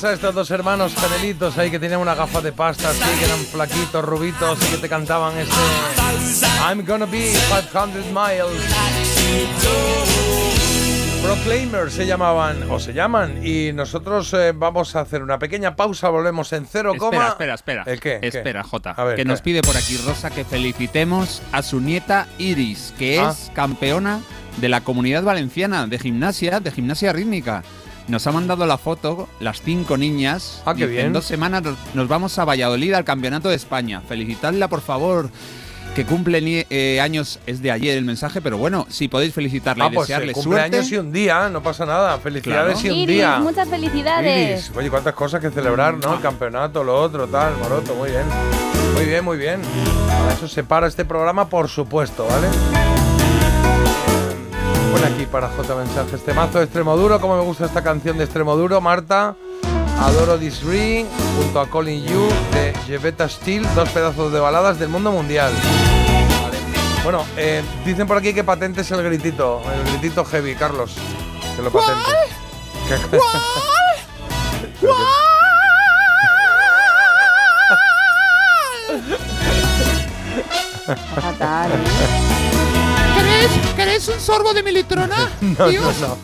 ¿Recuerdas 0.00 0.22
a 0.24 0.28
estos 0.28 0.34
dos 0.34 0.50
hermanos 0.50 0.94
canelitos 0.98 1.58
ahí 1.58 1.70
que 1.70 1.78
tenían 1.78 2.00
una 2.00 2.14
gafa 2.14 2.40
de 2.40 2.52
pasta 2.52 2.88
así, 2.88 3.02
que 3.18 3.24
eran 3.26 3.38
flaquitos, 3.40 4.02
rubitos 4.02 4.58
y 4.62 4.70
que 4.70 4.78
te 4.78 4.88
cantaban 4.88 5.36
este 5.36 5.52
I'm 6.66 6.86
gonna 6.86 7.04
be 7.04 7.34
500 7.50 8.06
miles? 8.06 8.62
Proclaimers 11.22 11.92
se 11.92 12.06
llamaban, 12.06 12.62
o 12.70 12.80
se 12.80 12.94
llaman, 12.94 13.46
y 13.46 13.72
nosotros 13.74 14.32
eh, 14.32 14.52
vamos 14.56 14.96
a 14.96 15.00
hacer 15.00 15.22
una 15.22 15.38
pequeña 15.38 15.76
pausa, 15.76 16.08
volvemos 16.08 16.50
en 16.54 16.64
cero 16.64 16.94
coma. 16.96 17.28
Espera, 17.28 17.54
espera, 17.56 17.82
espera. 17.82 17.84
¿El 17.86 18.00
qué? 18.00 18.26
Espera, 18.26 18.62
Jota. 18.62 18.94
Que 18.94 19.16
¿qué? 19.16 19.24
nos 19.26 19.42
pide 19.42 19.60
por 19.60 19.76
aquí 19.76 19.98
Rosa 19.98 20.30
que 20.30 20.46
felicitemos 20.46 21.42
a 21.52 21.60
su 21.60 21.78
nieta 21.78 22.26
Iris, 22.38 22.94
que 22.98 23.20
Ah. 23.20 23.32
es 23.32 23.50
campeona 23.54 24.20
de 24.56 24.70
la 24.70 24.80
comunidad 24.80 25.22
valenciana 25.22 25.86
de 25.86 25.98
gimnasia, 25.98 26.58
de 26.58 26.70
gimnasia 26.70 27.12
rítmica. 27.12 27.62
Nos 28.10 28.26
ha 28.26 28.32
mandado 28.32 28.66
la 28.66 28.76
foto, 28.78 29.28
las 29.40 29.62
cinco 29.62 29.96
niñas. 29.96 30.62
Ah, 30.66 30.74
qué 30.74 30.86
bien. 30.86 31.06
En 31.06 31.12
dos 31.12 31.24
semanas 31.24 31.62
nos, 31.94 32.08
vamos 32.08 32.38
a 32.38 32.44
Valladolid 32.44 32.92
al 32.94 33.04
Campeonato 33.04 33.48
de 33.48 33.56
España. 33.56 34.02
Felicitadla, 34.06 34.68
por 34.68 34.80
favor. 34.80 35.30
Que 35.94 36.04
cumple 36.04 36.66
eh, 36.70 37.00
años, 37.00 37.40
es 37.48 37.62
de 37.62 37.72
ayer 37.72 37.98
el 37.98 38.04
mensaje, 38.04 38.40
pero 38.40 38.56
bueno, 38.58 38.86
si 38.88 39.08
podéis 39.08 39.34
felicitarla 39.34 39.86
Ah, 39.86 39.88
y 39.90 39.94
pues 39.96 40.06
desearle 40.06 40.32
eh, 40.32 40.34
suerte. 40.40 40.82
y 40.88 40.96
un 40.96 41.10
día, 41.12 41.48
no 41.48 41.62
pasa 41.64 41.84
nada. 41.84 42.16
Felicidades 42.18 42.74
Claro. 42.78 42.86
y 42.86 42.90
un 42.90 42.96
Iris, 43.02 43.16
día. 43.16 43.38
muchas 43.40 43.68
felicidades. 43.68 44.66
Iris, 44.66 44.76
oye, 44.76 44.88
cuántas 44.88 45.14
cosas 45.14 45.40
que 45.40 45.50
celebrar, 45.50 45.94
¿no? 45.98 46.14
El 46.14 46.20
campeonato, 46.20 46.84
lo 46.84 47.00
otro, 47.00 47.26
tal, 47.26 47.56
Moroto, 47.56 47.96
muy 47.96 48.10
bien. 48.10 48.22
Muy 48.94 49.04
bien, 49.04 49.24
muy 49.24 49.36
bien. 49.36 49.60
Para 50.06 50.32
eso 50.34 50.46
se 50.46 50.62
para 50.62 50.86
este 50.86 51.04
programa, 51.04 51.48
por 51.48 51.68
supuesto, 51.68 52.24
¿vale? 52.24 52.99
Eh, 54.90 54.92
Pon 54.92 55.04
aquí 55.04 55.26
para 55.26 55.48
J 55.48 55.74
Mensaje 55.76 56.16
este 56.16 56.34
mazo 56.34 56.58
de 56.58 56.64
Extremoduro. 56.64 57.20
¿Cómo 57.20 57.36
me 57.36 57.44
gusta 57.44 57.66
esta 57.66 57.82
canción 57.82 58.18
de 58.18 58.24
Extremoduro, 58.24 58.80
Marta? 58.80 59.36
Adoro 60.00 60.38
This 60.38 60.62
Ring, 60.62 61.06
junto 61.36 61.60
a 61.60 61.68
Colin 61.68 62.02
You, 62.06 62.28
de 62.52 62.72
Jevetta 62.86 63.28
Steel, 63.28 63.66
dos 63.74 63.88
pedazos 63.90 64.32
de 64.32 64.40
baladas 64.40 64.78
del 64.78 64.88
mundo 64.88 65.12
mundial. 65.12 65.52
Vale. 66.42 66.56
Bueno, 67.04 67.24
eh, 67.36 67.62
dicen 67.84 68.06
por 68.06 68.16
aquí 68.16 68.32
que 68.32 68.42
patentes 68.42 68.90
el 68.90 69.02
gritito, 69.02 69.60
el 69.74 69.90
gritito 69.92 70.24
heavy, 70.24 70.54
Carlos. 70.54 70.94
Que 71.56 71.62
lo 71.62 71.70
patente. 71.70 72.10
Que- 72.88 72.96
Fatal. 72.96 73.30
¿Queréis, 84.00 84.06
¿Queréis 84.06 84.08
un 84.08 84.20
sorbo 84.20 84.54
de 84.54 84.62
militrona? 84.62 85.30
No, 85.40 85.70
no, 85.70 85.92
no. 86.00 86.18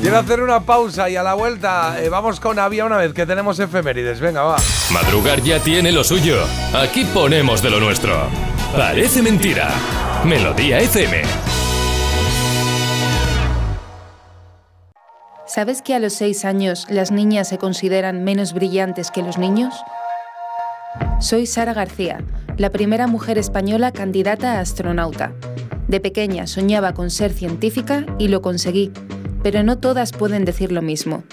Quiero 0.00 0.18
hacer 0.18 0.42
una 0.42 0.60
pausa 0.60 1.08
y 1.10 1.16
a 1.16 1.22
la 1.22 1.34
vuelta 1.34 1.96
eh, 2.00 2.08
vamos 2.08 2.38
con 2.38 2.58
Había 2.58 2.84
una 2.84 2.98
vez 2.98 3.12
que 3.12 3.26
tenemos 3.26 3.58
efemérides. 3.58 4.20
Venga, 4.20 4.42
va. 4.42 4.56
Madrugar 4.92 5.42
ya 5.42 5.58
tiene 5.60 5.90
lo 5.90 6.04
suyo. 6.04 6.36
Aquí 6.74 7.04
ponemos 7.04 7.62
de 7.62 7.70
lo 7.70 7.80
nuestro. 7.80 8.14
Parece 8.76 9.22
mentira. 9.22 9.70
Melodía 10.24 10.78
FM. 10.80 11.22
¿Sabes 15.46 15.82
que 15.82 15.94
a 15.94 15.98
los 15.98 16.12
6 16.12 16.44
años 16.44 16.86
las 16.90 17.10
niñas 17.10 17.48
se 17.48 17.58
consideran 17.58 18.22
menos 18.22 18.52
brillantes 18.52 19.10
que 19.10 19.22
los 19.22 19.38
niños? 19.38 19.74
Soy 21.20 21.46
Sara 21.46 21.72
García, 21.72 22.18
la 22.56 22.70
primera 22.70 23.06
mujer 23.06 23.38
española 23.38 23.90
candidata 23.92 24.58
a 24.58 24.60
astronauta. 24.60 25.32
De 25.88 26.00
pequeña 26.00 26.46
soñaba 26.46 26.92
con 26.92 27.10
ser 27.10 27.32
científica 27.32 28.04
y 28.18 28.28
lo 28.28 28.42
conseguí, 28.42 28.92
pero 29.42 29.62
no 29.62 29.78
todas 29.78 30.12
pueden 30.12 30.44
decir 30.44 30.70
lo 30.70 30.82
mismo. 30.82 31.24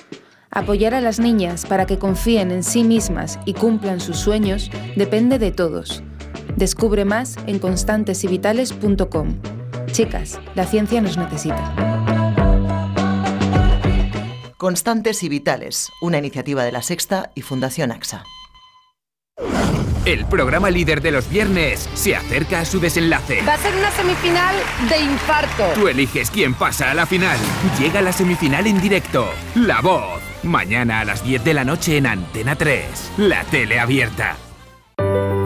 Apoyar 0.49 0.93
a 0.93 1.01
las 1.01 1.19
niñas 1.19 1.65
para 1.65 1.85
que 1.85 1.99
confíen 1.99 2.51
en 2.51 2.63
sí 2.63 2.85
mismas 2.85 3.37
y 3.45 3.53
cumplan 3.53 3.99
sus 3.99 4.17
sueños 4.17 4.71
depende 4.95 5.37
de 5.37 5.51
todos. 5.51 6.01
Descubre 6.55 7.03
más 7.03 7.35
en 7.45 7.59
constantesyvitales.com. 7.59 9.35
Chicas, 9.91 10.39
la 10.55 10.65
ciencia 10.65 11.01
nos 11.01 11.17
necesita. 11.17 11.75
Constantes 14.57 15.21
y 15.23 15.29
Vitales, 15.29 15.91
una 16.01 16.17
iniciativa 16.17 16.63
de 16.63 16.71
La 16.71 16.81
Sexta 16.81 17.31
y 17.35 17.41
Fundación 17.41 17.91
AXA. 17.91 18.23
El 20.05 20.27
programa 20.27 20.69
líder 20.69 21.01
de 21.01 21.09
los 21.09 21.27
viernes 21.27 21.89
se 21.95 22.15
acerca 22.15 22.59
a 22.59 22.65
su 22.65 22.79
desenlace. 22.79 23.41
Va 23.41 23.55
a 23.55 23.57
ser 23.57 23.75
una 23.75 23.89
semifinal 23.89 24.55
de 24.87 24.99
infarto. 24.99 25.63
Tú 25.73 25.87
eliges 25.87 26.29
quién 26.29 26.53
pasa 26.53 26.91
a 26.91 26.93
la 26.93 27.07
final. 27.07 27.39
Llega 27.79 28.03
la 28.03 28.13
semifinal 28.13 28.67
en 28.67 28.79
directo. 28.79 29.27
La 29.55 29.81
voz. 29.81 30.21
Mañana 30.43 30.99
a 30.99 31.05
las 31.05 31.23
10 31.23 31.43
de 31.43 31.55
la 31.55 31.63
noche 31.63 31.97
en 31.97 32.05
Antena 32.05 32.55
3. 32.55 33.13
La 33.17 33.43
tele 33.45 33.79
abierta. 33.79 34.37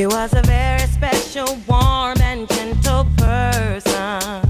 He 0.00 0.06
was 0.06 0.32
a 0.32 0.40
very 0.40 0.88
special, 0.88 1.58
warm, 1.68 2.16
and 2.22 2.48
gentle 2.48 3.04
person 3.18 4.40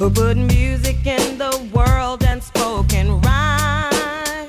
who 0.00 0.10
put 0.10 0.36
music 0.36 1.06
in 1.06 1.38
the 1.38 1.70
world 1.72 2.24
and 2.24 2.42
spoke 2.42 2.92
in 2.92 3.20
rhyme. 3.20 4.48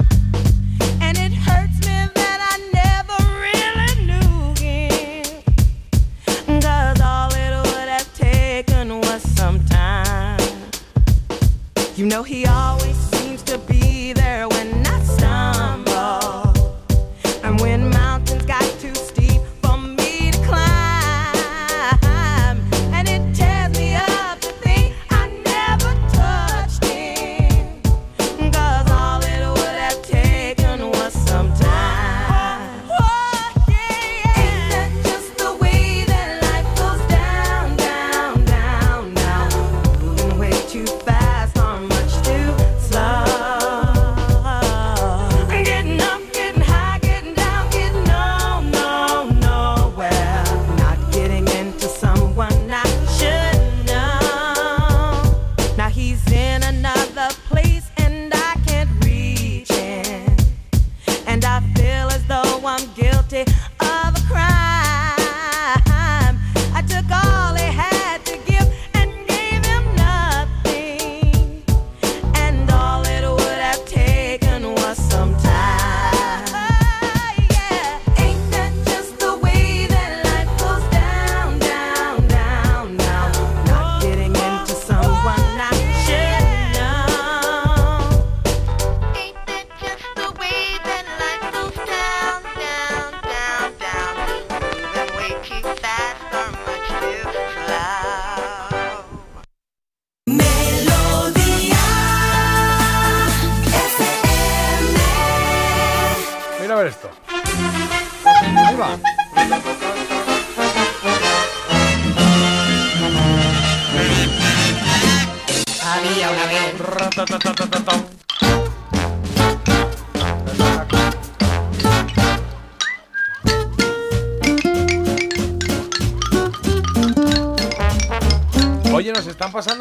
And 1.00 1.16
it 1.16 1.32
hurts 1.32 1.80
me 1.86 2.08
that 2.16 2.40
I 2.52 2.58
never 2.82 3.20
really 3.46 3.94
knew 4.08 4.56
him. 4.60 5.44
Cause 6.60 7.00
all 7.02 7.32
it 7.32 7.52
would 7.68 7.90
have 7.96 8.12
taken 8.16 9.02
was 9.02 9.22
some 9.38 9.64
time. 9.66 10.40
You 11.96 12.08
know, 12.08 12.24
he 12.24 12.48
always 12.48 12.79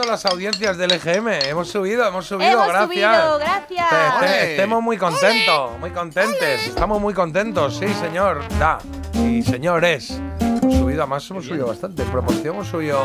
las 0.09 0.25
audiencias 0.27 0.77
del 0.79 0.93
EGM. 0.93 1.29
Hemos 1.49 1.69
subido, 1.69 2.07
hemos 2.07 2.27
subido, 2.27 2.51
Hemos 2.51 2.69
gracias. 2.69 3.17
subido, 3.17 3.39
gracias. 3.39 3.87
Este- 4.23 4.51
estemos 4.53 4.83
muy 4.83 4.97
contentos, 4.97 5.79
muy 5.79 5.91
contentes. 5.91 6.67
Estamos 6.67 7.01
muy 7.01 7.15
contentos, 7.15 7.77
sí, 7.79 7.87
señor. 7.95 8.41
Da. 8.59 8.79
Y 9.15 9.43
señores. 9.43 10.21
Hemos 10.41 10.75
subido, 10.75 11.03
además 11.03 11.31
hemos 11.31 11.45
subido 11.47 11.67
bastante. 11.67 12.03
En 12.03 12.11
proporción 12.11 12.55
hemos 12.55 12.67
subido 12.69 13.01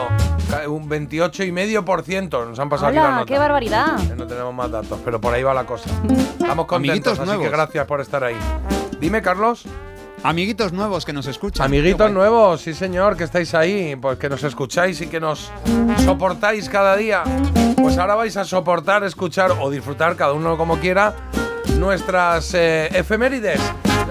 un 0.67 0.89
28,5%. 0.89 2.45
Nos 2.45 2.59
han 2.59 2.69
pasado 2.69 2.87
aquí 2.87 2.95
la 2.97 3.03
Hola, 3.03 3.11
nota. 3.15 3.25
qué 3.25 3.37
barbaridad. 3.37 3.97
No 4.15 4.25
tenemos 4.27 4.53
más 4.53 4.71
datos, 4.71 4.99
pero 5.03 5.19
por 5.21 5.33
ahí 5.33 5.43
va 5.43 5.53
la 5.53 5.65
cosa. 5.65 5.89
Estamos 6.09 6.65
contentos, 6.65 6.73
Amiguitos 6.73 7.19
así 7.19 7.25
nuevos. 7.27 7.45
que 7.45 7.51
gracias 7.51 7.85
por 7.85 8.01
estar 8.01 8.23
ahí. 8.23 8.35
Dime, 8.99 9.21
Carlos. 9.21 9.63
Amiguitos 10.23 10.71
nuevos 10.71 11.03
que 11.03 11.11
nos 11.11 11.27
escuchan. 11.27 11.65
Amiguitos 11.65 12.09
nuevos, 12.11 12.61
sí 12.61 12.73
señor, 12.73 13.17
que 13.17 13.25
estáis 13.25 13.53
ahí, 13.53 13.95
pues 13.97 14.17
que 14.17 14.29
nos 14.29 14.41
escucháis 14.43 15.01
y 15.01 15.07
que 15.07 15.19
nos 15.19 15.51
soportáis 16.05 16.69
cada 16.69 16.95
día. 16.95 17.23
Pues 17.75 17.97
ahora 17.97 18.15
vais 18.15 18.37
a 18.37 18.45
soportar, 18.45 19.03
escuchar 19.03 19.51
o 19.59 19.69
disfrutar, 19.69 20.15
cada 20.15 20.31
uno 20.31 20.55
como 20.55 20.77
quiera, 20.79 21.13
nuestras 21.77 22.53
eh, 22.53 22.87
efemérides. 22.93 23.59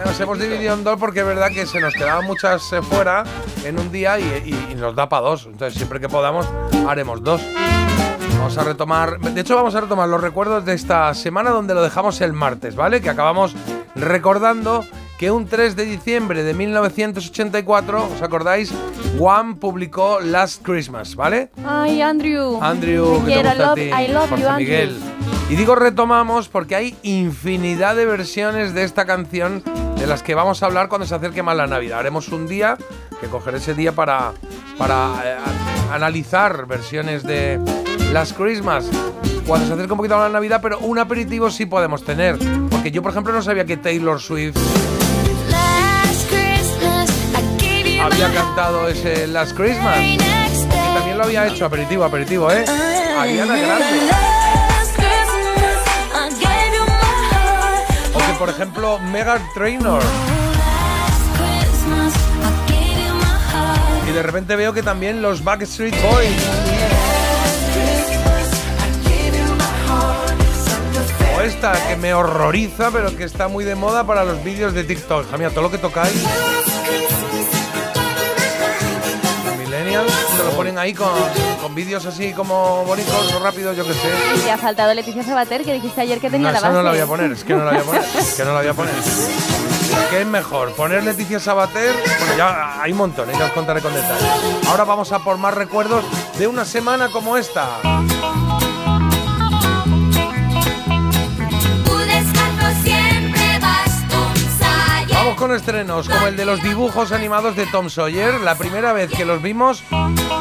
Las 0.05 0.21
hemos 0.21 0.39
dividido 0.39 0.75
en 0.75 0.85
dos 0.85 0.99
porque 0.99 1.21
es 1.21 1.27
verdad 1.27 1.49
que 1.49 1.65
se 1.65 1.81
nos 1.81 1.95
quedaban 1.95 2.27
muchas 2.27 2.71
eh, 2.75 2.83
fuera 2.83 3.25
en 3.65 3.79
un 3.79 3.91
día 3.91 4.19
y, 4.19 4.23
y- 4.45 4.73
y 4.73 4.75
nos 4.75 4.95
da 4.95 5.09
para 5.09 5.23
dos. 5.23 5.47
Entonces 5.47 5.75
siempre 5.75 5.99
que 5.99 6.11
podamos 6.11 6.47
haremos 6.87 7.23
dos. 7.25 7.41
Vamos 8.37 8.59
a 8.59 8.65
retomar, 8.65 9.19
de 9.19 9.41
hecho 9.41 9.55
vamos 9.55 9.75
a 9.77 9.81
retomar 9.81 10.09
los 10.09 10.21
recuerdos 10.21 10.65
de 10.67 10.75
esta 10.75 11.15
semana 11.15 11.51
donde 11.51 11.73
lo 11.75 11.83
dejamos 11.83 12.21
el 12.21 12.33
martes, 12.35 12.75
¿vale? 12.75 13.01
Que 13.01 13.09
acabamos 13.09 13.55
recordando 13.95 14.85
que 15.23 15.31
un 15.31 15.47
3 15.47 15.77
de 15.77 15.85
diciembre 15.85 16.43
de 16.43 16.53
1984, 16.53 18.09
¿os 18.13 18.23
acordáis? 18.23 18.73
One 19.21 19.55
publicó 19.55 20.19
Last 20.21 20.63
Christmas, 20.65 21.15
¿vale? 21.15 21.49
Ay, 21.65 22.03
Andrew. 22.03 22.59
Andrew, 22.61 23.25
que 23.25 23.31
te 23.31 23.37
gusta 23.37 23.51
a 23.53 23.55
love- 23.55 23.75
ti, 23.77 23.83
I 23.83 24.09
love 24.09 24.29
Jorge 24.31 24.43
you, 24.43 24.49
Andrew. 24.49 24.57
Miguel. 24.67 24.97
Y 25.49 25.55
digo 25.55 25.77
retomamos 25.77 26.49
porque 26.49 26.75
hay 26.75 26.97
infinidad 27.05 27.95
de 27.95 28.05
versiones 28.05 28.75
de 28.75 28.83
esta 28.83 29.05
canción 29.05 29.63
de 29.97 30.09
las 30.09 30.25
que 30.25 30.35
vamos 30.35 30.61
a 30.65 30.67
hablar 30.67 30.89
cuando 30.89 31.07
se 31.07 31.15
acerque 31.15 31.41
más 31.45 31.57
la 31.57 31.69
Navidad. 31.69 32.01
Haremos 32.01 32.27
un 32.31 32.49
día, 32.49 32.77
que 33.21 33.29
cogeré 33.29 33.59
ese 33.59 33.75
día 33.75 33.93
para, 33.93 34.33
para 34.77 35.13
eh, 35.25 35.37
a- 35.91 35.95
analizar 35.95 36.67
versiones 36.67 37.23
de 37.23 37.61
Last 38.13 38.37
Christmas 38.37 38.87
cuando 39.47 39.69
se 39.69 39.73
acerque 39.75 39.93
un 39.93 39.99
poquito 39.99 40.17
más 40.17 40.25
la 40.33 40.33
Navidad, 40.37 40.59
pero 40.61 40.81
un 40.81 40.99
aperitivo 40.99 41.49
sí 41.49 41.67
podemos 41.67 42.03
tener. 42.05 42.37
Porque 42.71 42.91
yo, 42.91 43.03
por 43.03 43.13
ejemplo, 43.13 43.33
no 43.33 43.41
sabía 43.41 43.65
que 43.65 43.77
Taylor 43.77 44.21
Swift 44.21 44.57
había 48.03 48.33
cantado 48.33 48.89
ese 48.89 49.27
Last 49.27 49.57
Christmas. 49.57 49.99
Y 49.99 50.19
también 50.95 51.19
lo 51.19 51.25
había 51.25 51.47
hecho, 51.47 51.65
aperitivo, 51.67 52.05
aperitivo, 52.05 52.51
¿eh? 52.51 52.65
Ariana 53.19 53.57
Grande. 53.57 54.11
O 58.15 58.19
que, 58.19 58.33
por 58.39 58.49
ejemplo, 58.49 58.99
Megan 58.99 59.43
Trainor. 59.55 60.03
Y 64.09 64.13
de 64.13 64.23
repente 64.23 64.57
veo 64.57 64.73
que 64.73 64.83
también 64.83 65.23
los 65.23 65.45
Backstreet 65.45 65.95
Boys. 66.03 66.31
O 71.37 71.41
esta 71.41 71.73
que 71.89 71.97
me 71.97 72.13
horroriza, 72.13 72.91
pero 72.91 73.17
que 73.17 73.25
está 73.25 73.49
muy 73.49 73.65
de 73.65 73.75
moda 73.75 74.05
para 74.07 74.25
los 74.25 74.43
vídeos 74.45 74.75
de 74.75 74.85
TikTok. 74.85 75.29
Hija 75.29 75.39
mía, 75.39 75.51
todo 75.51 75.63
lo 75.63 75.71
que 75.71 75.79
tocáis. 75.79 76.23
Ahí 80.79 80.95
con, 80.95 81.11
con 81.61 81.75
vídeos 81.75 82.05
así 82.07 82.33
como 82.33 82.85
bonitos 82.85 83.33
o 83.35 83.39
rápidos, 83.43 83.77
yo 83.77 83.85
que 83.87 83.95
sé. 83.95 84.09
Y 84.37 84.39
te 84.41 84.51
ha 84.51 84.59
faltado 84.59 84.93
Leticia 84.95 85.23
Sabater, 85.23 85.65
que 85.65 85.73
dijiste 85.75 86.01
ayer 86.01 86.21
que 86.21 86.31
tenía 86.31 86.49
No, 86.49 86.55
la 86.55 86.61
base. 86.61 86.73
no 86.75 86.83
la 86.83 86.91
voy 86.91 87.01
a 87.01 87.07
poner, 87.07 87.33
es 87.33 87.45
que 87.45 87.55
no 87.55 87.65
la 87.65 87.73
voy 87.73 87.81
a 87.81 87.85
poner, 87.85 88.03
es 88.19 88.35
que 88.35 88.45
no 88.45 88.53
la 88.53 88.59
voy 88.61 88.69
a 88.69 88.75
poner. 88.75 88.95
¿Qué 90.11 90.21
es 90.23 90.27
mejor? 90.27 90.73
¿Poner 90.75 91.03
Leticia 91.05 91.39
Sabater? 91.41 91.95
Bueno, 92.19 92.37
ya 92.37 92.81
hay 92.83 92.93
un 92.93 92.99
montón, 92.99 93.29
¿eh? 93.31 93.35
ya 93.39 93.47
os 93.47 93.53
contaré 93.53 93.81
con 93.81 93.93
detalle. 93.95 94.27
Ahora 94.69 94.85
vamos 94.85 95.13
a 95.13 95.19
por 95.21 95.37
más 95.39 95.55
recuerdos 95.55 96.05
de 96.39 96.47
una 96.47 96.65
semana 96.65 97.11
como 97.11 97.37
esta. 97.37 97.79
Con 105.43 105.53
estrenos 105.53 106.09
como 106.09 106.29
el 106.29 106.37
de 106.37 106.45
los 106.45 106.63
dibujos 106.63 107.11
animados 107.11 107.57
de 107.57 107.67
Tom 107.67 107.91
Sawyer. 107.91 108.41
La 108.43 108.55
primera 108.55 108.93
vez 108.93 109.11
que 109.11 109.25
los 109.25 109.43
vimos 109.43 109.83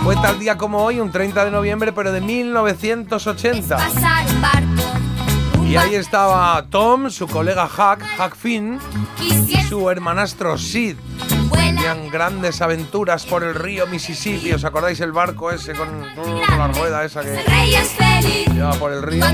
fue 0.03 0.13
tal 0.17 0.37
día 0.37 0.59
como 0.59 0.83
hoy, 0.83 0.99
un 0.99 1.11
30 1.11 1.45
de 1.45 1.49
noviembre, 1.49 1.91
pero 1.91 2.11
de 2.11 2.21
1980. 2.21 3.77
Y 5.67 5.75
ahí 5.75 5.95
estaba 5.95 6.63
Tom, 6.69 7.09
su 7.09 7.27
colega 7.27 7.65
Huck, 7.65 8.03
Huck 8.19 8.35
Finn, 8.35 8.77
y 9.19 9.55
su 9.63 9.89
hermanastro 9.89 10.55
Sid. 10.59 10.97
Tenían 11.51 12.09
grandes 12.11 12.61
aventuras 12.61 13.25
por 13.25 13.43
el 13.43 13.55
río 13.55 13.87
Mississippi. 13.87 14.53
¿Os 14.53 14.63
acordáis 14.65 14.99
el 14.99 15.13
barco 15.13 15.49
ese 15.49 15.73
con, 15.73 15.89
con 16.13 16.59
la 16.59 16.67
rueda 16.67 17.03
esa 17.03 17.21
que 17.21 17.39
lleva 18.53 18.73
por 18.73 18.91
el 18.91 19.01
río? 19.01 19.25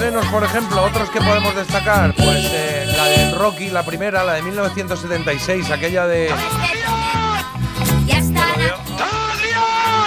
Estrenos, 0.00 0.26
por 0.28 0.42
ejemplo, 0.42 0.82
otros 0.82 1.10
que 1.10 1.20
podemos 1.20 1.54
destacar, 1.54 2.14
pues 2.14 2.48
eh, 2.54 2.90
la 2.96 3.04
de 3.04 3.34
Rocky, 3.34 3.68
la 3.68 3.84
primera, 3.84 4.24
la 4.24 4.32
de 4.32 4.42
1976, 4.42 5.70
aquella 5.70 6.06
de... 6.06 6.30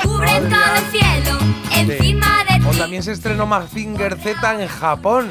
Cubre 0.02 0.32
todo 0.40 0.76
el 0.78 0.92
cielo, 0.92 1.38
encima 1.76 2.44
de 2.50 2.68
O 2.68 2.72
también 2.72 3.04
se 3.04 3.12
estrenó 3.12 3.46
Mazinger 3.46 4.18
Z 4.20 4.64
en 4.64 4.68
Japón. 4.68 5.30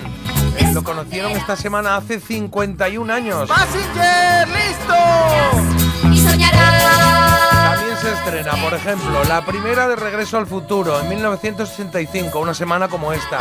Eh, 0.57 0.71
Lo 0.73 0.85
conocieron 0.85 1.33
esta 1.33 1.57
semana 1.57 1.97
hace 1.97 2.21
51 2.21 3.13
años. 3.13 3.49
¡Mazinger, 3.49 4.47
listo! 4.49 5.92
También 6.39 7.97
se 8.01 8.13
estrena, 8.13 8.53
por 8.63 8.75
ejemplo, 8.75 9.25
la 9.25 9.45
primera 9.45 9.89
de 9.89 9.97
Regreso 9.97 10.39
al 10.39 10.47
Futuro 10.47 11.01
en 11.01 11.09
1965, 11.09 12.39
una 12.39 12.55
semana 12.55 12.89
como 12.89 13.13
esta. 13.13 13.39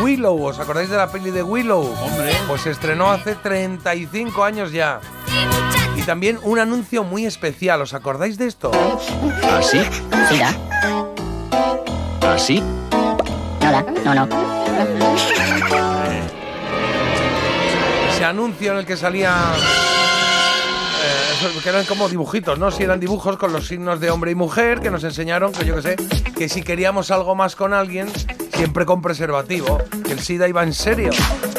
Willow, 0.00 0.44
¿os 0.44 0.58
acordáis 0.58 0.90
de 0.90 0.96
la 0.96 1.10
peli 1.10 1.30
de 1.30 1.42
Willow? 1.42 1.94
Hombre. 2.02 2.34
Pues 2.48 2.62
se 2.62 2.70
estrenó 2.70 3.10
hace 3.10 3.34
35 3.34 4.44
años 4.44 4.72
ya. 4.72 5.00
Y 5.96 6.02
también 6.02 6.38
un 6.42 6.58
anuncio 6.58 7.04
muy 7.04 7.26
especial, 7.26 7.82
¿os 7.82 7.94
acordáis 7.94 8.38
de 8.38 8.46
esto? 8.46 8.70
¿Así? 9.52 9.80
Mira. 10.30 10.54
¿Así? 12.22 12.62
Nada, 13.60 13.84
no, 14.04 14.14
no. 14.14 14.28
Ese 18.10 18.24
anuncio 18.24 18.72
en 18.72 18.78
el 18.78 18.86
que 18.86 18.96
salía... 18.96 19.52
que 21.50 21.68
eran 21.68 21.84
como 21.86 22.08
dibujitos, 22.08 22.58
¿no? 22.58 22.70
Si 22.70 22.84
eran 22.84 23.00
dibujos 23.00 23.36
con 23.36 23.52
los 23.52 23.66
signos 23.66 23.98
de 23.98 24.10
hombre 24.10 24.30
y 24.30 24.34
mujer 24.34 24.80
que 24.80 24.90
nos 24.90 25.02
enseñaron, 25.02 25.52
que 25.52 25.64
yo 25.64 25.74
que 25.74 25.82
sé, 25.82 25.96
que 26.36 26.48
si 26.48 26.62
queríamos 26.62 27.10
algo 27.10 27.34
más 27.34 27.56
con 27.56 27.72
alguien, 27.72 28.08
siempre 28.54 28.86
con 28.86 29.02
preservativo, 29.02 29.78
que 30.04 30.12
el 30.12 30.20
SIDA 30.20 30.46
iba 30.46 30.62
en 30.62 30.72
serio. 30.72 31.10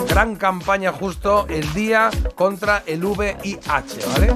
Gran 0.08 0.36
campaña 0.36 0.94
justo 0.94 1.48
el 1.50 1.74
día 1.74 2.10
contra 2.36 2.84
el 2.86 3.04
VIH, 3.04 4.00
¿vale? 4.14 4.36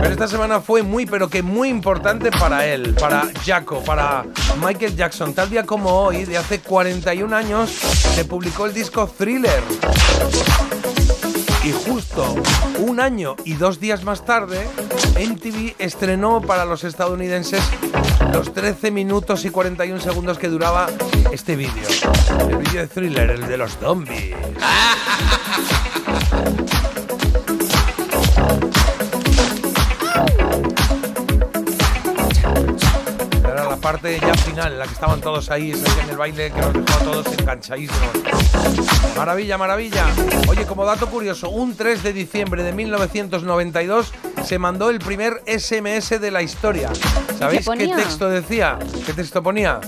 Pero 0.00 0.10
esta 0.10 0.26
semana 0.26 0.60
fue 0.60 0.82
muy, 0.82 1.06
pero 1.06 1.28
que 1.28 1.42
muy 1.42 1.68
importante 1.68 2.32
para 2.32 2.66
él, 2.66 2.94
para 2.98 3.28
Jaco, 3.46 3.84
para 3.84 4.24
Michael 4.60 4.96
Jackson. 4.96 5.32
Tal 5.32 5.48
día 5.48 5.64
como 5.64 5.90
hoy, 5.90 6.24
de 6.24 6.38
hace 6.38 6.58
41 6.58 7.36
años, 7.36 7.70
se 7.70 8.24
publicó 8.24 8.66
el 8.66 8.74
disco 8.74 9.06
Thriller. 9.06 9.62
Y 11.64 11.70
justo 11.70 12.34
un 12.78 12.98
año 12.98 13.36
y 13.44 13.54
dos 13.54 13.78
días 13.78 14.02
más 14.02 14.24
tarde, 14.24 14.66
MTV 15.14 15.76
estrenó 15.78 16.40
para 16.40 16.64
los 16.64 16.82
estadounidenses 16.82 17.62
los 18.32 18.52
13 18.52 18.90
minutos 18.90 19.44
y 19.44 19.50
41 19.50 20.00
segundos 20.00 20.38
que 20.38 20.48
duraba 20.48 20.88
este 21.30 21.54
vídeo. 21.54 21.86
El 22.48 22.56
vídeo 22.56 22.80
de 22.80 22.88
Thriller, 22.88 23.30
el 23.30 23.46
de 23.46 23.56
los 23.56 23.76
zombies. 23.78 24.34
Parte 33.82 34.18
ya 34.18 34.32
final, 34.34 34.72
en 34.72 34.78
la 34.78 34.86
que 34.86 34.92
estaban 34.92 35.20
todos 35.20 35.50
ahí, 35.50 35.72
en 35.72 36.08
el 36.08 36.16
baile 36.16 36.50
que 36.52 36.60
nos 36.60 36.72
dejó 36.72 37.00
a 37.00 37.02
todos 37.02 37.26
enganchadísimos. 37.38 38.10
Maravilla, 39.16 39.58
maravilla. 39.58 40.06
Oye, 40.48 40.64
como 40.64 40.86
dato 40.86 41.08
curioso, 41.08 41.50
un 41.50 41.76
3 41.76 42.02
de 42.02 42.12
diciembre 42.12 42.62
de 42.62 42.72
1992 42.72 44.12
se 44.44 44.58
mandó 44.58 44.88
el 44.88 45.00
primer 45.00 45.42
SMS 45.46 46.20
de 46.20 46.30
la 46.30 46.42
historia. 46.42 46.90
¿Sabéis 47.38 47.60
qué, 47.60 47.66
ponía? 47.66 47.96
texto 47.96 48.30
decía? 48.30 48.78
¿Qué 49.04 49.12
texto 49.12 49.42
ponía? 49.42 49.80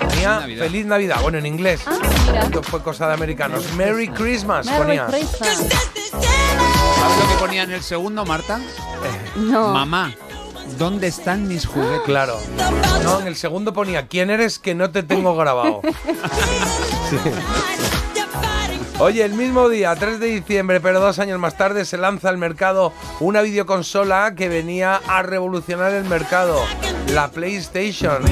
Ponía 0.00 0.40
Navidad. 0.40 0.64
Feliz 0.64 0.86
Navidad. 0.86 1.18
Bueno, 1.22 1.38
en 1.38 1.46
inglés. 1.46 1.82
Ah, 1.86 1.98
mira. 2.26 2.40
Esto 2.40 2.62
fue 2.62 2.82
cosa 2.82 3.06
de 3.06 3.14
americanos. 3.14 3.64
Merry 3.76 4.08
Christmas 4.08 4.66
Merry 4.66 4.78
ponía. 4.78 5.06
Christmas. 5.06 5.56
¿Sabes 5.58 7.18
lo 7.18 7.28
que 7.28 7.34
ponía 7.38 7.62
en 7.64 7.72
el 7.72 7.82
segundo, 7.82 8.24
Marta? 8.24 8.58
No. 9.36 9.74
Mamá, 9.74 10.12
¿dónde 10.78 11.06
están 11.08 11.48
mis 11.48 11.66
juguetes? 11.66 12.00
Claro. 12.04 12.38
No, 13.02 13.20
en 13.20 13.26
el 13.26 13.36
segundo 13.36 13.72
ponía 13.72 14.06
¿Quién 14.08 14.30
eres 14.30 14.58
que 14.58 14.74
no 14.74 14.90
te 14.90 15.02
tengo 15.02 15.36
grabado? 15.36 15.80
Sí. 17.08 17.16
Oye, 18.98 19.22
el 19.22 19.34
mismo 19.34 19.68
día, 19.68 19.94
3 19.94 20.18
de 20.18 20.26
diciembre, 20.26 20.80
pero 20.80 20.98
dos 21.00 21.18
años 21.18 21.38
más 21.38 21.56
tarde, 21.56 21.84
se 21.84 21.98
lanza 21.98 22.30
al 22.30 22.38
mercado 22.38 22.92
una 23.20 23.42
videoconsola 23.42 24.34
que 24.34 24.48
venía 24.48 25.00
a 25.06 25.22
revolucionar 25.22 25.92
el 25.92 26.04
mercado, 26.04 26.58
la 27.12 27.28
PlayStation. 27.28 28.24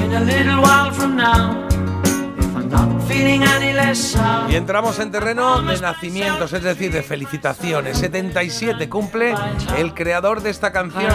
Y 4.48 4.56
entramos 4.56 4.98
en 4.98 5.10
terreno 5.10 5.60
de 5.62 5.80
nacimientos, 5.80 6.52
es 6.52 6.62
decir, 6.62 6.92
de 6.92 7.02
felicitaciones. 7.02 7.98
77 7.98 8.88
cumple 8.88 9.34
el 9.76 9.94
creador 9.94 10.42
de 10.42 10.50
esta 10.50 10.72
canción, 10.72 11.12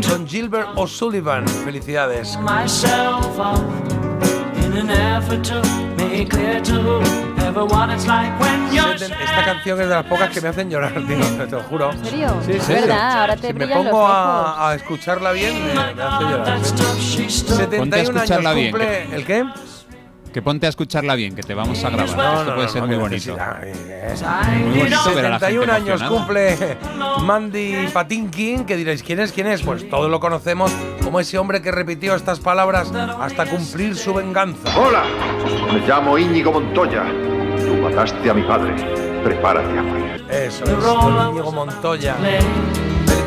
Don 0.00 0.26
Gilbert 0.26 0.68
O'Sullivan. 0.76 1.46
Felicidades. 1.48 2.38
Esta 8.94 9.44
canción 9.44 9.80
es 9.80 9.88
de 9.88 9.94
las 9.94 10.06
pocas 10.06 10.30
que 10.30 10.40
me 10.40 10.48
hacen 10.48 10.70
llorar, 10.70 10.92
tío, 10.94 11.46
te 11.46 11.50
lo 11.50 11.62
juro. 11.62 11.92
¿En 11.92 12.04
serio? 12.04 12.36
Sí, 12.46 12.58
serio. 12.60 12.82
verdad, 12.82 13.20
ahora 13.20 13.36
te 13.36 13.48
si 13.48 13.52
me 13.54 13.66
pongo 13.68 13.98
ojos. 13.98 14.10
a, 14.10 14.70
a 14.70 14.74
escucharla 14.74 15.32
bien, 15.32 15.66
me, 15.66 15.74
me 15.94 16.02
hace 16.02 16.24
llorar. 16.24 16.58
sí. 16.98 17.30
71 17.30 17.96
años 17.96 18.08
escucharla 18.08 18.52
bien, 18.54 18.70
cumple... 18.70 19.14
¿El 19.14 19.24
qué? 19.24 19.44
Que 20.32 20.40
ponte 20.40 20.66
a 20.66 20.70
escucharla 20.70 21.14
bien, 21.14 21.34
que 21.34 21.42
te 21.42 21.54
vamos 21.54 21.84
a 21.84 21.90
grabar. 21.90 22.16
No, 22.16 22.32
Esto 22.40 22.44
no, 22.44 22.54
puede 22.54 22.66
no, 22.66 22.72
ser 22.72 22.80
no, 22.82 22.88
muy 22.88 22.96
bonito. 22.96 23.36
eh. 23.62 24.14
Muy 24.64 24.78
bonito 24.78 25.14
ver 25.14 25.26
a 25.26 25.28
la 25.30 25.38
gente 25.38 25.54
71 25.60 25.72
años 25.72 26.02
cumple 26.04 26.78
Mandy 27.22 27.88
Patinkin, 27.92 28.64
que 28.64 28.76
diréis, 28.76 29.02
¿quién 29.02 29.20
es? 29.20 29.30
¿Quién 29.32 29.46
es? 29.48 29.62
Pues 29.62 29.88
todos 29.90 30.10
lo 30.10 30.20
conocemos 30.20 30.72
como 31.04 31.20
ese 31.20 31.36
hombre 31.38 31.60
que 31.60 31.70
repitió 31.70 32.14
estas 32.14 32.40
palabras 32.40 32.90
hasta 33.20 33.44
cumplir 33.46 33.94
su 33.96 34.14
venganza. 34.14 34.70
Hola, 34.78 35.04
me 35.72 35.80
llamo 35.86 36.16
Íñigo 36.16 36.52
Montoya. 36.52 37.04
Tú 37.58 37.74
mataste 37.82 38.30
a 38.30 38.34
mi 38.34 38.42
padre. 38.42 38.74
Prepárate 39.22 39.78
a 39.78 39.82
morir. 39.82 40.24
Eso 40.30 40.64
es, 40.64 40.70
Íñigo 40.70 41.52
Montoya. 41.52 42.16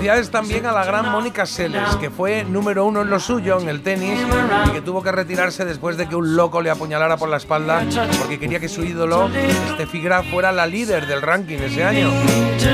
Felicidades 0.06 0.30
también 0.30 0.68
a 0.68 0.72
la 0.72 0.86
gran 0.86 1.12
Mónica 1.12 1.48
Seles, 1.48 1.96
que 1.96 2.12
fue 2.12 2.44
número 2.44 2.86
uno 2.86 3.02
en 3.02 3.10
lo 3.10 3.20
suyo, 3.20 3.60
en 3.60 3.68
el 3.70 3.82
tenis, 3.82 4.20
y 4.68 4.70
que 4.70 4.82
tuvo 4.82 5.02
que 5.02 5.12
retirarse 5.12 5.66
después 5.66 5.98
de 5.98 6.08
que 6.08 6.16
un 6.16 6.36
loco 6.36 6.62
le 6.62 6.70
apuñalara 6.70 7.18
por 7.18 7.28
la 7.28 7.38
espalda 7.38 7.84
porque 8.20 8.38
quería 8.38 8.60
que 8.60 8.70
su 8.70 8.84
ídolo, 8.84 9.32
Steffi 9.74 10.00
Graf, 10.02 10.30
fuera 10.30 10.52
la 10.52 10.68
líder 10.68 11.08
del 11.08 11.24
ranking 11.24 11.58
ese 11.58 11.84
año. 11.84 12.12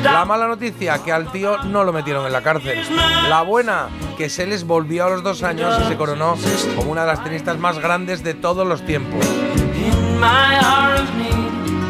La 0.04 0.26
mala 0.26 0.46
noticia, 0.46 1.02
que 1.06 1.14
al 1.14 1.32
tío 1.32 1.58
no 1.64 1.86
lo 1.86 1.94
metieron 1.94 2.26
en 2.26 2.34
la 2.34 2.42
cárcel. 2.42 2.84
La 3.30 3.44
buena, 3.44 3.88
que 4.18 4.28
Seles 4.28 4.66
volvió 4.66 5.06
a 5.06 5.10
los 5.12 5.24
dos 5.24 5.42
años 5.42 5.74
y 5.86 5.88
se 5.88 5.96
coronó 5.96 6.36
como 6.76 6.92
una 6.92 7.06
de 7.06 7.08
las 7.08 7.24
tenistas 7.24 7.58
más 7.58 7.80
grandes 7.80 8.26
de 8.26 8.34
todos 8.34 8.68
los 8.68 8.86
tiempos. 8.86 9.26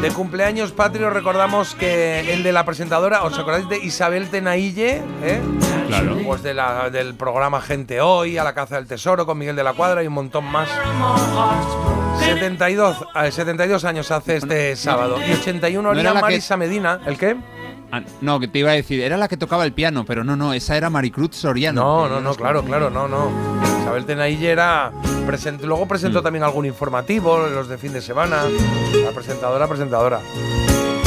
De 0.01 0.09
cumpleaños 0.09 0.71
patrio 0.71 1.11
recordamos 1.11 1.75
que 1.75 2.33
el 2.33 2.41
de 2.41 2.51
la 2.51 2.65
presentadora, 2.65 3.23
¿os 3.23 3.37
acordáis 3.37 3.69
de 3.69 3.77
Isabel 3.77 4.29
Tenaille? 4.29 5.01
¿eh? 5.23 5.39
Claro. 5.87 6.17
Pues 6.25 6.41
de 6.41 6.55
la- 6.55 6.89
del 6.89 7.13
programa 7.13 7.61
Gente 7.61 8.01
Hoy, 8.01 8.37
A 8.39 8.43
la 8.43 8.53
Caza 8.55 8.77
del 8.77 8.87
Tesoro 8.87 9.27
con 9.27 9.37
Miguel 9.37 9.55
de 9.55 9.63
la 9.63 9.73
Cuadra 9.73 10.01
y 10.03 10.07
un 10.07 10.13
montón 10.13 10.45
más. 10.45 10.67
72, 12.19 12.97
eh, 13.23 13.31
72 13.31 13.85
años 13.85 14.09
hace 14.09 14.37
este 14.37 14.75
sábado. 14.75 15.17
Y 15.27 15.33
81 15.33 15.93
¿No 15.93 15.99
era 15.99 16.09
haría 16.09 16.21
Marisa 16.21 16.57
Medina. 16.57 16.99
¿El 17.05 17.17
qué? 17.19 17.35
Ah, 17.91 18.01
no, 18.21 18.39
que 18.39 18.47
te 18.47 18.59
iba 18.59 18.71
a 18.71 18.73
decir, 18.73 19.01
era 19.01 19.17
la 19.17 19.27
que 19.27 19.35
tocaba 19.37 19.65
el 19.65 19.73
piano, 19.73 20.05
pero 20.05 20.23
no, 20.23 20.35
no, 20.35 20.53
esa 20.53 20.77
era 20.77 20.89
Maricruz 20.89 21.35
Soriano. 21.35 21.81
No, 21.81 22.07
no, 22.09 22.21
no, 22.21 22.33
claro, 22.35 22.63
claro, 22.63 22.89
no, 22.89 23.07
no. 23.07 23.29
Isabel 23.81 24.05
Tenaille 24.05 24.49
era. 24.49 24.91
present- 25.27 25.61
luego 25.61 25.87
presentó 25.87 26.21
también 26.21 26.43
algún 26.43 26.65
informativo, 26.65 27.37
los 27.47 27.67
de 27.67 27.77
fin 27.77 27.91
de 27.93 28.01
semana. 28.01 28.43
La 29.03 29.11
presentadora, 29.11 29.67
presentadora. 29.67 30.19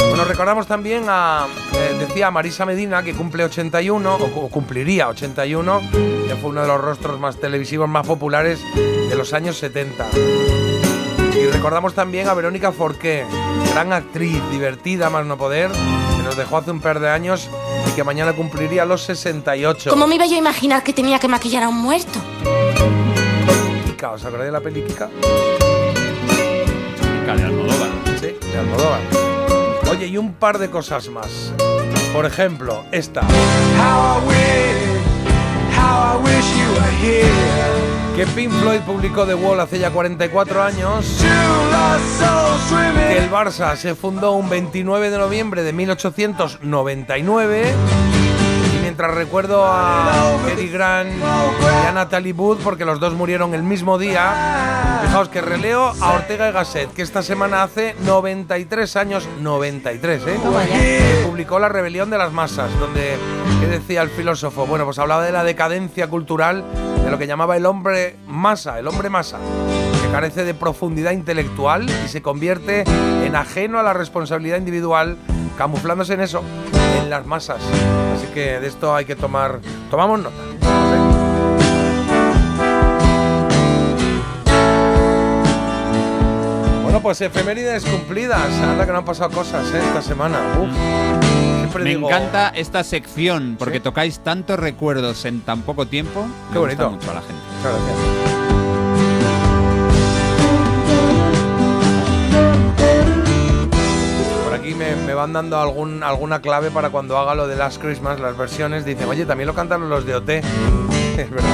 Bueno, 0.09 0.25
recordamos 0.25 0.67
también 0.67 1.05
a. 1.07 1.47
eh, 1.73 1.95
decía 1.99 2.29
Marisa 2.31 2.65
Medina, 2.65 3.01
que 3.03 3.13
cumple 3.13 3.43
81, 3.45 4.15
o, 4.15 4.19
cu- 4.31 4.49
cumpliría 4.49 5.09
81, 5.09 5.81
que 6.27 6.35
fue 6.39 6.51
uno 6.51 6.61
de 6.61 6.67
los 6.67 6.79
rostros 6.79 7.19
más 7.19 7.37
televisivos 7.37 7.89
más 7.89 8.05
populares 8.05 8.59
de 8.75 9.15
los 9.15 9.33
años 9.33 9.57
70. 9.57 10.05
Y 11.35 11.47
recordamos 11.47 11.93
también 11.93 12.27
a 12.29 12.33
Verónica 12.33 12.71
Forqué, 12.71 13.25
gran 13.73 13.91
actriz, 13.91 14.39
divertida 14.51 15.09
más 15.09 15.25
no 15.25 15.37
poder, 15.37 15.69
nos 16.25 16.35
dejó 16.35 16.57
hace 16.57 16.71
un 16.71 16.81
par 16.81 16.99
de 16.99 17.07
años 17.09 17.49
y 17.87 17.91
que 17.95 18.03
mañana 18.03 18.33
cumpliría 18.33 18.83
los 18.83 19.03
68. 19.03 19.91
¿Cómo 19.91 20.07
me 20.07 20.15
iba 20.15 20.25
yo 20.25 20.35
a 20.35 20.39
imaginar 20.39 20.83
que 20.83 20.91
tenía 20.91 21.19
que 21.19 21.27
maquillar 21.27 21.63
a 21.63 21.69
un 21.69 21.77
muerto? 21.77 22.19
Kika, 23.85 24.11
¿os 24.11 24.25
acordáis 24.25 24.47
de 24.47 24.51
la 24.51 24.59
peli 24.59 24.81
Kika? 24.81 25.09
Kika 27.21 27.35
de 27.35 27.43
Almodóvar. 27.43 27.89
Sí, 28.19 28.35
de 28.41 28.57
Almodóvar. 28.57 29.01
Oye, 29.91 30.07
y 30.07 30.17
un 30.17 30.33
par 30.33 30.57
de 30.57 30.69
cosas 30.69 31.07
más. 31.09 31.53
Por 32.11 32.25
ejemplo, 32.25 32.83
esta. 32.91 33.21
Que 38.15 38.25
Pink 38.27 38.49
Floyd 38.49 38.79
publicó 38.85 39.25
The 39.25 39.35
Wall 39.35 39.59
hace 39.59 39.77
ya 39.77 39.91
44 39.91 40.63
años. 40.63 41.05
Que 43.09 43.17
el 43.17 43.29
Barça 43.29 43.75
se 43.75 43.93
fundó 43.93 44.31
un 44.31 44.49
29 44.49 45.09
de 45.09 45.17
noviembre 45.17 45.63
de 45.63 45.73
1899. 45.73 47.73
Mientras 48.95 49.13
recuerdo 49.13 49.65
a 49.67 50.37
Eddie 50.53 50.69
Grant 50.69 51.11
y 51.11 51.85
a 51.85 51.91
Natalie 51.91 52.31
Wood, 52.31 52.59
porque 52.63 52.85
los 52.85 52.97
dos 53.01 53.13
murieron 53.13 53.53
el 53.53 53.61
mismo 53.61 53.97
día, 53.97 55.01
fijaos 55.05 55.27
que 55.27 55.41
releo 55.41 55.91
a 55.99 56.13
Ortega 56.13 56.47
y 56.47 56.53
Gasset, 56.53 56.93
que 56.93 57.01
esta 57.01 57.21
semana 57.21 57.63
hace 57.63 57.93
93 58.05 58.95
años, 58.95 59.27
93, 59.41 60.21
¿eh? 60.27 60.39
Que 60.71 61.25
publicó 61.27 61.59
La 61.59 61.67
Rebelión 61.67 62.09
de 62.09 62.17
las 62.17 62.31
Masas, 62.31 62.71
donde, 62.79 63.17
¿qué 63.59 63.67
decía 63.67 64.01
el 64.01 64.09
filósofo? 64.11 64.65
Bueno, 64.65 64.85
pues 64.85 64.97
hablaba 64.97 65.25
de 65.25 65.33
la 65.33 65.43
decadencia 65.43 66.07
cultural, 66.07 66.63
de 67.03 67.11
lo 67.11 67.17
que 67.17 67.27
llamaba 67.27 67.57
el 67.57 67.65
hombre 67.65 68.15
masa, 68.27 68.79
el 68.79 68.87
hombre 68.87 69.09
masa, 69.09 69.39
que 70.01 70.09
carece 70.09 70.45
de 70.45 70.53
profundidad 70.53 71.11
intelectual 71.11 71.85
y 71.89 72.07
se 72.07 72.21
convierte 72.21 72.85
en 73.25 73.35
ajeno 73.35 73.77
a 73.77 73.83
la 73.83 73.91
responsabilidad 73.91 74.57
individual, 74.57 75.17
camuflándose 75.57 76.13
en 76.13 76.21
eso, 76.21 76.43
en 76.97 77.09
las 77.09 77.25
masas. 77.25 77.59
Así 78.15 78.27
que 78.33 78.59
de 78.59 78.67
esto 78.67 78.93
hay 78.95 79.05
que 79.05 79.15
tomar, 79.15 79.59
tomamos 79.89 80.19
nota. 80.19 80.35
Bueno, 86.83 87.01
pues 87.01 87.19
efemérides 87.21 87.85
cumplidas. 87.85 88.51
Anda 88.61 88.85
que 88.85 88.91
no 88.91 88.99
han 88.99 89.05
pasado 89.05 89.31
cosas 89.31 89.65
¿eh? 89.73 89.79
esta 89.79 90.01
semana. 90.01 90.39
Uf. 90.59 90.69
Siempre 91.59 91.83
Me 91.83 91.89
digo, 91.91 92.07
encanta 92.07 92.49
esta 92.49 92.83
sección 92.83 93.55
porque 93.59 93.79
tocáis 93.79 94.19
tantos 94.19 94.57
recuerdos 94.59 95.25
en 95.25 95.41
tan 95.41 95.61
poco 95.63 95.87
tiempo. 95.87 96.25
Qué 96.53 96.59
Me 96.59 96.65
gusta 96.65 96.85
bonito. 96.85 96.91
mucho 96.91 97.11
a 97.11 97.13
la 97.15 97.21
gente. 97.21 97.41
Muchas 97.57 97.73
gracias. 97.73 98.34
Aquí 104.65 104.73
me, 104.73 104.95
me 104.95 105.13
van 105.13 105.31
dando 105.31 105.59
algún, 105.59 106.01
alguna 106.01 106.41
clave 106.41 106.71
para 106.71 106.89
cuando 106.89 107.17
haga 107.19 107.35
lo 107.35 107.47
de 107.47 107.55
Last 107.55 107.79
Christmas, 107.79 108.19
las 108.19 108.35
versiones. 108.35 108.83
Dicen, 108.83 109.07
oye, 109.07 109.25
también 109.25 109.47
lo 109.47 109.53
cantaron 109.53 109.89
los 109.89 110.05
de 110.05 110.15
OT. 110.15 110.29
Es 111.17 111.29
verdad. 111.29 111.49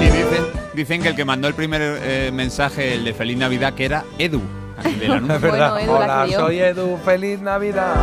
Y 0.00 0.04
dicen, 0.04 0.44
dicen 0.74 1.02
que 1.02 1.08
el 1.08 1.16
que 1.16 1.24
mandó 1.24 1.48
el 1.48 1.54
primer 1.54 1.80
eh, 1.82 2.30
mensaje, 2.32 2.94
el 2.94 3.04
de 3.04 3.14
Feliz 3.14 3.38
Navidad, 3.38 3.72
que 3.74 3.84
era 3.86 4.04
Edu. 4.18 4.42
del 5.00 5.12
anuncio. 5.12 5.36
Es 5.36 5.40
verdad. 5.40 5.70
Bueno, 5.70 5.94
Edu 5.94 6.06
la 6.06 6.22
Hola, 6.24 6.36
soy 6.36 6.60
Edu. 6.60 6.98
Feliz 7.04 7.40
Navidad. 7.40 7.94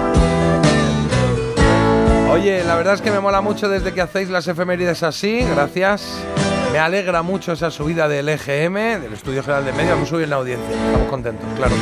Oye, 2.31 2.63
la 2.63 2.75
verdad 2.75 2.95
es 2.95 3.01
que 3.01 3.11
me 3.11 3.19
mola 3.19 3.41
mucho 3.41 3.69
desde 3.69 3.93
que 3.93 4.01
hacéis 4.01 4.29
las 4.29 4.47
efemérides 4.47 5.03
así. 5.03 5.45
Gracias. 5.53 6.19
Me 6.71 6.79
alegra 6.79 7.21
mucho 7.21 7.51
esa 7.51 7.69
subida 7.69 8.07
del 8.07 8.29
EGM, 8.29 9.01
del 9.01 9.13
Estudio 9.13 9.43
General 9.43 9.65
de 9.65 9.73
Medios. 9.73 10.11
Muy 10.11 10.19
bien 10.19 10.29
la 10.29 10.37
audiencia. 10.37 10.69
Estamos 10.73 11.09
contentos, 11.09 11.47
claro. 11.55 11.75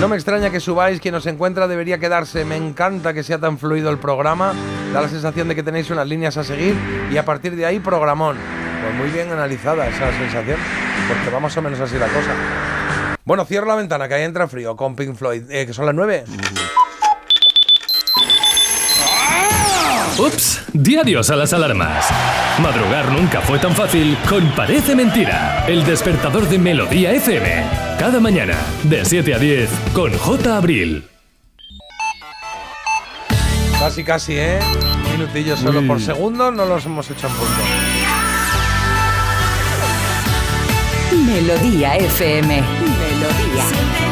No 0.00 0.06
me 0.06 0.14
extraña 0.14 0.50
que 0.50 0.60
subáis, 0.60 1.00
quien 1.00 1.16
os 1.16 1.26
encuentra 1.26 1.66
debería 1.66 1.98
quedarse. 1.98 2.44
Me 2.44 2.54
encanta 2.54 3.12
que 3.12 3.24
sea 3.24 3.38
tan 3.38 3.58
fluido 3.58 3.90
el 3.90 3.98
programa. 3.98 4.54
Da 4.92 5.00
la 5.00 5.08
sensación 5.08 5.48
de 5.48 5.56
que 5.56 5.64
tenéis 5.64 5.90
unas 5.90 6.06
líneas 6.06 6.36
a 6.36 6.44
seguir 6.44 6.76
y 7.10 7.16
a 7.16 7.24
partir 7.24 7.56
de 7.56 7.66
ahí 7.66 7.80
programón. 7.80 8.36
Pues 8.80 8.94
muy 8.94 9.10
bien 9.10 9.32
analizada 9.32 9.88
esa 9.88 10.12
sensación, 10.12 10.56
porque 11.08 11.34
va 11.34 11.40
más 11.40 11.56
o 11.56 11.62
menos 11.62 11.80
así 11.80 11.98
la 11.98 12.06
cosa. 12.06 12.30
Bueno, 13.24 13.44
cierro 13.44 13.66
la 13.66 13.74
ventana, 13.74 14.06
que 14.06 14.14
ahí 14.14 14.22
entra 14.22 14.46
frío 14.46 14.76
con 14.76 14.94
Pink 14.94 15.16
Floyd, 15.16 15.50
eh, 15.50 15.66
que 15.66 15.72
son 15.72 15.84
las 15.84 15.94
9. 15.96 16.24
Ups, 20.18 20.62
di 20.72 20.96
adiós 20.96 21.30
a 21.30 21.36
las 21.36 21.52
alarmas. 21.52 22.04
Madrugar 22.60 23.08
nunca 23.12 23.40
fue 23.40 23.60
tan 23.60 23.72
fácil 23.72 24.18
con 24.28 24.44
Parece 24.56 24.96
Mentira, 24.96 25.64
el 25.68 25.84
despertador 25.84 26.48
de 26.48 26.58
Melodía 26.58 27.12
FM. 27.12 27.64
Cada 28.00 28.18
mañana, 28.18 28.56
de 28.82 29.04
7 29.04 29.34
a 29.34 29.38
10, 29.38 29.70
con 29.92 30.12
J. 30.18 30.56
Abril. 30.56 31.04
Casi, 33.78 34.02
casi, 34.02 34.32
¿eh? 34.36 34.58
Minutillos 35.12 35.60
solo 35.60 35.86
por 35.86 36.00
segundo, 36.00 36.50
no 36.50 36.64
los 36.64 36.84
hemos 36.84 37.08
hecho 37.08 37.28
en 37.28 37.32
punto. 37.34 37.62
Melodía 41.26 41.96
FM. 41.96 42.60
Melodía. 42.60 44.07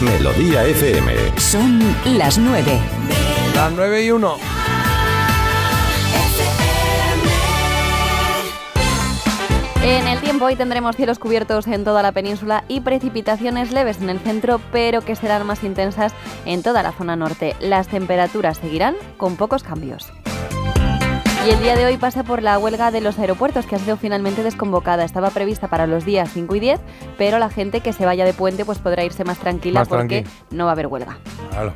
Melodía 0.00 0.64
FM. 0.64 1.38
Son 1.38 1.78
las 2.16 2.38
nueve. 2.38 2.78
Las 3.54 3.70
9 3.72 4.04
y 4.04 4.10
1. 4.10 4.36
En 9.82 10.06
el 10.06 10.18
tiempo 10.20 10.46
hoy 10.46 10.56
tendremos 10.56 10.96
cielos 10.96 11.18
cubiertos 11.18 11.66
en 11.66 11.84
toda 11.84 12.02
la 12.02 12.12
península 12.12 12.64
y 12.66 12.80
precipitaciones 12.80 13.72
leves 13.72 14.00
en 14.00 14.08
el 14.08 14.20
centro, 14.20 14.58
pero 14.72 15.02
que 15.02 15.16
serán 15.16 15.46
más 15.46 15.62
intensas 15.64 16.14
en 16.46 16.62
toda 16.62 16.82
la 16.82 16.92
zona 16.92 17.16
norte. 17.16 17.54
Las 17.60 17.88
temperaturas 17.88 18.56
seguirán 18.56 18.94
con 19.18 19.36
pocos 19.36 19.62
cambios. 19.62 20.10
Y 21.46 21.50
el 21.50 21.60
día 21.60 21.74
de 21.74 21.86
hoy 21.86 21.96
pasa 21.96 22.22
por 22.22 22.42
la 22.42 22.58
huelga 22.58 22.90
de 22.90 23.00
los 23.00 23.18
aeropuertos, 23.18 23.64
que 23.64 23.74
ha 23.74 23.78
sido 23.78 23.96
finalmente 23.96 24.42
desconvocada. 24.42 25.04
Estaba 25.04 25.30
prevista 25.30 25.68
para 25.68 25.86
los 25.86 26.04
días 26.04 26.30
5 26.32 26.54
y 26.56 26.60
10, 26.60 26.80
pero 27.16 27.38
la 27.38 27.48
gente 27.48 27.80
que 27.80 27.94
se 27.94 28.04
vaya 28.04 28.26
de 28.26 28.34
puente 28.34 28.64
pues 28.66 28.78
podrá 28.78 29.04
irse 29.04 29.24
más 29.24 29.38
tranquila 29.38 29.80
Más 29.80 29.88
porque 29.88 30.22
tranqui. 30.22 30.54
no 30.56 30.64
va 30.66 30.72
a 30.72 30.74
haber 30.74 30.88
huelga. 30.88 31.18
Claro. 31.50 31.72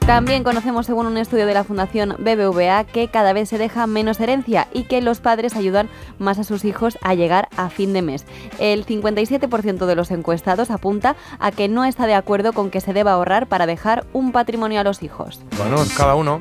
También 0.00 0.44
conocemos, 0.44 0.86
según 0.86 1.06
un 1.06 1.16
estudio 1.16 1.46
de 1.46 1.54
la 1.54 1.64
Fundación 1.64 2.16
BBVA, 2.18 2.84
que 2.84 3.08
cada 3.08 3.32
vez 3.32 3.48
se 3.48 3.58
deja 3.58 3.86
menos 3.86 4.20
herencia 4.20 4.68
y 4.72 4.84
que 4.84 5.00
los 5.00 5.20
padres 5.20 5.56
ayudan 5.56 5.88
más 6.18 6.38
a 6.38 6.44
sus 6.44 6.64
hijos 6.64 6.96
a 7.02 7.14
llegar 7.14 7.48
a 7.56 7.70
fin 7.70 7.92
de 7.92 8.02
mes. 8.02 8.24
El 8.58 8.84
57% 8.86 9.86
de 9.86 9.94
los 9.96 10.10
encuestados 10.12 10.70
apunta 10.70 11.16
a 11.40 11.50
que 11.50 11.68
no 11.68 11.84
está 11.84 12.06
de 12.06 12.14
acuerdo 12.14 12.52
con 12.52 12.70
que 12.70 12.80
se 12.80 12.92
deba 12.92 13.12
ahorrar 13.12 13.46
para 13.48 13.66
dejar 13.66 14.06
un 14.12 14.30
patrimonio 14.32 14.80
a 14.80 14.84
los 14.84 15.02
hijos. 15.02 15.40
Bueno, 15.56 15.76
cada 15.96 16.14
uno. 16.14 16.40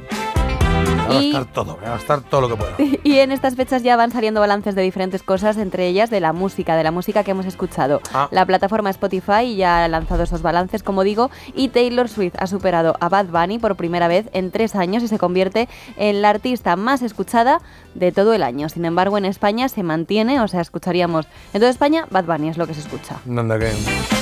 Voy 1.08 1.16
a 1.18 1.22
Y- 1.22 1.32
gastar 1.32 1.54
todo, 1.54 1.76
voy 1.78 1.86
a 1.86 1.90
gastar 1.92 2.22
todo 2.22 2.42
lo 2.42 2.50
que 2.50 2.56
pueda. 2.56 2.76
Y 3.04 3.20
en 3.20 3.32
estas 3.32 3.56
fechas 3.56 3.84
ya 3.84 3.96
van 3.96 4.12
saliendo 4.12 4.40
balances 4.40 4.76
de 4.76 4.82
diferentes 4.82 5.22
cosas, 5.24 5.58
entre 5.58 5.88
ellas 5.88 6.10
de 6.10 6.20
la 6.20 6.34
música, 6.34 6.76
de 6.76 6.84
la 6.84 6.92
música 6.92 7.24
que 7.24 7.32
hemos 7.32 7.46
escuchado. 7.46 8.02
Ah. 8.14 8.28
La 8.32 8.46
plataforma 8.46 8.90
Spotify 8.90 9.56
ya 9.56 9.84
ha 9.84 9.88
lanzado 9.88 10.24
esos 10.24 10.42
balances, 10.42 10.82
como 10.84 11.04
digo, 11.04 11.30
y 11.54 11.70
Taylor 11.70 12.10
Swift 12.10 12.34
ha 12.40 12.48
superado 12.48 12.96
a 13.00 13.10
Bad 13.10 13.28
Bunny 13.28 13.60
por 13.60 13.76
primera 13.76 14.08
vez 14.08 14.28
en 14.34 14.52
tres 14.52 14.76
años 14.76 15.04
y 15.04 15.08
se 15.08 15.18
convierte 15.20 15.68
en 15.98 16.22
la 16.22 16.30
artista 16.30 16.76
más 16.76 17.02
escuchada 17.02 17.60
de 17.94 18.12
todo 18.12 18.34
el 18.34 18.44
año. 18.44 18.70
Sin 18.70 18.86
embargo, 18.86 19.18
en 19.18 19.26
España 19.26 19.70
se 19.70 19.84
mantiene, 19.84 20.42
o 20.42 20.48
sea, 20.48 20.62
escucharíamos 20.62 21.28
en 21.54 21.60
toda 21.62 21.70
España, 21.72 22.08
Bad 22.10 22.26
Bunny 22.26 22.50
es 22.50 22.58
lo 22.58 22.66
que 22.68 22.74
se 22.74 22.82
escucha. 22.82 23.18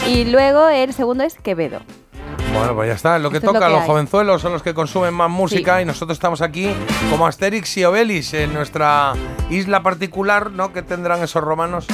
Y 0.08 0.26
luego 0.26 0.68
el 0.68 0.94
segundo 0.94 1.24
es 1.24 1.36
Quevedo. 1.36 1.80
Bueno, 2.54 2.76
pues 2.76 2.88
ya 2.88 2.94
está, 2.94 3.20
lo 3.20 3.30
que 3.30 3.38
Esto 3.38 3.48
es 3.48 3.54
lo 3.54 3.60
toca, 3.60 3.68
que 3.68 3.74
los 3.74 3.84
jovenzuelos 3.86 4.42
son 4.42 4.54
los 4.54 4.64
que 4.64 4.74
consumen 4.74 5.14
más 5.14 5.30
música 5.30 5.82
y 5.82 5.86
nosotros 5.86 6.16
estamos 6.16 6.42
aquí 6.42 6.70
como 7.10 7.28
Asterix 7.28 7.78
y 7.78 7.86
Obelix 7.86 8.34
en 8.34 8.54
nuestra 8.54 9.14
isla 9.50 9.84
particular, 9.84 10.52
¿no? 10.52 10.72
Que 10.72 10.82
tendrán 10.82 11.22
esos 11.24 11.44
romanos. 11.44 11.88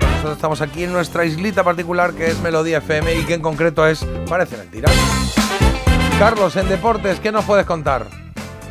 Nosotros 0.00 0.36
estamos 0.36 0.60
aquí 0.60 0.84
en 0.84 0.92
nuestra 0.92 1.24
islita 1.24 1.62
particular 1.62 2.14
que 2.14 2.28
es 2.28 2.40
Melodía 2.40 2.78
FM 2.78 3.14
y 3.14 3.24
que 3.24 3.34
en 3.34 3.42
concreto 3.42 3.86
es 3.86 4.04
Parece 4.28 4.56
Mentira. 4.56 4.90
Carlos, 6.18 6.56
en 6.56 6.68
deportes, 6.68 7.20
¿qué 7.20 7.30
nos 7.30 7.44
puedes 7.44 7.66
contar? 7.66 8.25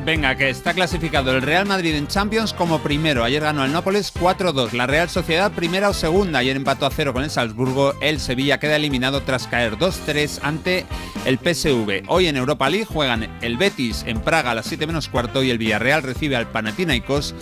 Venga, 0.06 0.36
que 0.36 0.52
está 0.52 0.76
clasificado 0.76 1.32
el 1.32 1.42
Real 1.42 1.66
Madrid 1.66 1.96
en 1.96 2.06
Champions 2.06 2.54
como 2.54 2.78
primero. 2.78 3.24
Ayer 3.24 3.42
ganó 3.42 3.66
el 3.66 3.74
Nápoles 3.74 4.14
4-2. 4.14 4.74
La 4.74 4.86
Real 4.86 5.10
Sociedad 5.10 5.52
primera 5.52 5.90
o 5.90 5.94
segunda. 5.96 6.38
Ayer 6.38 6.56
empató 6.56 6.86
a 6.86 6.92
cero 6.92 7.12
con 7.12 7.24
el 7.24 7.32
Salzburgo. 7.32 7.96
El 8.02 8.20
Sevilla 8.20 8.60
queda 8.60 8.76
eliminado 8.76 9.24
tras 9.24 9.48
caer 9.48 9.80
2-3 9.80 10.42
ante 10.44 10.86
el 11.26 11.40
PSV. 11.40 12.04
Hoy 12.08 12.28
en 12.28 12.38
Europa 12.38 12.70
League 12.70 12.86
juegan 12.86 13.36
el 13.42 13.58
Betis 13.58 14.04
en 14.06 14.22
Praga 14.22 14.52
a 14.52 14.56
las 14.56 14.68
7 14.68 14.86
menos 14.86 15.10
cuarto 15.10 15.42
y 15.42 15.50
el 15.50 15.58
Villarreal 15.58 16.04
recibe 16.04 16.36
al 16.36 16.52
Panathinaikos 16.52 17.34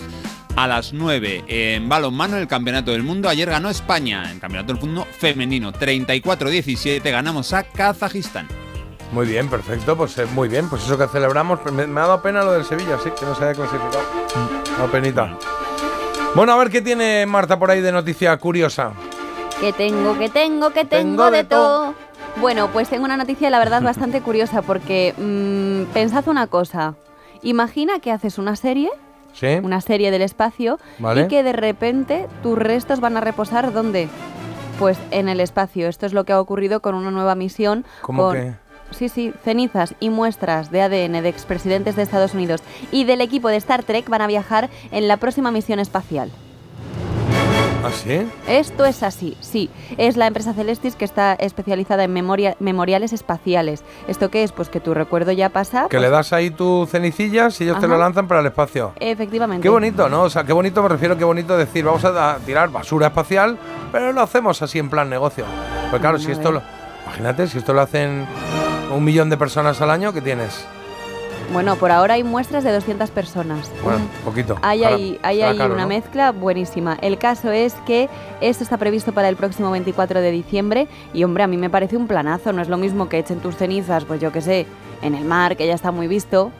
a 0.56 0.66
las 0.66 0.94
9 0.94 1.44
en 1.46 1.86
balonmano 1.90 2.38
el 2.38 2.48
Campeonato 2.48 2.92
del 2.92 3.02
Mundo. 3.02 3.28
Ayer 3.28 3.50
ganó 3.50 3.68
España 3.68 4.32
en 4.32 4.40
Campeonato 4.40 4.72
del 4.72 4.80
Mundo 4.80 5.06
femenino 5.18 5.70
34-17. 5.70 7.02
Ganamos 7.10 7.52
a 7.52 7.64
Kazajistán. 7.64 8.63
Muy 9.14 9.26
bien, 9.26 9.48
perfecto, 9.48 9.96
pues 9.96 10.18
eh, 10.18 10.26
muy 10.34 10.48
bien, 10.48 10.68
pues 10.68 10.82
eso 10.82 10.98
que 10.98 11.06
celebramos. 11.06 11.64
Me, 11.72 11.86
me 11.86 12.00
ha 12.00 12.06
dado 12.08 12.20
pena 12.20 12.42
lo 12.42 12.50
del 12.52 12.64
Sevilla, 12.64 12.98
sí, 12.98 13.10
que 13.16 13.24
no 13.24 13.32
se 13.36 13.44
haya 13.44 13.54
clasificado. 13.54 14.00
Ha 14.74 14.78
dado 14.78 14.90
penita. 14.90 15.38
Bueno, 16.34 16.52
a 16.52 16.56
ver 16.56 16.68
qué 16.68 16.82
tiene 16.82 17.24
Marta 17.24 17.56
por 17.56 17.70
ahí 17.70 17.80
de 17.80 17.92
noticia 17.92 18.36
curiosa. 18.38 18.90
Que 19.60 19.72
tengo, 19.72 20.18
que 20.18 20.28
tengo, 20.28 20.70
que 20.70 20.84
tengo, 20.84 21.30
de 21.30 21.44
todo. 21.44 21.94
Bueno, 22.40 22.70
pues 22.72 22.88
tengo 22.88 23.04
una 23.04 23.16
noticia, 23.16 23.50
la 23.50 23.60
verdad, 23.60 23.82
bastante 23.84 24.20
curiosa, 24.20 24.62
porque 24.62 25.14
mm, 25.16 25.92
pensad 25.92 26.26
una 26.26 26.48
cosa. 26.48 26.96
Imagina 27.42 28.00
que 28.00 28.10
haces 28.10 28.38
una 28.38 28.56
serie, 28.56 28.90
¿Sí? 29.32 29.46
una 29.62 29.80
serie 29.80 30.10
del 30.10 30.22
espacio, 30.22 30.80
Vale. 30.98 31.22
y 31.22 31.28
que 31.28 31.44
de 31.44 31.52
repente 31.52 32.26
tus 32.42 32.58
restos 32.58 32.98
van 32.98 33.16
a 33.16 33.20
reposar 33.20 33.72
¿dónde? 33.72 34.08
Pues 34.80 34.98
en 35.12 35.28
el 35.28 35.38
espacio. 35.38 35.86
Esto 35.86 36.04
es 36.04 36.12
lo 36.12 36.24
que 36.24 36.32
ha 36.32 36.40
ocurrido 36.40 36.80
con 36.80 36.96
una 36.96 37.12
nueva 37.12 37.36
misión. 37.36 37.84
¿Cómo 38.00 38.24
con- 38.24 38.34
que? 38.34 38.63
Sí, 38.94 39.08
sí, 39.08 39.32
cenizas 39.44 39.94
y 40.00 40.10
muestras 40.10 40.70
de 40.70 40.82
ADN 40.82 41.22
de 41.22 41.28
expresidentes 41.28 41.96
de 41.96 42.02
Estados 42.02 42.34
Unidos 42.34 42.62
y 42.92 43.04
del 43.04 43.20
equipo 43.20 43.48
de 43.48 43.56
Star 43.56 43.82
Trek 43.82 44.08
van 44.08 44.22
a 44.22 44.26
viajar 44.26 44.70
en 44.92 45.08
la 45.08 45.16
próxima 45.16 45.50
misión 45.50 45.80
espacial. 45.80 46.30
¿Ah, 47.84 47.90
sí? 47.92 48.26
Esto 48.48 48.86
es 48.86 49.02
así, 49.02 49.36
sí. 49.40 49.68
Es 49.98 50.16
la 50.16 50.26
empresa 50.26 50.54
Celestis 50.54 50.96
que 50.96 51.04
está 51.04 51.34
especializada 51.34 52.04
en 52.04 52.14
memoria- 52.14 52.56
memoriales 52.58 53.12
espaciales. 53.12 53.84
¿Esto 54.08 54.30
qué 54.30 54.42
es? 54.42 54.52
Pues 54.52 54.70
que 54.70 54.80
tu 54.80 54.94
recuerdo 54.94 55.32
ya 55.32 55.50
pasa. 55.50 55.82
Que 55.82 55.98
pues, 55.98 56.02
le 56.02 56.08
das 56.08 56.32
ahí 56.32 56.50
tus 56.50 56.88
cenicillas 56.88 57.60
y 57.60 57.64
ellos 57.64 57.78
te 57.80 57.86
lo 57.86 57.98
lanzan 57.98 58.26
para 58.26 58.40
el 58.40 58.46
espacio. 58.46 58.92
Efectivamente. 59.00 59.62
Qué 59.62 59.68
bonito, 59.68 60.08
¿no? 60.08 60.22
O 60.22 60.30
sea, 60.30 60.44
qué 60.44 60.54
bonito 60.54 60.82
me 60.82 60.88
refiero, 60.88 61.18
qué 61.18 61.24
bonito 61.24 61.58
decir, 61.58 61.84
vamos 61.84 62.04
a, 62.06 62.38
tirar 62.46 62.70
basura 62.70 63.08
espacial, 63.08 63.58
pero 63.92 64.12
lo 64.12 64.22
hacemos 64.22 64.62
así 64.62 64.78
en 64.78 64.88
plan 64.88 65.10
negocio. 65.10 65.44
Pues 65.90 66.00
claro, 66.00 66.16
Bueno, 66.16 66.24
si 66.24 66.32
esto 66.32 66.52
lo. 66.52 66.62
Imagínate, 67.04 67.46
si 67.48 67.58
esto 67.58 67.74
lo 67.74 67.82
hacen 67.82 68.26
un 68.92 69.04
millón 69.04 69.30
de 69.30 69.36
personas 69.36 69.80
al 69.80 69.90
año, 69.90 70.12
¿qué 70.12 70.20
tienes? 70.20 70.64
Bueno, 71.52 71.76
por 71.76 71.90
ahora 71.90 72.14
hay 72.14 72.24
muestras 72.24 72.64
de 72.64 72.72
200 72.72 73.10
personas. 73.10 73.70
Bueno, 73.82 74.00
poquito. 74.24 74.56
Hay 74.62 74.82
ahí, 74.82 75.20
hay 75.22 75.42
ahí 75.42 75.58
caro, 75.58 75.74
una 75.74 75.82
¿no? 75.82 75.88
mezcla 75.88 76.32
buenísima. 76.32 76.96
El 77.00 77.18
caso 77.18 77.50
es 77.50 77.74
que 77.86 78.08
esto 78.40 78.64
está 78.64 78.78
previsto 78.78 79.12
para 79.12 79.28
el 79.28 79.36
próximo 79.36 79.70
24 79.70 80.20
de 80.20 80.30
diciembre 80.30 80.88
y 81.12 81.22
hombre, 81.22 81.42
a 81.44 81.46
mí 81.46 81.56
me 81.56 81.70
parece 81.70 81.96
un 81.96 82.06
planazo. 82.06 82.52
No 82.52 82.62
es 82.62 82.68
lo 82.68 82.76
mismo 82.76 83.08
que 83.08 83.18
echen 83.18 83.40
tus 83.40 83.56
cenizas, 83.56 84.04
pues 84.04 84.20
yo 84.20 84.32
qué 84.32 84.40
sé, 84.40 84.66
en 85.02 85.14
el 85.14 85.24
mar, 85.24 85.56
que 85.56 85.66
ya 85.66 85.74
está 85.74 85.90
muy 85.92 86.08
visto. 86.08 86.50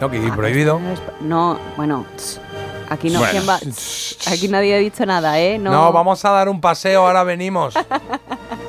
No, 0.00 0.10
que 0.10 0.18
prohibido. 0.32 0.80
No, 1.20 1.58
bueno, 1.76 2.04
tss, 2.16 2.40
aquí 2.90 3.08
no, 3.10 3.20
Bueno. 3.20 3.32
¿quién 3.32 3.48
va? 3.48 3.56
Aquí 4.32 4.48
nadie 4.48 4.74
ha 4.74 4.78
dicho 4.78 5.06
nada, 5.06 5.38
¿eh? 5.40 5.58
No, 5.58 5.70
No. 5.70 5.92
vamos 5.92 6.22
a 6.24 6.30
dar 6.30 6.48
un 6.48 6.60
paseo, 6.60 7.06
ahora 7.06 7.22
venimos. 7.24 7.72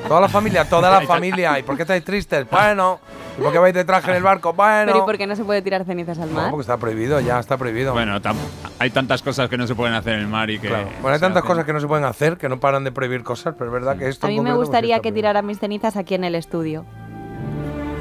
toda 0.08 0.20
la 0.20 0.28
familia, 0.28 0.64
toda 0.68 0.90
la 0.90 1.02
familia. 1.06 1.58
¿Y 1.58 1.62
por 1.62 1.76
qué 1.76 1.82
estáis 1.82 2.04
tristes? 2.04 2.46
Bueno. 2.50 3.00
¿Y 3.38 3.40
por 3.42 3.50
qué 3.50 3.58
vais 3.58 3.72
de 3.74 3.84
traje 3.84 4.10
en 4.10 4.18
el 4.18 4.22
barco? 4.22 4.52
Bueno. 4.52 4.84
Pero 4.92 4.98
¿y 4.98 5.06
por 5.06 5.16
qué 5.16 5.26
no 5.26 5.34
se 5.34 5.42
puede 5.44 5.62
tirar 5.62 5.84
cenizas 5.86 6.18
al 6.18 6.28
No, 6.34 6.34
mar? 6.42 6.50
porque 6.50 6.60
está 6.62 6.76
prohibido, 6.76 7.18
ya 7.20 7.38
está 7.38 7.56
prohibido. 7.56 7.94
Bueno, 7.94 8.20
tam- 8.20 8.36
hay 8.78 8.90
tantas 8.90 9.22
cosas 9.22 9.48
que 9.48 9.56
no 9.56 9.66
se 9.66 9.74
pueden 9.74 9.94
hacer 9.94 10.14
en 10.14 10.20
el 10.20 10.28
mar 10.28 10.50
y 10.50 10.58
que. 10.58 10.68
Claro. 10.68 10.88
Bueno, 11.00 11.14
hay 11.14 11.20
tantas 11.20 11.38
hacen. 11.42 11.48
cosas 11.48 11.64
que 11.64 11.72
no 11.72 11.80
se 11.80 11.86
pueden 11.86 12.04
hacer, 12.04 12.36
que 12.36 12.48
no 12.50 12.60
paran 12.60 12.84
de 12.84 12.92
prohibir 12.92 13.22
cosas, 13.24 13.54
pero 13.56 13.70
es 13.70 13.72
verdad 13.72 13.96
que 13.96 14.08
esto 14.08 14.26
a 14.26 14.30
mí 14.30 14.38
me 14.40 14.50
pues, 14.50 14.56
gustaría 14.66 15.00
que 15.00 15.12
tiraran 15.12 15.46
mis 15.46 15.58
cenizas 15.58 15.96
aquí 15.96 16.14
en 16.14 16.24
el 16.24 16.34
estudio. 16.34 16.84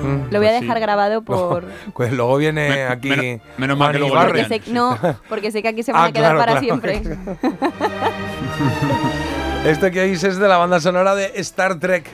Mm, 0.03 0.31
Lo 0.31 0.39
voy 0.39 0.47
a 0.47 0.49
pues 0.49 0.59
sí. 0.59 0.65
dejar 0.65 0.79
grabado 0.79 1.23
Luego- 1.27 1.49
por... 1.49 1.65
Pues 1.93 2.13
luego 2.13 2.37
viene 2.37 2.69
Me- 2.69 2.83
aquí. 2.83 3.09
menos- 3.09 3.41
menos 3.57 3.77
mal 3.77 3.91
que 3.91 3.99
luego. 3.99 4.15
Porque 4.15 4.45
sé, 4.45 4.61
no, 4.67 4.97
porque 5.29 5.51
sé 5.51 5.61
que 5.61 5.67
aquí 5.69 5.83
se 5.83 5.91
van 5.93 6.03
Ah, 6.03 6.05
a 6.05 6.11
quedar 6.11 6.35
claro, 6.35 6.39
para 6.39 6.59
claro. 6.59 6.65
siempre. 6.65 7.01
Este 9.65 9.91
que 9.91 10.01
oís 10.01 10.23
es 10.23 10.37
de 10.37 10.47
la 10.47 10.57
banda 10.57 10.79
sonora 10.79 11.13
de 11.13 11.31
Star 11.35 11.75
Trek. 11.79 12.05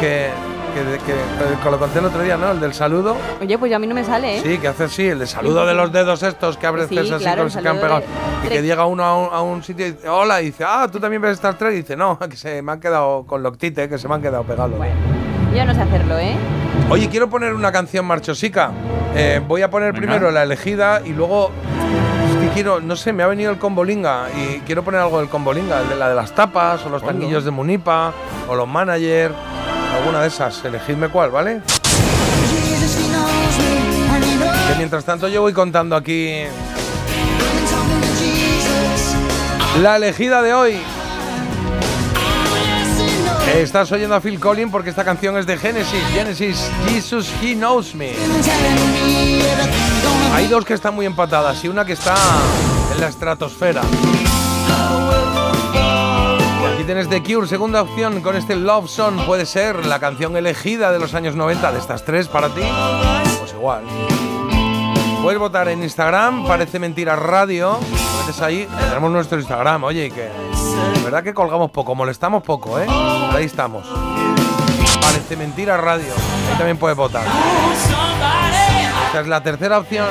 Que, 0.00 0.28
que, 0.74 0.98
que, 1.06 1.14
que 1.62 1.70
lo 1.70 1.78
conté 1.78 2.00
el 2.00 2.06
otro 2.06 2.22
día, 2.22 2.36
¿no? 2.36 2.50
El 2.50 2.58
del 2.60 2.74
saludo. 2.74 3.16
Oye, 3.40 3.56
pues 3.56 3.70
yo 3.70 3.76
a 3.76 3.78
mí 3.78 3.86
no 3.86 3.94
me 3.94 4.02
sale, 4.02 4.38
¿eh? 4.38 4.40
Sí, 4.42 4.58
que 4.58 4.66
hace 4.68 4.84
así, 4.84 5.06
el 5.06 5.20
de 5.20 5.26
saludo 5.28 5.64
de 5.64 5.74
los 5.74 5.92
dedos 5.92 6.22
estos 6.24 6.56
que 6.58 6.66
abres 6.66 6.88
Sí, 6.88 6.98
así 6.98 7.08
claro, 7.10 7.22
con 7.22 7.30
el 7.48 7.54
los 7.54 7.62
que 7.62 7.68
han 7.68 7.76
pegado. 7.76 8.00
de 8.00 8.46
Y 8.46 8.48
que 8.48 8.62
llega 8.62 8.84
uno 8.86 9.04
a 9.04 9.16
un, 9.16 9.28
a 9.32 9.40
un 9.42 9.62
sitio 9.62 9.86
y 9.86 9.92
dice, 9.92 10.08
hola, 10.08 10.42
y 10.42 10.46
dice, 10.46 10.64
ah, 10.66 10.88
tú 10.90 10.98
también 10.98 11.22
ves 11.22 11.32
Star 11.34 11.56
Trek. 11.56 11.72
Y 11.72 11.76
dice, 11.76 11.96
no, 11.96 12.18
que 12.18 12.36
se 12.36 12.60
me 12.60 12.72
han 12.72 12.80
quedado 12.80 13.24
con 13.24 13.42
Loctite, 13.42 13.88
que 13.88 13.96
se 13.98 14.08
me 14.08 14.14
han 14.16 14.22
quedado 14.22 14.42
pegados. 14.42 14.72
Yo 15.54 15.64
no 15.64 15.74
sé 15.74 15.82
hacerlo, 15.82 16.18
¿eh? 16.18 16.34
Oye, 16.90 17.08
quiero 17.08 17.30
poner 17.30 17.54
una 17.54 17.70
canción 17.70 18.04
marchosica. 18.04 18.72
Eh, 19.14 19.40
voy 19.46 19.62
a 19.62 19.70
poner 19.70 19.92
Venga. 19.92 20.04
primero 20.06 20.30
la 20.30 20.42
elegida 20.42 21.00
y 21.04 21.10
luego. 21.10 21.50
Es 22.28 22.36
que 22.48 22.48
quiero, 22.54 22.80
no 22.80 22.96
sé, 22.96 23.12
me 23.12 23.22
ha 23.22 23.26
venido 23.28 23.50
el 23.52 23.58
combolinga 23.58 24.26
y 24.36 24.58
quiero 24.60 24.82
poner 24.82 25.00
algo 25.00 25.20
del 25.20 25.28
combolinga, 25.28 25.80
el 25.82 25.88
de 25.88 25.96
la 25.96 26.08
de 26.08 26.14
las 26.16 26.34
tapas, 26.34 26.84
o 26.84 26.88
los 26.88 27.02
Ponlo. 27.02 27.18
tanquillos 27.20 27.44
de 27.44 27.50
Munipa, 27.52 28.12
o 28.48 28.54
los 28.56 28.66
manager, 28.66 29.32
alguna 29.96 30.20
de 30.20 30.28
esas. 30.28 30.64
Elegidme 30.64 31.08
cuál, 31.08 31.30
¿vale? 31.30 31.60
Que 34.68 34.74
mientras 34.76 35.04
tanto 35.04 35.28
yo 35.28 35.42
voy 35.42 35.52
contando 35.52 35.94
aquí 35.94 36.42
la 39.80 39.96
elegida 39.96 40.42
de 40.42 40.54
hoy. 40.54 40.80
Estás 43.52 43.92
oyendo 43.92 44.14
a 44.14 44.20
Phil 44.20 44.40
Collins 44.40 44.72
porque 44.72 44.90
esta 44.90 45.04
canción 45.04 45.36
es 45.36 45.46
de 45.46 45.56
Genesis. 45.56 46.02
Genesis, 46.12 46.70
Jesus, 46.88 47.30
He 47.42 47.54
Knows 47.54 47.94
Me. 47.94 48.12
Hay 50.32 50.48
dos 50.48 50.64
que 50.64 50.74
están 50.74 50.94
muy 50.94 51.06
empatadas 51.06 51.62
y 51.64 51.68
una 51.68 51.84
que 51.84 51.92
está 51.92 52.14
en 52.94 53.00
la 53.00 53.08
estratosfera. 53.08 53.82
Aquí 56.72 56.84
tienes 56.84 57.08
The 57.08 57.22
Cure, 57.22 57.46
segunda 57.46 57.82
opción 57.82 58.20
con 58.22 58.34
este 58.34 58.56
Love 58.56 58.88
Song. 58.88 59.20
Puede 59.26 59.46
ser 59.46 59.86
la 59.86 60.00
canción 60.00 60.36
elegida 60.36 60.90
de 60.90 60.98
los 60.98 61.14
años 61.14 61.36
90 61.36 61.70
de 61.72 61.78
estas 61.78 62.04
tres 62.04 62.28
para 62.28 62.48
ti. 62.48 62.62
Pues 63.38 63.52
igual. 63.52 63.84
Puedes 65.24 65.40
votar 65.40 65.68
en 65.68 65.82
Instagram, 65.82 66.46
parece 66.46 66.78
mentira 66.78 67.16
radio. 67.16 67.78
Te 67.80 68.20
metes 68.20 68.42
ahí, 68.42 68.68
tenemos 68.90 69.10
nuestro 69.10 69.38
Instagram, 69.38 69.84
oye, 69.84 70.04
y 70.04 70.10
que. 70.10 70.24
De 70.24 71.00
verdad 71.02 71.24
que 71.24 71.32
colgamos 71.32 71.70
poco, 71.70 71.94
molestamos 71.94 72.42
poco, 72.42 72.78
¿eh? 72.78 72.84
Pero 72.84 73.38
ahí 73.38 73.46
estamos. 73.46 73.86
Parece 75.00 75.34
mentira 75.38 75.78
radio. 75.78 76.12
Ahí 76.50 76.58
también 76.58 76.76
puedes 76.76 76.98
votar. 76.98 77.24
Esta 79.06 79.20
es 79.22 79.26
la 79.26 79.42
tercera 79.42 79.78
opción. 79.78 80.08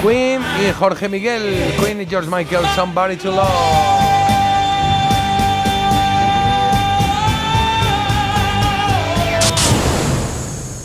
Queen 0.00 0.40
y 0.64 0.72
Jorge 0.72 1.08
Miguel. 1.08 1.74
Queen 1.80 2.00
y 2.00 2.06
George 2.06 2.30
Michael, 2.30 2.64
Somebody 2.76 3.16
to 3.16 3.32
Love. 3.32 3.93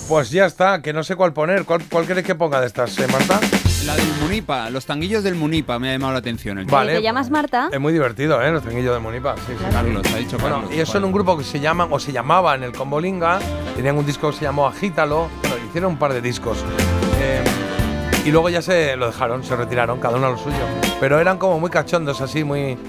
Pues 0.09 0.31
ya 0.31 0.47
está, 0.47 0.81
que 0.81 0.91
no 0.91 1.03
sé 1.03 1.15
cuál 1.15 1.33
poner. 1.33 1.65
¿Cuál, 1.65 1.83
cuál 1.87 2.07
queréis 2.07 2.25
que 2.25 2.33
ponga 2.33 2.59
de 2.59 2.65
estas, 2.65 2.97
eh, 2.97 3.05
Marta? 3.11 3.39
La 3.85 3.95
del 3.95 4.07
Munipa, 4.19 4.67
los 4.71 4.83
tanguillos 4.87 5.23
del 5.23 5.35
Munipa 5.35 5.77
me 5.77 5.89
ha 5.89 5.91
llamado 5.93 6.13
la 6.13 6.17
atención. 6.19 6.57
El 6.57 6.65
Vale. 6.65 6.95
¿Te 6.95 7.01
llamas 7.03 7.29
Marta? 7.29 7.69
Es 7.71 7.79
muy 7.79 7.93
divertido, 7.93 8.41
¿eh? 8.41 8.51
Los 8.51 8.63
tenguillos 8.63 8.95
de 8.95 8.99
Munipa. 8.99 9.35
Sí, 9.45 9.53
sí. 9.55 9.63
Carlos, 9.71 10.03
ha 10.11 10.17
dicho 10.17 10.39
Bueno, 10.39 10.55
Carlos. 10.57 10.73
ellos 10.73 10.89
son 10.89 11.03
un 11.03 11.11
grupo 11.11 11.37
que 11.37 11.43
se 11.43 11.59
llaman, 11.59 11.89
o 11.91 11.99
se 11.99 12.11
llamaban 12.11 12.63
el 12.63 12.71
Combolinga. 12.71 13.37
Tenían 13.75 13.97
un 13.99 14.05
disco 14.05 14.31
que 14.31 14.37
se 14.37 14.45
llamó 14.45 14.65
Agítalo. 14.65 15.29
Bueno, 15.43 15.57
hicieron 15.69 15.91
un 15.91 15.99
par 15.99 16.11
de 16.11 16.21
discos. 16.21 16.57
Eh, 17.21 17.43
y 18.25 18.31
luego 18.31 18.49
ya 18.49 18.63
se 18.63 18.95
lo 18.95 19.05
dejaron, 19.05 19.43
se 19.43 19.55
retiraron, 19.55 19.99
cada 19.99 20.17
uno 20.17 20.25
a 20.25 20.31
lo 20.31 20.37
suyo. 20.39 20.57
Pero 20.99 21.19
eran 21.19 21.37
como 21.37 21.59
muy 21.59 21.69
cachondos, 21.69 22.19
así, 22.19 22.43
muy. 22.43 22.79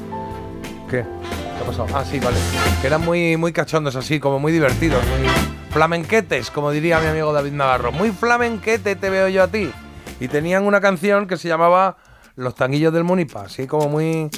¿Qué? 0.88 1.04
¿Qué 1.04 1.62
ha 1.62 1.66
pasado? 1.66 1.86
Ah, 1.94 2.02
sí, 2.02 2.18
vale. 2.18 2.38
Que 2.80 2.86
eran 2.86 3.02
muy, 3.04 3.36
muy 3.36 3.52
cachondos, 3.52 3.94
así, 3.94 4.18
como 4.18 4.38
muy 4.38 4.52
divertidos, 4.52 5.02
muy 5.06 5.28
flamenquetes, 5.70 6.50
como 6.50 6.70
diría 6.70 7.00
mi 7.00 7.06
amigo 7.06 7.32
David 7.32 7.52
Navarro. 7.52 7.92
Muy 7.92 8.10
flamenquete 8.10 8.96
te 8.96 9.10
veo 9.10 9.28
yo 9.28 9.44
a 9.44 9.48
ti. 9.48 9.70
Y 10.18 10.28
tenían 10.28 10.64
una 10.64 10.80
canción 10.80 11.26
que 11.26 11.36
se 11.36 11.48
llamaba 11.48 11.96
Los 12.36 12.54
tanguillos 12.54 12.92
del 12.92 13.04
Munipa, 13.04 13.42
así 13.42 13.66
como 13.66 13.88
muy, 13.88 14.28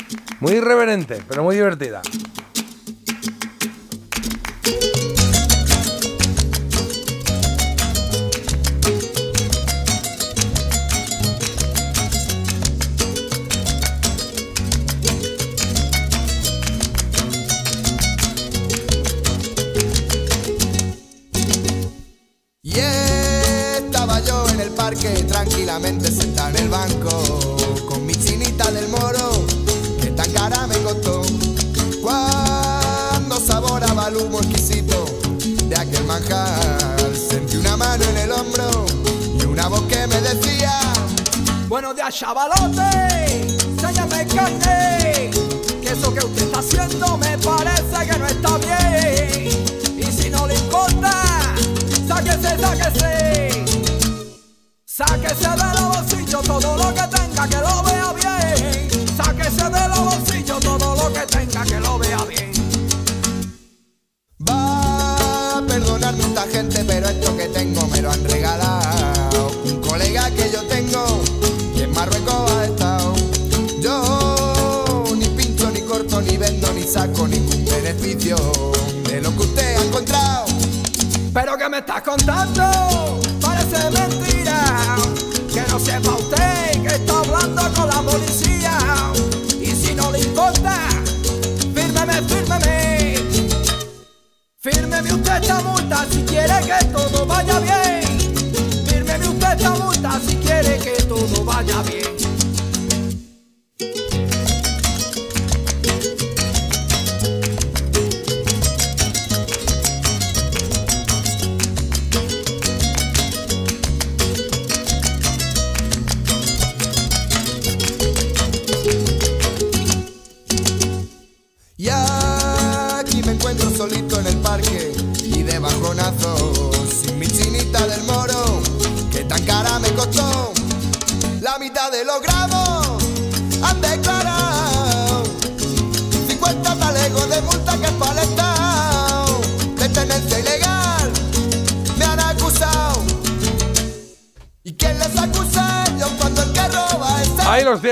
muy 0.41 0.53
irreverente, 0.53 1.21
pero 1.29 1.43
muy 1.43 1.57
divertida. 1.57 2.03
Tranquilamente 25.45 26.09
sentado 26.09 26.51
en 26.51 26.57
el 26.57 26.69
banco 26.69 27.57
con 27.89 28.07
mi 28.07 28.15
chinita 28.15 28.71
del 28.71 28.89
moro 28.89 29.45
que 30.01 30.11
tan 30.13 30.31
cara 30.33 30.69
me 30.69 30.79
costó 30.79 31.23
cuando 32.01 33.41
saboraba 33.41 34.07
el 34.07 34.19
humo 34.19 34.39
exquisito 34.39 35.05
de 35.65 35.77
aquel 35.77 36.05
manjar 36.05 37.11
sentí 37.29 37.57
una 37.57 37.77
mano 37.77 38.05
en 38.05 38.19
el 38.19 38.31
hombro 38.31 38.87
y 39.41 39.45
una 39.45 39.67
voz 39.67 39.83
que 39.89 40.07
me 40.07 40.21
decía 40.21 40.79
Buenos 41.69 41.97
días, 41.97 42.15
chavalote. 42.15 43.57
Séñame 43.81 44.27
carne. 44.27 45.31
Que 45.81 45.89
eso 45.91 46.13
que 46.13 46.21
usted 46.27 46.43
está 46.43 46.59
haciendo 46.59 47.17
me 47.17 47.39
parece 47.39 48.11
que 48.11 48.19
no 48.19 48.27
está 48.27 48.59
bien. 48.59 49.22
Sáquese 55.05 55.49
de 55.49 55.81
los 55.81 55.97
bolsillos 55.97 56.43
todo 56.43 56.77
lo 56.77 56.95
que 56.95 57.03
tenga 57.09 57.49
que 57.49 57.57
lo 57.57 57.83
vea 57.83 58.13
bien. 58.13 58.89
Sáquese 59.17 59.65
de 59.65 59.89
los 59.89 59.99
bolsillos 59.99 60.61
todo 60.61 60.95
lo 60.95 61.13
que 61.13 61.27
tenga 61.27 61.65
que 61.65 61.81
lo 61.81 61.99
vea 61.99 62.25
bien. 62.25 62.53
Va 64.49 65.57
a 65.59 65.63
perdonarme 65.67 66.23
esta 66.23 66.43
gente, 66.43 66.85
pero 66.85 67.09
esto 67.09 67.37
que 67.37 67.49
tengo 67.49 67.87
me 67.89 68.01
lo 68.01 68.13
han 68.13 68.25
regalado. 68.25 69.51
Un 69.65 69.81
colega 69.81 70.31
que 70.31 70.51
yo 70.53 70.63
tengo, 70.69 71.21
que 71.75 71.83
en 71.83 71.93
Marruecos 71.93 72.51
ha 72.53 72.65
estado. 72.65 73.15
Yo 73.81 75.05
ni 75.17 75.27
pincho, 75.31 75.69
ni 75.71 75.81
corto, 75.81 76.21
ni 76.21 76.37
vendo, 76.37 76.73
ni 76.75 76.85
saco 76.85 77.27
ningún 77.27 77.65
beneficio 77.65 78.37
de 79.09 79.21
lo 79.21 79.37
que 79.37 79.43
usted 79.43 79.77
ha 79.77 79.85
encontrado. 79.85 80.47
Pero 81.35 81.57
que 81.59 81.69
me 81.69 81.79
estás 81.79 82.03
contando, 82.03 83.21
Fírmeme 94.65 95.13
usted 95.13 95.43
esta 95.43 95.61
multa 95.61 96.07
si 96.09 96.23
quiere 96.23 96.55
que 96.65 96.85
todo 96.93 97.27
vaya 97.27 97.59
bien. 97.59 98.33
Fírmeme 98.87 99.29
usted 99.29 99.55
esta 99.57 99.71
multa 99.71 100.21
si 100.25 100.37
quiere 100.37 100.79
que 100.79 101.03
todo 101.03 101.45
vaya 101.45 101.83
bien. 101.83 102.12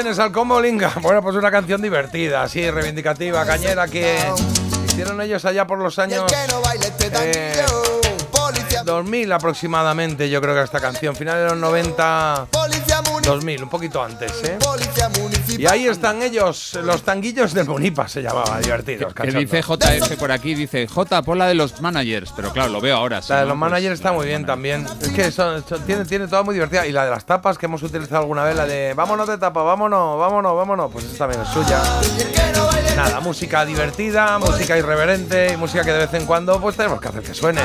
Tienes 0.03 0.19
al 0.19 0.33
combo 0.33 0.59
Linga. 0.61 0.93
Bueno, 1.03 1.23
pues 1.23 1.37
una 1.37 1.51
canción 1.51 1.83
divertida, 1.83 2.43
así, 2.43 2.71
reivindicativa, 2.71 3.45
cañera, 3.45 3.87
que 3.87 4.19
hicieron 4.87 5.21
ellos 5.21 5.45
allá 5.45 5.67
por 5.67 5.79
los 5.79 5.99
años 5.99 6.25
este 6.81 7.07
eh, 7.07 7.11
tanquillo. 7.11 8.11
Policía, 8.31 8.83
2000 8.83 9.33
aproximadamente, 9.33 10.31
yo 10.31 10.41
creo 10.41 10.55
que 10.55 10.63
esta 10.63 10.81
canción, 10.81 11.15
final 11.15 11.37
de 11.37 11.45
los 11.51 11.59
90, 11.59 12.47
policía 12.51 12.90
municipal. 12.90 12.90
2000, 13.23 13.63
un 13.63 13.69
poquito 13.69 14.03
antes, 14.03 14.33
¿eh? 14.45 14.59
Y 15.59 15.67
ahí 15.67 15.87
están 15.87 16.23
ellos, 16.23 16.79
los 16.83 17.03
tanguillos 17.03 17.53
del 17.55 17.67
Munipa 17.67 18.09
se 18.09 18.23
llamaba, 18.23 18.59
divertidos, 18.61 19.13
Que 19.15 19.31
dice 19.31 19.63
JF 19.63 20.17
por 20.19 20.33
aquí, 20.33 20.55
dice 20.55 20.87
J, 20.87 21.23
pon 21.23 21.39
la 21.39 21.47
de 21.47 21.55
los 21.55 21.81
managers, 21.81 22.33
pero 22.35 22.53
claro, 22.53 22.71
lo 22.71 22.81
veo 22.81 22.97
ahora. 22.97 23.21
La 23.29 23.37
de 23.41 23.43
los 23.43 23.51
Pues, 23.53 23.59
managers 23.59 23.95
está 23.95 24.13
muy 24.13 24.27
bien 24.27 24.47
también. 24.47 24.87
Es 25.01 25.09
que 25.09 25.31
son- 25.31 25.65
son- 25.69 25.83
tiene, 25.85 26.05
tiene 26.05 26.27
toda 26.29 26.43
muy 26.43 26.55
divertida. 26.55 26.87
Y 26.87 26.93
la 26.93 27.05
de 27.05 27.11
las 27.11 27.25
tapas 27.27 27.59
que 27.59 27.67
hemos 27.67 27.83
utilizado 27.83 28.19
alguna 28.23 28.45
vez, 28.45 28.57
la 28.57 28.67
de 28.67 28.95
vámonos 28.95 29.29
de 29.29 29.39
tapa, 29.39 29.63
vámonos, 29.63 30.19
vámonos, 30.19 30.57
vámonos. 30.57 30.91
Pues 30.93 31.05
esa 31.05 31.19
también 31.19 31.43
es 31.43 31.49
suya. 31.49 31.81
nada, 32.97 33.21
música 33.21 33.65
divertida, 33.65 34.39
música 34.39 34.77
irreverente 34.77 35.53
y 35.55 35.57
música 35.57 35.85
que 35.85 35.93
de 35.93 35.99
vez 35.99 36.15
en 36.15 36.27
cuando 36.27 36.61
pues 36.61 36.77
tenemos 36.77 37.01
que 37.01 37.09
hacer 37.09 37.23
que 37.23 37.35
suene. 37.35 37.61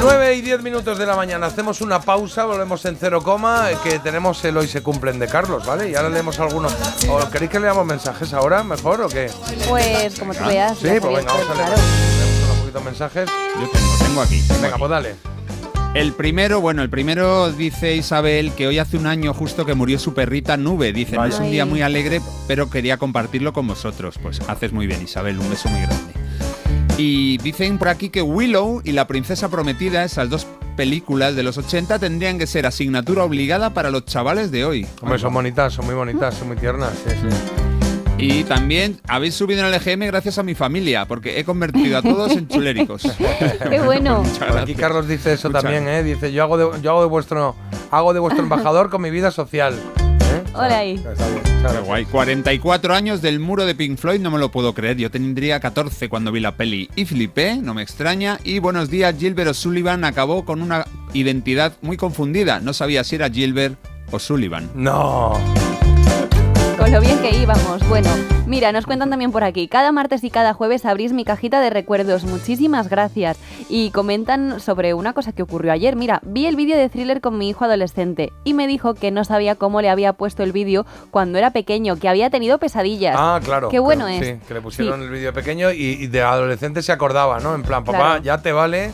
9 0.00 0.34
y 0.34 0.42
10 0.42 0.62
minutos 0.62 0.98
de 0.98 1.06
la 1.06 1.16
mañana, 1.16 1.46
hacemos 1.46 1.80
una 1.80 2.00
pausa, 2.00 2.44
volvemos 2.44 2.84
en 2.84 2.96
cero 2.96 3.22
coma, 3.22 3.68
que 3.82 3.98
tenemos 3.98 4.44
el 4.44 4.56
hoy 4.56 4.68
se 4.68 4.82
cumplen 4.82 5.18
de 5.18 5.26
Carlos, 5.26 5.66
¿vale? 5.66 5.90
Y 5.90 5.94
ahora 5.94 6.08
leemos 6.10 6.38
algunos. 6.38 6.74
¿O 7.08 7.28
queréis 7.30 7.50
que 7.50 7.58
leamos 7.60 7.84
mensajes 7.86 8.32
ahora, 8.32 8.62
mejor 8.62 9.00
o 9.00 9.08
qué? 9.08 9.30
Pues 9.68 10.18
como 10.18 10.34
tú 10.34 10.44
veas. 10.44 10.78
Sí, 10.78 10.88
pues 11.00 11.16
venga, 11.16 11.32
vamos 11.32 11.48
a 11.48 11.52
que, 11.52 11.58
leer. 11.58 11.68
claro. 11.68 11.82
Leemos 12.18 12.44
unos 12.44 12.56
poquitos 12.58 12.84
mensajes. 12.84 13.30
Yo 13.60 13.68
tengo, 13.70 13.94
tengo 13.98 14.20
aquí. 14.22 14.40
tengo 14.42 14.54
Venga, 14.60 14.68
aquí. 14.68 14.78
pues 14.78 14.90
dale. 14.90 15.14
El 15.94 16.12
primero, 16.12 16.60
bueno, 16.60 16.82
el 16.82 16.90
primero 16.90 17.50
dice 17.52 17.96
Isabel 17.96 18.52
que 18.52 18.66
hoy 18.66 18.78
hace 18.78 18.98
un 18.98 19.06
año 19.06 19.32
justo 19.32 19.64
que 19.64 19.74
murió 19.74 19.98
su 19.98 20.12
perrita 20.12 20.58
Nube. 20.58 20.92
Dice, 20.92 21.16
no 21.16 21.24
es 21.24 21.38
un 21.38 21.50
día 21.50 21.64
muy 21.64 21.80
alegre, 21.80 22.20
pero 22.46 22.68
quería 22.68 22.98
compartirlo 22.98 23.54
con 23.54 23.66
vosotros. 23.66 24.16
Pues 24.22 24.40
haces 24.46 24.72
muy 24.72 24.86
bien, 24.86 25.02
Isabel, 25.02 25.38
un 25.38 25.48
beso 25.48 25.70
muy 25.70 25.80
grande. 25.80 26.05
Y 26.98 27.38
dicen 27.38 27.78
por 27.78 27.88
aquí 27.88 28.08
que 28.08 28.22
Willow 28.22 28.80
y 28.84 28.92
La 28.92 29.06
Princesa 29.06 29.50
Prometida, 29.50 30.04
esas 30.04 30.30
dos 30.30 30.46
películas 30.76 31.36
de 31.36 31.42
los 31.42 31.58
80, 31.58 31.98
tendrían 31.98 32.38
que 32.38 32.46
ser 32.46 32.66
asignatura 32.66 33.24
obligada 33.24 33.70
para 33.74 33.90
los 33.90 34.04
chavales 34.04 34.50
de 34.50 34.64
hoy. 34.64 34.86
Hombre, 35.02 35.18
son 35.18 35.34
bonitas, 35.34 35.74
son 35.74 35.86
muy 35.86 35.94
bonitas, 35.94 36.34
son 36.34 36.48
muy 36.48 36.56
tiernas. 36.56 36.92
sí, 37.06 37.14
sí. 37.20 37.36
Y 38.18 38.44
también 38.44 38.98
habéis 39.08 39.34
subido 39.34 39.60
en 39.60 39.66
el 39.66 39.74
EGM 39.74 40.06
gracias 40.06 40.38
a 40.38 40.42
mi 40.42 40.54
familia, 40.54 41.04
porque 41.06 41.38
he 41.38 41.44
convertido 41.44 41.98
a 41.98 42.02
todos 42.02 42.32
en 42.32 42.48
chuléricos. 42.48 43.02
Qué 43.70 43.80
bueno. 43.80 44.22
Por 44.38 44.58
aquí. 44.58 44.74
Carlos 44.74 45.06
dice 45.06 45.34
eso 45.34 45.48
Muchas 45.48 45.62
también, 45.62 45.86
¿eh? 45.86 46.02
Dice, 46.02 46.32
yo 46.32 46.42
hago 46.42 46.56
de, 46.56 46.80
yo 46.80 46.92
hago 46.92 47.02
de 47.02 47.08
vuestro 47.08 47.54
hago 47.90 48.14
de 48.14 48.20
vuestro 48.20 48.42
embajador 48.42 48.88
con 48.88 49.02
mi 49.02 49.10
vida 49.10 49.30
social. 49.30 49.74
Hola 50.56 50.78
ahí. 50.78 50.94
Está 50.94 51.28
bien, 51.28 51.42
Qué 51.44 51.80
guay. 51.80 52.04
44 52.06 52.94
años 52.94 53.22
del 53.22 53.40
muro 53.40 53.66
de 53.66 53.74
Pink 53.74 53.98
Floyd, 53.98 54.20
no 54.20 54.30
me 54.30 54.38
lo 54.38 54.50
puedo 54.50 54.72
creer. 54.72 54.96
Yo 54.96 55.10
tendría 55.10 55.60
14 55.60 56.08
cuando 56.08 56.32
vi 56.32 56.40
la 56.40 56.56
peli 56.56 56.88
y 56.96 57.04
flipé, 57.04 57.56
no 57.56 57.74
me 57.74 57.82
extraña. 57.82 58.38
Y 58.44 58.58
buenos 58.58 58.88
días, 58.88 59.14
Gilbert 59.18 59.50
O'Sullivan 59.50 60.04
acabó 60.04 60.44
con 60.44 60.62
una 60.62 60.86
identidad 61.12 61.74
muy 61.82 61.96
confundida. 61.96 62.60
No 62.60 62.72
sabía 62.72 63.04
si 63.04 63.16
era 63.16 63.30
Gilbert 63.30 63.78
o 64.10 64.18
Sullivan. 64.18 64.70
No. 64.74 65.38
Con 66.86 66.92
lo 66.94 67.00
bien 67.00 67.18
que 67.18 67.30
íbamos. 67.36 67.88
Bueno, 67.88 68.08
mira, 68.46 68.70
nos 68.70 68.86
cuentan 68.86 69.10
también 69.10 69.32
por 69.32 69.42
aquí. 69.42 69.66
Cada 69.66 69.90
martes 69.90 70.22
y 70.22 70.30
cada 70.30 70.54
jueves 70.54 70.84
abrís 70.86 71.12
mi 71.12 71.24
cajita 71.24 71.60
de 71.60 71.68
recuerdos. 71.68 72.22
Muchísimas 72.22 72.88
gracias. 72.88 73.38
Y 73.68 73.90
comentan 73.90 74.60
sobre 74.60 74.94
una 74.94 75.12
cosa 75.12 75.32
que 75.32 75.42
ocurrió 75.42 75.72
ayer. 75.72 75.96
Mira, 75.96 76.20
vi 76.24 76.46
el 76.46 76.54
vídeo 76.54 76.78
de 76.78 76.88
thriller 76.88 77.20
con 77.20 77.38
mi 77.38 77.48
hijo 77.48 77.64
adolescente 77.64 78.32
y 78.44 78.54
me 78.54 78.68
dijo 78.68 78.94
que 78.94 79.10
no 79.10 79.24
sabía 79.24 79.56
cómo 79.56 79.82
le 79.82 79.90
había 79.90 80.12
puesto 80.12 80.44
el 80.44 80.52
vídeo 80.52 80.86
cuando 81.10 81.38
era 81.38 81.50
pequeño, 81.50 81.96
que 81.96 82.08
había 82.08 82.30
tenido 82.30 82.58
pesadillas. 82.58 83.16
Ah, 83.18 83.40
claro. 83.42 83.68
Qué 83.68 83.80
bueno 83.80 84.06
es. 84.06 84.24
Sí, 84.24 84.34
que 84.46 84.54
le 84.54 84.60
pusieron 84.60 85.00
Sí. 85.00 85.06
el 85.06 85.10
vídeo 85.10 85.32
pequeño 85.32 85.72
y, 85.72 85.82
y 85.98 86.06
de 86.06 86.22
adolescente 86.22 86.82
se 86.84 86.92
acordaba, 86.92 87.40
¿no? 87.40 87.56
En 87.56 87.64
plan, 87.64 87.82
papá, 87.82 87.98
Claro. 87.98 88.22
ya 88.22 88.38
te 88.42 88.52
vale, 88.52 88.92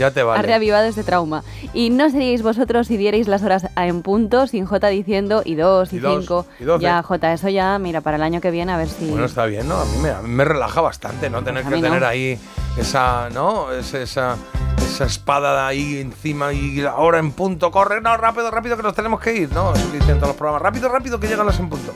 ya 0.00 0.10
te 0.10 0.20
Ha 0.20 0.24
vale. 0.24 0.42
reavivado 0.42 0.86
este 0.86 1.04
trauma. 1.04 1.44
Y 1.74 1.90
no 1.90 2.08
seríais 2.10 2.42
vosotros 2.42 2.86
si 2.88 2.96
dierais 2.96 3.28
las 3.28 3.42
horas 3.42 3.66
a- 3.76 3.86
en 3.86 4.02
punto, 4.02 4.46
sin 4.46 4.64
J 4.66 4.88
diciendo 4.88 5.42
y 5.44 5.54
dos 5.54 5.92
y, 5.92 5.96
Y 5.96 5.98
dos, 6.00 6.18
cinco. 6.20 6.46
y 6.58 6.64
doce. 6.64 6.82
ya, 6.82 7.02
J, 7.02 7.32
eso 7.32 7.48
ya, 7.48 7.78
mira, 7.78 8.00
para 8.00 8.16
el 8.16 8.22
año 8.22 8.40
que 8.40 8.50
viene 8.50 8.72
a 8.72 8.76
ver 8.76 8.88
si. 8.88 9.10
Bueno, 9.10 9.26
está 9.26 9.44
bien, 9.46 9.68
¿no? 9.68 9.76
A 9.76 9.84
mí 9.84 9.96
me, 10.02 10.10
a 10.10 10.22
mí 10.22 10.28
me 10.30 10.44
relaja 10.44 10.80
bastante, 10.80 11.28
¿no? 11.30 11.42
Tener 11.44 11.62
que 11.64 11.70
no. 11.70 11.80
tener 11.80 12.02
ahí 12.04 12.38
esa, 12.78 13.28
¿no? 13.30 13.70
Es- 13.72 13.94
esa, 13.94 14.36
esa 14.78 15.04
espada 15.04 15.54
de 15.62 15.68
ahí 15.68 15.98
encima 16.00 16.52
y 16.52 16.80
ahora 16.82 17.18
en 17.18 17.32
punto, 17.32 17.70
corre, 17.70 18.00
no, 18.00 18.16
rápido, 18.16 18.50
rápido 18.50 18.76
que 18.76 18.82
nos 18.82 18.94
tenemos 18.94 19.20
que 19.20 19.34
ir, 19.34 19.52
¿no? 19.52 19.74
Eso 19.74 19.90
que 19.92 19.98
dicen 19.98 20.16
todos 20.16 20.28
los 20.28 20.36
programas, 20.36 20.62
rápido, 20.62 20.88
rápido 20.88 21.20
que 21.20 21.28
llegan 21.28 21.46
las 21.46 21.58
en 21.60 21.68
punto. 21.68 21.92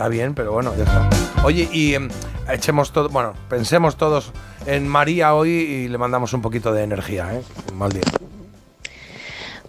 Está 0.00 0.08
bien, 0.08 0.34
pero 0.34 0.52
bueno, 0.52 0.74
ya 0.78 0.84
está. 0.84 1.10
Oye, 1.44 1.68
y 1.70 1.92
em, 1.92 2.08
echemos 2.50 2.90
todo, 2.90 3.10
bueno, 3.10 3.34
pensemos 3.50 3.96
todos 3.98 4.32
en 4.64 4.88
María 4.88 5.34
hoy 5.34 5.50
y 5.50 5.88
le 5.88 5.98
mandamos 5.98 6.32
un 6.32 6.40
poquito 6.40 6.72
de 6.72 6.84
energía, 6.84 7.34
¿eh? 7.34 7.42
Un 7.70 7.76
mal 7.76 7.92
día. 7.92 8.04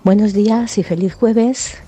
Buenos 0.06 0.32
días 0.32 0.78
y 0.78 0.84
feliz 0.84 1.16
jueves. 1.16 1.80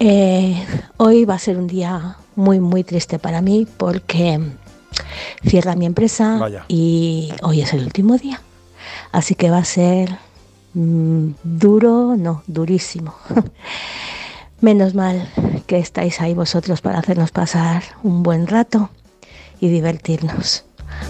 Eh, 0.00 0.64
hoy 0.96 1.26
va 1.26 1.34
a 1.34 1.38
ser 1.38 1.58
un 1.58 1.66
día 1.66 2.16
muy, 2.36 2.58
muy 2.58 2.84
triste 2.84 3.18
para 3.18 3.42
mí 3.42 3.66
porque 3.76 4.40
cierra 5.46 5.76
mi 5.76 5.84
empresa 5.84 6.38
Vaya. 6.38 6.64
y 6.68 7.34
hoy 7.42 7.60
es 7.60 7.74
el 7.74 7.84
último 7.84 8.16
día. 8.16 8.40
Así 9.12 9.34
que 9.34 9.50
va 9.50 9.58
a 9.58 9.64
ser 9.66 10.16
mm, 10.72 11.32
duro, 11.42 12.16
no, 12.16 12.42
durísimo. 12.46 13.14
Menos 14.60 14.94
mal 14.94 15.28
que 15.66 15.78
estáis 15.78 16.20
ahí 16.20 16.34
vosotros 16.34 16.80
para 16.80 16.98
hacernos 16.98 17.30
pasar 17.30 17.82
un 18.02 18.22
buen 18.22 18.46
rato 18.46 18.90
y 19.60 19.68
divertirnos, 19.68 20.64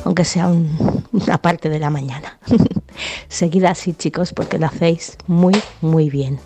aunque 0.05 0.25
sea 0.25 0.49
un- 0.49 1.05
una 1.13 1.39
parte 1.39 1.69
de 1.71 1.79
la 1.79 1.91
mañana. 1.91 2.39
Seguid 3.29 3.65
así, 3.65 3.95
chicos, 3.95 4.33
porque 4.33 4.59
lo 4.59 4.67
hacéis 4.67 5.17
muy, 5.27 5.55
muy 5.81 6.11
bien. 6.11 6.39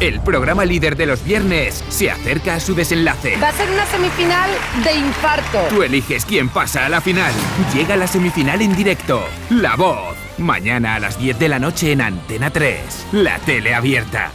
El 0.00 0.18
programa 0.22 0.64
líder 0.64 0.96
de 0.96 1.04
los 1.04 1.22
viernes 1.22 1.84
se 1.90 2.10
acerca 2.10 2.54
a 2.54 2.60
su 2.60 2.74
desenlace. 2.74 3.36
Va 3.36 3.48
a 3.48 3.52
ser 3.52 3.70
una 3.70 3.84
semifinal 3.84 4.48
de 4.82 4.94
infarto. 4.94 5.58
Tú 5.68 5.82
eliges 5.82 6.24
quién 6.24 6.48
pasa 6.48 6.86
a 6.86 6.88
la 6.88 7.02
final. 7.02 7.32
Llega 7.74 7.96
la 7.98 8.06
semifinal 8.06 8.62
en 8.62 8.74
directo. 8.74 9.22
La 9.50 9.76
voz. 9.76 10.16
Mañana 10.38 10.94
a 10.94 11.00
las 11.00 11.18
10 11.18 11.38
de 11.38 11.48
la 11.50 11.58
noche 11.58 11.92
en 11.92 12.00
Antena 12.00 12.48
3. 12.48 13.08
La 13.12 13.38
tele 13.40 13.74
abierta. 13.74 14.32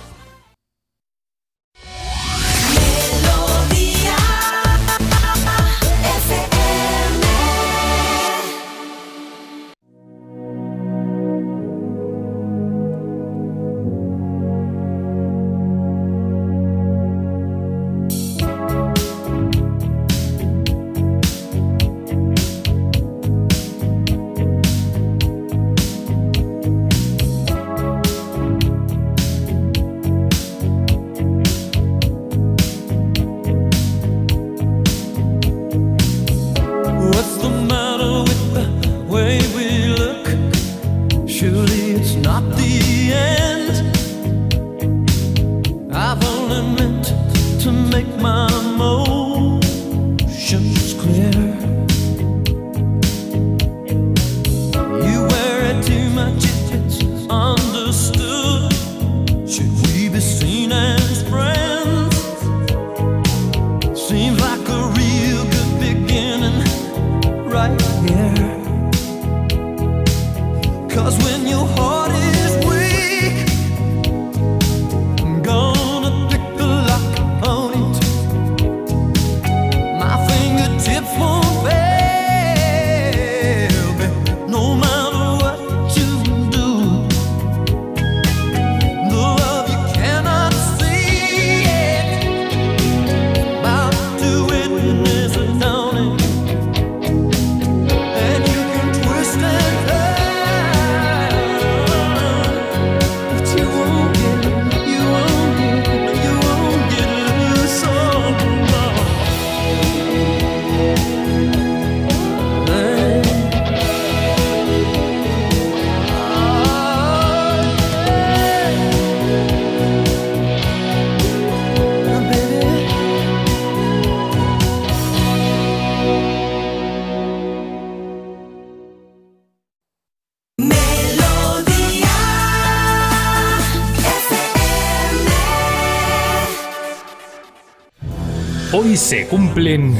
Hoy 138.85 138.97
se 138.97 139.25
cumplen... 139.25 139.97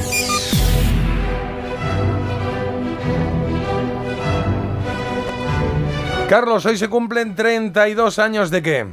Carlos, 6.30 6.68
hoy 6.68 6.78
se 6.78 6.88
cumplen 6.88 7.34
32 7.34 8.20
años 8.20 8.52
de 8.52 8.62
qué? 8.62 8.86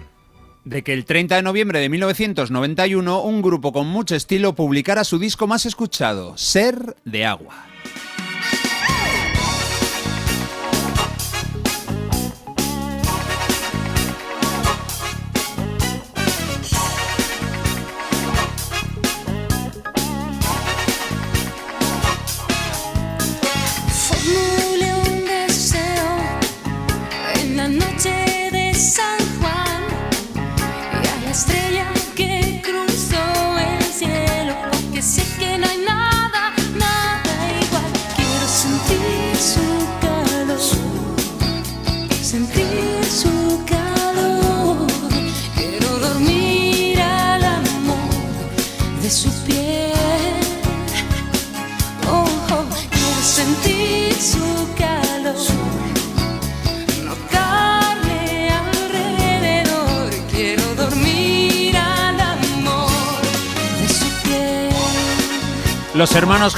De 0.64 0.82
que 0.82 0.94
el 0.94 1.04
30 1.04 1.36
de 1.36 1.42
noviembre 1.42 1.80
de 1.80 1.90
1991 1.90 3.20
un 3.20 3.42
grupo 3.42 3.74
con 3.74 3.86
mucho 3.86 4.14
estilo 4.14 4.54
publicara 4.54 5.04
su 5.04 5.18
disco 5.18 5.46
más 5.46 5.66
escuchado, 5.66 6.38
Ser 6.38 6.96
de 7.04 7.26
Agua. 7.26 7.71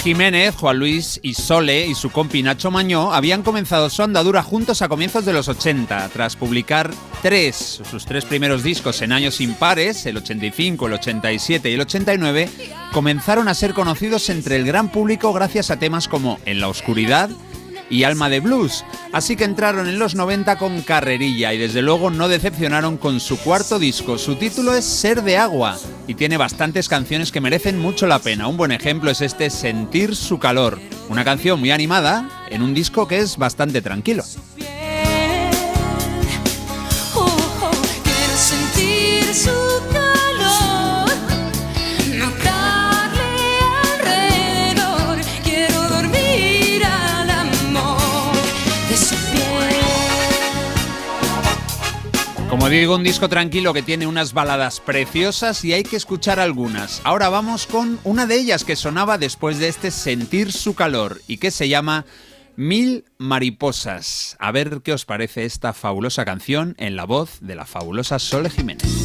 Jiménez, 0.05 0.55
Juan 0.57 0.79
Luis 0.79 1.19
y 1.23 1.33
Sole 1.33 1.87
y 1.87 1.95
su 1.95 2.11
compi 2.11 2.43
Nacho 2.43 2.71
Mañó 2.71 3.15
habían 3.15 3.43
comenzado 3.43 3.89
su 3.89 4.03
andadura 4.03 4.43
juntos 4.43 4.83
a 4.83 4.89
comienzos 4.91 5.25
de 5.25 5.33
los 5.33 5.49
80, 5.49 6.11
tras 6.11 6.37
publicar 6.37 6.91
tres, 7.23 7.81
sus 7.91 8.05
tres 8.05 8.27
primeros 8.27 8.63
discos 8.63 9.01
en 9.01 9.13
años 9.13 9.41
impares, 9.41 10.05
el 10.05 10.19
85, 10.19 10.89
el 10.89 10.93
87 10.93 11.71
y 11.71 11.73
el 11.73 11.81
89, 11.81 12.51
comenzaron 12.93 13.49
a 13.49 13.55
ser 13.55 13.73
conocidos 13.73 14.29
entre 14.29 14.57
el 14.57 14.67
gran 14.67 14.91
público 14.93 15.33
gracias 15.33 15.71
a 15.71 15.79
temas 15.79 16.07
como 16.07 16.39
En 16.45 16.61
la 16.61 16.69
oscuridad 16.69 17.31
y 17.91 18.05
Alma 18.05 18.29
de 18.29 18.41
Blues, 18.41 18.85
así 19.13 19.37
que 19.37 19.45
entraron 19.45 19.89
en 19.89 19.99
los 19.99 20.15
90 20.15 20.57
con 20.59 20.83
carrerilla 20.83 21.53
y 21.53 21.59
desde 21.59 21.83
luego 21.83 22.11
no 22.11 22.29
decepcionaron 22.29 22.97
con 22.97 23.21
su 23.21 23.39
cuarto 23.39 23.79
disco. 23.79 24.19
Su 24.19 24.37
título 24.37 24.75
es 24.75 24.85
Ser 24.85 25.23
de 25.23 25.37
Agua 25.37 25.79
y 26.07 26.15
tiene 26.15 26.37
bastantes 26.37 26.89
canciones 26.89 27.33
que 27.33 27.41
merecen 27.41 27.79
mucho 27.79 28.07
la 28.07 28.19
pena. 28.19 28.49
Un 28.49 28.57
buen 28.57 28.73
ejemplo 28.73 29.11
es 29.11 29.21
este 29.21 29.51
Sentir 29.51 30.17
su 30.17 30.39
calor, 30.39 30.79
una 31.09 31.25
canción 31.25 31.61
muy 31.61 31.71
animada 31.71 32.47
en 32.51 32.63
un 32.63 32.75
disco 32.75 33.09
que 33.09 33.19
es 33.19 33.37
bastante 33.37 33.83
tranquilo. 33.83 34.25
Como 52.65 52.73
digo, 52.73 52.95
un 52.95 53.05
disco 53.05 53.29
tranquilo 53.29 53.75
que 53.75 53.83
tiene 53.83 54.07
unas 54.07 54.33
baladas 54.33 54.81
preciosas 54.81 55.63
y 55.67 55.75
hay 55.75 55.83
que 55.83 55.97
escuchar 55.97 56.41
algunas. 56.41 57.03
Ahora 57.05 57.29
vamos 57.29 57.67
con 57.67 57.99
una 58.05 58.25
de 58.25 58.37
ellas 58.37 58.65
que 58.65 58.75
sonaba 58.75 59.19
después 59.19 59.59
de 59.59 59.69
este 59.69 59.91
Sentir 59.91 60.51
su 60.51 60.75
calor 60.75 61.21
y 61.27 61.37
que 61.37 61.51
se 61.51 61.69
llama 61.69 62.07
Mil 62.57 63.05
mariposas. 63.19 64.39
A 64.41 64.51
ver 64.51 64.81
qué 64.83 64.95
os 64.95 65.05
parece 65.05 65.45
esta 65.45 65.75
fabulosa 65.75 66.25
canción 66.25 66.75
en 66.79 66.97
la 66.97 67.05
voz 67.05 67.37
de 67.43 67.55
la 67.55 67.67
fabulosa 67.67 68.19
Sole 68.19 68.49
Jiménez. 68.49 69.04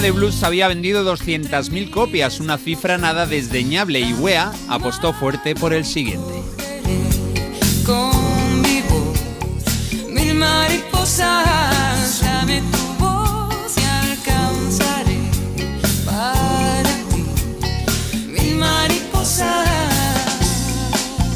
De 0.00 0.12
Blues 0.12 0.42
había 0.42 0.66
vendido 0.66 1.04
200.000 1.04 1.90
copias, 1.90 2.40
una 2.40 2.56
cifra 2.56 2.96
nada 2.96 3.26
desdeñable 3.26 4.00
y 4.00 4.14
Wea 4.14 4.50
apostó 4.68 5.12
fuerte 5.12 5.54
por 5.54 5.74
el 5.74 5.84
siguiente. 5.84 6.42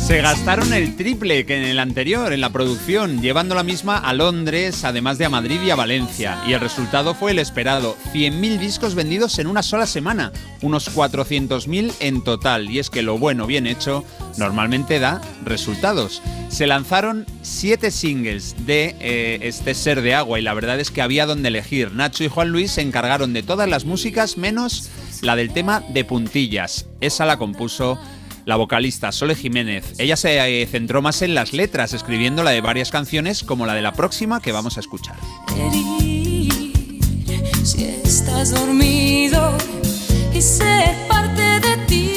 Se 0.05 0.21
gastaron 0.21 0.75
el 0.75 0.97
triple 0.97 1.47
que 1.47 1.57
en 1.57 1.65
el 1.65 1.79
anterior, 1.79 2.35
en 2.35 2.43
la 2.43 2.53
producción, 2.53 3.23
llevando 3.23 3.55
la 3.55 3.63
misma 3.63 3.97
a 3.97 4.13
Londres, 4.13 4.85
además 4.85 5.17
de 5.17 5.25
a 5.25 5.31
Madrid 5.31 5.63
y 5.63 5.71
a 5.71 5.77
Valencia. 5.77 6.43
Y 6.47 6.53
el 6.53 6.61
resultado 6.61 7.15
fue 7.15 7.31
el 7.31 7.39
esperado, 7.39 7.97
100.000 8.13 8.59
discos 8.59 8.95
vendidos 8.95 9.39
en 9.39 9.47
una 9.47 9.63
sola 9.63 9.87
semana, 9.87 10.31
unos 10.61 10.95
400.000 10.95 11.95
en 12.01 12.23
total. 12.23 12.71
Y 12.71 12.81
es 12.81 12.91
que 12.91 13.01
lo 13.01 13.17
bueno 13.17 13.47
bien 13.47 13.67
hecho 13.67 14.05
normalmente 14.37 14.99
da 14.99 15.23
resultados. 15.43 16.21
Se 16.51 16.67
lanzaron 16.67 17.25
siete 17.41 17.91
singles 17.91 18.55
de 18.67 18.95
eh, 19.01 19.39
este 19.41 19.73
Ser 19.73 20.03
de 20.03 20.15
Agua 20.15 20.39
y 20.39 20.43
la 20.43 20.53
verdad 20.53 20.81
es 20.81 20.91
que 20.91 21.01
había 21.01 21.25
donde 21.25 21.49
elegir. 21.49 21.93
Nacho 21.93 22.25
y 22.25 22.29
Juan 22.29 22.51
Luis 22.51 22.73
se 22.73 22.83
encargaron 22.83 23.33
de 23.33 23.43
todas 23.43 23.71
las 23.71 23.87
músicas 23.87 24.37
menos 24.37 24.91
la 25.23 25.35
del 25.35 25.55
tema 25.55 25.83
de 25.89 26.05
puntillas. 26.05 26.89
Esa 27.01 27.25
la 27.25 27.39
compuso 27.39 27.99
la 28.45 28.57
vocalista 28.57 29.13
Sole 29.13 29.35
Jiménez. 29.35 29.95
Ella 29.99 30.17
se 30.17 30.63
eh, 30.63 30.67
centró 30.67 31.03
más 31.03 31.23
en 31.23 31.35
las 31.35 31.53
letras, 31.53 31.93
escribiendo 31.93 32.43
la 32.43 32.51
de 32.51 32.61
varias 32.61 32.91
canciones 32.91 33.43
como 33.43 33.67
la 33.67 33.75
de 33.75 33.83
la 33.83 33.93
próxima 33.93 34.41
que 34.41 34.53
vamos 34.53 34.77
a 34.77 34.81
escuchar. 34.81 35.17
si 37.65 37.85
estás 38.05 38.51
dormido 38.51 39.57
y 40.35 40.43
parte 41.09 41.61
de 41.61 41.77
ti 41.87 42.14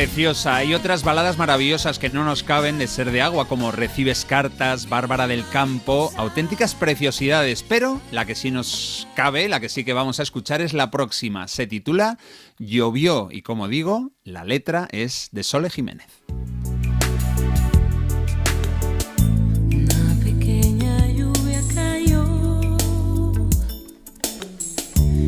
preciosa. 0.00 0.56
Hay 0.56 0.72
otras 0.72 1.04
baladas 1.04 1.36
maravillosas 1.36 1.98
que 1.98 2.08
no 2.08 2.24
nos 2.24 2.42
caben 2.42 2.78
de 2.78 2.86
ser 2.86 3.10
de 3.10 3.20
agua, 3.20 3.48
como 3.48 3.70
Recibes 3.70 4.24
cartas, 4.24 4.88
Bárbara 4.88 5.26
del 5.26 5.46
Campo, 5.46 6.10
auténticas 6.16 6.74
preciosidades. 6.74 7.62
Pero 7.62 8.00
la 8.10 8.24
que 8.24 8.34
sí 8.34 8.50
nos 8.50 9.06
cabe, 9.14 9.46
la 9.50 9.60
que 9.60 9.68
sí 9.68 9.84
que 9.84 9.92
vamos 9.92 10.18
a 10.18 10.22
escuchar 10.22 10.62
es 10.62 10.72
la 10.72 10.90
próxima. 10.90 11.48
Se 11.48 11.66
titula 11.66 12.16
Llovió 12.58 13.28
y 13.30 13.42
como 13.42 13.68
digo, 13.68 14.12
la 14.24 14.42
letra 14.44 14.88
es 14.90 15.28
de 15.32 15.42
Sole 15.42 15.68
Jiménez. 15.68 16.06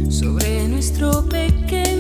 Sobre 0.08 0.66
nuestro 0.66 1.28
pequeño 1.28 1.91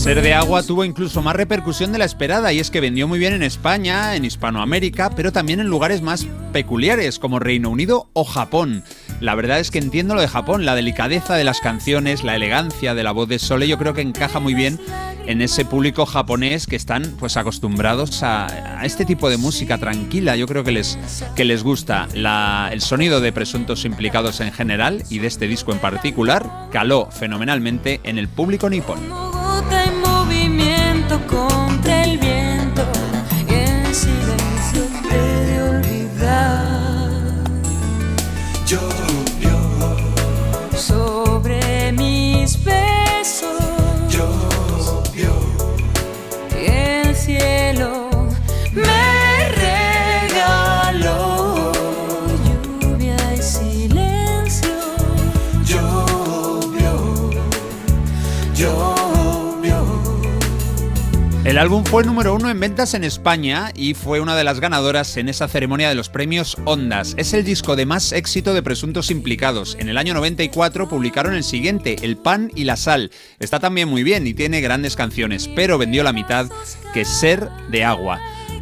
Ser 0.00 0.22
de 0.22 0.32
agua 0.32 0.62
tuvo 0.62 0.86
incluso 0.86 1.20
más 1.20 1.36
repercusión 1.36 1.92
de 1.92 1.98
la 1.98 2.06
esperada 2.06 2.54
y 2.54 2.58
es 2.58 2.70
que 2.70 2.80
vendió 2.80 3.06
muy 3.06 3.18
bien 3.18 3.34
en 3.34 3.42
España, 3.42 4.16
en 4.16 4.24
Hispanoamérica, 4.24 5.10
pero 5.10 5.30
también 5.30 5.60
en 5.60 5.66
lugares 5.66 6.00
más 6.00 6.26
peculiares 6.54 7.18
como 7.18 7.38
Reino 7.38 7.68
Unido 7.68 8.08
o 8.14 8.24
Japón. 8.24 8.82
La 9.20 9.34
verdad 9.34 9.60
es 9.60 9.70
que 9.70 9.78
entiendo 9.78 10.14
lo 10.14 10.22
de 10.22 10.28
Japón, 10.28 10.64
la 10.64 10.74
delicadeza 10.74 11.34
de 11.34 11.44
las 11.44 11.60
canciones, 11.60 12.24
la 12.24 12.34
elegancia 12.34 12.94
de 12.94 13.02
la 13.02 13.12
voz 13.12 13.28
de 13.28 13.38
Sole, 13.38 13.68
yo 13.68 13.76
creo 13.76 13.92
que 13.92 14.00
encaja 14.00 14.40
muy 14.40 14.54
bien 14.54 14.80
en 15.26 15.42
ese 15.42 15.66
público 15.66 16.06
japonés 16.06 16.66
que 16.66 16.76
están 16.76 17.02
pues 17.18 17.36
acostumbrados 17.36 18.22
a, 18.22 18.80
este 18.82 19.04
tipo 19.04 19.28
de 19.28 19.36
música 19.36 19.76
tranquila. 19.76 20.34
Yo 20.34 20.46
creo 20.46 20.64
que 20.64 20.72
les, 20.72 20.98
que 21.36 21.44
les 21.44 21.62
gusta 21.62 22.08
La- 22.14 22.70
el 22.72 22.80
sonido 22.80 23.20
de 23.20 23.32
presuntos 23.32 23.84
implicados 23.84 24.40
en 24.40 24.50
general 24.50 25.04
y 25.10 25.18
de 25.18 25.26
este 25.26 25.46
disco 25.46 25.72
en 25.72 25.78
particular. 25.78 26.50
Caló 26.72 27.10
fenomenalmente 27.10 28.00
en 28.02 28.16
el 28.16 28.28
público 28.28 28.70
nipón. 28.70 29.39
Contra 31.18 32.04
el 32.04 32.18
viento 32.18 32.82
y 33.48 33.54
en 33.54 33.92
silencio 33.92 34.82
de 35.10 35.62
olvidar. 35.62 36.64
Llovió 38.64 39.58
sobre 40.76 41.90
mis 41.90 42.62
besos. 42.62 43.59
El 61.50 61.58
álbum 61.58 61.82
fue 61.82 62.04
número 62.04 62.32
uno 62.32 62.48
en 62.48 62.60
ventas 62.60 62.94
en 62.94 63.02
España 63.02 63.72
y 63.74 63.94
fue 63.94 64.20
una 64.20 64.36
de 64.36 64.44
las 64.44 64.60
ganadoras 64.60 65.16
en 65.16 65.28
esa 65.28 65.48
ceremonia 65.48 65.88
de 65.88 65.96
los 65.96 66.08
premios 66.08 66.56
Ondas. 66.64 67.14
Es 67.16 67.34
el 67.34 67.44
disco 67.44 67.74
de 67.74 67.86
más 67.86 68.12
éxito 68.12 68.54
de 68.54 68.62
presuntos 68.62 69.10
implicados. 69.10 69.76
En 69.80 69.88
el 69.88 69.98
año 69.98 70.14
94 70.14 70.88
publicaron 70.88 71.34
el 71.34 71.42
siguiente, 71.42 71.96
El 72.02 72.16
pan 72.16 72.52
y 72.54 72.62
la 72.62 72.76
sal. 72.76 73.10
Está 73.40 73.58
también 73.58 73.88
muy 73.88 74.04
bien 74.04 74.28
y 74.28 74.32
tiene 74.32 74.60
grandes 74.60 74.94
canciones, 74.94 75.48
pero 75.48 75.76
vendió 75.76 76.04
la 76.04 76.12
mitad 76.12 76.46
que 76.94 77.04
Ser 77.04 77.48
de 77.68 77.82
agua. 77.82 78.20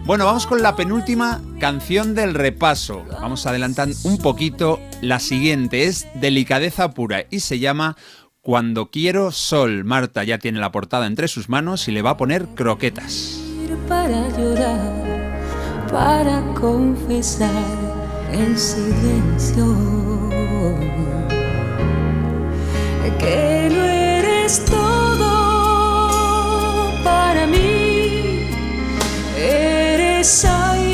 Bueno, 0.09 0.25
vamos 0.25 0.47
con 0.47 0.63
la 0.63 0.75
penúltima 0.75 1.43
canción 1.61 2.15
del 2.15 2.33
repaso. 2.33 3.05
Vamos 3.21 3.45
adelantando 3.45 3.95
un 4.05 4.17
poquito. 4.17 4.81
La 5.03 5.21
siguiente 5.21 5.85
es 5.85 6.07
Delicadeza 6.15 6.93
pura 6.93 7.27
y 7.29 7.41
se 7.41 7.59
llama 7.59 7.95
Cuando 8.49 8.91
quiero 8.91 9.31
sol. 9.31 9.85
Marta 9.85 10.25
ya 10.25 10.39
tiene 10.39 10.59
la 10.59 10.73
portada 10.73 11.07
entre 11.07 11.29
sus 11.29 11.51
manos 11.51 11.87
y 11.87 11.93
le 11.93 12.01
va 12.01 12.13
a 12.13 12.17
poner 12.17 12.47
croquetas. 12.55 13.43
para 13.87 14.27
llorar, 14.39 15.39
para 15.93 16.41
confesar 16.55 17.51
en 18.33 18.59
silencio 18.59 19.67
que 23.19 23.69
no 23.71 23.85
eres 23.85 24.65
todo 24.65 25.85
para 27.05 27.47
mí. 27.47 28.49
Eres 29.37 30.47
aire 30.47 30.88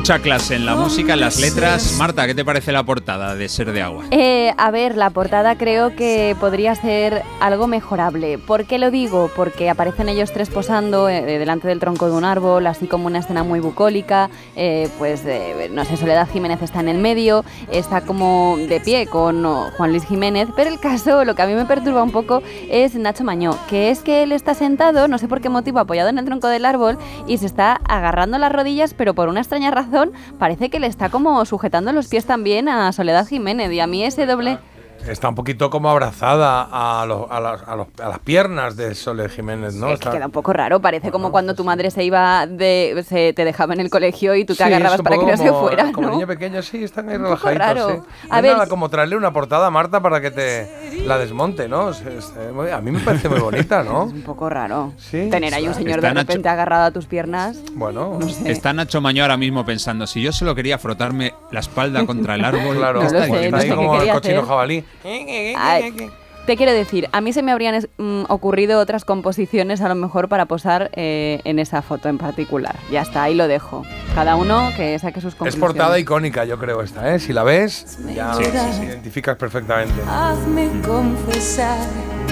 Mucha 0.00 0.18
clase 0.18 0.54
en 0.54 0.64
la 0.64 0.76
música, 0.76 1.12
en 1.12 1.20
las 1.20 1.38
letras. 1.38 1.96
Marta, 1.98 2.26
¿qué 2.26 2.34
te 2.34 2.42
parece 2.42 2.72
la 2.72 2.84
portada 2.84 3.34
de 3.34 3.50
Ser 3.50 3.70
de 3.70 3.82
Agua? 3.82 4.06
Eh, 4.12 4.50
a 4.56 4.70
ver, 4.70 4.96
la 4.96 5.10
portada 5.10 5.58
creo 5.58 5.94
que 5.94 6.34
podría 6.40 6.74
ser 6.74 7.22
algo 7.38 7.66
mejorable. 7.66 8.38
¿Por 8.38 8.64
qué 8.64 8.78
lo 8.78 8.90
digo? 8.90 9.30
Porque 9.36 9.68
aparecen 9.68 10.08
ellos 10.08 10.32
tres 10.32 10.48
posando 10.48 11.10
eh, 11.10 11.38
delante 11.38 11.68
del 11.68 11.80
tronco 11.80 12.06
de 12.06 12.16
un 12.16 12.24
árbol, 12.24 12.66
así 12.66 12.86
como 12.86 13.08
una 13.08 13.18
escena 13.18 13.44
muy 13.44 13.60
bucólica. 13.60 14.30
eh, 14.56 14.88
pues, 14.96 15.22
eh, 15.26 15.68
no 15.70 15.84
sé, 15.84 15.98
Soledad 15.98 16.26
Jiménez 16.32 16.62
está 16.62 16.80
en 16.80 16.88
el 16.88 16.96
medio, 16.96 17.44
está 17.70 18.00
como 18.00 18.56
de 18.56 18.80
pie 18.80 19.06
con 19.06 19.44
oh, 19.44 19.70
Juan 19.76 19.90
Luis 19.90 20.06
Jiménez. 20.06 20.48
Pero 20.56 20.70
el 20.70 20.80
caso, 20.80 21.26
lo 21.26 21.34
que 21.34 21.42
a 21.42 21.46
mí 21.46 21.52
me 21.52 21.66
perturba 21.66 22.02
un 22.02 22.10
poco 22.10 22.42
es 22.70 22.94
Nacho 22.94 23.22
Mañó, 23.22 23.54
que 23.68 23.90
es 23.90 24.00
que 24.00 24.22
él 24.22 24.32
está 24.32 24.54
sentado, 24.54 25.08
no 25.08 25.18
sé 25.18 25.28
por 25.28 25.42
qué 25.42 25.50
motivo, 25.50 25.78
apoyado 25.78 26.08
en 26.08 26.16
el 26.16 26.24
tronco 26.24 26.48
del 26.48 26.64
árbol 26.64 26.96
y 27.26 27.36
se 27.36 27.44
está 27.44 27.78
agarrando 27.86 28.38
las 28.38 28.50
rodillas, 28.50 28.94
pero 28.94 29.12
por 29.12 29.28
una 29.28 29.40
extraña 29.40 29.70
razón 29.70 29.89
parece 30.38 30.70
que 30.70 30.80
le 30.80 30.86
está 30.86 31.08
como 31.08 31.44
sujetando 31.44 31.92
los 31.92 32.08
pies 32.08 32.26
también 32.26 32.68
a 32.68 32.92
Soledad 32.92 33.26
Jiménez. 33.26 33.72
Y 33.72 33.80
a 33.80 33.86
mí 33.86 34.04
ese 34.04 34.26
doble... 34.26 34.58
Está 35.08 35.28
un 35.28 35.34
poquito 35.34 35.70
como 35.70 35.90
abrazada 35.90 36.68
a, 36.70 37.04
los- 37.06 37.30
a 37.30 37.40
las, 37.40 37.62
a 37.66 37.74
los- 37.76 37.86
a 38.02 38.08
las 38.08 38.18
piernas 38.20 38.76
de 38.76 38.94
Sole 38.94 39.28
Jiménez, 39.28 39.74
¿no? 39.74 39.88
Es 39.90 39.98
que 40.00 40.10
queda 40.10 40.26
un 40.26 40.32
poco 40.32 40.52
raro, 40.52 40.80
parece 40.80 41.10
como 41.10 41.30
cuando 41.32 41.54
tu 41.54 41.64
madre 41.64 41.90
se 41.90 42.04
iba 42.04 42.46
de. 42.46 43.02
Se, 43.08 43.32
te 43.32 43.44
dejaba 43.44 43.74
en 43.74 43.80
el 43.80 43.90
colegio 43.90 44.34
y 44.34 44.44
tú 44.44 44.54
te 44.54 44.58
Sí, 44.58 44.62
agarrabas 44.64 44.96
es 45.00 45.02
para 45.02 45.16
que 45.18 45.26
no 45.26 45.36
se 45.36 45.48
como- 45.48 45.60
fuera, 45.62 45.90
Como 45.92 46.08
¿no? 46.08 46.14
niño 46.14 46.26
pequeño, 46.26 46.62
sí, 46.62 46.84
están 46.84 47.08
ahí 47.08 47.16
relajaditos. 47.16 47.58
raro. 47.58 47.88
sí. 47.90 48.26
A 48.30 48.36
es 48.36 48.42
ver, 48.42 48.52
nada 48.52 48.66
como 48.66 48.88
traerle 48.88 49.16
una 49.16 49.32
portada 49.32 49.66
a 49.66 49.70
Marta 49.70 50.00
para 50.00 50.20
que 50.20 50.30
te 50.30 50.68
la 51.06 51.18
desmonte, 51.18 51.66
¿no? 51.68 51.90
Es- 51.90 52.02
es- 52.02 52.32
eh, 52.38 52.72
a 52.72 52.80
mí 52.80 52.90
me 52.90 53.00
parece 53.00 53.28
muy 53.28 53.40
bonita, 53.40 53.82
¿no? 53.82 54.04
Un 54.04 54.22
poco 54.22 54.48
raro. 54.50 54.92
Sí. 54.98 55.28
Tener 55.30 55.54
ahí 55.54 55.66
un 55.66 55.74
señor 55.74 55.98
está 55.98 56.08
de 56.08 56.14
Nacho- 56.14 56.26
repente 56.28 56.48
agarrado 56.48 56.84
a 56.84 56.90
tus 56.90 57.06
piernas. 57.06 57.58
Bueno, 57.72 58.18
Está 58.44 58.72
Nacho 58.72 59.00
Maño 59.00 59.22
ahora 59.22 59.36
mismo 59.36 59.64
pensando, 59.64 60.06
si 60.06 60.22
yo 60.22 60.30
solo 60.32 60.54
quería 60.54 60.78
frotarme 60.78 61.32
la 61.50 61.60
espalda 61.60 62.04
contra 62.06 62.34
el 62.34 62.44
árbol, 62.44 62.76
Claro, 62.76 63.00
¿qué 63.00 63.06
No 63.06 63.12
lo 63.12 63.24
sé, 63.24 63.44
está 63.46 63.56
ahí 63.58 63.70
como 63.70 64.00
el 64.00 64.10
cochino 64.10 64.34
hacer. 64.38 64.46
jabalí. 64.48 64.84
Ay, 65.04 66.10
te 66.46 66.56
quiero 66.56 66.72
decir, 66.72 67.08
a 67.12 67.20
mí 67.20 67.32
se 67.32 67.42
me 67.42 67.52
habrían 67.52 67.74
es- 67.74 67.88
mm, 67.98 68.22
ocurrido 68.28 68.80
otras 68.80 69.04
composiciones 69.04 69.80
a 69.82 69.88
lo 69.88 69.94
mejor 69.94 70.28
para 70.28 70.46
posar 70.46 70.90
eh, 70.94 71.40
en 71.44 71.58
esa 71.58 71.80
foto 71.82 72.08
en 72.08 72.18
particular. 72.18 72.76
Ya 72.90 73.02
está, 73.02 73.22
ahí 73.24 73.34
lo 73.34 73.46
dejo. 73.46 73.82
Cada 74.14 74.36
uno 74.36 74.70
que 74.76 74.98
saque 74.98 75.20
sus 75.20 75.34
Es 75.34 75.38
conclusiones. 75.38 75.60
portada 75.68 75.98
icónica, 75.98 76.44
yo 76.44 76.58
creo, 76.58 76.82
esta, 76.82 77.14
¿eh? 77.14 77.18
Si 77.20 77.32
la 77.32 77.44
ves, 77.44 77.98
ya 78.14 78.34
Sí, 78.34 78.44
sí, 78.44 78.50
sí. 78.80 78.82
identificas 78.84 79.36
perfectamente. 79.36 79.94
Hazme 80.08 80.68
confesar. 80.84 81.78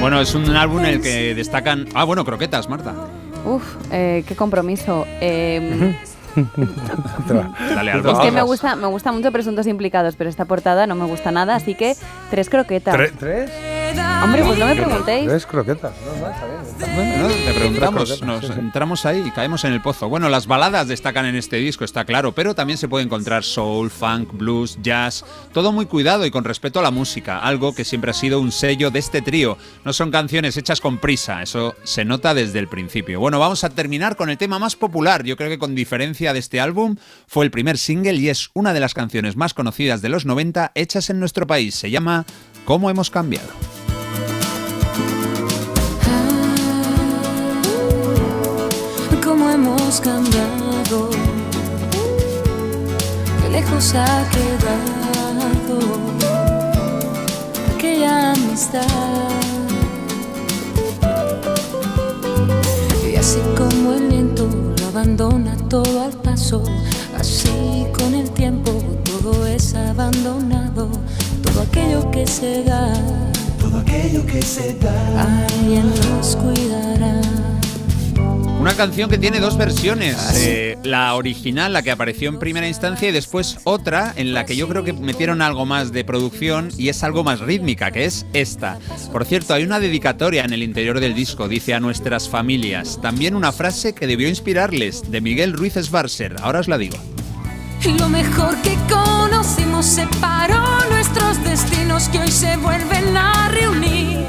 Bueno, 0.00 0.20
es 0.20 0.34
un 0.34 0.48
álbum 0.56 0.80
en 0.80 0.86
el 0.86 1.00
que 1.00 1.34
destacan... 1.34 1.86
Ah, 1.94 2.04
bueno, 2.04 2.24
croquetas, 2.24 2.68
Marta. 2.68 2.94
Uf, 3.44 3.62
eh, 3.92 4.24
qué 4.26 4.34
compromiso. 4.34 5.06
Eh, 5.20 5.96
Dale 7.74 7.92
es 7.92 8.18
que 8.18 8.30
me 8.30 8.42
gusta, 8.42 8.76
me 8.76 8.86
gusta 8.86 9.12
mucho 9.12 9.32
Presuntos 9.32 9.66
Implicados, 9.66 10.16
pero 10.16 10.30
esta 10.30 10.44
portada 10.44 10.86
no 10.86 10.94
me 10.94 11.06
gusta 11.06 11.30
nada, 11.32 11.54
así 11.56 11.74
que 11.74 11.94
tres 12.30 12.48
croquetas. 12.50 12.94
¿Tre- 12.94 13.12
¿Tres? 13.18 13.50
Hombre, 14.22 14.44
pues 14.44 14.58
no 14.58 14.66
me 14.66 14.74
preguntéis. 14.74 15.28
Tres 15.28 15.46
croquetas. 15.46 15.92
No, 16.04 16.20
no, 16.20 16.30
está 16.30 16.46
bien. 16.46 16.60
está 16.66 16.86
bien. 16.86 17.20
Bueno, 17.20 17.28
te 17.28 17.52
preguntamos, 17.54 18.08
nos 18.10 18.18
croquetas, 18.18 18.46
sí, 18.46 18.52
sí. 18.54 18.60
entramos 18.60 19.06
ahí 19.06 19.22
y 19.26 19.30
caemos 19.30 19.64
en 19.64 19.72
el 19.72 19.80
pozo. 19.80 20.08
Bueno, 20.08 20.28
las 20.28 20.46
baladas 20.46 20.88
destacan 20.88 21.26
en 21.26 21.36
este 21.36 21.56
disco, 21.56 21.84
está 21.84 22.04
claro, 22.04 22.32
pero 22.32 22.54
también 22.54 22.78
se 22.78 22.88
puede 22.88 23.04
encontrar 23.04 23.44
soul, 23.44 23.90
funk, 23.90 24.32
blues, 24.32 24.78
jazz, 24.82 25.24
todo 25.52 25.72
muy 25.72 25.86
cuidado 25.86 26.26
y 26.26 26.30
con 26.30 26.44
respeto 26.44 26.80
a 26.80 26.82
la 26.82 26.90
música, 26.90 27.38
algo 27.38 27.74
que 27.74 27.84
siempre 27.84 28.10
ha 28.10 28.14
sido 28.14 28.40
un 28.40 28.52
sello 28.52 28.90
de 28.90 28.98
este 28.98 29.22
trío. 29.22 29.56
No 29.84 29.92
son 29.92 30.10
canciones 30.10 30.56
hechas 30.56 30.80
con 30.80 30.98
prisa, 30.98 31.42
eso 31.42 31.74
se 31.84 32.04
nota 32.04 32.34
desde 32.34 32.58
el 32.58 32.68
principio. 32.68 33.20
Bueno, 33.20 33.38
vamos 33.38 33.64
a 33.64 33.70
terminar 33.70 34.16
con 34.16 34.30
el 34.30 34.38
tema 34.38 34.58
más 34.58 34.76
popular, 34.76 35.24
yo 35.24 35.36
creo 35.36 35.48
que 35.48 35.58
con 35.58 35.74
diferencia 35.74 36.32
de 36.32 36.38
este 36.38 36.60
álbum, 36.60 36.96
fue 37.26 37.44
el 37.44 37.50
primer 37.50 37.78
single 37.78 38.14
y 38.14 38.28
es 38.28 38.50
una 38.54 38.72
de 38.72 38.80
las 38.80 38.94
canciones 38.94 39.36
más 39.36 39.54
conocidas 39.54 40.02
de 40.02 40.08
los 40.08 40.26
90 40.26 40.72
hechas 40.74 41.10
en 41.10 41.20
nuestro 41.20 41.46
país. 41.46 41.74
Se 41.74 41.90
llama 41.90 42.26
¿Cómo 42.64 42.90
hemos 42.90 43.10
cambiado? 43.10 43.48
Hemos 49.88 50.00
cambiado, 50.02 51.08
qué 53.40 53.48
lejos 53.48 53.94
ha 53.94 54.22
quedado 54.28 55.78
aquella 57.74 58.32
amistad. 58.32 58.82
Y 63.10 63.16
así 63.16 63.38
como 63.56 63.94
el 63.94 64.08
viento 64.08 64.46
lo 64.78 64.88
abandona 64.88 65.56
todo 65.70 66.02
al 66.02 66.12
paso, 66.12 66.62
así 67.18 67.86
con 67.98 68.12
el 68.12 68.30
tiempo 68.32 68.72
todo 69.04 69.46
es 69.46 69.74
abandonado, 69.74 70.90
todo 71.42 71.62
aquello 71.62 72.10
que 72.10 72.26
se 72.26 72.62
da, 72.62 72.92
todo 73.58 73.78
aquello 73.78 74.26
que 74.26 74.42
se 74.42 74.74
da, 74.74 75.22
alguien 75.22 75.90
nos 76.10 76.36
cuidará. 76.36 77.27
Una 78.68 78.76
canción 78.76 79.08
que 79.08 79.16
tiene 79.16 79.40
dos 79.40 79.56
versiones. 79.56 80.14
eh, 80.34 80.76
la 80.84 81.14
original, 81.14 81.72
la 81.72 81.80
que 81.80 81.90
apareció 81.90 82.28
en 82.28 82.38
primera 82.38 82.68
instancia, 82.68 83.08
y 83.08 83.12
después 83.12 83.56
otra 83.64 84.12
en 84.14 84.34
la 84.34 84.44
que 84.44 84.56
yo 84.56 84.68
creo 84.68 84.84
que 84.84 84.92
metieron 84.92 85.40
algo 85.40 85.64
más 85.64 85.90
de 85.90 86.04
producción 86.04 86.68
y 86.76 86.90
es 86.90 87.02
algo 87.02 87.24
más 87.24 87.40
rítmica, 87.40 87.90
que 87.92 88.04
es 88.04 88.26
esta. 88.34 88.78
Por 89.10 89.24
cierto, 89.24 89.54
hay 89.54 89.64
una 89.64 89.80
dedicatoria 89.80 90.44
en 90.44 90.52
el 90.52 90.62
interior 90.62 91.00
del 91.00 91.14
disco, 91.14 91.48
dice 91.48 91.72
a 91.72 91.80
nuestras 91.80 92.28
familias. 92.28 93.00
También 93.00 93.34
una 93.34 93.52
frase 93.52 93.94
que 93.94 94.06
debió 94.06 94.28
inspirarles, 94.28 95.10
de 95.10 95.22
Miguel 95.22 95.54
Ruiz 95.54 95.78
Esbarser. 95.78 96.36
Ahora 96.42 96.60
os 96.60 96.68
la 96.68 96.76
digo. 96.76 96.98
Lo 97.98 98.10
mejor 98.10 98.54
que 98.60 98.76
conocimos 98.86 99.86
separó 99.86 100.62
nuestros 100.90 101.42
destinos 101.42 102.10
que 102.10 102.18
hoy 102.18 102.30
se 102.30 102.54
vuelven 102.58 103.16
a 103.16 103.48
reunir. 103.48 104.26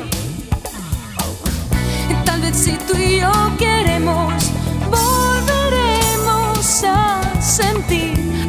Tal 2.23 2.39
vez 2.39 2.55
si 2.55 2.71
tú 2.87 2.97
y 2.97 3.19
yo 3.19 3.31
queremos, 3.57 3.68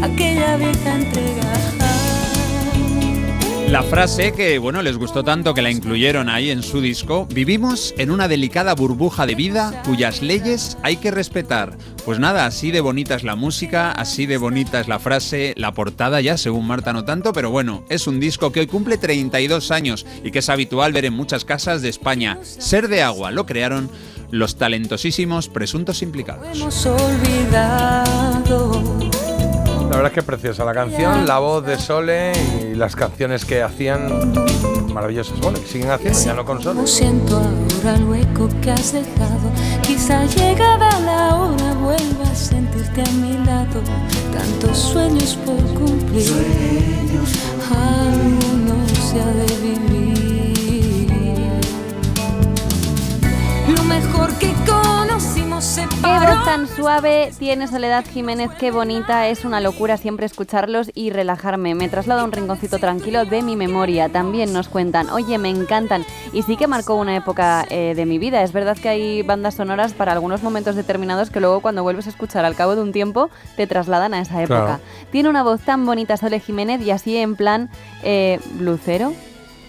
aquella 0.02 0.56
vieja 0.56 0.94
entrega. 0.96 1.40
La 3.70 3.82
frase 3.84 4.32
que, 4.32 4.58
bueno, 4.58 4.82
les 4.82 4.96
gustó 4.96 5.22
tanto 5.22 5.54
que 5.54 5.62
la 5.62 5.70
incluyeron 5.70 6.28
ahí 6.28 6.50
en 6.50 6.64
su 6.64 6.80
disco, 6.80 7.28
vivimos 7.32 7.94
en 7.98 8.10
una 8.10 8.26
delicada 8.26 8.74
burbuja 8.74 9.26
de 9.26 9.36
vida 9.36 9.80
cuyas 9.84 10.22
leyes 10.22 10.76
hay 10.82 10.96
que 10.96 11.12
respetar. 11.12 11.78
Pues 12.04 12.18
nada, 12.18 12.46
así 12.46 12.72
de 12.72 12.80
bonita 12.80 13.14
es 13.14 13.22
la 13.22 13.36
música, 13.36 13.92
así 13.92 14.26
de 14.26 14.38
bonita 14.38 14.80
es 14.80 14.88
la 14.88 14.98
frase, 14.98 15.54
la 15.56 15.72
portada 15.72 16.20
ya, 16.20 16.36
según 16.36 16.66
Marta 16.66 16.92
no 16.92 17.04
tanto, 17.04 17.32
pero 17.32 17.52
bueno, 17.52 17.84
es 17.88 18.08
un 18.08 18.18
disco 18.18 18.50
que 18.50 18.58
hoy 18.58 18.66
cumple 18.66 18.98
32 18.98 19.70
años 19.70 20.04
y 20.24 20.32
que 20.32 20.40
es 20.40 20.48
habitual 20.48 20.92
ver 20.92 21.04
en 21.04 21.14
muchas 21.14 21.44
casas 21.44 21.80
de 21.80 21.90
España. 21.90 22.40
Ser 22.42 22.88
de 22.88 23.02
agua 23.02 23.30
lo 23.30 23.46
crearon 23.46 23.88
los 24.32 24.56
talentosísimos 24.56 25.48
presuntos 25.48 26.02
implicados. 26.02 26.44
Hemos 26.52 26.86
olvidado. 26.86 28.72
La 29.90 29.96
verdad 29.96 30.12
es 30.12 30.14
que 30.14 30.22
preciosa 30.22 30.64
la 30.64 30.72
canción, 30.72 31.26
la 31.26 31.40
voz 31.40 31.66
de 31.66 31.76
Sole 31.76 32.30
y 32.62 32.76
las 32.76 32.94
canciones 32.94 33.44
que 33.44 33.60
hacían 33.60 34.32
maravillosas. 34.94 35.40
Bueno, 35.40 35.58
que 35.58 35.66
siguen 35.66 35.90
haciendo, 35.90 36.16
ya 36.16 36.32
no 36.32 36.44
con 36.44 36.62
Sole. 36.62 36.86
Siento 36.86 37.38
ahora 37.38 37.96
el 37.96 38.04
hueco 38.04 38.48
que 38.62 38.70
has 38.70 38.92
dejado. 38.92 39.50
Quizá 39.82 40.24
llegada 40.26 40.96
la 41.00 41.34
hora 41.34 41.74
vuelva 41.74 42.22
a 42.22 42.34
sentirte 42.36 43.02
a 43.02 43.12
mi 43.14 43.44
lado. 43.44 43.82
Tantos 44.32 44.78
sueños 44.78 45.36
por 45.44 45.56
cumplir. 45.74 46.34
Alguno 47.68 48.76
se 49.10 49.20
ha 49.20 49.26
de 49.26 49.56
vivir. 49.56 50.09
Qué 56.02 56.18
voz 56.18 56.44
tan 56.46 56.66
suave 56.66 57.30
tiene 57.38 57.66
Soledad 57.66 58.06
Jiménez, 58.06 58.50
qué 58.58 58.70
bonita, 58.70 59.28
es 59.28 59.44
una 59.44 59.60
locura 59.60 59.98
siempre 59.98 60.24
escucharlos 60.24 60.90
y 60.94 61.10
relajarme. 61.10 61.74
Me 61.74 61.90
traslado 61.90 62.22
a 62.22 62.24
un 62.24 62.32
rinconcito 62.32 62.78
tranquilo 62.78 63.26
de 63.26 63.42
mi 63.42 63.54
memoria. 63.54 64.08
También 64.08 64.52
nos 64.54 64.68
cuentan, 64.68 65.10
oye, 65.10 65.36
me 65.36 65.50
encantan. 65.50 66.06
Y 66.32 66.42
sí 66.42 66.56
que 66.56 66.66
marcó 66.66 66.94
una 66.94 67.16
época 67.16 67.66
eh, 67.68 67.92
de 67.94 68.06
mi 68.06 68.18
vida. 68.18 68.42
Es 68.42 68.52
verdad 68.52 68.78
que 68.78 68.88
hay 68.88 69.22
bandas 69.22 69.56
sonoras 69.56 69.92
para 69.92 70.12
algunos 70.12 70.42
momentos 70.42 70.74
determinados 70.74 71.28
que 71.28 71.40
luego 71.40 71.60
cuando 71.60 71.82
vuelves 71.82 72.06
a 72.06 72.10
escuchar 72.10 72.46
al 72.46 72.56
cabo 72.56 72.76
de 72.76 72.82
un 72.82 72.92
tiempo 72.92 73.28
te 73.56 73.66
trasladan 73.66 74.14
a 74.14 74.22
esa 74.22 74.42
época. 74.42 74.64
Claro. 74.64 74.82
Tiene 75.12 75.28
una 75.28 75.42
voz 75.42 75.60
tan 75.60 75.84
bonita 75.84 76.16
Sole 76.16 76.40
Jiménez 76.40 76.80
y 76.80 76.92
así 76.92 77.18
en 77.18 77.36
plan 77.36 77.68
eh, 78.02 78.40
blucero. 78.54 79.12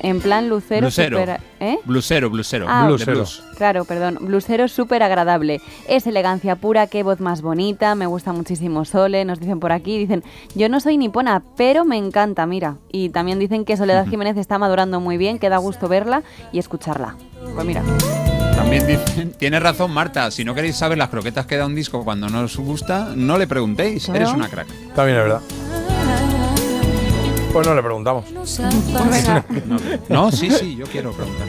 En 0.04 0.20
plan 0.20 0.50
lucero. 0.50 0.82
Blusero. 0.82 1.20
súper- 1.20 1.40
¿eh? 1.60 1.78
Blusero, 1.86 2.30
blusero. 2.30 2.66
Ah, 2.68 2.88
Blusero. 2.88 3.14
blues. 3.14 3.44
Claro, 3.58 3.86
perdón. 3.86 4.18
Blusero 4.22 4.68
súper 4.68 5.04
agradable. 5.04 5.62
Es 5.88 6.08
elegancia 6.08 6.56
pura, 6.56 6.88
qué 6.88 7.04
voz 7.04 7.20
más 7.20 7.42
bonita. 7.44 7.94
Me 7.96 8.08
gusta 8.08 8.34
muchísimo 8.34 8.84
Sole. 8.84 9.24
Nos 9.26 9.40
dicen 9.40 9.60
por 9.60 9.72
aquí, 9.72 9.98
dicen, 10.00 10.24
yo 10.56 10.70
no 10.70 10.80
soy 10.80 10.98
nipona, 10.98 11.44
pero 11.56 11.86
me 11.86 11.98
encanta, 11.98 12.46
mira. 12.48 12.78
Y 12.92 13.10
también 13.10 13.38
dicen 13.38 13.64
que 13.64 13.78
Soledad 13.78 14.08
Jiménez 14.08 14.38
está 14.38 14.58
madurando 14.58 15.00
muy 15.00 15.18
bien, 15.18 15.38
que 15.38 15.50
da 15.50 15.58
gusto 15.58 15.88
verla 15.88 16.24
y 16.52 16.58
escucharla. 16.60 17.16
Pues 17.54 17.66
mira. 17.66 17.84
También 18.56 18.86
dicen, 18.88 19.32
tiene 19.34 19.60
razón 19.60 19.92
Marta, 19.92 20.30
si 20.32 20.44
no 20.46 20.54
queréis 20.54 20.76
saber 20.76 20.98
las 20.98 21.10
croquetas 21.10 21.46
que 21.46 21.58
da 21.58 21.66
un 21.66 21.74
disco 21.76 22.04
cuando 22.04 22.30
no 22.30 22.42
os 22.42 22.58
gusta, 22.58 23.10
no 23.16 23.38
le 23.38 23.48
preguntéis, 23.48 24.06
Claro. 24.06 24.20
eres 24.22 24.34
una 24.34 24.48
crack. 24.50 24.68
También 24.96 25.18
es 25.18 25.24
verdad. 25.24 25.42
Pues 27.52 27.68
no 27.68 27.76
le 27.76 27.84
preguntamos. 27.84 28.32
No, 28.32 28.44
no, 30.10 30.32
sí, 30.32 30.50
sí, 30.52 30.76
yo 30.78 30.86
quiero 30.86 31.12
preguntar. 31.12 31.48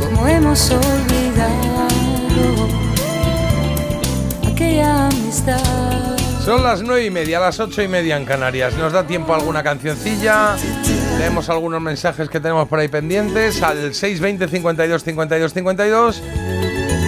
Como 0.00 0.28
hemos 0.28 0.70
olvidado 0.70 1.88
aquella 4.52 5.08
amistad. 5.08 6.16
Son 6.44 6.62
las 6.62 6.82
nueve 6.82 7.06
y 7.06 7.10
media, 7.10 7.40
las 7.40 7.58
ocho 7.58 7.82
y 7.82 7.88
media 7.88 8.16
en 8.16 8.24
Canarias. 8.24 8.74
¿Nos 8.74 8.92
da 8.92 9.06
tiempo 9.06 9.32
a 9.32 9.36
alguna 9.36 9.64
cancioncilla? 9.64 10.56
Leemos 11.18 11.48
algunos 11.48 11.80
mensajes 11.80 12.28
que 12.28 12.38
tenemos 12.38 12.68
por 12.68 12.78
ahí 12.78 12.88
pendientes 12.88 13.62
al 13.62 13.94
620 13.94 14.46
52 14.48 15.02
52 15.02 15.52
52. 15.52 16.22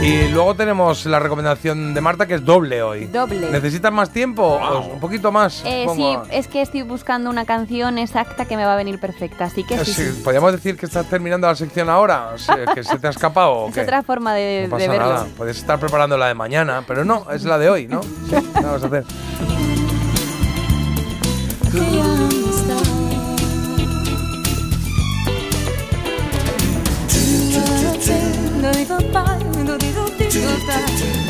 Y 0.07 0.29
luego 0.29 0.55
tenemos 0.55 1.05
la 1.07 1.19
recomendación 1.19 1.93
de 1.93 2.01
Marta 2.01 2.27
que 2.27 2.35
es 2.35 2.45
doble 2.45 2.81
hoy. 2.81 3.07
Doble. 3.07 3.51
¿Necesitas 3.51 3.93
más 3.93 4.11
tiempo? 4.11 4.45
¿O 4.45 4.81
un 4.95 5.01
poquito 5.01 5.33
más? 5.33 5.65
Eh, 5.67 5.85
sí, 5.97 6.17
es 6.31 6.47
que 6.47 6.63
estoy 6.63 6.83
buscando 6.83 7.29
una 7.29 7.45
canción 7.45 7.99
exacta 7.99 8.45
que 8.45 8.57
me 8.57 8.65
va 8.65 8.75
a 8.75 8.77
venir 8.77 9.01
perfecta, 9.01 9.47
así 9.47 9.65
que 9.65 9.77
sí, 9.85 9.93
Sí, 9.93 10.05
sí. 10.13 10.21
¿Podríamos 10.23 10.53
decir 10.53 10.77
que 10.77 10.87
estás 10.87 11.07
terminando 11.11 11.49
la 11.49 11.57
sección 11.57 11.91
ahora? 11.91 12.37
¿Que 12.73 12.85
se 12.85 13.01
te 13.01 13.09
ha 13.09 13.11
escapado 13.11 13.51
o 13.53 13.69
Es 13.69 13.79
otra 13.79 14.05
forma 14.05 14.33
de, 14.33 14.69
No 14.71 14.77
de 14.77 14.87
verlo. 14.87 15.09
nada. 15.13 15.27
Puedes 15.37 15.57
estar 15.59 15.81
preparando 15.81 16.17
la 16.17 16.29
de 16.29 16.35
mañana, 16.35 16.85
pero 16.87 17.05
no, 17.05 17.27
es 17.33 17.43
la 17.43 17.59
de 17.59 17.69
hoy, 17.69 17.89
¿no? 17.89 18.01
Sí, 18.05 18.09
¿qué 18.31 18.61
vamos 18.63 18.85
a 18.85 18.87
hacer? 18.87 19.05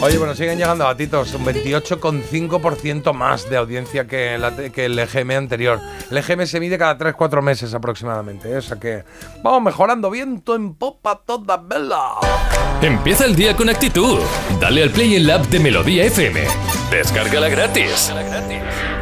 Oye, 0.03 0.19
bueno, 0.19 0.35
siguen 0.35 0.59
llegando 0.59 0.85
datitos. 0.85 1.33
Un 1.35 1.45
28,5% 1.45 3.13
más 3.13 3.49
de 3.49 3.57
audiencia 3.57 4.07
que, 4.07 4.35
el 4.35 4.99
EGM 4.99 5.31
anterior. 5.33 5.81
El 6.11 6.19
EGM 6.19 6.47
se 6.47 6.61
mide 6.61 6.79
cada 6.79 6.99
3-4 6.99 7.43
meses 7.43 7.75
aproximadamente. 7.75 8.51
¿eh? 8.51 8.59
O 8.59 8.63
sea 8.63 8.79
que 8.79 9.05
vamos 9.43 9.63
mejorando 9.63 10.11
viento 10.11 10.55
en 10.55 10.75
popa 10.75 11.21
toda 11.25 11.57
vela. 11.57 12.17
Empieza 12.83 13.25
el 13.25 13.35
día 13.35 13.57
con 13.57 13.69
actitud. 13.69 14.19
Dale 14.61 14.83
al 14.83 14.91
play 14.91 15.17
en 15.17 15.27
la 15.27 15.37
app 15.37 15.47
de 15.47 15.61
Melodía 15.61 16.05
FM. 16.05 16.41
Descárgala 16.91 17.49
gratis. 17.49 18.13
When 18.13 18.96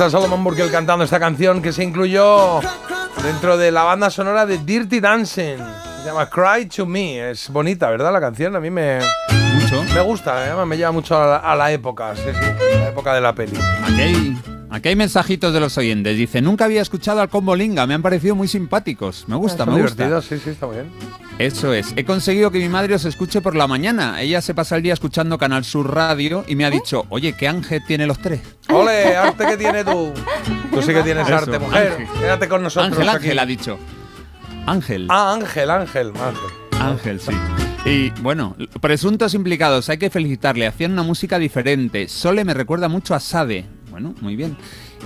a 0.00 0.10
Solomon 0.10 0.42
Burkell 0.42 0.70
cantando 0.70 1.04
esta 1.04 1.20
canción 1.20 1.60
que 1.60 1.72
se 1.72 1.84
incluyó 1.84 2.60
dentro 3.22 3.56
de 3.56 3.70
la 3.70 3.82
banda 3.82 4.10
sonora 4.10 4.46
de 4.46 4.58
Dirty 4.58 5.00
Dancing. 5.00 5.58
Se 5.58 6.04
llama 6.06 6.28
Cry 6.28 6.66
to 6.66 6.86
Me. 6.86 7.30
Es 7.30 7.48
bonita, 7.50 7.90
¿verdad? 7.90 8.12
La 8.12 8.20
canción. 8.20 8.56
A 8.56 8.60
mí 8.60 8.70
me, 8.70 8.98
Mucho. 9.54 9.82
me 9.94 10.00
gusta, 10.00 10.48
¿eh? 10.48 10.66
me 10.66 10.76
lleva 10.76 10.92
mucho 10.92 11.20
a 11.20 11.26
la, 11.26 11.36
a 11.36 11.54
la 11.56 11.70
época. 11.72 12.14
Sí, 12.16 12.22
sí, 12.32 12.76
la 12.78 12.88
época 12.88 13.14
de 13.14 13.20
la 13.20 13.34
peli. 13.34 13.56
Aquí 13.84 14.00
hay, 14.00 14.36
aquí 14.70 14.88
hay 14.88 14.96
mensajitos 14.96 15.52
de 15.52 15.60
los 15.60 15.76
oyentes. 15.78 16.16
Dice, 16.16 16.40
nunca 16.40 16.64
había 16.64 16.80
escuchado 16.82 17.20
al 17.20 17.28
Combo 17.28 17.54
Linga, 17.54 17.86
me 17.86 17.94
han 17.94 18.02
parecido 18.02 18.34
muy 18.34 18.48
simpáticos. 18.48 19.24
Me 19.28 19.36
gusta, 19.36 19.64
Son 19.64 19.74
me 19.74 19.82
gusta. 19.82 20.22
sí, 20.22 20.38
sí, 20.42 20.50
está 20.50 20.66
muy 20.66 20.76
bien. 20.76 20.90
Eso 21.38 21.72
es. 21.72 21.92
He 21.96 22.04
conseguido 22.04 22.50
que 22.50 22.58
mi 22.58 22.68
madre 22.68 22.94
os 22.94 23.04
escuche 23.04 23.40
por 23.40 23.56
la 23.56 23.66
mañana. 23.66 24.20
Ella 24.20 24.40
se 24.40 24.54
pasa 24.54 24.76
el 24.76 24.82
día 24.82 24.92
escuchando 24.92 25.38
Canal 25.38 25.64
Sur 25.64 25.92
Radio 25.92 26.44
y 26.46 26.54
me 26.54 26.64
ha 26.64 26.70
dicho, 26.70 27.06
oye, 27.08 27.32
¿qué 27.32 27.48
ángel 27.48 27.82
tiene 27.86 28.06
los 28.06 28.18
tres? 28.18 28.40
¡Ole! 28.68 29.16
¡Arte 29.16 29.46
que 29.46 29.56
tiene 29.56 29.84
tú! 29.84 30.12
Tú 30.72 30.82
sí 30.82 30.92
que 30.92 31.02
tienes 31.02 31.26
Eso, 31.26 31.36
arte, 31.36 31.58
mujer. 31.58 31.92
Ángel. 31.92 32.20
Quédate 32.20 32.48
con 32.48 32.62
nosotros 32.62 32.92
Ángel, 32.92 33.08
aquí. 33.08 33.16
Ángel 33.16 33.38
ha 33.38 33.46
dicho. 33.46 33.78
Ángel. 34.66 35.06
Ah, 35.10 35.32
Ángel, 35.34 35.70
Ángel, 35.70 36.12
Ángel. 36.16 36.80
Ángel, 36.80 37.20
sí. 37.20 37.32
Y 37.84 38.10
bueno, 38.20 38.54
presuntos 38.80 39.34
implicados, 39.34 39.88
hay 39.88 39.98
que 39.98 40.10
felicitarle. 40.10 40.66
Hacían 40.66 40.92
una 40.92 41.02
música 41.02 41.38
diferente. 41.38 42.06
Sole 42.08 42.44
me 42.44 42.54
recuerda 42.54 42.88
mucho 42.88 43.14
a 43.14 43.20
Sade. 43.20 43.66
Bueno, 43.90 44.14
muy 44.20 44.36
bien. 44.36 44.56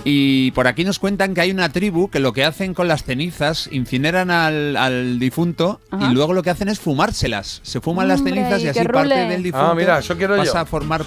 Y 0.05 0.51
por 0.51 0.67
aquí 0.67 0.83
nos 0.83 0.99
cuentan 0.99 1.33
que 1.33 1.41
hay 1.41 1.51
una 1.51 1.69
tribu 1.69 2.09
que 2.09 2.19
lo 2.19 2.31
que 2.33 2.45
hacen 2.45 2.73
con 2.73 2.87
las 2.87 3.03
cenizas, 3.03 3.67
incineran 3.71 4.31
al, 4.31 4.77
al 4.77 5.19
difunto 5.19 5.81
Ajá. 5.91 6.09
y 6.09 6.13
luego 6.13 6.33
lo 6.33 6.43
que 6.43 6.49
hacen 6.49 6.69
es 6.69 6.79
fumárselas. 6.79 7.59
Se 7.63 7.81
fuman 7.81 8.07
las 8.07 8.23
cenizas 8.23 8.61
y 8.61 8.67
así 8.69 8.83
parte 8.85 9.15
del 9.15 9.43
difunto 9.43 9.67
Ah, 9.71 9.75
mira, 9.75 9.99
eso 9.99 10.15
quiero 10.15 10.37
pasa 10.37 10.53
yo. 10.53 10.59
a 10.59 10.65
formar 10.65 11.03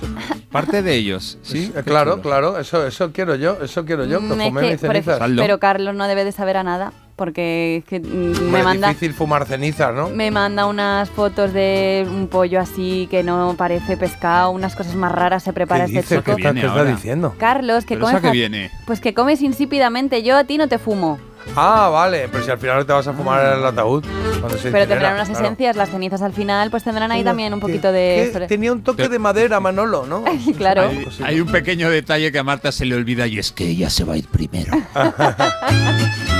parte 0.51 0.83
de 0.83 0.95
ellos. 0.95 1.39
¿sí? 1.43 1.73
Eh, 1.75 1.83
Claro, 1.85 2.21
claro, 2.21 2.59
eso, 2.59 2.87
eso 2.87 3.11
quiero 3.13 3.35
yo, 3.37 3.59
eso 3.63 3.85
quiero 3.85 4.05
yo, 4.05 4.19
que 4.21 4.27
Mm, 4.27 4.41
es 4.41 4.53
que, 4.55 4.71
mis 4.73 4.81
cenizas. 4.81 5.21
pero 5.37 5.59
Carlos 5.59 5.95
no 5.95 6.07
debe 6.07 6.25
de 6.25 6.33
saber 6.33 6.57
a 6.59 6.63
nada 6.63 6.93
porque 7.21 7.77
es 7.77 7.85
que 7.85 8.01
mm, 8.01 8.05
Hombre, 8.05 8.41
me 8.51 8.59
es 8.61 8.65
manda 8.65 8.89
difícil 8.89 9.13
fumar 9.13 9.45
cenizas, 9.45 9.95
¿no? 9.95 10.09
me 10.09 10.31
manda 10.31 10.65
unas 10.65 11.11
fotos 11.11 11.53
de 11.53 12.07
un 12.11 12.29
pollo 12.29 12.59
así 12.61 13.09
que 13.11 13.23
no 13.23 13.55
parece 13.59 13.99
pescado, 13.99 14.49
unas 14.53 14.75
cosas 14.75 14.95
más 14.95 15.13
raras 15.13 15.43
se 15.43 15.53
prepara 15.53 15.85
¿Qué 15.85 15.99
este 15.99 16.01
dices? 16.01 16.19
chico. 16.25 16.37
¿Qué 16.37 16.49
está- 16.49 16.85
qué 16.85 16.91
diciendo? 16.91 17.35
Carlos, 17.39 17.85
que 17.85 17.97
¿Pero 17.97 18.07
comes 18.07 18.23
fa- 18.23 18.31
viene? 18.31 18.71
Pues 18.87 19.01
que 19.03 19.13
comes 19.13 19.43
insípidamente, 19.43 20.23
yo 20.23 20.35
a 20.39 20.45
ti 20.45 20.57
no 20.57 20.67
te 20.67 20.79
fumo. 20.79 21.19
Ah, 21.57 21.89
vale, 21.91 22.29
pero 22.31 22.45
si 22.45 22.51
al 22.51 22.59
final 22.59 22.85
te 22.87 22.93
vas 22.93 23.07
a 23.07 23.13
fumar 23.15 23.57
el 23.57 23.65
ataúd. 23.65 24.05
cuando 24.41 24.59
se 24.59 24.71
Pero 24.71 24.87
tendrán 24.87 25.15
unas 25.15 25.29
claro. 25.29 25.45
esencias, 25.47 25.75
las 25.75 25.89
cenizas 25.91 26.21
al 26.23 26.33
final, 26.35 26.71
pues 26.71 26.85
tendrán 26.85 27.11
ahí 27.13 27.25
también 27.25 27.53
un 27.55 27.61
que- 27.61 27.67
poquito 27.67 27.93
de... 27.93 28.31
que 28.33 28.41
tenía 28.47 28.73
un 28.73 28.83
toque 28.83 29.09
de 29.09 29.19
madera, 29.19 29.59
Manolo, 29.61 30.07
¿no? 30.07 30.23
claro. 30.59 30.83
Hay, 30.89 31.07
hay 31.25 31.41
un 31.41 31.49
pequeño 31.49 31.89
detalle 31.91 32.31
que 32.33 32.39
a 32.39 32.45
Marta 32.45 32.73
se 32.73 32.85
le 32.87 32.95
olvida 32.95 33.27
y 33.27 33.39
es 33.39 33.53
que 33.53 33.67
ella 33.69 33.89
se 33.91 34.05
va 34.05 34.15
a 34.15 34.17
ir 34.19 34.29
primero. 34.29 34.73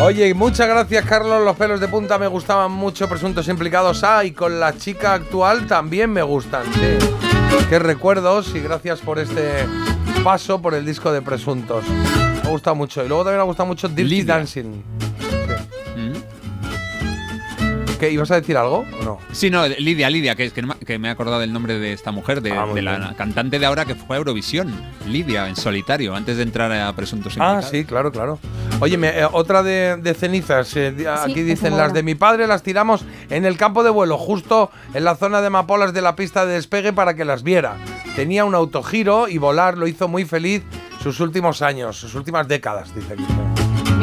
Oye, 0.00 0.34
muchas 0.34 0.68
gracias, 0.68 1.04
Carlos. 1.04 1.44
Los 1.44 1.56
pelos 1.56 1.80
de 1.80 1.88
punta 1.88 2.18
me 2.18 2.26
gustaban 2.26 2.72
mucho, 2.72 3.08
presuntos 3.08 3.46
implicados. 3.48 4.02
Ah, 4.02 4.24
y 4.24 4.32
con 4.32 4.58
la 4.58 4.76
chica 4.76 5.14
actual 5.14 5.66
también 5.66 6.12
me 6.12 6.22
gustan, 6.22 6.64
sí. 6.74 6.98
Qué 7.70 7.78
recuerdos 7.78 8.54
y 8.54 8.60
gracias 8.60 9.00
por 9.00 9.18
este 9.18 9.66
paso 10.24 10.60
por 10.60 10.74
el 10.74 10.84
disco 10.84 11.12
de 11.12 11.22
presuntos. 11.22 11.84
Me 11.88 12.48
ha 12.48 12.50
gustado 12.50 12.74
mucho. 12.76 13.04
Y 13.04 13.08
luego 13.08 13.22
también 13.22 13.38
me 13.38 13.42
ha 13.42 13.46
gustado 13.46 13.66
mucho 13.68 13.88
Dirty 13.88 14.24
Dancing. 14.24 14.82
¿Qué, 18.04 18.10
¿Ibas 18.12 18.30
a 18.30 18.34
decir 18.36 18.56
algo 18.56 18.84
o 19.00 19.04
no? 19.04 19.18
Sí, 19.32 19.48
no, 19.50 19.66
Lidia, 19.66 20.10
Lidia, 20.10 20.34
que, 20.34 20.44
es 20.44 20.52
que, 20.52 20.60
no 20.60 20.68
me- 20.68 20.74
que 20.86 20.98
me 20.98 21.08
he 21.08 21.10
acordado 21.10 21.38
del 21.40 21.52
nombre 21.52 21.78
de 21.78 21.92
esta 21.94 22.10
mujer, 22.12 22.42
de, 22.42 22.52
Ah, 22.52 22.66
de 22.66 22.82
la 22.82 22.98
bien. 22.98 23.14
cantante 23.14 23.58
de 23.58 23.64
ahora 23.64 23.86
que 23.86 23.94
fue 23.94 24.16
a 24.16 24.18
Eurovisión. 24.18 24.74
Lidia, 25.08 25.48
en 25.48 25.56
solitario, 25.56 26.14
antes 26.14 26.36
de 26.36 26.42
entrar 26.42 26.70
a 26.70 26.92
Presuntos 26.92 27.34
Ah, 27.40 27.62
sí, 27.62 27.84
claro, 27.84 28.12
claro. 28.12 28.38
Oye, 28.80 28.98
me- 28.98 29.08
eh, 29.20 29.26
otra 29.32 29.62
de, 29.62 29.96
de 29.96 30.12
cenizas. 30.14 30.76
eh, 30.76 30.94
aquí 31.08 31.42
dicen, 31.42 31.76
las 31.78 31.94
de 31.94 32.02
mi 32.02 32.14
padre 32.14 32.46
las 32.46 32.62
tiramos 32.62 33.04
en 33.30 33.46
el 33.46 33.56
campo 33.56 33.82
de 33.84 33.90
vuelo, 33.90 34.18
justo 34.18 34.70
en 34.92 35.04
la 35.04 35.16
zona 35.16 35.40
de 35.40 35.46
amapolas 35.46 35.94
de 35.94 36.02
la 36.02 36.14
pista 36.14 36.44
de 36.44 36.54
despegue 36.54 36.92
para 36.92 37.14
que 37.14 37.24
las 37.24 37.42
viera. 37.42 37.76
Tenía 38.16 38.44
un 38.44 38.54
autogiro 38.54 39.28
y 39.28 39.38
volar 39.38 39.78
lo 39.78 39.86
hizo 39.86 40.08
muy 40.08 40.24
feliz 40.26 40.62
sus 41.02 41.20
últimos 41.20 41.62
años, 41.62 41.96
sus 41.96 42.14
últimas 42.14 42.46
décadas, 42.48 42.94
dice 42.94 43.14
aquí. 43.14 43.24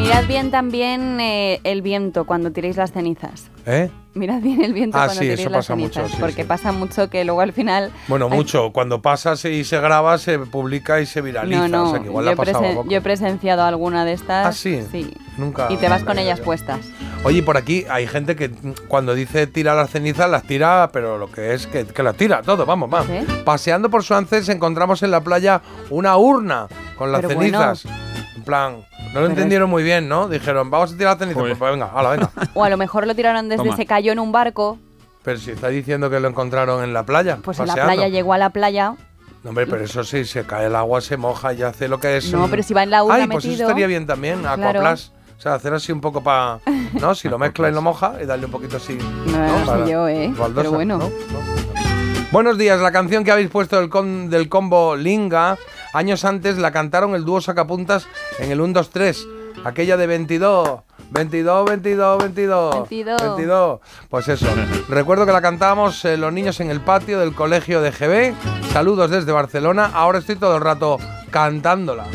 Mirad 0.02 0.26
bien 0.26 0.50
también 0.50 1.20
eh, 1.20 1.60
el 1.64 1.80
viento 1.80 2.24
cuando 2.24 2.50
tiréis 2.50 2.76
las 2.76 2.92
cenizas. 2.92 3.50
¿Eh? 3.66 3.88
Mirad 4.14 4.40
bien 4.40 4.62
el 4.62 4.72
viento 4.74 4.98
Ah, 4.98 5.02
cuando 5.06 5.14
sí, 5.14 5.20
tiréis 5.20 5.40
eso 5.40 5.50
las 5.50 5.58
pasa 5.66 5.76
mucho, 5.76 5.92
cenizas. 5.94 6.10
sí, 6.12 6.16
porque 6.20 6.42
sí. 6.42 6.48
pasa 6.48 6.72
mucho 6.72 7.08
que 7.08 7.24
luego 7.24 7.40
al 7.40 7.52
final. 7.52 7.92
Bueno, 8.08 8.26
hay- 8.30 8.36
mucho. 8.36 8.72
Cuando 8.72 9.00
pasa 9.00 9.34
y 9.48 9.62
se 9.64 9.80
graba, 9.80 10.18
se 10.18 10.38
publica 10.40 11.00
y 11.00 11.06
se 11.06 11.20
viraliza. 11.20 11.68
No, 11.68 11.68
no. 11.68 11.88
o 11.88 11.90
sea, 11.92 12.00
que 12.00 12.06
igual 12.08 12.24
yo, 12.24 12.30
le 12.30 12.30
he 12.30 12.34
ha 12.34 12.36
pasado 12.36 12.58
a 12.58 12.68
presen- 12.84 12.88
yo 12.90 12.96
he 12.96 13.00
presenciado 13.00 13.62
alguna 13.62 14.04
de 14.04 14.12
estas. 14.14 14.46
¿Ah, 14.46 14.52
sí? 14.52 14.80
Sí. 14.90 15.14
Nunca. 15.38 15.68
Y 15.70 15.76
te 15.76 15.88
vas 15.88 16.02
con 16.02 16.18
ellas 16.18 16.40
puestas. 16.40 16.80
Oye, 17.24 17.42
por 17.44 17.56
aquí 17.56 17.86
hay 17.88 18.06
gente 18.08 18.34
que 18.34 18.50
cuando 18.88 19.14
dice 19.14 19.46
tira 19.46 19.74
las 19.74 19.90
cenizas, 19.90 20.28
las 20.28 20.42
tira, 20.42 20.90
pero 20.92 21.16
lo 21.16 21.30
que 21.30 21.54
es 21.54 21.68
que, 21.68 21.86
que 21.86 22.02
las 22.02 22.16
tira 22.16 22.42
todo, 22.42 22.66
vamos, 22.66 22.90
vamos. 22.90 23.08
Paseando 23.44 23.88
por 23.88 24.02
Suances 24.02 24.48
encontramos 24.48 25.02
en 25.04 25.12
la 25.12 25.20
playa 25.20 25.62
una 25.90 26.16
urna 26.16 26.66
con 26.98 27.12
las 27.12 27.20
Pero 27.22 27.38
cenizas. 27.40 27.84
En 28.42 28.46
plan, 28.46 28.84
no 29.14 29.20
lo 29.20 29.26
entendieron 29.26 29.70
muy 29.70 29.84
bien, 29.84 30.08
¿no? 30.08 30.26
Dijeron, 30.28 30.68
vamos 30.68 30.92
a 30.92 30.96
tirar 30.96 31.12
las 31.12 31.18
cenizas. 31.20 31.40
Pues, 31.40 31.56
pues 31.56 31.70
venga, 31.70 31.90
hala, 31.94 32.10
venga. 32.10 32.30
O 32.54 32.64
a 32.64 32.68
lo 32.68 32.76
mejor 32.76 33.06
lo 33.06 33.14
tiraron 33.14 33.48
desde 33.48 33.62
Toma. 33.62 33.76
se 33.76 33.86
cayó 33.86 34.10
en 34.10 34.18
un 34.18 34.32
barco. 34.32 34.78
pero 35.22 35.38
si 35.38 35.52
está 35.52 35.68
diciendo 35.68 36.10
que 36.10 36.18
lo 36.18 36.26
encontraron 36.28 36.82
en 36.82 36.92
la 36.92 37.04
playa. 37.04 37.38
Pues 37.40 37.60
en 37.60 37.66
la 37.68 37.74
paseando. 37.74 37.94
playa 37.94 38.08
llegó 38.08 38.32
a 38.32 38.38
la 38.38 38.50
playa. 38.50 38.96
No, 39.44 39.50
hombre, 39.50 39.66
pero 39.68 39.84
eso 39.84 40.02
sí, 40.02 40.24
se 40.24 40.44
cae 40.44 40.66
el 40.66 40.74
agua, 40.74 41.00
se 41.00 41.16
moja 41.16 41.52
y 41.52 41.62
hace 41.62 41.86
lo 41.88 42.00
que 42.00 42.16
es. 42.16 42.32
No, 42.32 42.44
un- 42.44 42.50
pero 42.50 42.62
si 42.64 42.74
va 42.74 42.82
en 42.82 42.90
la 42.90 43.04
urna 43.04 43.14
Ay, 43.16 43.26
pues 43.28 43.44
eso 43.44 43.48
metido. 43.50 43.68
estaría 43.68 43.86
bien 43.86 44.06
también, 44.06 44.40
Claro. 44.40 44.68
Aquaplas. 44.70 45.12
O 45.38 45.40
sea, 45.42 45.54
hacer 45.54 45.72
así 45.74 45.90
un 45.92 46.00
poco 46.00 46.22
para. 46.22 46.58
¿No? 47.00 47.14
Si 47.14 47.28
lo 47.28 47.38
mezcla 47.40 47.68
y 47.68 47.72
lo 47.72 47.80
moja 47.82 48.14
y 48.20 48.26
darle 48.26 48.46
un 48.46 48.52
poquito 48.52 48.76
así. 48.78 48.98
No, 49.26 49.58
no 49.60 49.66
Para- 49.66 49.84
sé 49.86 49.90
yo, 49.92 50.08
¿eh? 50.08 50.28
baldosa, 50.36 50.54
Pero 50.54 50.70
bueno. 50.72 50.98
¿no? 50.98 51.10
Buenos 52.30 52.56
días, 52.56 52.80
la 52.80 52.92
canción 52.92 53.24
que 53.24 53.30
habéis 53.32 53.50
puesto 53.50 53.78
del, 53.78 53.88
con- 53.90 54.30
del 54.30 54.48
combo 54.48 54.96
Linga, 54.96 55.58
años 55.92 56.24
antes 56.24 56.58
la 56.58 56.72
cantaron 56.72 57.14
el 57.14 57.24
dúo 57.24 57.40
Sacapuntas 57.40 58.06
en 58.38 58.50
el 58.50 58.60
1, 58.60 58.72
2, 58.72 58.90
3, 58.90 59.26
aquella 59.64 59.96
de 59.96 60.06
22. 60.06 60.80
22, 61.10 61.64
22, 61.66 62.18
22. 62.18 62.88
22. 62.88 63.20
22. 63.20 63.80
Pues 64.08 64.28
eso. 64.28 64.46
Recuerdo 64.88 65.26
que 65.26 65.32
la 65.32 65.42
cantábamos 65.42 66.04
eh, 66.04 66.16
los 66.16 66.32
niños 66.32 66.60
en 66.60 66.70
el 66.70 66.80
patio 66.80 67.20
del 67.20 67.34
colegio 67.34 67.82
de 67.82 67.90
GB. 67.90 68.34
Saludos 68.72 69.10
desde 69.10 69.32
Barcelona. 69.32 69.90
Ahora 69.92 70.20
estoy 70.20 70.36
todo 70.36 70.56
el 70.56 70.62
rato 70.62 70.98
cantándola. 71.30 72.06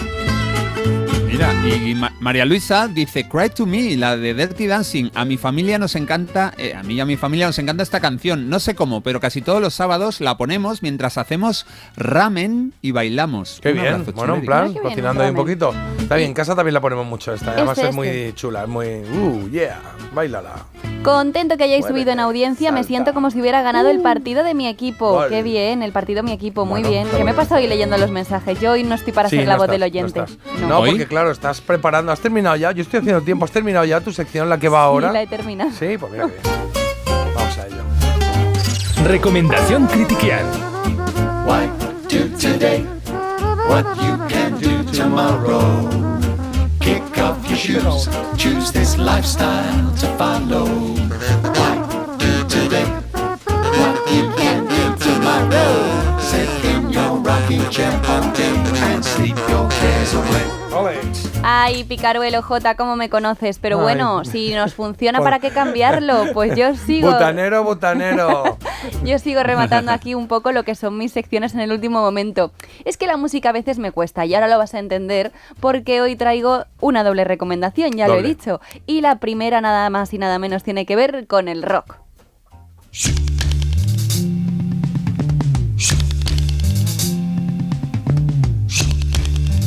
Mira, 1.37 1.53
y 1.75 1.93
Ma- 1.93 2.11
María 2.19 2.45
Luisa 2.45 2.87
dice 2.87 3.29
Cry 3.29 3.51
to 3.51 3.67
Me, 3.67 3.95
la 3.95 4.17
de 4.17 4.33
Dirty 4.33 4.65
Dancing. 4.65 5.11
A 5.13 5.23
mi 5.23 5.37
familia 5.37 5.77
nos 5.77 5.95
encanta, 5.95 6.51
eh, 6.57 6.73
a 6.73 6.81
mí 6.81 6.95
y 6.95 6.99
a 6.99 7.05
mi 7.05 7.15
familia 7.15 7.45
nos 7.45 7.59
encanta 7.59 7.83
esta 7.83 7.99
canción. 7.99 8.49
No 8.49 8.59
sé 8.59 8.73
cómo, 8.73 9.01
pero 9.01 9.19
casi 9.19 9.41
todos 9.43 9.61
los 9.61 9.75
sábados 9.75 10.19
la 10.19 10.35
ponemos 10.35 10.81
mientras 10.81 11.19
hacemos 11.19 11.67
ramen 11.95 12.73
y 12.81 12.89
bailamos. 12.91 13.59
Qué 13.61 13.69
Un 13.69 13.75
bien. 13.75 13.87
abrazo, 13.93 14.11
Bueno, 14.13 14.35
en 14.37 14.45
plan, 14.45 14.71
bien, 14.71 14.81
cocinando 14.81 15.21
ahí 15.23 15.29
un 15.29 15.35
poquito. 15.35 15.75
Está 15.99 16.15
bien, 16.15 16.29
en 16.29 16.33
casa 16.33 16.55
también 16.55 16.73
la 16.73 16.81
ponemos 16.81 17.05
mucho 17.05 17.31
esta. 17.33 17.51
Además 17.51 17.77
Este, 17.77 17.89
es 17.91 17.95
muy 17.95 18.07
este. 18.07 18.33
chula, 18.33 18.63
es 18.63 18.69
muy. 18.69 18.85
Uh, 18.87 19.47
yeah, 19.51 19.79
bailala. 20.15 20.65
Contento 21.03 21.55
que 21.57 21.63
hayáis 21.63 21.85
subido 21.85 22.11
en 22.11 22.19
audiencia, 22.19 22.71
me 22.71 22.83
siento 22.83 23.13
como 23.13 23.31
si 23.31 23.39
hubiera 23.39 23.61
ganado 23.61 23.89
el 23.89 24.01
partido 24.01 24.43
de 24.43 24.53
mi 24.53 24.67
equipo. 24.67 25.13
Vale. 25.15 25.29
Qué 25.35 25.41
bien, 25.43 25.81
el 25.81 25.91
partido 25.93 26.17
de 26.17 26.23
mi 26.23 26.31
equipo, 26.33 26.65
muy 26.65 26.81
Bueno, 26.81 26.89
bien. 26.89 27.07
¿Qué 27.09 27.17
me 27.19 27.23
bien. 27.23 27.35
pasa 27.35 27.55
hoy 27.55 27.67
leyendo 27.67 27.97
los 27.97 28.11
mensajes? 28.11 28.59
Yo 28.59 28.71
hoy 28.71 28.83
no 28.83 28.95
estoy 28.95 29.13
para 29.13 29.29
Sí, 29.29 29.37
ser 29.37 29.47
la 29.47 29.53
no 29.55 29.59
voz 29.59 29.69
estás, 29.69 29.71
del 29.71 29.79
no 29.79 29.85
oyente. 29.85 30.19
No, 30.67 30.79
porque 30.79 31.07
claro, 31.07 31.31
estás 31.31 31.61
preparando. 31.61 32.11
¿Has 32.11 32.19
terminado 32.19 32.55
ya? 32.57 32.71
Yo 32.73 32.81
estoy 32.81 32.99
haciendo 32.99 33.21
tiempo. 33.21 33.45
¿Has 33.45 33.51
terminado 33.51 33.85
ya 33.85 34.01
tu 34.01 34.11
sección, 34.11 34.49
la 34.49 34.57
que 34.59 34.67
va 34.67 34.83
ahora? 34.83 35.07
Sí, 35.09 35.13
la 35.13 35.21
he 35.21 35.27
terminado. 35.27 35.71
Sí, 35.71 35.97
pues 35.97 36.11
mira 36.11 36.25
que 36.27 36.31
bien. 36.33 36.43
Vamos 37.35 37.57
a 37.57 37.67
ello. 37.67 39.07
Recomendación 39.07 39.87
Critiquial. 39.87 40.45
Why 41.45 41.69
do 42.09 42.27
today 42.37 42.85
what 43.69 43.85
you 43.95 44.17
can 44.27 44.59
do 44.59 44.91
tomorrow? 44.91 46.06
Your 47.47 47.57
shoes, 47.57 48.09
choose 48.37 48.71
this 48.71 48.97
lifestyle 48.97 49.95
to 49.95 50.07
follow. 50.17 50.65
Why 51.57 52.15
do 52.19 52.47
today 52.49 52.85
what 53.79 53.95
you 54.11 54.29
can 54.35 54.65
do 54.67 55.03
tomorrow? 55.03 56.19
Sit 56.19 56.49
in 56.65 56.89
your 56.89 57.17
rocking 57.19 57.69
chair 57.69 57.91
day 58.33 58.55
and 58.91 59.03
sleep 59.03 59.37
your 59.47 59.69
cares 59.69 60.13
away. 60.13 60.56
Ay, 61.43 61.83
Picaruelo 61.83 62.41
J, 62.41 62.75
¿cómo 62.75 62.95
me 62.95 63.09
conoces? 63.09 63.59
Pero 63.59 63.77
Ay. 63.77 63.83
bueno, 63.83 64.25
si 64.25 64.53
nos 64.53 64.73
funciona, 64.73 65.19
¿para 65.21 65.39
qué 65.39 65.49
cambiarlo? 65.49 66.25
Pues 66.33 66.55
yo 66.55 66.75
sigo. 66.75 67.11
Butanero, 67.11 67.63
butanero. 67.63 68.57
Yo 69.03 69.17
sigo 69.19 69.43
rematando 69.43 69.91
aquí 69.91 70.13
un 70.13 70.27
poco 70.27 70.51
lo 70.51 70.63
que 70.63 70.75
son 70.75 70.97
mis 70.97 71.11
secciones 71.11 71.53
en 71.53 71.61
el 71.61 71.71
último 71.71 71.99
momento. 71.99 72.51
Es 72.85 72.95
que 72.95 73.07
la 73.07 73.17
música 73.17 73.49
a 73.49 73.51
veces 73.51 73.79
me 73.79 73.91
cuesta 73.91 74.25
y 74.25 74.35
ahora 74.35 74.47
lo 74.47 74.57
vas 74.57 74.75
a 74.75 74.79
entender 74.79 75.31
porque 75.59 75.99
hoy 75.99 76.15
traigo 76.15 76.65
una 76.79 77.03
doble 77.03 77.23
recomendación, 77.23 77.91
ya 77.93 78.07
lo 78.07 78.15
he 78.15 78.23
dicho. 78.23 78.61
Y 78.85 79.01
la 79.01 79.19
primera 79.19 79.61
nada 79.61 79.89
más 79.89 80.13
y 80.13 80.17
nada 80.17 80.39
menos 80.39 80.63
tiene 80.63 80.85
que 80.85 80.95
ver 80.95 81.27
con 81.27 81.47
el 81.47 81.63
rock. 81.63 81.97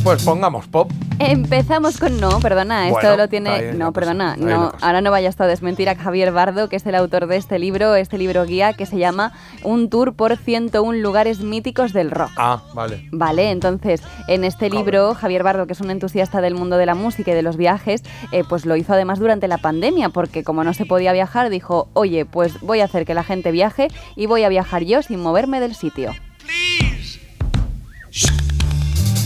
Pues 0.03 0.25
pongamos 0.25 0.67
pop. 0.67 0.91
Empezamos 1.19 1.99
con 1.99 2.19
no, 2.19 2.41
perdona, 2.41 2.89
esto 2.89 3.01
Bueno, 3.01 3.17
lo 3.19 3.29
tiene. 3.29 3.75
no, 3.75 3.93
perdona, 3.93 4.35
no, 4.37 4.73
ahora 4.81 5.03
no 5.03 5.11
vayas 5.11 5.39
a 5.39 5.47
desmentir 5.47 5.91
a 5.91 5.95
Javier 5.95 6.33
Bardo, 6.33 6.71
que 6.71 6.77
es 6.77 6.87
el 6.87 6.95
autor 6.95 7.27
de 7.27 7.37
este 7.37 7.59
libro, 7.59 7.95
este 7.95 8.17
libro 8.17 8.47
guía 8.47 8.73
que 8.73 8.87
se 8.87 8.97
llama 8.97 9.33
Un 9.63 9.91
tour 9.91 10.15
por 10.15 10.39
101 10.39 10.99
lugares 10.99 11.41
míticos 11.41 11.93
del 11.93 12.11
rock. 12.11 12.31
Ah, 12.37 12.63
vale. 12.75 13.09
Vale, 13.13 13.51
entonces 13.51 14.03
en 14.29 14.45
este 14.45 14.71
libro 14.71 15.15
Javier 15.15 15.43
Bardo, 15.43 15.67
que 15.67 15.75
es 15.75 15.81
un 15.83 15.91
entusiasta 15.91 16.41
del 16.41 16.55
mundo 16.55 16.79
de 16.79 16.87
la 16.87 16.95
música 16.95 17.33
y 17.33 17.35
de 17.35 17.43
los 17.43 17.59
viajes, 17.59 18.03
eh, 18.33 18.43
pues 18.49 18.65
lo 18.65 18.77
hizo 18.77 18.95
además 18.95 19.19
durante 19.19 19.49
la 19.49 19.59
pandemia, 19.59 20.09
porque 20.09 20.43
como 20.45 20.65
no 20.65 20.73
se 20.73 20.87
podía 20.87 21.13
viajar, 21.13 21.51
dijo, 21.51 21.89
oye, 21.93 22.25
pues 22.25 22.59
voy 22.63 22.81
a 22.81 22.85
hacer 22.85 23.05
que 23.05 23.13
la 23.13 23.25
gente 23.25 23.51
viaje 23.51 23.89
y 24.17 24.25
voy 24.25 24.45
a 24.45 24.49
viajar 24.49 24.85
yo 24.85 25.03
sin 25.03 25.21
moverme 25.21 25.61
del 25.61 25.75
sitio. 25.75 26.13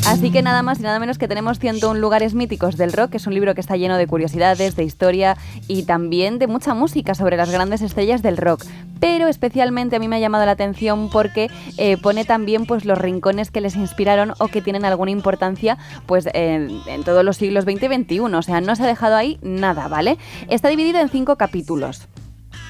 Así 0.06 0.30
que 0.30 0.42
nada 0.42 0.62
más 0.62 0.80
y 0.80 0.82
nada 0.82 0.98
menos 0.98 1.16
que 1.16 1.28
tenemos 1.28 1.58
101 1.58 1.98
lugares 1.98 2.34
míticos 2.34 2.76
del 2.76 2.92
rock, 2.92 3.10
que 3.12 3.16
es 3.16 3.26
un 3.26 3.32
libro 3.32 3.54
que 3.54 3.62
está 3.62 3.76
lleno 3.76 3.96
de 3.96 4.06
curiosidades, 4.06 4.76
de 4.76 4.84
historia 4.84 5.36
y 5.66 5.84
también 5.84 6.38
de 6.38 6.46
mucha 6.46 6.74
música 6.74 7.14
sobre 7.14 7.38
las 7.38 7.50
grandes 7.50 7.80
estrellas 7.80 8.22
del 8.22 8.36
rock. 8.36 8.64
Pero 9.00 9.28
especialmente 9.28 9.96
a 9.96 9.98
mí 9.98 10.06
me 10.06 10.16
ha 10.16 10.18
llamado 10.18 10.44
la 10.44 10.52
atención 10.52 11.08
porque 11.08 11.50
eh, 11.78 11.96
pone 11.96 12.26
también 12.26 12.66
pues 12.66 12.84
los 12.84 12.98
rincones 12.98 13.50
que 13.50 13.62
les 13.62 13.76
inspiraron 13.76 14.34
o 14.38 14.48
que 14.48 14.60
tienen 14.60 14.84
alguna 14.84 15.10
importancia 15.10 15.78
pues 16.04 16.28
en, 16.34 16.80
en 16.86 17.02
todos 17.02 17.24
los 17.24 17.38
siglos 17.38 17.64
XX 17.64 17.84
y 17.84 18.02
XXI. 18.02 18.20
O 18.20 18.42
sea, 18.42 18.60
no 18.60 18.76
se 18.76 18.82
ha 18.82 18.86
dejado 18.86 19.16
ahí 19.16 19.38
nada, 19.42 19.88
¿vale? 19.88 20.18
Está 20.48 20.68
dividido 20.68 21.00
en 21.00 21.08
cinco 21.08 21.36
capítulos. 21.36 22.08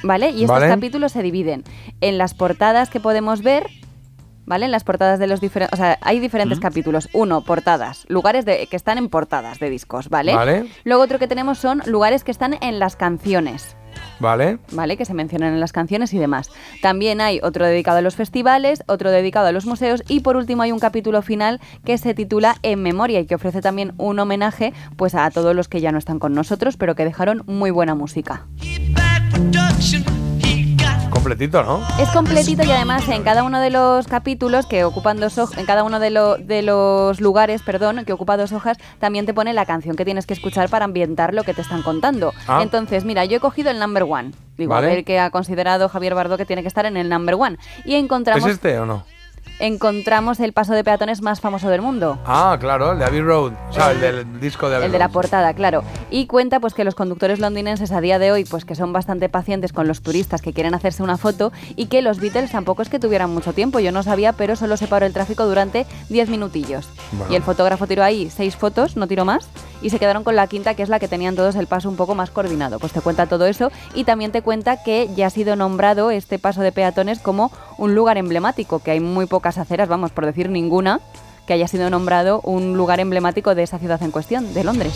¿Vale? 0.02 0.30
Y 0.30 0.42
estos 0.42 0.60
Vale. 0.60 0.68
capítulos 0.68 1.12
se 1.12 1.22
dividen 1.22 1.64
en 2.02 2.18
las 2.18 2.34
portadas 2.34 2.90
que 2.90 3.00
podemos 3.00 3.42
ver, 3.42 3.66
¿vale? 4.46 4.66
En 4.66 4.72
las 4.72 4.84
portadas 4.84 5.18
de 5.18 5.26
los 5.26 5.40
diferentes... 5.40 5.72
O 5.72 5.76
sea, 5.80 5.98
hay 6.00 6.20
diferentes 6.20 6.60
capítulos. 6.60 7.08
Uno, 7.12 7.42
portadas. 7.42 8.04
Lugares 8.08 8.44
de, 8.44 8.66
que 8.66 8.76
están 8.76 8.98
en 8.98 9.08
portadas 9.08 9.58
de 9.58 9.70
discos, 9.70 10.08
¿vale? 10.08 10.34
Vale. 10.34 10.66
Luego 10.84 11.02
otro 11.02 11.18
que 11.18 11.28
tenemos 11.28 11.58
son 11.58 11.82
lugares 11.86 12.24
que 12.24 12.30
están 12.30 12.56
en 12.60 12.78
las 12.78 12.96
canciones. 12.96 13.76
Vale. 14.20 14.58
¿Vale? 14.72 14.96
Que 14.96 15.04
se 15.04 15.14
mencionan 15.14 15.54
en 15.54 15.60
las 15.60 15.72
canciones 15.72 16.12
y 16.14 16.18
demás. 16.18 16.50
También 16.82 17.20
hay 17.20 17.40
otro 17.42 17.66
dedicado 17.66 17.98
a 17.98 18.02
los 18.02 18.16
festivales, 18.16 18.82
otro 18.86 19.10
dedicado 19.10 19.46
a 19.48 19.52
los 19.52 19.66
museos 19.66 20.02
y 20.08 20.20
por 20.20 20.36
último 20.36 20.62
hay 20.62 20.72
un 20.72 20.78
capítulo 20.78 21.22
final 21.22 21.60
que 21.84 21.98
se 21.98 22.14
titula 22.14 22.56
En 22.62 22.82
Memoria 22.82 23.20
y 23.20 23.26
que 23.26 23.34
ofrece 23.34 23.60
también 23.60 23.92
un 23.96 24.18
homenaje 24.18 24.72
pues 24.96 25.14
a 25.14 25.30
todos 25.30 25.54
los 25.54 25.68
que 25.68 25.80
ya 25.80 25.92
no 25.92 25.98
están 25.98 26.18
con 26.18 26.34
nosotros 26.34 26.76
pero 26.76 26.94
que 26.94 27.04
dejaron 27.04 27.42
muy 27.46 27.70
buena 27.70 27.94
música. 27.94 28.46
Completito, 31.24 31.62
¿no? 31.62 31.80
Es 31.98 32.10
completito 32.10 32.64
y 32.64 32.70
además 32.70 33.08
en 33.08 33.22
cada 33.22 33.44
uno 33.44 33.58
de 33.58 33.70
los 33.70 34.06
capítulos 34.06 34.66
que 34.66 34.84
ocupan 34.84 35.18
dos 35.18 35.38
hojas, 35.38 35.56
en 35.56 35.64
cada 35.64 35.82
uno 35.82 35.98
de, 35.98 36.10
lo- 36.10 36.36
de 36.36 36.60
los 36.60 37.18
lugares, 37.18 37.62
perdón, 37.62 38.04
que 38.04 38.12
ocupa 38.12 38.36
dos 38.36 38.52
hojas, 38.52 38.76
también 38.98 39.24
te 39.24 39.32
pone 39.32 39.54
la 39.54 39.64
canción 39.64 39.96
que 39.96 40.04
tienes 40.04 40.26
que 40.26 40.34
escuchar 40.34 40.68
para 40.68 40.84
ambientar 40.84 41.32
lo 41.32 41.42
que 41.42 41.54
te 41.54 41.62
están 41.62 41.80
contando. 41.82 42.34
Ah. 42.46 42.60
Entonces, 42.62 43.06
mira, 43.06 43.24
yo 43.24 43.38
he 43.38 43.40
cogido 43.40 43.70
el 43.70 43.78
number 43.78 44.02
one. 44.02 44.32
Digo, 44.58 44.74
Vale. 44.74 44.86
ver 44.88 45.04
qué 45.04 45.18
ha 45.18 45.30
considerado 45.30 45.88
Javier 45.88 46.14
Bardo 46.14 46.36
que 46.36 46.44
tiene 46.44 46.60
que 46.60 46.68
estar 46.68 46.84
en 46.84 46.98
el 46.98 47.08
number 47.08 47.36
one. 47.36 47.56
Y 47.86 47.94
encontramos... 47.94 48.44
¿Es 48.44 48.56
este 48.56 48.78
o 48.78 48.84
no? 48.84 49.04
Encontramos 49.58 50.40
el 50.40 50.52
paso 50.52 50.72
de 50.72 50.84
peatones 50.84 51.22
más 51.22 51.40
famoso 51.40 51.68
del 51.68 51.80
mundo. 51.82 52.18
Ah, 52.26 52.56
claro, 52.60 52.92
el 52.92 52.98
de 52.98 53.04
Abbey 53.04 53.20
Road. 53.20 53.52
O 53.70 53.72
sea, 53.72 53.92
el 53.92 54.00
del 54.00 54.40
disco 54.40 54.68
de 54.68 54.76
Abbey 54.76 54.86
El 54.86 54.92
de 54.92 54.98
la 54.98 55.08
portada, 55.08 55.54
claro. 55.54 55.84
Y 56.10 56.26
cuenta 56.26 56.60
pues 56.60 56.74
que 56.74 56.84
los 56.84 56.94
conductores 56.94 57.38
londinenses 57.38 57.92
a 57.92 58.00
día 58.00 58.18
de 58.18 58.32
hoy 58.32 58.44
pues 58.44 58.64
que 58.64 58.74
son 58.74 58.92
bastante 58.92 59.28
pacientes 59.28 59.72
con 59.72 59.88
los 59.88 60.02
turistas 60.02 60.42
que 60.42 60.52
quieren 60.52 60.74
hacerse 60.74 61.02
una 61.02 61.16
foto 61.16 61.52
y 61.76 61.86
que 61.86 62.02
los 62.02 62.20
Beatles 62.20 62.50
tampoco 62.50 62.82
es 62.82 62.88
que 62.88 62.98
tuvieran 62.98 63.30
mucho 63.30 63.52
tiempo, 63.52 63.78
yo 63.80 63.92
no 63.92 64.02
sabía, 64.02 64.32
pero 64.32 64.56
solo 64.56 64.76
se 64.76 64.86
paró 64.86 65.06
el 65.06 65.12
tráfico 65.12 65.46
durante 65.46 65.86
10 66.08 66.28
minutillos. 66.28 66.88
Bueno. 67.12 67.32
Y 67.32 67.36
el 67.36 67.42
fotógrafo 67.42 67.86
tiró 67.86 68.02
ahí 68.02 68.30
seis 68.30 68.56
fotos, 68.56 68.96
no 68.96 69.06
tiró 69.06 69.24
más, 69.24 69.48
y 69.84 69.90
se 69.90 69.98
quedaron 69.98 70.24
con 70.24 70.34
la 70.34 70.46
quinta 70.46 70.74
que 70.74 70.82
es 70.82 70.88
la 70.88 70.98
que 70.98 71.08
tenían 71.08 71.36
todos 71.36 71.56
el 71.56 71.66
paso 71.66 71.88
un 71.88 71.96
poco 71.96 72.14
más 72.14 72.30
coordinado. 72.30 72.78
Pues 72.78 72.92
te 72.92 73.00
cuenta 73.02 73.26
todo 73.26 73.46
eso 73.46 73.70
y 73.94 74.04
también 74.04 74.32
te 74.32 74.42
cuenta 74.42 74.82
que 74.82 75.10
ya 75.14 75.26
ha 75.26 75.30
sido 75.30 75.56
nombrado 75.56 76.10
este 76.10 76.38
paso 76.38 76.62
de 76.62 76.72
peatones 76.72 77.18
como 77.18 77.52
un 77.76 77.94
lugar 77.94 78.16
emblemático, 78.16 78.78
que 78.78 78.92
hay 78.92 79.00
muy 79.00 79.26
pocas 79.44 79.58
aceras, 79.58 79.90
vamos, 79.90 80.10
por 80.10 80.24
decir 80.24 80.48
ninguna, 80.48 81.00
que 81.46 81.52
haya 81.52 81.68
sido 81.68 81.90
nombrado 81.90 82.40
un 82.44 82.78
lugar 82.78 82.98
emblemático 82.98 83.54
de 83.54 83.62
esa 83.62 83.78
ciudad 83.78 84.02
en 84.02 84.10
cuestión, 84.10 84.54
de 84.54 84.64
Londres. 84.64 84.94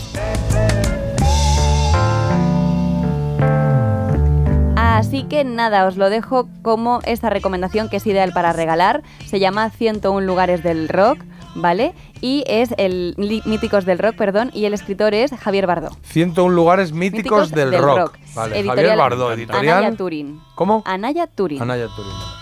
Así 4.75 5.21
que 5.25 5.43
nada, 5.43 5.85
os 5.85 5.97
lo 5.97 6.09
dejo 6.09 6.49
como 6.63 6.99
esta 7.05 7.29
recomendación 7.29 7.89
que 7.89 7.97
es 7.97 8.07
ideal 8.07 8.31
para 8.33 8.51
regalar. 8.51 9.03
Se 9.27 9.39
llama 9.39 9.69
101 9.69 10.25
lugares 10.25 10.63
del 10.63 10.89
rock, 10.89 11.19
¿vale? 11.53 11.93
Y 12.19 12.43
es 12.47 12.73
el 12.79 13.13
míticos 13.45 13.85
del 13.85 13.99
rock, 13.99 14.15
perdón, 14.15 14.49
y 14.51 14.65
el 14.65 14.73
escritor 14.73 15.13
es 15.13 15.29
Javier 15.29 15.67
Bardó. 15.67 15.91
101 16.05 16.55
lugares 16.55 16.91
míticos, 16.91 17.51
del, 17.51 17.77
rock. 17.77 18.17
Vale, 18.33 18.55
Javier 18.55 18.65
Editorial 18.65 18.97
Bardó, 18.97 19.31
editorial. 19.31 19.77
Anaya 19.77 19.95
Turín. 19.95 20.41
¿Cómo? 20.55 20.81
Anaya 20.87 21.27
Turín. 21.27 21.61
Anaya 21.61 21.85
Turín. 21.95 22.38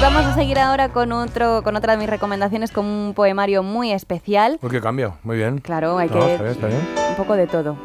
Y 0.00 0.02
vamos 0.02 0.24
a 0.24 0.34
seguir 0.34 0.58
ahora 0.58 0.88
con 0.88 1.12
otro, 1.12 1.62
con 1.62 1.76
otra 1.76 1.92
de 1.92 1.98
mis 1.98 2.08
recomendaciones, 2.08 2.70
con 2.70 2.86
un 2.86 3.12
poemario 3.14 3.62
muy 3.62 3.92
especial. 3.92 4.58
Uy, 4.62 4.70
qué 4.70 4.80
cambio. 4.80 5.18
Muy 5.24 5.36
bien. 5.36 5.58
Claro, 5.58 5.98
hay 5.98 6.08
No, 6.08 6.14
que 6.14 6.20
está 6.32 6.42
bien, 6.42 6.54
está 6.54 6.66
bien. 6.68 6.80
un 7.10 7.16
poco 7.16 7.34
de 7.36 7.46
todo. 7.46 7.76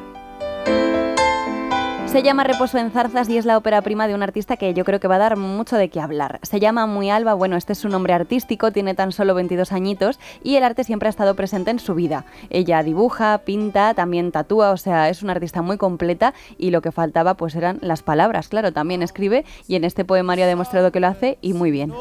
Se 2.16 2.24
llama 2.24 2.46
Reposo 2.46 2.78
en 2.78 2.92
Zarzas 2.92 3.28
y 3.28 3.38
es 3.38 3.44
la 3.44 3.58
ópera 3.58 3.82
prima 3.82 4.08
de 4.08 4.16
un 4.16 4.24
artista 4.24 4.56
que 4.56 4.74
yo 4.74 4.86
creo 4.86 5.02
que 5.02 5.08
va 5.10 5.16
a 5.16 5.18
dar 5.18 5.36
mucho 5.36 5.76
de 5.76 5.90
qué 5.90 6.00
hablar. 6.00 6.40
Se 6.44 6.62
llama 6.62 6.86
Muy 6.86 7.10
Alba, 7.10 7.34
bueno, 7.34 7.58
este 7.58 7.74
es 7.74 7.80
su 7.80 7.90
nombre 7.90 8.14
artístico, 8.14 8.72
tiene 8.72 8.94
tan 8.94 9.12
solo 9.12 9.36
22 9.36 9.74
añitos 9.74 10.18
y 10.42 10.56
el 10.56 10.64
arte 10.64 10.86
siempre 10.86 11.08
ha 11.08 11.10
estado 11.10 11.36
presente 11.36 11.72
en 11.72 11.80
su 11.80 11.94
vida. 11.94 12.24
Ella 12.50 12.84
dibuja, 12.84 13.40
pinta, 13.40 13.94
también 13.96 14.32
tatúa, 14.32 14.72
o 14.72 14.78
sea, 14.78 15.10
es 15.10 15.24
una 15.24 15.34
artista 15.34 15.62
muy 15.62 15.76
completa 15.76 16.34
y 16.58 16.72
lo 16.72 16.82
que 16.82 16.94
faltaba 16.94 17.34
pues 17.34 17.54
eran 17.54 17.80
las 17.82 18.02
palabras, 18.02 18.48
claro, 18.48 18.72
también 18.72 19.04
escribe 19.04 19.44
y 19.68 19.76
en 19.76 19.84
este 19.84 20.06
poemario 20.06 20.46
ha 20.46 20.48
demostrado 20.48 20.94
que 20.94 21.02
lo 21.02 21.08
hace 21.08 21.38
y 21.42 21.52
muy 21.52 21.70
bien. 21.70 21.92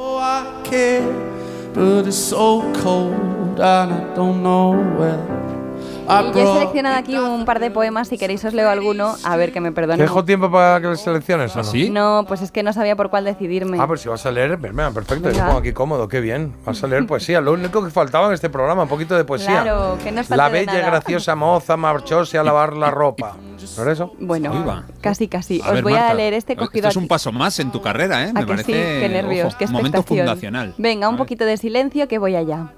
Y 6.05 6.07
yo 6.07 6.41
he 6.41 6.58
seleccionado 6.58 6.97
aquí 6.97 7.16
un 7.16 7.44
par 7.47 7.60
de 7.60 7.70
poemas, 7.70 8.08
si 8.08 8.18
queréis 8.18 8.44
os 8.44 8.52
leo 8.52 8.68
alguno, 8.68 9.15
a 9.24 9.36
ver 9.36 9.52
que 9.52 9.60
me 9.60 9.70
¿Te 9.70 9.74
perdonen. 9.74 9.99
dejo 9.99 10.24
tiempo 10.24 10.50
para 10.50 10.81
que 10.81 10.97
selecciones 10.97 11.57
o 11.57 11.62
no? 11.62 11.73
No, 12.20 12.26
pues 12.28 12.42
es 12.42 12.52
que 12.52 12.62
no 12.62 12.73
sabía 12.74 12.94
por 12.94 13.08
cuál 13.08 13.24
decidirme. 13.24 13.78
Ah, 13.81 13.86
pues 13.86 14.02
si 14.02 14.08
vas 14.10 14.24
a 14.26 14.31
leer, 14.31 14.57
venga, 14.58 14.91
perfecto, 14.91 15.31
yo 15.31 15.44
pongo 15.44 15.58
aquí 15.58 15.73
cómodo, 15.73 16.07
qué 16.08 16.20
bien. 16.20 16.55
Vas 16.65 16.83
a 16.84 16.86
leer 16.89 17.07
poesía, 17.07 17.41
lo 17.41 17.52
único 17.52 17.83
que 17.83 17.91
faltaba 17.91 18.26
en 18.28 18.34
este 18.34 18.50
programa, 18.50 18.83
un 18.83 18.89
poquito 18.89 19.16
de 19.16 19.24
poesía. 19.24 19.62
Claro, 19.62 19.97
que 20.02 20.12
no 20.12 20.23
falte 20.23 20.36
La 20.36 20.49
bella 20.50 20.78
y 20.78 20.83
graciosa 20.83 21.34
moza 21.34 21.76
marchóse 21.76 22.36
a 22.36 22.42
lavar 22.44 22.74
la 22.74 22.91
ropa. 22.91 23.36
¿No 23.76 23.83
era 23.83 23.92
eso? 23.92 24.12
Bueno, 24.20 24.84
casi 25.00 25.26
casi. 25.26 25.62
A 25.62 25.68
Os 25.68 25.74
ver, 25.74 25.83
voy 25.84 25.94
a 25.94 26.12
leer 26.12 26.34
este 26.34 26.52
Esto 26.52 26.66
cogido 26.66 26.89
es 26.89 26.97
un 26.97 27.08
paso 27.08 27.33
más 27.33 27.58
en 27.60 27.73
tu 27.73 27.81
carrera, 27.81 28.24
¿eh? 28.24 28.31
¿A 28.31 28.33
Me 28.34 28.41
que 28.41 28.47
parece. 28.47 28.65
sí? 28.66 29.00
Qué 29.00 29.08
nervios, 29.08 29.47
ojo, 29.49 29.57
qué 29.58 29.66
momento 29.68 30.02
fundacional. 30.02 30.74
Venga, 30.76 31.08
un 31.08 31.16
poquito 31.16 31.44
de 31.47 31.57
silencio 31.57 32.08
que 32.08 32.18
voy 32.18 32.36
allá. 32.36 32.73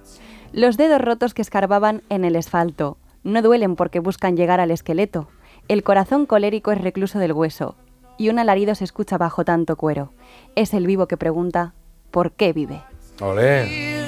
Los 0.53 0.77
dedos 0.77 1.01
rotos 1.01 1.35
que 1.35 1.43
escarbaban 1.43 2.03
en 2.09 2.25
el 2.25 2.37
asfalto 2.37 2.97
no 3.27 3.43
duelen 3.43 3.77
porque 3.77 4.01
buscan 4.01 4.37
llegar 4.37 4.61
al 4.61 4.71
esqueleto. 4.71 5.29
El 5.69 5.83
corazón 5.83 6.27
colérico 6.27 6.71
es 6.73 6.81
recluso 6.81 7.19
del 7.19 7.33
hueso 7.33 7.75
y 8.19 8.29
un 8.31 8.39
alarido 8.39 8.75
se 8.75 8.85
escucha 8.85 9.19
bajo 9.19 9.45
tanto 9.45 9.77
cuero. 9.77 10.13
Es 10.55 10.73
el 10.75 10.87
vivo 10.87 11.07
que 11.07 11.17
pregunta 11.17 11.75
¿por 12.11 12.33
qué 12.33 12.53
vive? 12.53 12.81
Olé. 13.21 14.05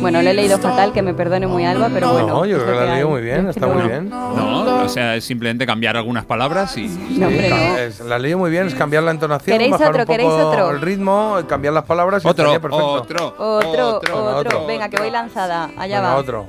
Bueno, 0.00 0.20
lo 0.22 0.28
he 0.30 0.34
leído 0.34 0.58
fatal, 0.58 0.92
que 0.92 1.00
me 1.02 1.14
perdone 1.14 1.46
muy 1.46 1.64
Alba, 1.64 1.88
pero 1.92 2.12
bueno. 2.12 2.26
No, 2.28 2.44
yo 2.46 2.58
es 2.58 2.62
creo 2.62 2.74
que 2.74 2.80
lo 2.80 2.80
la 2.80 2.84
he 2.86 2.88
hay. 2.90 2.94
leído 2.96 3.08
muy 3.10 3.22
bien, 3.22 3.48
está 3.48 3.66
muy 3.66 3.82
bien. 3.82 4.08
No, 4.10 4.84
o 4.84 4.88
sea, 4.88 5.16
es 5.16 5.24
simplemente 5.24 5.64
cambiar 5.66 5.96
algunas 5.96 6.24
palabras 6.26 6.76
y. 6.76 6.86
No, 6.86 7.28
hombre, 7.28 7.48
no. 7.50 7.56
Es- 7.78 8.00
la 8.00 8.18
leí 8.18 8.34
muy 8.34 8.50
bien, 8.50 8.66
es 8.66 8.74
cambiar 8.74 9.02
la 9.04 9.10
entonación, 9.10 9.54
¿Queréis 9.56 9.72
bajar 9.72 9.88
otro? 9.88 10.00
un 10.02 10.06
poco 10.06 10.12
¿Queréis 10.16 10.32
otro? 10.32 10.70
el 10.70 10.80
ritmo, 10.82 11.38
cambiar 11.48 11.72
las 11.74 11.84
palabras 11.84 12.24
y 12.24 12.28
Otro, 12.28 12.44
estaría 12.52 12.60
perfecto. 12.60 12.92
otro. 12.92 13.34
Otro, 13.38 13.96
otro, 13.96 14.14
Venga, 14.16 14.36
otro. 14.36 14.66
Venga, 14.66 14.88
que 14.90 14.96
voy 14.98 15.10
lanzada. 15.10 15.70
Allá 15.76 16.00
Venga, 16.00 16.12
va. 16.14 16.16
otro. 16.16 16.46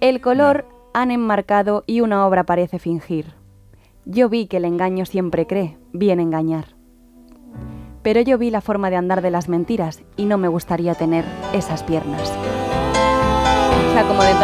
El 0.00 0.20
color 0.20 0.64
han 0.92 1.10
enmarcado 1.10 1.84
y 1.86 2.00
una 2.00 2.26
obra 2.26 2.44
parece 2.44 2.78
fingir. 2.78 3.34
Yo 4.04 4.28
vi 4.28 4.46
que 4.46 4.56
el 4.56 4.64
engaño 4.64 5.06
siempre 5.06 5.46
cree, 5.46 5.78
bien 5.92 6.20
engañar. 6.20 6.76
Pero 8.02 8.20
yo 8.20 8.38
vi 8.38 8.50
la 8.50 8.60
forma 8.60 8.90
de 8.90 8.96
andar 8.96 9.20
de 9.20 9.30
las 9.30 9.48
mentiras 9.48 10.02
y 10.16 10.24
no 10.24 10.38
me 10.38 10.48
gustaría 10.48 10.94
tener 10.94 11.24
esas 11.52 11.82
piernas. 11.82 12.32
O 13.88 13.92
sea, 13.92 14.06
como 14.08 14.22
de 14.22 14.34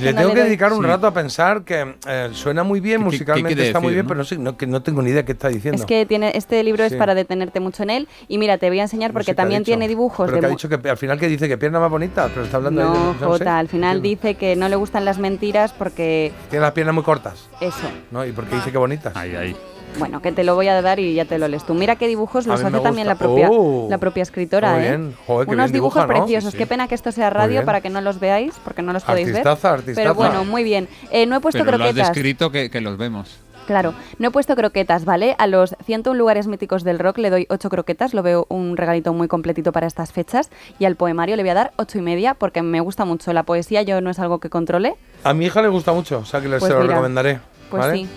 Es 0.00 0.04
Le 0.06 0.12
no 0.14 0.20
tengo 0.22 0.34
que 0.34 0.42
dedicar 0.44 0.72
un 0.72 0.80
Sí. 0.82 0.86
rato 0.88 1.06
a 1.06 1.12
pensar 1.12 1.62
que 1.62 1.94
eh, 2.08 2.30
suena 2.32 2.62
muy 2.62 2.80
bien, 2.80 2.98
¿Qué- 2.98 2.98
qué- 2.98 3.00
qué 3.00 3.04
musicalmente 3.04 3.48
quiere 3.54 3.66
está 3.68 3.80
muy 3.80 3.88
decir, 3.88 3.94
bien, 3.96 4.04
no? 4.04 4.08
pero 4.08 4.18
no 4.18 4.24
sé, 4.24 4.38
no, 4.38 4.56
que 4.56 4.66
no 4.66 4.82
tengo 4.82 5.02
ni 5.02 5.10
idea 5.10 5.24
qué 5.24 5.32
está 5.32 5.48
diciendo. 5.48 5.80
Es 5.82 5.86
que 5.86 6.06
tiene, 6.06 6.32
este 6.34 6.62
libro 6.64 6.84
es 6.84 6.92
Sí. 6.92 6.98
para 6.98 7.14
detenerte 7.14 7.60
mucho 7.60 7.82
en 7.82 7.90
él. 7.90 8.08
Y 8.28 8.38
mira, 8.38 8.58
te 8.58 8.68
voy 8.68 8.80
a 8.80 8.82
enseñar 8.82 9.10
No 9.10 9.14
porque 9.14 9.26
sé 9.26 9.32
qué 9.32 9.36
también 9.36 9.62
tiene 9.64 9.88
dibujos 9.88 10.26
Pero 10.26 10.36
de 10.36 10.40
que 10.40 10.46
ha 10.46 10.50
dicho 10.50 10.68
que 10.68 10.88
al 10.88 10.96
final 10.96 11.18
que 11.18 11.28
dice 11.28 11.48
que 11.48 11.58
pierna 11.58 11.80
más 11.80 11.90
bonita, 11.90 12.28
pero 12.28 12.44
está 12.44 12.56
hablando 12.56 12.82
No, 12.82 12.92
de 12.92 12.98
no 12.98 13.12
sé. 13.18 13.24
Jota, 13.24 13.58
al 13.58 13.68
final 13.68 14.00
dice 14.02 14.34
que 14.36 14.56
no 14.56 14.68
le 14.68 14.76
gustan 14.76 15.04
las 15.04 15.18
mentiras 15.18 15.72
porque 15.72 16.32
Tiene 16.48 16.62
las 16.64 16.72
piernas 16.72 16.94
muy 16.94 17.04
cortas, 17.04 17.48
eso. 17.60 17.90
¿no? 18.10 18.24
¿Y 18.24 18.32
por 18.32 18.46
qué 18.46 18.56
dice 18.56 18.72
que 18.72 18.78
bonitas? 18.78 19.14
Ahí, 19.16 19.34
ahí. 19.36 19.56
Bueno, 19.98 20.22
que 20.22 20.32
te 20.32 20.44
lo 20.44 20.54
voy 20.54 20.68
a 20.68 20.80
dar 20.80 20.98
y 21.00 21.14
ya 21.14 21.24
te 21.24 21.38
lo 21.38 21.48
lees 21.48 21.64
tú. 21.64 21.74
Mira 21.74 21.96
qué 21.96 22.06
dibujos 22.08 22.46
los 22.46 22.60
hace 22.62 22.80
también 22.80 23.06
la 23.06 23.16
propia, 23.16 23.48
Oh, 23.50 23.86
la 23.90 23.98
propia 23.98 24.22
escritora, 24.22 24.72
muy 24.74 24.84
¿eh? 24.84 24.88
bien. 24.88 25.14
Joder, 25.26 25.46
qué 25.48 25.54
Unos 25.54 25.66
bien 25.66 25.74
dibujos 25.74 26.02
dibuja, 26.04 26.18
¿no? 26.18 26.24
preciosos. 26.24 26.52
Sí, 26.52 26.58
Qué 26.58 26.66
pena 26.66 26.88
que 26.88 26.94
esto 26.94 27.12
sea 27.12 27.28
radio 27.30 27.64
para 27.64 27.80
que 27.80 27.90
no 27.90 28.00
los 28.00 28.20
veáis, 28.20 28.54
porque 28.64 28.82
no 28.82 28.92
los 28.92 29.02
podéis 29.04 29.28
Artistaza, 29.28 29.70
ver. 29.72 29.78
artistaza. 29.80 30.02
Pero 30.02 30.14
bueno, 30.14 30.44
muy 30.44 30.62
bien. 30.64 30.88
Eh, 31.10 31.26
no 31.26 31.36
he 31.36 31.40
puesto 31.40 31.64
Pero 31.64 31.76
lo 31.76 31.84
has 31.84 31.90
croquetas. 31.90 32.08
descrito 32.14 32.50
que, 32.50 32.70
que 32.70 32.80
los 32.80 32.96
vemos. 32.96 33.36
Claro, 33.66 33.94
no 34.18 34.28
he 34.28 34.30
puesto 34.32 34.56
croquetas, 34.56 35.04
¿vale? 35.04 35.36
A 35.38 35.46
los 35.46 35.76
101 35.84 36.16
lugares 36.18 36.46
míticos 36.48 36.82
del 36.82 36.98
rock 36.98 37.18
le 37.18 37.30
doy 37.30 37.46
8 37.50 37.68
croquetas, 37.68 38.14
lo 38.14 38.22
veo 38.22 38.46
un 38.48 38.76
regalito 38.76 39.12
muy 39.12 39.28
completito 39.28 39.70
para 39.70 39.86
estas 39.86 40.12
fechas. 40.12 40.50
Y 40.80 40.86
al 40.86 40.96
poemario 40.96 41.36
le 41.36 41.42
voy 41.42 41.50
a 41.50 41.54
dar 41.54 41.72
8 41.76 41.98
y 41.98 42.02
media 42.02 42.34
porque 42.34 42.62
me 42.62 42.80
gusta 42.80 43.04
mucho 43.04 43.32
la 43.32 43.42
poesía, 43.44 43.82
yo 43.82 44.00
no 44.00 44.10
es 44.10 44.18
algo 44.18 44.40
que 44.40 44.50
controle. 44.50 44.94
A 45.24 45.34
mi 45.34 45.46
hija 45.46 45.62
le 45.62 45.68
gusta 45.68 45.92
mucho, 45.92 46.18
o 46.18 46.24
sea 46.24 46.40
que 46.40 46.48
le- 46.48 46.58
Pues 46.58 46.68
se 46.72 46.74
lo 46.76 46.82
mira, 46.82 46.94
recomendaré. 46.94 47.38
Pues 47.70 47.80
¿vale? 47.86 47.98
sí, 47.98 48.08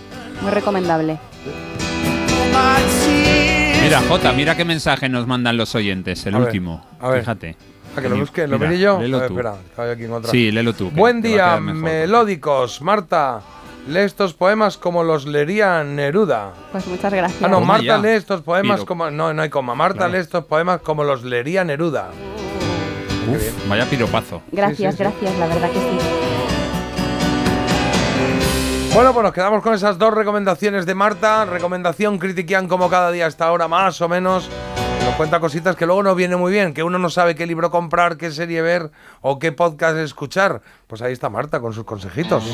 muy 0.42 0.50
recomendable. 0.50 1.18
Mira, 3.82 4.00
Jota, 4.08 4.32
mira 4.32 4.56
qué 4.56 4.64
mensaje 4.64 5.08
nos 5.08 5.26
mandan 5.26 5.56
los 5.56 5.74
oyentes, 5.74 6.24
el 6.26 6.34
A 6.34 6.38
ver, 6.38 6.46
último. 6.48 6.84
a 7.00 7.08
ver. 7.10 7.20
Fíjate. 7.20 7.56
A 7.96 8.00
que 8.00 8.08
lo 8.08 8.16
busque, 8.16 8.46
lo 8.48 8.58
veré 8.58 8.78
yo. 8.78 8.98
léelo 8.98 9.18
A 9.18 9.20
ver, 9.20 9.28
tú. 9.28 9.34
espera, 9.34 9.54
que 9.76 9.82
hay 9.82 9.90
aquí 9.90 10.04
en 10.04 10.12
otra. 10.12 10.30
Sí, 10.30 10.50
léelo 10.50 10.72
tú. 10.72 10.90
Buen 10.90 11.20
día, 11.20 11.60
melódicos. 11.60 12.80
Marta, 12.80 13.40
lee 13.86 14.00
estos 14.00 14.34
poemas 14.34 14.78
como 14.78 15.04
los 15.04 15.26
leería 15.26 15.84
Neruda. 15.84 16.52
Pues 16.72 16.86
muchas 16.86 17.12
gracias. 17.12 17.42
Ah, 17.42 17.48
no, 17.48 17.60
Marta 17.60 17.84
ya. 17.84 17.98
lee 17.98 18.08
estos 18.16 18.40
poemas 18.42 18.76
Piro. 18.78 18.86
como. 18.86 19.10
No, 19.10 19.32
no 19.34 19.42
hay 19.42 19.50
coma. 19.50 19.74
Marta 19.74 19.98
Claro. 19.98 20.12
lee 20.14 20.18
estos 20.18 20.44
poemas 20.46 20.80
como 20.80 21.04
los 21.04 21.22
leería 21.22 21.62
Neruda. 21.64 22.08
Uf, 23.30 23.68
vaya 23.68 23.84
piropazo. 23.88 24.42
Gracias, 24.50 24.94
sí, 24.94 24.98
sí. 24.98 25.02
gracias, 25.04 25.38
la 25.38 25.46
verdad 25.46 25.70
que 25.70 25.78
sí. 25.78 25.98
Bueno, 28.94 29.12
pues 29.12 29.24
nos 29.24 29.32
quedamos 29.32 29.60
con 29.60 29.74
esas 29.74 29.98
dos 29.98 30.14
recomendaciones 30.14 30.86
de 30.86 30.94
Marta. 30.94 31.44
Recomendación 31.46 32.16
critiquian 32.16 32.68
como 32.68 32.88
cada 32.88 33.10
día 33.10 33.24
a 33.24 33.28
esta 33.28 33.50
hora, 33.50 33.66
más 33.66 34.00
o 34.00 34.08
menos. 34.08 34.48
Nos 35.04 35.16
cuenta 35.16 35.40
cositas 35.40 35.74
que 35.74 35.84
luego 35.84 36.04
no 36.04 36.14
viene 36.14 36.36
muy 36.36 36.52
bien, 36.52 36.72
que 36.72 36.84
uno 36.84 36.96
no 37.00 37.10
sabe 37.10 37.34
qué 37.34 37.44
libro 37.44 37.72
comprar, 37.72 38.16
qué 38.16 38.30
serie 38.30 38.62
ver 38.62 38.92
o 39.20 39.40
qué 39.40 39.50
podcast 39.50 39.96
escuchar. 39.96 40.62
Pues 40.86 41.02
ahí 41.02 41.12
está 41.12 41.28
Marta 41.28 41.58
con 41.58 41.72
sus 41.72 41.82
consejitos. 41.82 42.44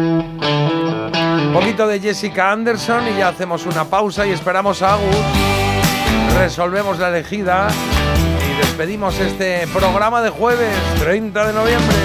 Un 0.00 1.50
poquito 1.52 1.86
de 1.86 2.00
Jessica 2.00 2.50
Anderson 2.50 3.06
y 3.08 3.18
ya 3.18 3.28
hacemos 3.28 3.66
una 3.66 3.84
pausa 3.84 4.26
y 4.26 4.30
esperamos 4.30 4.80
a 4.80 4.94
Agus. 4.94 5.14
Resolvemos 6.38 6.98
la 6.98 7.10
elegida 7.10 7.68
y 8.50 8.56
despedimos 8.56 9.20
este 9.20 9.66
programa 9.74 10.22
de 10.22 10.30
jueves 10.30 10.74
30 11.00 11.48
de 11.48 11.52
noviembre. 11.52 11.96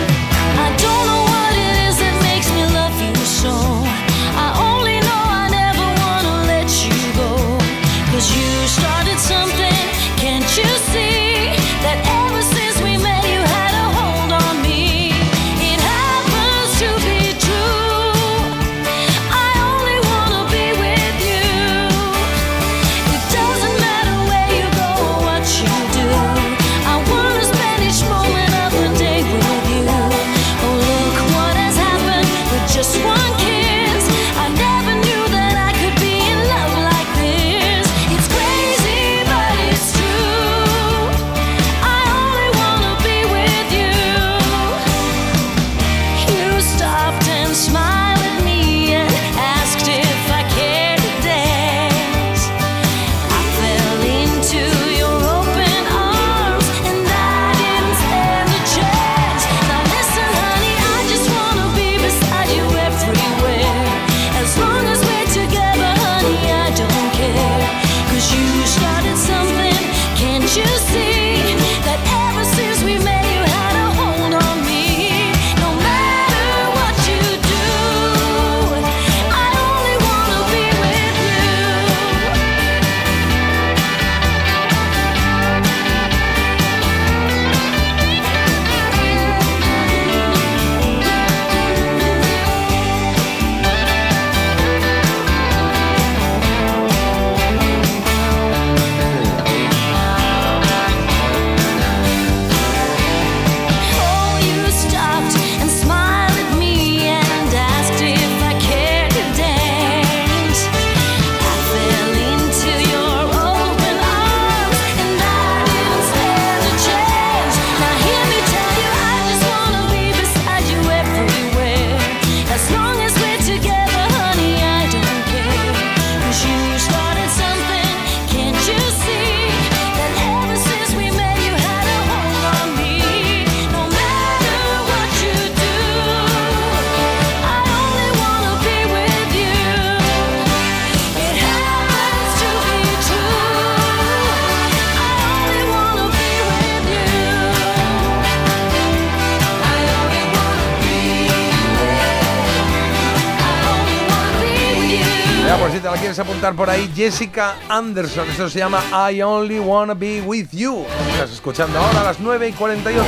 Apuntar 156.20 156.56
por 156.56 156.70
ahí, 156.70 156.92
Jessica 156.96 157.56
Anderson. 157.70 158.30
Eso 158.30 158.50
se 158.50 158.60
llama 158.60 158.82
I 159.12 159.22
Only 159.22 159.60
Wanna 159.60 159.94
Be 159.94 160.22
With 160.22 160.50
You. 160.52 160.86
Estás 161.12 161.32
escuchando 161.32 161.80
ahora 161.80 162.02
a 162.02 162.04
las 162.04 162.20
9 162.20 162.50
y 162.50 162.54
48. 162.54 163.06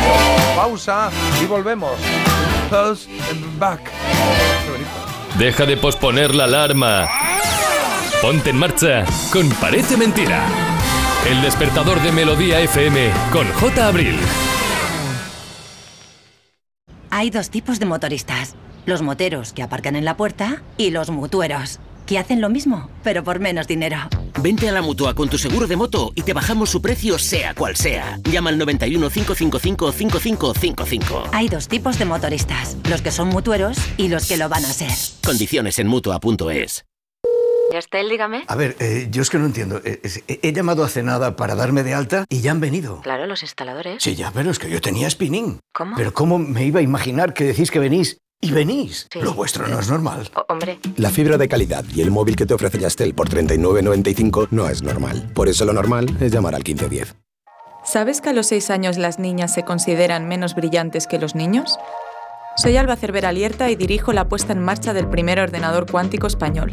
Pausa 0.55 1.09
y 1.41 1.45
volvemos. 1.45 1.91
Back. 3.59 3.91
Deja 5.37 5.65
de 5.65 5.77
posponer 5.77 6.33
la 6.33 6.45
alarma. 6.45 7.07
Ponte 8.21 8.49
en 8.49 8.57
marcha 8.57 9.05
con 9.31 9.49
Parece 9.49 9.97
Mentira. 9.97 10.45
El 11.29 11.41
despertador 11.41 12.01
de 12.01 12.11
Melodía 12.11 12.59
FM 12.59 13.11
con 13.31 13.47
J. 13.53 13.87
Abril. 13.87 14.17
Hay 17.09 17.29
dos 17.29 17.49
tipos 17.49 17.79
de 17.79 17.85
motoristas. 17.85 18.55
Los 18.85 19.01
moteros 19.01 19.53
que 19.53 19.63
aparcan 19.63 19.95
en 19.95 20.05
la 20.05 20.17
puerta 20.17 20.61
y 20.77 20.91
los 20.91 21.09
mutueros, 21.09 21.79
que 22.05 22.17
hacen 22.19 22.41
lo 22.41 22.49
mismo, 22.49 22.89
pero 23.03 23.23
por 23.23 23.39
menos 23.39 23.67
dinero. 23.67 23.97
Vente 24.41 24.69
a 24.69 24.71
la 24.71 24.81
mutua 24.81 25.13
con 25.13 25.29
tu 25.29 25.37
seguro 25.37 25.67
de 25.67 25.75
moto 25.75 26.11
y 26.15 26.21
te 26.21 26.33
bajamos 26.33 26.69
su 26.69 26.81
precio 26.81 27.17
sea 27.17 27.53
cual 27.53 27.75
sea. 27.75 28.19
Llama 28.29 28.49
al 28.49 28.57
91 28.57 29.09
555 29.09 29.91
5555. 29.91 31.23
Hay 31.31 31.47
dos 31.49 31.67
tipos 31.67 31.97
de 31.97 32.05
motoristas, 32.05 32.77
los 32.89 33.01
que 33.01 33.11
son 33.11 33.29
mutueros 33.29 33.77
y 33.97 34.09
los 34.09 34.27
que 34.27 34.37
lo 34.37 34.49
van 34.49 34.65
a 34.65 34.69
ser. 34.73 34.91
Condiciones 35.25 35.79
en 35.79 35.87
mutua.es. 35.87 36.85
Estel, 37.73 38.07
dígame. 38.09 38.45
A 38.47 38.55
ver, 38.55 38.77
eh, 38.79 39.07
yo 39.11 39.21
es 39.21 39.29
que 39.29 39.37
no 39.37 39.45
entiendo. 39.45 39.81
Eh, 39.83 39.99
He, 40.29 40.39
he 40.43 40.53
llamado 40.53 40.85
hace 40.85 41.03
nada 41.03 41.35
para 41.35 41.55
darme 41.55 41.83
de 41.83 41.93
alta 41.93 42.23
y 42.29 42.39
ya 42.39 42.51
han 42.51 42.61
venido. 42.61 43.01
Claro, 43.01 43.25
los 43.25 43.41
instaladores. 43.43 44.01
Sí, 44.01 44.15
ya, 44.15 44.31
pero 44.31 44.49
es 44.49 44.59
que 44.59 44.69
yo 44.69 44.79
tenía 44.79 45.09
spinning. 45.09 45.59
¿Cómo? 45.73 45.95
Pero 45.97 46.13
¿cómo 46.13 46.39
me 46.39 46.63
iba 46.63 46.79
a 46.79 46.83
imaginar 46.83 47.33
que 47.33 47.43
decís 47.43 47.71
que 47.71 47.79
venís 47.79 48.17
y 48.45 48.51
venís? 48.51 49.07
Sí. 49.11 49.19
Lo 49.21 49.33
vuestro 49.33 49.67
no 49.67 49.79
es 49.79 49.89
normal. 49.89 50.29
O- 50.35 50.45
hombre, 50.51 50.79
La 50.97 51.09
fibra 51.09 51.37
de 51.37 51.47
calidad 51.47 51.83
y 51.93 52.01
el 52.01 52.11
móvil 52.11 52.35
que 52.35 52.45
te 52.45 52.53
ofrece 52.53 52.79
Yastel 52.79 53.13
por 53.13 53.29
39.95 53.29 54.47
no 54.51 54.69
es 54.69 54.81
normal. 54.83 55.29
Por 55.33 55.47
eso 55.49 55.65
lo 55.65 55.73
normal 55.73 56.05
es 56.19 56.31
llamar 56.31 56.55
al 56.55 56.61
1510. 56.63 57.15
¿Sabes 57.83 58.21
que 58.21 58.29
a 58.29 58.33
los 58.33 58.47
6 58.47 58.69
años 58.71 58.97
las 58.97 59.19
niñas 59.19 59.53
se 59.53 59.63
consideran 59.63 60.27
menos 60.27 60.55
brillantes 60.55 61.05
que 61.07 61.19
los 61.19 61.35
niños? 61.35 61.77
Soy 62.57 62.77
Alba 62.77 62.95
Cervera 62.95 63.31
Lierta 63.33 63.69
y 63.69 63.75
dirijo 63.75 64.13
la 64.13 64.29
puesta 64.29 64.53
en 64.53 64.59
marcha 64.63 64.93
del 64.93 65.07
primer 65.09 65.39
ordenador 65.39 65.91
cuántico 65.91 66.25
español. 66.25 66.71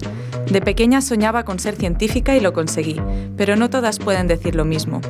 De 0.49 0.61
pequeña 0.61 1.01
soñaba 1.01 1.45
con 1.45 1.59
ser 1.59 1.75
científica 1.77 2.37
y 2.37 2.41
lo 2.41 2.53
conseguí, 2.53 3.01
pero 3.37 3.57
no 3.57 3.69
todas 3.69 3.99
pueden 3.99 4.29
decir 4.29 4.55
lo 4.55 4.65
mismo. 4.65 5.01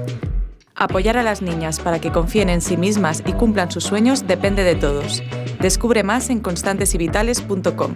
Apoyar 0.74 1.16
a 1.18 1.22
las 1.22 1.42
niñas 1.42 1.80
para 1.80 2.00
que 2.00 2.10
confíen 2.10 2.48
en 2.48 2.60
sí 2.60 2.76
mismas 2.76 3.22
y 3.26 3.32
cumplan 3.32 3.70
sus 3.70 3.84
sueños 3.84 4.26
depende 4.26 4.64
de 4.64 4.74
todos. 4.74 5.22
Descubre 5.60 6.02
más 6.02 6.30
en 6.30 6.40
constantesyvitales.com. 6.40 7.94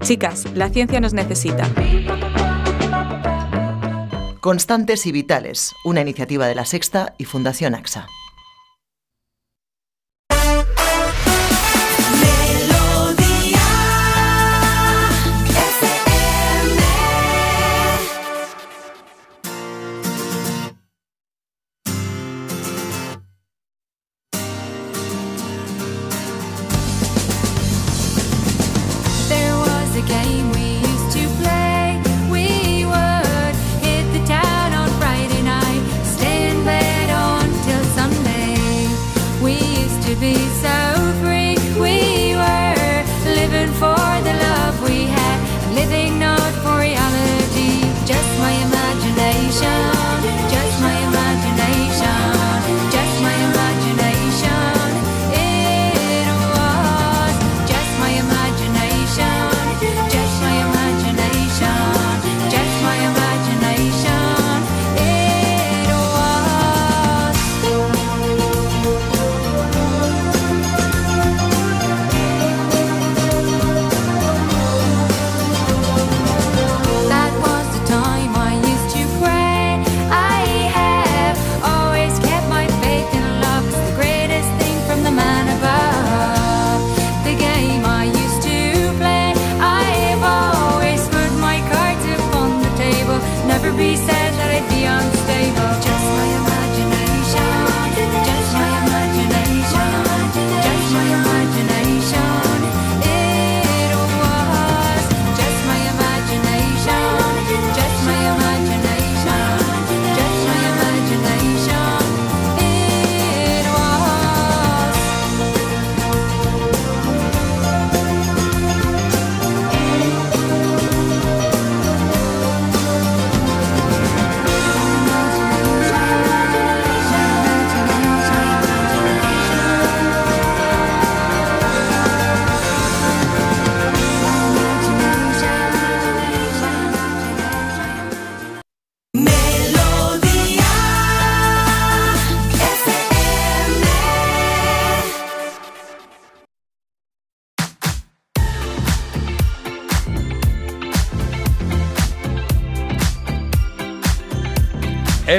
Chicas, 0.00 0.44
la 0.54 0.68
ciencia 0.68 1.00
nos 1.00 1.14
necesita. 1.14 1.68
Constantes 4.40 5.06
y 5.06 5.12
Vitales, 5.12 5.74
una 5.84 6.00
iniciativa 6.00 6.46
de 6.46 6.54
la 6.54 6.64
Sexta 6.64 7.14
y 7.18 7.24
Fundación 7.24 7.74
AXA. 7.74 8.06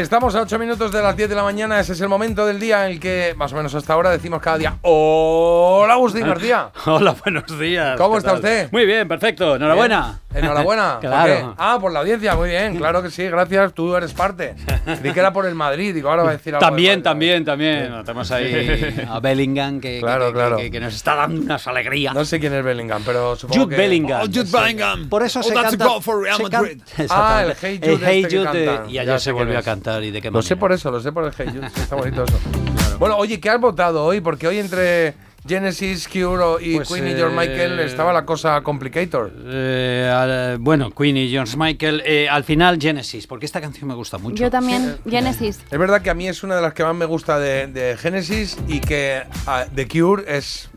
Estamos 0.09 0.33
a 0.33 0.41
8 0.41 0.57
minutos 0.57 0.91
de 0.91 1.03
las 1.03 1.15
10 1.15 1.29
de 1.29 1.35
la 1.35 1.43
mañana. 1.43 1.79
Ese 1.79 1.93
es 1.93 2.01
el 2.01 2.09
momento 2.09 2.43
del 2.43 2.59
día 2.59 2.83
en 2.87 2.93
el 2.93 2.99
que, 2.99 3.35
más 3.37 3.53
o 3.53 3.55
menos 3.55 3.75
hasta 3.75 3.93
ahora, 3.93 4.09
decimos 4.09 4.41
cada 4.41 4.57
día: 4.57 4.75
¡Hola, 4.81 5.93
Agustín 5.93 6.25
García! 6.25 6.71
Hola, 6.87 7.15
buenos 7.23 7.59
días. 7.59 7.95
¿Cómo 7.95 8.13
¿Qué 8.13 8.17
está 8.17 8.29
tal? 8.31 8.37
usted? 8.37 8.71
Muy 8.71 8.87
bien, 8.87 9.07
perfecto. 9.07 9.55
Enhorabuena. 9.55 10.19
Bien. 10.31 10.45
Enhorabuena. 10.45 10.93
¿Por 10.99 11.09
Claro. 11.11 11.53
Ah, 11.59 11.77
por 11.79 11.91
la 11.91 11.99
audiencia, 11.99 12.35
muy 12.35 12.49
bien. 12.49 12.75
Claro 12.79 13.03
que 13.03 13.11
sí, 13.11 13.27
gracias. 13.27 13.71
Tú 13.73 13.95
eres 13.95 14.11
parte. 14.15 14.55
Di 15.01 15.11
que 15.13 15.19
era 15.19 15.31
por 15.33 15.45
el 15.45 15.55
Madrid. 15.55 15.93
Digo, 15.93 16.09
ahora 16.09 16.23
va 16.23 16.29
a 16.29 16.33
decir 16.33 16.55
algo. 16.55 16.65
También, 16.65 17.01
también, 17.03 17.45
también. 17.45 17.91
Tenemos 18.03 18.31
ahí 18.31 18.95
a 19.07 19.19
Bellingham 19.19 19.79
que, 19.79 19.99
Claro, 19.99 20.27
que- 20.27 20.33
claro. 20.33 20.57
que- 20.57 20.71
que 20.71 20.79
nos 20.79 20.93
está 20.95 21.15
dando 21.15 21.41
unas 21.41 21.65
alegrías. 21.67 22.13
No 22.13 22.25
sé 22.25 22.39
quién 22.39 22.53
es 22.53 22.63
Bellingham, 22.63 23.01
pero 23.05 23.35
supongo 23.35 23.63
Jude 23.63 23.75
que. 23.75 23.81
Bellingham. 23.81 24.21
Oh, 24.21 24.25
Jude 24.25 24.49
Bellingham. 24.51 25.09
Por 25.09 25.23
eso 25.23 25.39
Oh, 25.39 25.43
se 25.43 25.53
that's 25.53 25.67
a 25.67 25.69
canta. 25.71 25.85
goal 25.87 26.01
for 26.03 26.21
Real 26.23 26.37
se 26.37 26.43
can- 26.43 26.61
Madrid. 26.61 26.81
Exactamente. 26.97 27.09
Ah, 27.29 27.43
el 27.43 27.55
Hey 27.61 27.79
Jude 27.81 27.93
El 27.93 28.03
Hey 28.05 28.21
este 28.23 28.37
Jude, 28.37 28.65
cantan. 28.65 28.89
y 28.89 28.97
ayer 28.97 29.19
se 29.19 29.31
volvió 29.31 29.57
a 29.59 29.61
cantar. 29.63 30.03
¿Y 30.03 30.11
de 30.11 30.21
qué 30.21 30.31
Lo 30.31 30.41
sé 30.41 30.55
por 30.55 30.71
eso, 30.71 30.89
lo 30.91 30.99
sé 30.99 31.11
por 31.11 31.25
el 31.25 31.31
Hey 31.37 31.47
Jude. 31.53 31.67
está 31.67 31.95
bonito 31.95 32.23
eso. 32.23 32.37
Bueno, 32.99 33.15
oye, 33.15 33.39
¿qué 33.39 33.49
has 33.49 33.61
votado 33.61 34.03
hoy? 34.03 34.19
Porque 34.19 34.45
hoy 34.45 34.57
entre 34.59 35.13
Genesis, 35.49 36.07
Cure 36.07 36.63
y 36.63 36.75
Pues, 36.75 36.87
Queen 36.89 37.07
y 37.07 37.13
George 37.15 37.33
eh, 37.33 37.37
Michael 37.49 37.79
estaba 37.79 38.13
la 38.13 38.23
cosa 38.23 38.61
complicator. 38.61 39.33
Eh, 39.47 40.07
al- 40.13 40.59
bueno, 40.59 40.91
Queen 40.91 41.17
y 41.17 41.29
George 41.29 41.57
Michael. 41.57 42.03
eh, 42.05 42.29
al 42.29 42.43
final, 42.43 42.77
Genesis, 42.79 43.25
porque 43.25 43.47
esta 43.47 43.59
canción 43.59 43.87
me 43.87 43.95
gusta 43.95 44.17
mucho. 44.19 44.35
Yo 44.35 44.51
también, 44.51 44.97
Genesis. 45.09 45.59
Es 45.71 45.79
verdad 45.79 46.01
que 46.03 46.11
a 46.11 46.13
mí 46.13 46.27
es 46.27 46.43
una 46.43 46.55
de 46.55 46.61
las 46.61 46.73
que 46.73 46.83
más 46.83 46.95
me 46.95 47.05
gusta 47.05 47.39
de, 47.39 47.65
de 47.67 47.97
Genesis 47.97 48.57
y 48.67 48.79
que 48.79 49.23
ah, 49.47 49.65
The 49.73 49.87
Cure 49.87 50.23
es 50.27 50.69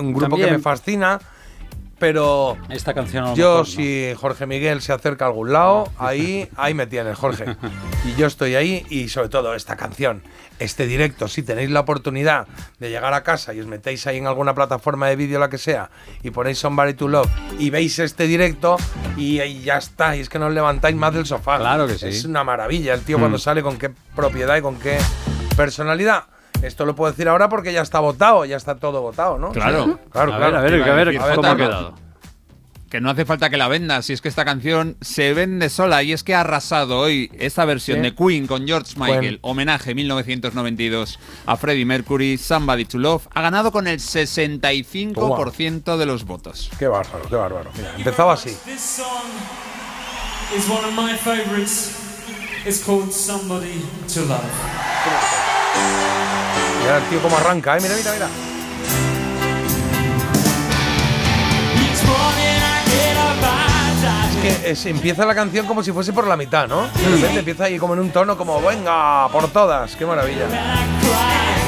un 0.00 0.12
grupo 0.14 0.36
que 0.36 0.50
me 0.50 0.58
fascina. 0.58 1.20
Pero 2.04 2.58
Esta 2.68 2.92
canción 2.92 3.34
yo 3.34 3.48
mejor 3.50 3.58
no. 3.60 3.64
si 3.64 4.12
Jorge 4.14 4.46
Miguel 4.46 4.82
se 4.82 4.92
acerca 4.92 5.24
a 5.24 5.28
algún 5.28 5.52
lado, 5.52 5.90
ahí, 5.98 6.48
ahí 6.56 6.74
me 6.74 6.86
tienes, 6.86 7.16
Jorge. 7.16 7.56
Y 8.04 8.14
yo 8.20 8.26
estoy 8.26 8.54
ahí 8.54 8.84
y 8.90 9.08
sobre 9.08 9.30
todo 9.30 9.54
esta 9.54 9.76
canción, 9.76 10.22
este 10.58 10.86
directo, 10.86 11.26
si 11.26 11.42
tenéis 11.42 11.70
la 11.70 11.80
oportunidad 11.80 12.46
de 12.78 12.90
llegar 12.90 13.14
a 13.14 13.22
casa 13.22 13.54
y 13.54 13.60
os 13.60 13.66
metéis 13.66 14.06
ahí 14.06 14.18
en 14.18 14.26
alguna 14.26 14.54
plataforma 14.54 15.08
de 15.08 15.16
vídeo, 15.16 15.38
la 15.38 15.48
que 15.48 15.56
sea, 15.56 15.88
y 16.22 16.30
ponéis 16.30 16.58
Somebody 16.58 16.92
to 16.92 17.08
Love 17.08 17.30
y 17.58 17.70
veis 17.70 17.98
este 17.98 18.26
directo 18.26 18.76
y, 19.16 19.40
y 19.40 19.62
ya 19.62 19.78
está, 19.78 20.14
y 20.14 20.20
es 20.20 20.28
que 20.28 20.38
no 20.38 20.46
os 20.48 20.52
levantáis 20.52 20.94
más 20.96 21.14
del 21.14 21.24
sofá. 21.24 21.56
Claro 21.58 21.86
que 21.86 21.94
sí. 21.94 22.08
Es 22.08 22.26
una 22.26 22.44
maravilla 22.44 22.92
el 22.92 23.00
tío 23.00 23.16
Mm. 23.16 23.20
cuando 23.20 23.38
sale 23.38 23.62
con 23.62 23.78
qué 23.78 23.90
propiedad 24.14 24.56
y 24.58 24.60
con 24.60 24.78
qué 24.78 24.98
personalidad. 25.56 26.24
Esto 26.66 26.84
lo 26.86 26.94
puedo 26.94 27.10
decir 27.12 27.28
ahora 27.28 27.48
porque 27.48 27.72
ya 27.72 27.82
está 27.82 28.00
votado, 28.00 28.44
ya 28.44 28.56
está 28.56 28.76
todo 28.76 29.02
votado, 29.02 29.38
¿no? 29.38 29.50
Claro. 29.52 29.84
Sí. 29.84 29.92
claro, 30.10 30.32
A 30.34 30.36
claro. 30.38 30.62
ver, 30.62 30.82
a 30.82 30.94
ver, 30.94 31.18
a 31.18 31.26
ver, 31.26 31.34
cómo 31.36 31.48
ha 31.48 31.56
quedado. 31.56 31.94
Que 32.90 33.00
no 33.00 33.10
hace 33.10 33.24
falta 33.24 33.50
que 33.50 33.56
la 33.56 33.66
vendas, 33.66 34.06
si 34.06 34.12
es 34.12 34.20
que 34.20 34.28
esta 34.28 34.44
canción 34.44 34.96
se 35.00 35.34
vende 35.34 35.68
sola 35.68 36.04
y 36.04 36.12
es 36.12 36.22
que 36.22 36.32
ha 36.36 36.42
arrasado 36.42 37.00
hoy 37.00 37.28
esta 37.40 37.64
versión 37.64 37.96
Sí. 37.98 38.02
de 38.04 38.14
Queen 38.14 38.46
con 38.46 38.68
George 38.68 38.92
Michael, 38.96 39.40
Bueno. 39.42 39.50
homenaje 39.50 39.96
1992 39.96 41.18
a 41.46 41.56
Freddie 41.56 41.84
Mercury, 41.86 42.38
Somebody 42.38 42.84
to 42.84 42.98
Love, 42.98 43.26
ha 43.34 43.42
ganado 43.42 43.72
con 43.72 43.88
el 43.88 43.98
65% 43.98 45.96
de 45.96 46.06
los 46.06 46.24
votos. 46.24 46.70
Qué 46.78 46.86
bárbaro, 46.86 47.28
qué 47.28 47.34
bárbaro. 47.34 47.70
Mira, 47.76 47.94
empezaba 47.96 48.34
así. 48.34 48.56
This 48.64 48.80
song 48.80 49.24
is 50.56 50.68
one 50.68 50.84
of 50.86 50.92
my 50.94 51.16
favorites. 51.18 51.96
It's 52.64 52.82
called 52.84 53.10
Somebody 53.10 53.84
to 54.14 54.20
Love. 54.20 55.43
Mira 56.82 56.98
el 56.98 57.02
tío 57.04 57.20
cómo 57.22 57.36
arranca, 57.36 57.76
¿eh? 57.76 57.80
Mira, 57.80 57.94
mira, 57.96 58.12
mira. 58.12 58.28
Es 64.30 64.60
que 64.62 64.70
es- 64.70 64.86
empieza 64.86 65.24
la 65.24 65.34
canción 65.34 65.66
como 65.66 65.82
si 65.82 65.92
fuese 65.92 66.12
por 66.12 66.26
la 66.26 66.36
mitad, 66.36 66.68
¿no? 66.68 66.82
De 66.88 67.08
repente 67.08 67.38
empieza 67.40 67.64
ahí 67.64 67.78
como 67.78 67.94
en 67.94 68.00
un 68.00 68.10
tono 68.10 68.36
como, 68.36 68.60
venga, 68.60 69.28
por 69.28 69.48
todas. 69.48 69.96
Qué 69.96 70.04
maravilla. 70.04 70.46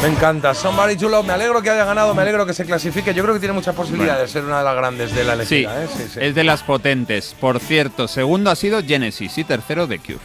Me 0.03 0.09
encanta. 0.09 0.53
Somebody 0.55 0.97
to 0.97 1.09
Love. 1.09 1.27
Me 1.27 1.33
alegro 1.33 1.63
que 1.63 1.71
haya 1.71 1.85
ganado, 1.85 2.15
me 2.15 2.23
alegro 2.23 2.45
que 2.45 2.53
se 2.53 2.65
clasifique. 2.67 3.15
Yo 3.15 3.23
creo 3.23 3.35
que 3.35 3.41
tiene 3.41 3.55
muchas 3.55 3.75
posibilidades 3.75 4.23
de 4.23 4.29
ser 4.29 4.45
una 4.45 4.59
de 4.59 4.65
las 4.65 4.77
grandes 4.77 5.15
de 5.15 5.25
la 5.25 5.33
Sí, 5.45 5.65
elegida, 5.65 5.85
¿eh? 5.85 5.89
Sí, 5.97 6.03
sí. 6.13 6.19
es 6.21 6.35
de 6.35 6.45
las 6.45 6.63
potentes. 6.63 7.35
Por 7.41 7.61
cierto, 7.61 8.07
segundo 8.09 8.51
ha 8.51 8.57
sido 8.57 8.83
Genesis 8.83 9.39
y 9.39 9.45
tercero 9.45 9.89
The 9.89 9.99
Cure. 9.99 10.19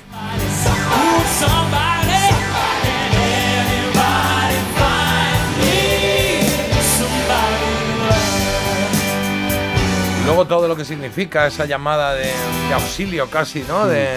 Luego 10.41 10.47
todo 10.47 10.67
lo 10.67 10.75
que 10.75 10.85
significa 10.85 11.45
esa 11.47 11.65
llamada 11.65 12.13
de, 12.13 12.31
de 12.67 12.73
auxilio 12.73 13.29
casi, 13.29 13.63
¿no? 13.67 13.85
De 13.85 14.07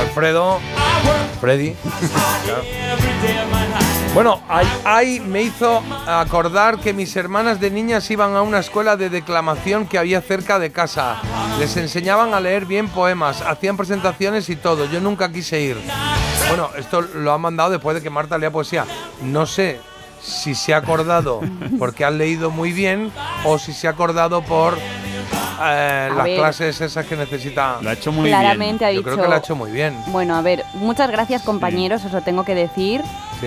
Alfredo. 0.00 0.58
Freddy. 1.40 1.74
Claro. 2.44 2.62
Bueno, 4.12 4.42
ahí, 4.48 4.66
ahí 4.84 5.20
me 5.20 5.42
hizo 5.42 5.82
acordar 6.06 6.78
que 6.78 6.92
mis 6.92 7.14
hermanas 7.16 7.60
de 7.60 7.70
niñas 7.70 8.10
iban 8.10 8.34
a 8.34 8.42
una 8.42 8.58
escuela 8.58 8.96
de 8.96 9.08
declamación 9.08 9.86
que 9.86 9.98
había 9.98 10.20
cerca 10.20 10.58
de 10.58 10.72
casa. 10.72 11.16
Les 11.58 11.76
enseñaban 11.76 12.34
a 12.34 12.40
leer 12.40 12.66
bien 12.66 12.88
poemas, 12.88 13.40
hacían 13.42 13.76
presentaciones 13.76 14.48
y 14.50 14.56
todo. 14.56 14.86
Yo 14.86 15.00
nunca 15.00 15.32
quise 15.32 15.60
ir. 15.60 15.76
Bueno, 16.48 16.70
esto 16.76 17.02
lo 17.02 17.32
ha 17.32 17.38
mandado 17.38 17.70
después 17.70 17.94
de 17.94 18.02
que 18.02 18.10
Marta 18.10 18.36
lea 18.36 18.50
poesía. 18.50 18.84
No 19.22 19.46
sé 19.46 19.80
si 20.22 20.54
se 20.54 20.74
ha 20.74 20.78
acordado 20.78 21.40
porque 21.78 22.04
han 22.04 22.18
leído 22.18 22.50
muy 22.50 22.72
bien 22.72 23.12
o 23.44 23.58
si 23.58 23.72
se 23.72 23.86
ha 23.86 23.90
acordado 23.90 24.42
por 24.42 24.76
eh, 25.62 26.08
las 26.14 26.24
ver. 26.24 26.36
clases 26.38 26.80
esas 26.80 27.04
que 27.06 27.16
necesita. 27.16 27.78
Lo 27.82 27.90
ha 27.90 27.92
hecho 27.92 28.12
muy 28.12 28.28
Claramente 28.28 28.84
ha 28.84 28.90
Yo 28.90 28.98
dicho. 29.00 29.10
creo 29.10 29.16
que 29.22 29.28
lo 29.28 29.34
ha 29.34 29.38
hecho 29.38 29.56
muy 29.56 29.70
bien. 29.70 29.96
Bueno, 30.08 30.36
a 30.36 30.42
ver, 30.42 30.64
muchas 30.74 31.10
gracias 31.10 31.42
compañeros, 31.42 32.04
os 32.04 32.12
lo 32.12 32.20
tengo 32.22 32.44
que 32.44 32.54
decir, 32.54 33.02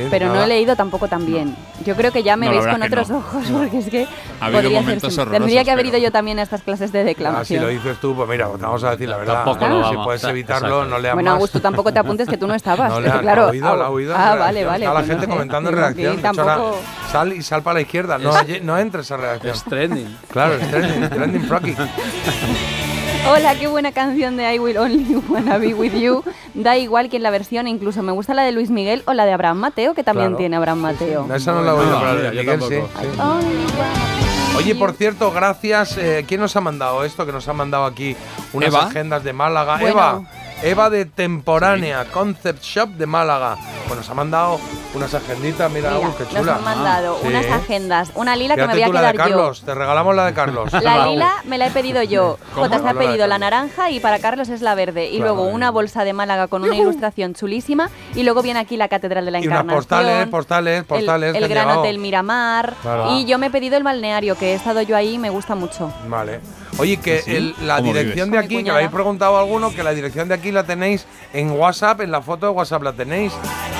Pero 0.09 0.27
no 0.33 0.43
he 0.43 0.47
leído 0.47 0.75
tampoco 0.75 1.07
tan 1.07 1.25
bien. 1.25 1.55
Yo 1.85 1.95
creo 1.95 2.11
que 2.11 2.23
ya 2.23 2.35
me 2.35 2.45
No, 2.47 2.51
veis 2.53 2.65
con 2.67 2.81
otros 2.81 3.09
no. 3.09 3.17
ojos, 3.17 3.45
porque 3.51 3.77
es 3.79 3.89
que 3.89 4.07
Ha 4.39 4.45
habido 4.45 4.61
podría 4.61 4.81
momentos 4.81 5.13
ser. 5.13 5.21
horrorosos, 5.23 5.39
Tendría 5.39 5.63
que 5.63 5.71
haber 5.71 5.85
ido 5.87 5.97
yo 5.97 6.11
también 6.11 6.39
a 6.39 6.43
estas 6.43 6.61
clases 6.61 6.91
de 6.91 6.99
Ah, 6.99 7.03
si 7.03 7.07
declamación. 7.07 7.63
lo 7.63 7.69
dices 7.69 7.97
tú, 7.99 8.15
pues 8.15 8.29
mira, 8.29 8.47
vamos 8.47 8.83
a 8.83 8.91
decir 8.91 9.09
la 9.09 9.17
verdad. 9.17 9.43
Tampoco 9.43 9.67
lo 9.67 9.89
si 9.89 9.95
puedes 9.97 10.21
ta- 10.21 10.29
evitarlo, 10.29 10.67
exacto. 10.67 10.85
no 10.89 10.99
leas 10.99 11.13
bueno. 11.15 11.31
Augusto, 11.31 11.61
tampoco 11.61 11.91
te 11.93 11.99
apuntes 11.99 12.27
que 12.29 12.37
tú 12.37 12.47
no 12.47 12.55
estabas. 12.55 12.91
No 12.91 13.01
claro, 13.01 13.21
la 13.23 13.33
ha 13.45 13.49
oído, 13.49 13.75
la 13.75 13.85
ha 13.85 13.89
oído. 13.89 14.15
Ah, 14.17 14.35
vale, 14.35 14.65
vale. 14.65 14.85
Está 14.85 14.99
la 15.01 15.05
gente 15.05 15.27
comentando 15.27 15.69
en 15.69 15.77
ahora, 15.79 15.93
tampoco- 16.21 16.79
sal 17.11 17.33
y 17.33 17.41
sal 17.41 17.61
para 17.61 17.75
la 17.75 17.81
izquierda. 17.81 18.17
No, 18.17 18.31
no 18.63 18.77
entres 18.77 19.11
a 19.11 19.17
redacción. 19.17 19.53
Es 19.55 19.63
trending. 19.63 20.17
Claro, 20.31 20.55
es 20.55 20.69
trending, 20.69 21.09
trending. 21.09 21.77
Hola, 23.25 23.55
qué 23.57 23.67
buena 23.67 23.91
canción 23.93 24.35
de 24.37 24.53
I 24.53 24.59
Will 24.59 24.77
Only 24.77 25.15
Wanna 25.29 25.57
Be 25.57 25.73
With 25.73 25.93
You. 25.93 26.23
Da 26.53 26.77
igual 26.77 27.09
quién 27.09 27.23
la 27.23 27.29
versión, 27.31 27.67
incluso 27.67 28.03
me 28.03 28.11
gusta 28.11 28.33
la 28.33 28.43
de 28.43 28.51
Luis 28.51 28.69
Miguel 28.69 29.01
o 29.05 29.13
la 29.13 29.25
de 29.25 29.31
Abraham 29.33 29.57
Mateo, 29.57 29.93
que 29.93 30.03
también 30.03 30.27
Claro. 30.29 30.37
tiene 30.37 30.55
Abraham 30.57 30.79
Mateo. 30.79 31.25
No, 31.27 31.35
esa 31.35 31.53
no 31.53 31.61
la 31.61 31.71
he 31.71 31.75
oído, 31.75 31.99
pero 32.01 32.29
Miguel 32.31 32.59
tampoco. 32.59 32.69
sí. 32.69 34.57
Oye, 34.57 34.75
por 34.75 34.93
cierto, 34.93 35.31
gracias. 35.31 35.97
eh, 35.97 36.25
¿Quién 36.27 36.41
nos 36.41 36.55
ha 36.55 36.61
mandado 36.61 37.03
esto? 37.03 37.25
Que 37.25 37.31
nos 37.31 37.47
ha 37.47 37.53
mandado 37.53 37.85
aquí 37.85 38.15
unas 38.51 38.69
Eva. 38.69 38.83
agendas 38.85 39.23
de 39.23 39.33
Málaga. 39.33 39.77
Bueno. 39.79 39.89
Eva. 39.89 40.21
Eva 40.63 40.89
de 40.89 41.03
Temporánea, 41.05 42.05
Concept 42.05 42.63
Shop 42.63 42.89
de 42.91 43.05
Málaga. 43.05 43.57
Pues 43.85 43.97
nos 43.97 44.09
ha 44.09 44.13
mandado 44.13 44.59
unas 44.93 45.13
agenditas, 45.13 45.69
mira, 45.69 45.91
Mira, 45.91 46.07
uh, 46.07 46.15
qué 46.15 46.23
nos 46.23 46.33
chula. 46.33 46.55
han 46.55 46.63
mandado 46.63 47.17
Sí. 47.21 47.27
unas 47.27 47.45
agendas, 47.47 48.11
una 48.15 48.35
lila 48.37 48.55
que 48.55 48.65
me 48.67 48.73
voy 48.73 48.81
a 48.81 48.85
tú 48.85 48.93
la 48.93 49.01
de 49.01 49.11
quedar 49.11 49.27
yo. 49.29 49.35
Carlos, 49.35 49.63
te 49.65 49.75
regalamos 49.75 50.15
la 50.15 50.25
de 50.27 50.33
Carlos. 50.33 50.71
La 50.81 51.05
lila 51.07 51.33
me 51.43 51.57
la 51.57 51.67
he 51.67 51.71
pedido 51.71 52.01
yo. 52.03 52.37
Jota 52.55 52.79
se 52.79 52.87
ha 52.87 52.93
pedido 52.93 53.27
la 53.27 53.37
Carlos. 53.37 53.39
naranja 53.39 53.89
y 53.91 53.99
para 53.99 54.19
Carlos 54.19 54.47
es 54.47 54.61
la 54.61 54.73
verde. 54.73 55.09
Y 55.09 55.17
Claro, 55.17 55.35
luego 55.35 55.49
eh. 55.49 55.53
una 55.53 55.69
bolsa 55.69 56.05
de 56.05 56.13
Málaga 56.13 56.47
con 56.47 56.63
una 56.63 56.75
ilustración 56.77 57.33
chulísima. 57.33 57.89
Y 58.15 58.23
luego 58.23 58.41
viene 58.41 58.61
aquí 58.61 58.77
la 58.77 58.87
Catedral 58.87 59.25
de 59.25 59.31
la 59.31 59.39
Y 59.39 59.47
unas 59.47 59.59
Encarnación. 59.63 59.77
postales, 59.79 60.27
postales, 60.29 60.83
postales. 60.85 61.29
el, 61.35 61.39
que 61.39 61.43
el 61.45 61.49
Gran. 61.49 61.77
Hotel 61.77 61.99
Miramar. 61.99 62.73
Claro. 62.81 63.11
Y 63.17 63.25
yo 63.25 63.37
me 63.37 63.47
he 63.47 63.49
pedido 63.49 63.75
el 63.75 63.83
balneario, 63.83 64.37
que 64.37 64.53
he 64.53 64.55
estado 64.55 64.81
yo 64.81 64.95
ahí 64.95 65.15
y 65.15 65.17
me 65.17 65.29
gusta 65.29 65.55
mucho. 65.55 65.91
Vale. 66.07 66.39
Oye, 66.79 66.97
que 66.97 67.21
¿Sí? 67.21 67.35
el- 67.35 67.55
la 67.61 67.77
¿Cómo 67.77 67.93
dirección 67.93 68.29
vives? 68.29 68.31
de 68.31 68.37
aquí, 68.45 68.55
que 68.55 68.61
cuñada. 68.61 68.77
habéis 68.79 68.91
preguntado 68.91 69.37
a 69.37 69.39
alguno, 69.41 69.71
que 69.73 69.83
la 69.83 69.93
dirección 69.93 70.27
de 70.27 70.33
aquí 70.35 70.51
la 70.51 70.63
tenéis 70.63 71.05
en 71.33 71.51
WhatsApp, 71.51 72.01
en 72.01 72.11
la 72.11 72.21
foto 72.21 72.47
de 72.47 72.51
WhatsApp 72.51 72.81
la 72.83 72.93
tenéis. 72.93 73.31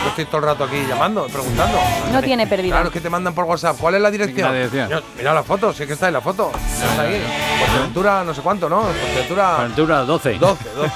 Yo 0.04 0.10
estoy 0.10 0.26
todo 0.26 0.38
el 0.38 0.44
rato 0.44 0.64
aquí 0.66 0.84
llamando, 0.88 1.26
preguntando. 1.28 1.78
No 2.12 2.22
tiene 2.22 2.46
pérdida. 2.46 2.76
Claro, 2.76 2.88
es 2.88 2.94
que 2.94 3.00
te 3.02 3.10
mandan 3.10 3.34
por 3.34 3.46
WhatsApp. 3.46 3.78
¿Cuál 3.80 3.96
es 3.96 4.02
la 4.02 4.12
dirección? 4.12 4.48
La 4.50 4.54
dirección. 4.54 4.90
Yo- 4.90 5.02
mira 5.18 5.34
la 5.34 5.44
foto, 5.44 5.74
sí 5.74 5.86
que 5.88 5.94
está 5.94 6.08
ahí 6.08 6.14
la 6.14 6.22
foto. 6.22 6.52
Está 6.54 7.02
ahí. 7.04 7.22
Fuerteventura, 7.60 8.24
no 8.24 8.34
sé 8.34 8.42
cuánto, 8.42 8.70
¿no? 8.70 8.82
Fuerteventura 8.84 9.56
Aventura 9.58 10.00
12. 10.04 10.34
12, 10.36 10.70
12. 10.76 10.92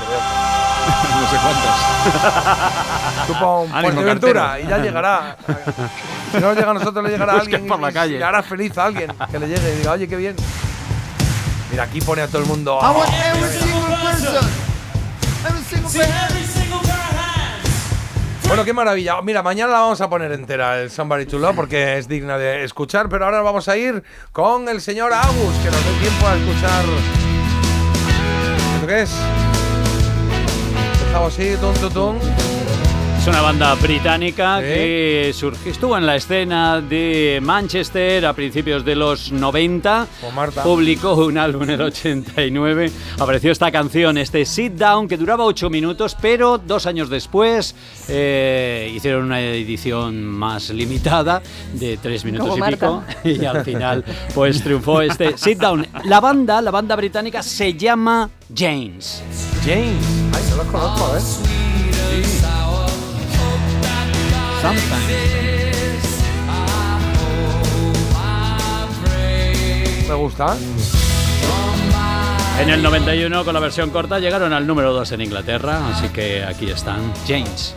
no 1.19 1.29
sé 1.29 1.37
cuántos. 1.41 3.27
Tú 3.27 3.33
pon 3.39 3.69
Fuerteventura 3.81 4.59
y 4.59 4.67
ya 4.67 4.77
llegará. 4.77 5.37
Si 6.31 6.37
no 6.39 6.53
llega 6.53 6.71
a 6.71 6.73
nosotros, 6.73 7.03
le 7.03 7.11
llegará 7.11 7.33
a 7.37 7.39
alguien 7.39 7.65
por 7.67 7.79
la 7.79 7.89
y- 7.89 7.93
calle. 7.93 8.19
y 8.19 8.21
hará 8.21 8.43
feliz 8.43 8.77
a 8.77 8.85
alguien 8.85 9.11
que 9.31 9.39
le 9.39 9.47
llegue 9.47 9.73
y 9.73 9.77
diga, 9.77 9.91
oye, 9.93 10.07
qué 10.07 10.15
bien. 10.15 10.35
Mira, 11.71 11.83
aquí 11.83 12.01
pone 12.01 12.21
a 12.21 12.27
todo 12.27 12.41
el 12.41 12.47
mundo. 12.47 12.79
I 12.81 12.95
want 12.95 13.09
every 13.13 13.49
single 13.59 13.95
person. 13.97 14.35
Every 15.45 15.63
single 15.63 15.89
person. 15.89 16.97
Bueno, 18.47 18.63
qué 18.63 18.71
maravilla. 18.71 19.21
Mira, 19.21 19.43
mañana 19.43 19.73
la 19.73 19.79
vamos 19.81 19.99
a 19.99 20.09
poner 20.09 20.31
entera, 20.31 20.79
el 20.79 20.89
Somebody 20.89 21.25
to 21.25 21.37
Love, 21.37 21.53
porque 21.53 21.97
es 21.97 22.07
digna 22.07 22.37
de 22.37 22.63
escuchar, 22.63 23.09
pero 23.09 23.25
ahora 23.25 23.41
vamos 23.41 23.67
a 23.67 23.75
ir 23.75 24.01
con 24.31 24.69
el 24.69 24.79
señor 24.79 25.11
Agus, 25.11 25.53
que 25.61 25.69
nos 25.69 25.83
dé 25.83 25.91
tiempo 25.99 26.27
a 26.27 26.35
escuchar. 26.37 26.85
¿Esto 28.75 28.87
qué 28.87 29.01
es? 29.01 29.11
Empezamos 30.99 31.33
así, 31.33 31.57
tum, 31.59 31.73
tum, 31.73 31.93
tum. 31.93 32.56
Es 33.27 33.33
una 33.33 33.41
banda 33.41 33.75
británica 33.75 34.59
Sí. 34.59 34.63
que 34.67 35.31
surgió, 35.35 35.69
estuvo 35.69 35.97
en 35.97 36.05
la 36.05 36.15
escena 36.15 36.79
de 36.79 37.41
Manchester 37.43 38.25
a 38.25 38.31
principios 38.31 38.85
de 38.85 38.95
los 38.95 39.33
90. 39.33 40.07
Con 40.21 40.33
Marta. 40.33 40.63
Publicó 40.63 41.13
un 41.25 41.37
álbum 41.37 41.63
en 41.63 41.71
el 41.71 41.81
89. 41.81 42.89
Apareció 43.19 43.51
esta 43.51 43.69
canción, 43.69 44.17
este 44.17 44.45
Sit 44.45 44.75
Down, 44.75 45.09
que 45.09 45.17
duraba 45.17 45.43
8 45.43 45.69
minutos, 45.69 46.15
pero 46.21 46.57
dos 46.57 46.85
años 46.85 47.09
después 47.09 47.75
eh, 48.07 48.93
hicieron 48.95 49.25
una 49.25 49.41
edición 49.41 50.23
más 50.25 50.69
limitada 50.69 51.41
de 51.73 51.97
3 51.97 52.23
minutos 52.23 52.47
Como 52.47 52.65
y 52.65 52.71
pico. 52.71 53.03
Y 53.25 53.43
al 53.43 53.65
final, 53.65 54.05
pues 54.33 54.63
triunfó 54.63 55.01
este 55.01 55.37
Sit 55.37 55.59
Down. 55.59 55.85
La 56.05 56.21
banda, 56.21 56.61
la 56.61 56.71
banda 56.71 56.95
británica 56.95 57.43
se 57.43 57.73
llama 57.73 58.29
James. 58.55 59.21
James. 59.65 59.97
Ay, 60.33 60.43
no 60.49 60.55
los 60.55 60.67
conozco, 60.67 61.17
¿eh? 61.17 61.47
Me 70.07 70.13
gusta. 70.15 70.57
En 72.59 72.69
el 72.69 72.81
91, 72.81 73.45
con 73.45 73.53
la 73.53 73.59
versión 73.59 73.91
corta, 73.91 74.19
llegaron 74.19 74.51
al 74.53 74.65
número 74.65 74.91
2 74.93 75.11
en 75.11 75.21
Inglaterra, 75.21 75.89
así 75.89 76.09
que 76.09 76.43
aquí 76.43 76.69
están 76.71 77.13
James. 77.27 77.75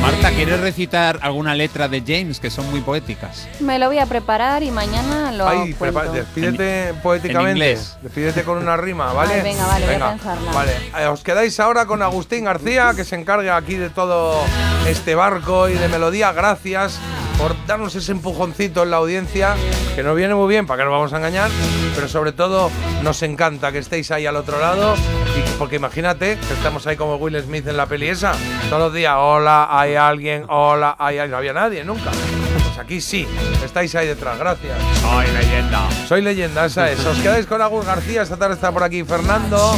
Marta, 0.00 0.30
¿quieres 0.30 0.60
recitar 0.60 1.18
alguna 1.22 1.54
letra 1.54 1.86
de 1.88 2.02
James 2.06 2.40
que 2.40 2.50
son 2.50 2.68
muy 2.70 2.80
poéticas? 2.80 3.46
Me 3.60 3.78
lo 3.78 3.86
voy 3.88 3.98
a 3.98 4.06
preparar 4.06 4.62
y 4.62 4.70
mañana 4.70 5.30
lo 5.30 5.46
Ay, 5.46 5.74
cuento. 5.74 6.12
despídete 6.12 6.94
poéticamente. 7.02 7.50
en 7.50 7.56
inglés. 7.56 7.96
Despídete 8.02 8.42
con 8.42 8.58
una 8.58 8.76
rima, 8.78 9.12
¿vale? 9.12 9.34
Ay, 9.34 9.42
venga, 9.42 9.66
vale, 9.66 9.86
voy 9.86 9.94
a 9.96 10.08
pensarla. 10.10 10.52
Vale, 10.52 10.72
Eh, 10.98 11.06
os 11.06 11.22
quedáis 11.22 11.60
ahora 11.60 11.84
con 11.86 12.00
Agustín 12.02 12.44
García, 12.44 12.92
que 12.96 13.04
se 13.04 13.16
encarga 13.16 13.56
aquí 13.56 13.74
de 13.76 13.90
todo 13.90 14.40
este 14.88 15.14
barco 15.14 15.68
y 15.68 15.74
de 15.74 15.88
melodía. 15.88 16.32
Gracias 16.32 16.98
por 17.40 17.56
darnos 17.66 17.94
ese 17.94 18.12
empujoncito 18.12 18.82
en 18.82 18.90
la 18.90 18.98
audiencia, 18.98 19.56
que 19.96 20.02
nos 20.02 20.14
viene 20.14 20.34
muy 20.34 20.48
bien, 20.48 20.66
para 20.66 20.78
que 20.78 20.84
nos 20.84 20.92
vamos 20.92 21.12
a 21.14 21.16
engañar, 21.16 21.50
pero 21.94 22.06
sobre 22.06 22.32
todo 22.32 22.70
nos 23.02 23.22
encanta 23.22 23.72
que 23.72 23.78
estéis 23.78 24.10
ahí 24.10 24.26
al 24.26 24.36
otro 24.36 24.60
lado, 24.60 24.94
y 24.94 25.58
porque 25.58 25.76
imagínate 25.76 26.36
que 26.36 26.52
estamos 26.52 26.86
ahí 26.86 26.96
como 26.96 27.16
Will 27.16 27.40
Smith 27.42 27.66
en 27.66 27.78
la 27.78 27.86
peli 27.86 28.08
esa, 28.08 28.34
todos 28.68 28.82
los 28.82 28.94
días, 28.94 29.14
hola, 29.16 29.68
hay 29.70 29.94
alguien, 29.94 30.44
hola, 30.48 30.96
hay 30.98 31.18
alguien, 31.18 31.30
no 31.30 31.36
había 31.38 31.52
nadie 31.54 31.82
nunca. 31.82 32.10
Pues 32.10 32.78
aquí 32.78 33.00
sí, 33.00 33.26
estáis 33.64 33.94
ahí 33.94 34.06
detrás, 34.06 34.38
gracias. 34.38 34.76
Soy 35.00 35.26
leyenda. 35.32 35.88
Soy 36.06 36.22
leyenda, 36.22 36.66
esa 36.66 36.90
es. 36.90 37.04
Os 37.06 37.18
quedáis 37.20 37.46
con 37.46 37.62
Agus 37.62 37.86
García, 37.86 38.22
esta 38.22 38.36
tarde 38.36 38.54
está 38.54 38.70
por 38.70 38.82
aquí 38.82 39.02
Fernando. 39.02 39.72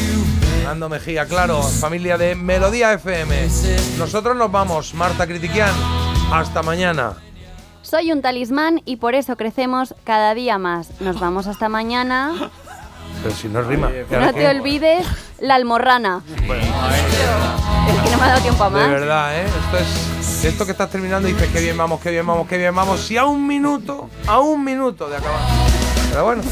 Fernando 0.56 0.88
Mejía, 0.88 1.26
claro, 1.26 1.62
familia 1.62 2.18
de 2.18 2.34
Melodía 2.34 2.92
FM. 2.92 3.48
Nosotros 3.98 4.36
nos 4.36 4.50
vamos, 4.50 4.94
Marta 4.94 5.26
Critiquian. 5.26 5.72
Hasta 6.32 6.62
mañana. 6.62 7.14
Soy 7.92 8.10
un 8.10 8.22
talismán 8.22 8.80
y 8.86 8.96
por 8.96 9.14
eso 9.14 9.36
crecemos 9.36 9.94
cada 10.02 10.32
día 10.32 10.56
más. 10.56 10.98
Nos 11.02 11.20
vamos 11.20 11.46
hasta 11.46 11.68
mañana. 11.68 12.32
Pero 13.22 13.34
si 13.34 13.48
no 13.48 13.60
rima. 13.60 13.90
¿Y 13.90 14.14
ahora 14.14 14.28
No 14.28 14.32
te 14.32 14.48
olvides 14.48 15.06
la 15.40 15.56
almorrana. 15.56 16.22
Bueno, 16.46 16.64
Es 16.64 18.02
que 18.02 18.10
no 18.12 18.16
me 18.16 18.24
ha 18.24 18.28
dado 18.28 18.40
tiempo 18.40 18.64
a 18.64 18.70
de 18.70 18.76
más. 18.76 18.88
verdad, 18.88 19.36
¿eh? 19.36 19.44
Esto 19.44 19.76
es. 19.76 20.44
Esto 20.46 20.64
que 20.64 20.72
estás 20.72 20.88
terminando 20.88 21.28
y 21.28 21.34
dices 21.34 21.50
que 21.52 21.60
bien 21.60 21.76
vamos, 21.76 22.00
que 22.00 22.10
bien 22.10 22.26
vamos, 22.26 22.48
que 22.48 22.56
bien 22.56 22.74
vamos. 22.74 22.98
Si 22.98 23.18
a 23.18 23.26
un 23.26 23.46
minuto, 23.46 24.08
a 24.26 24.40
un 24.40 24.64
minuto 24.64 25.10
de 25.10 25.18
acabar. 25.18 25.40
Pero 26.08 26.24
bueno. 26.24 26.42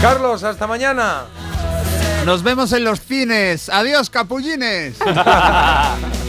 Carlos, 0.00 0.44
hasta 0.44 0.68
mañana. 0.68 1.24
Nos 2.24 2.44
vemos 2.44 2.72
en 2.72 2.84
los 2.84 3.00
cines. 3.00 3.68
Adiós, 3.68 4.10
capullines. 4.10 4.96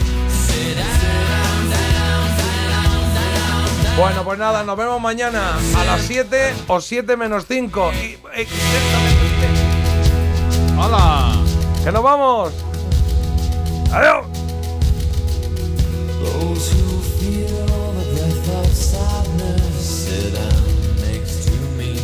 Bueno, 3.98 4.22
pues 4.22 4.38
nada, 4.38 4.62
nos 4.62 4.76
vemos 4.76 5.00
mañana 5.00 5.58
a 5.76 5.84
las 5.84 6.02
7 6.02 6.54
o 6.68 6.80
7 6.80 7.16
menos 7.16 7.46
5. 7.48 7.90
Y, 7.94 8.16
eh, 8.36 8.46
¡Hola! 10.78 11.34
¡Que 11.82 11.90
nos 11.90 12.02
vamos! 12.04 12.52
¡Adiós! 13.90 14.24
Those 16.22 16.72
who 16.74 17.00
feel 17.18 17.66
the 17.96 18.04
breath 18.14 18.48
of 18.60 18.72
sadness 18.72 20.06
sit 20.06 20.32
down 20.32 20.96
next 21.00 21.48
to 21.48 21.56
me. 21.76 21.94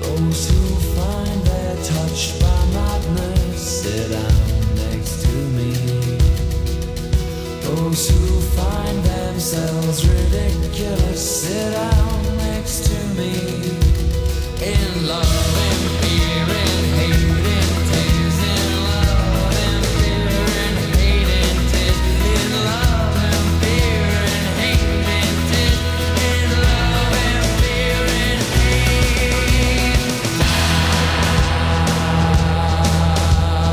Those 0.00 0.48
who 0.48 0.76
find 0.94 1.42
they're 1.44 1.76
touched 1.82 2.40
by 2.40 2.60
madness 2.72 3.82
sit 3.82 4.10
down 4.12 4.33
Those 7.84 8.08
who 8.08 8.40
find 8.56 9.04
themselves 9.04 10.08
ridiculous 10.08 11.42
sit 11.42 11.72
down 11.72 12.36
next 12.38 12.86
to 12.86 12.96
me. 13.14 13.34
In 14.64 15.06
love, 15.06 15.93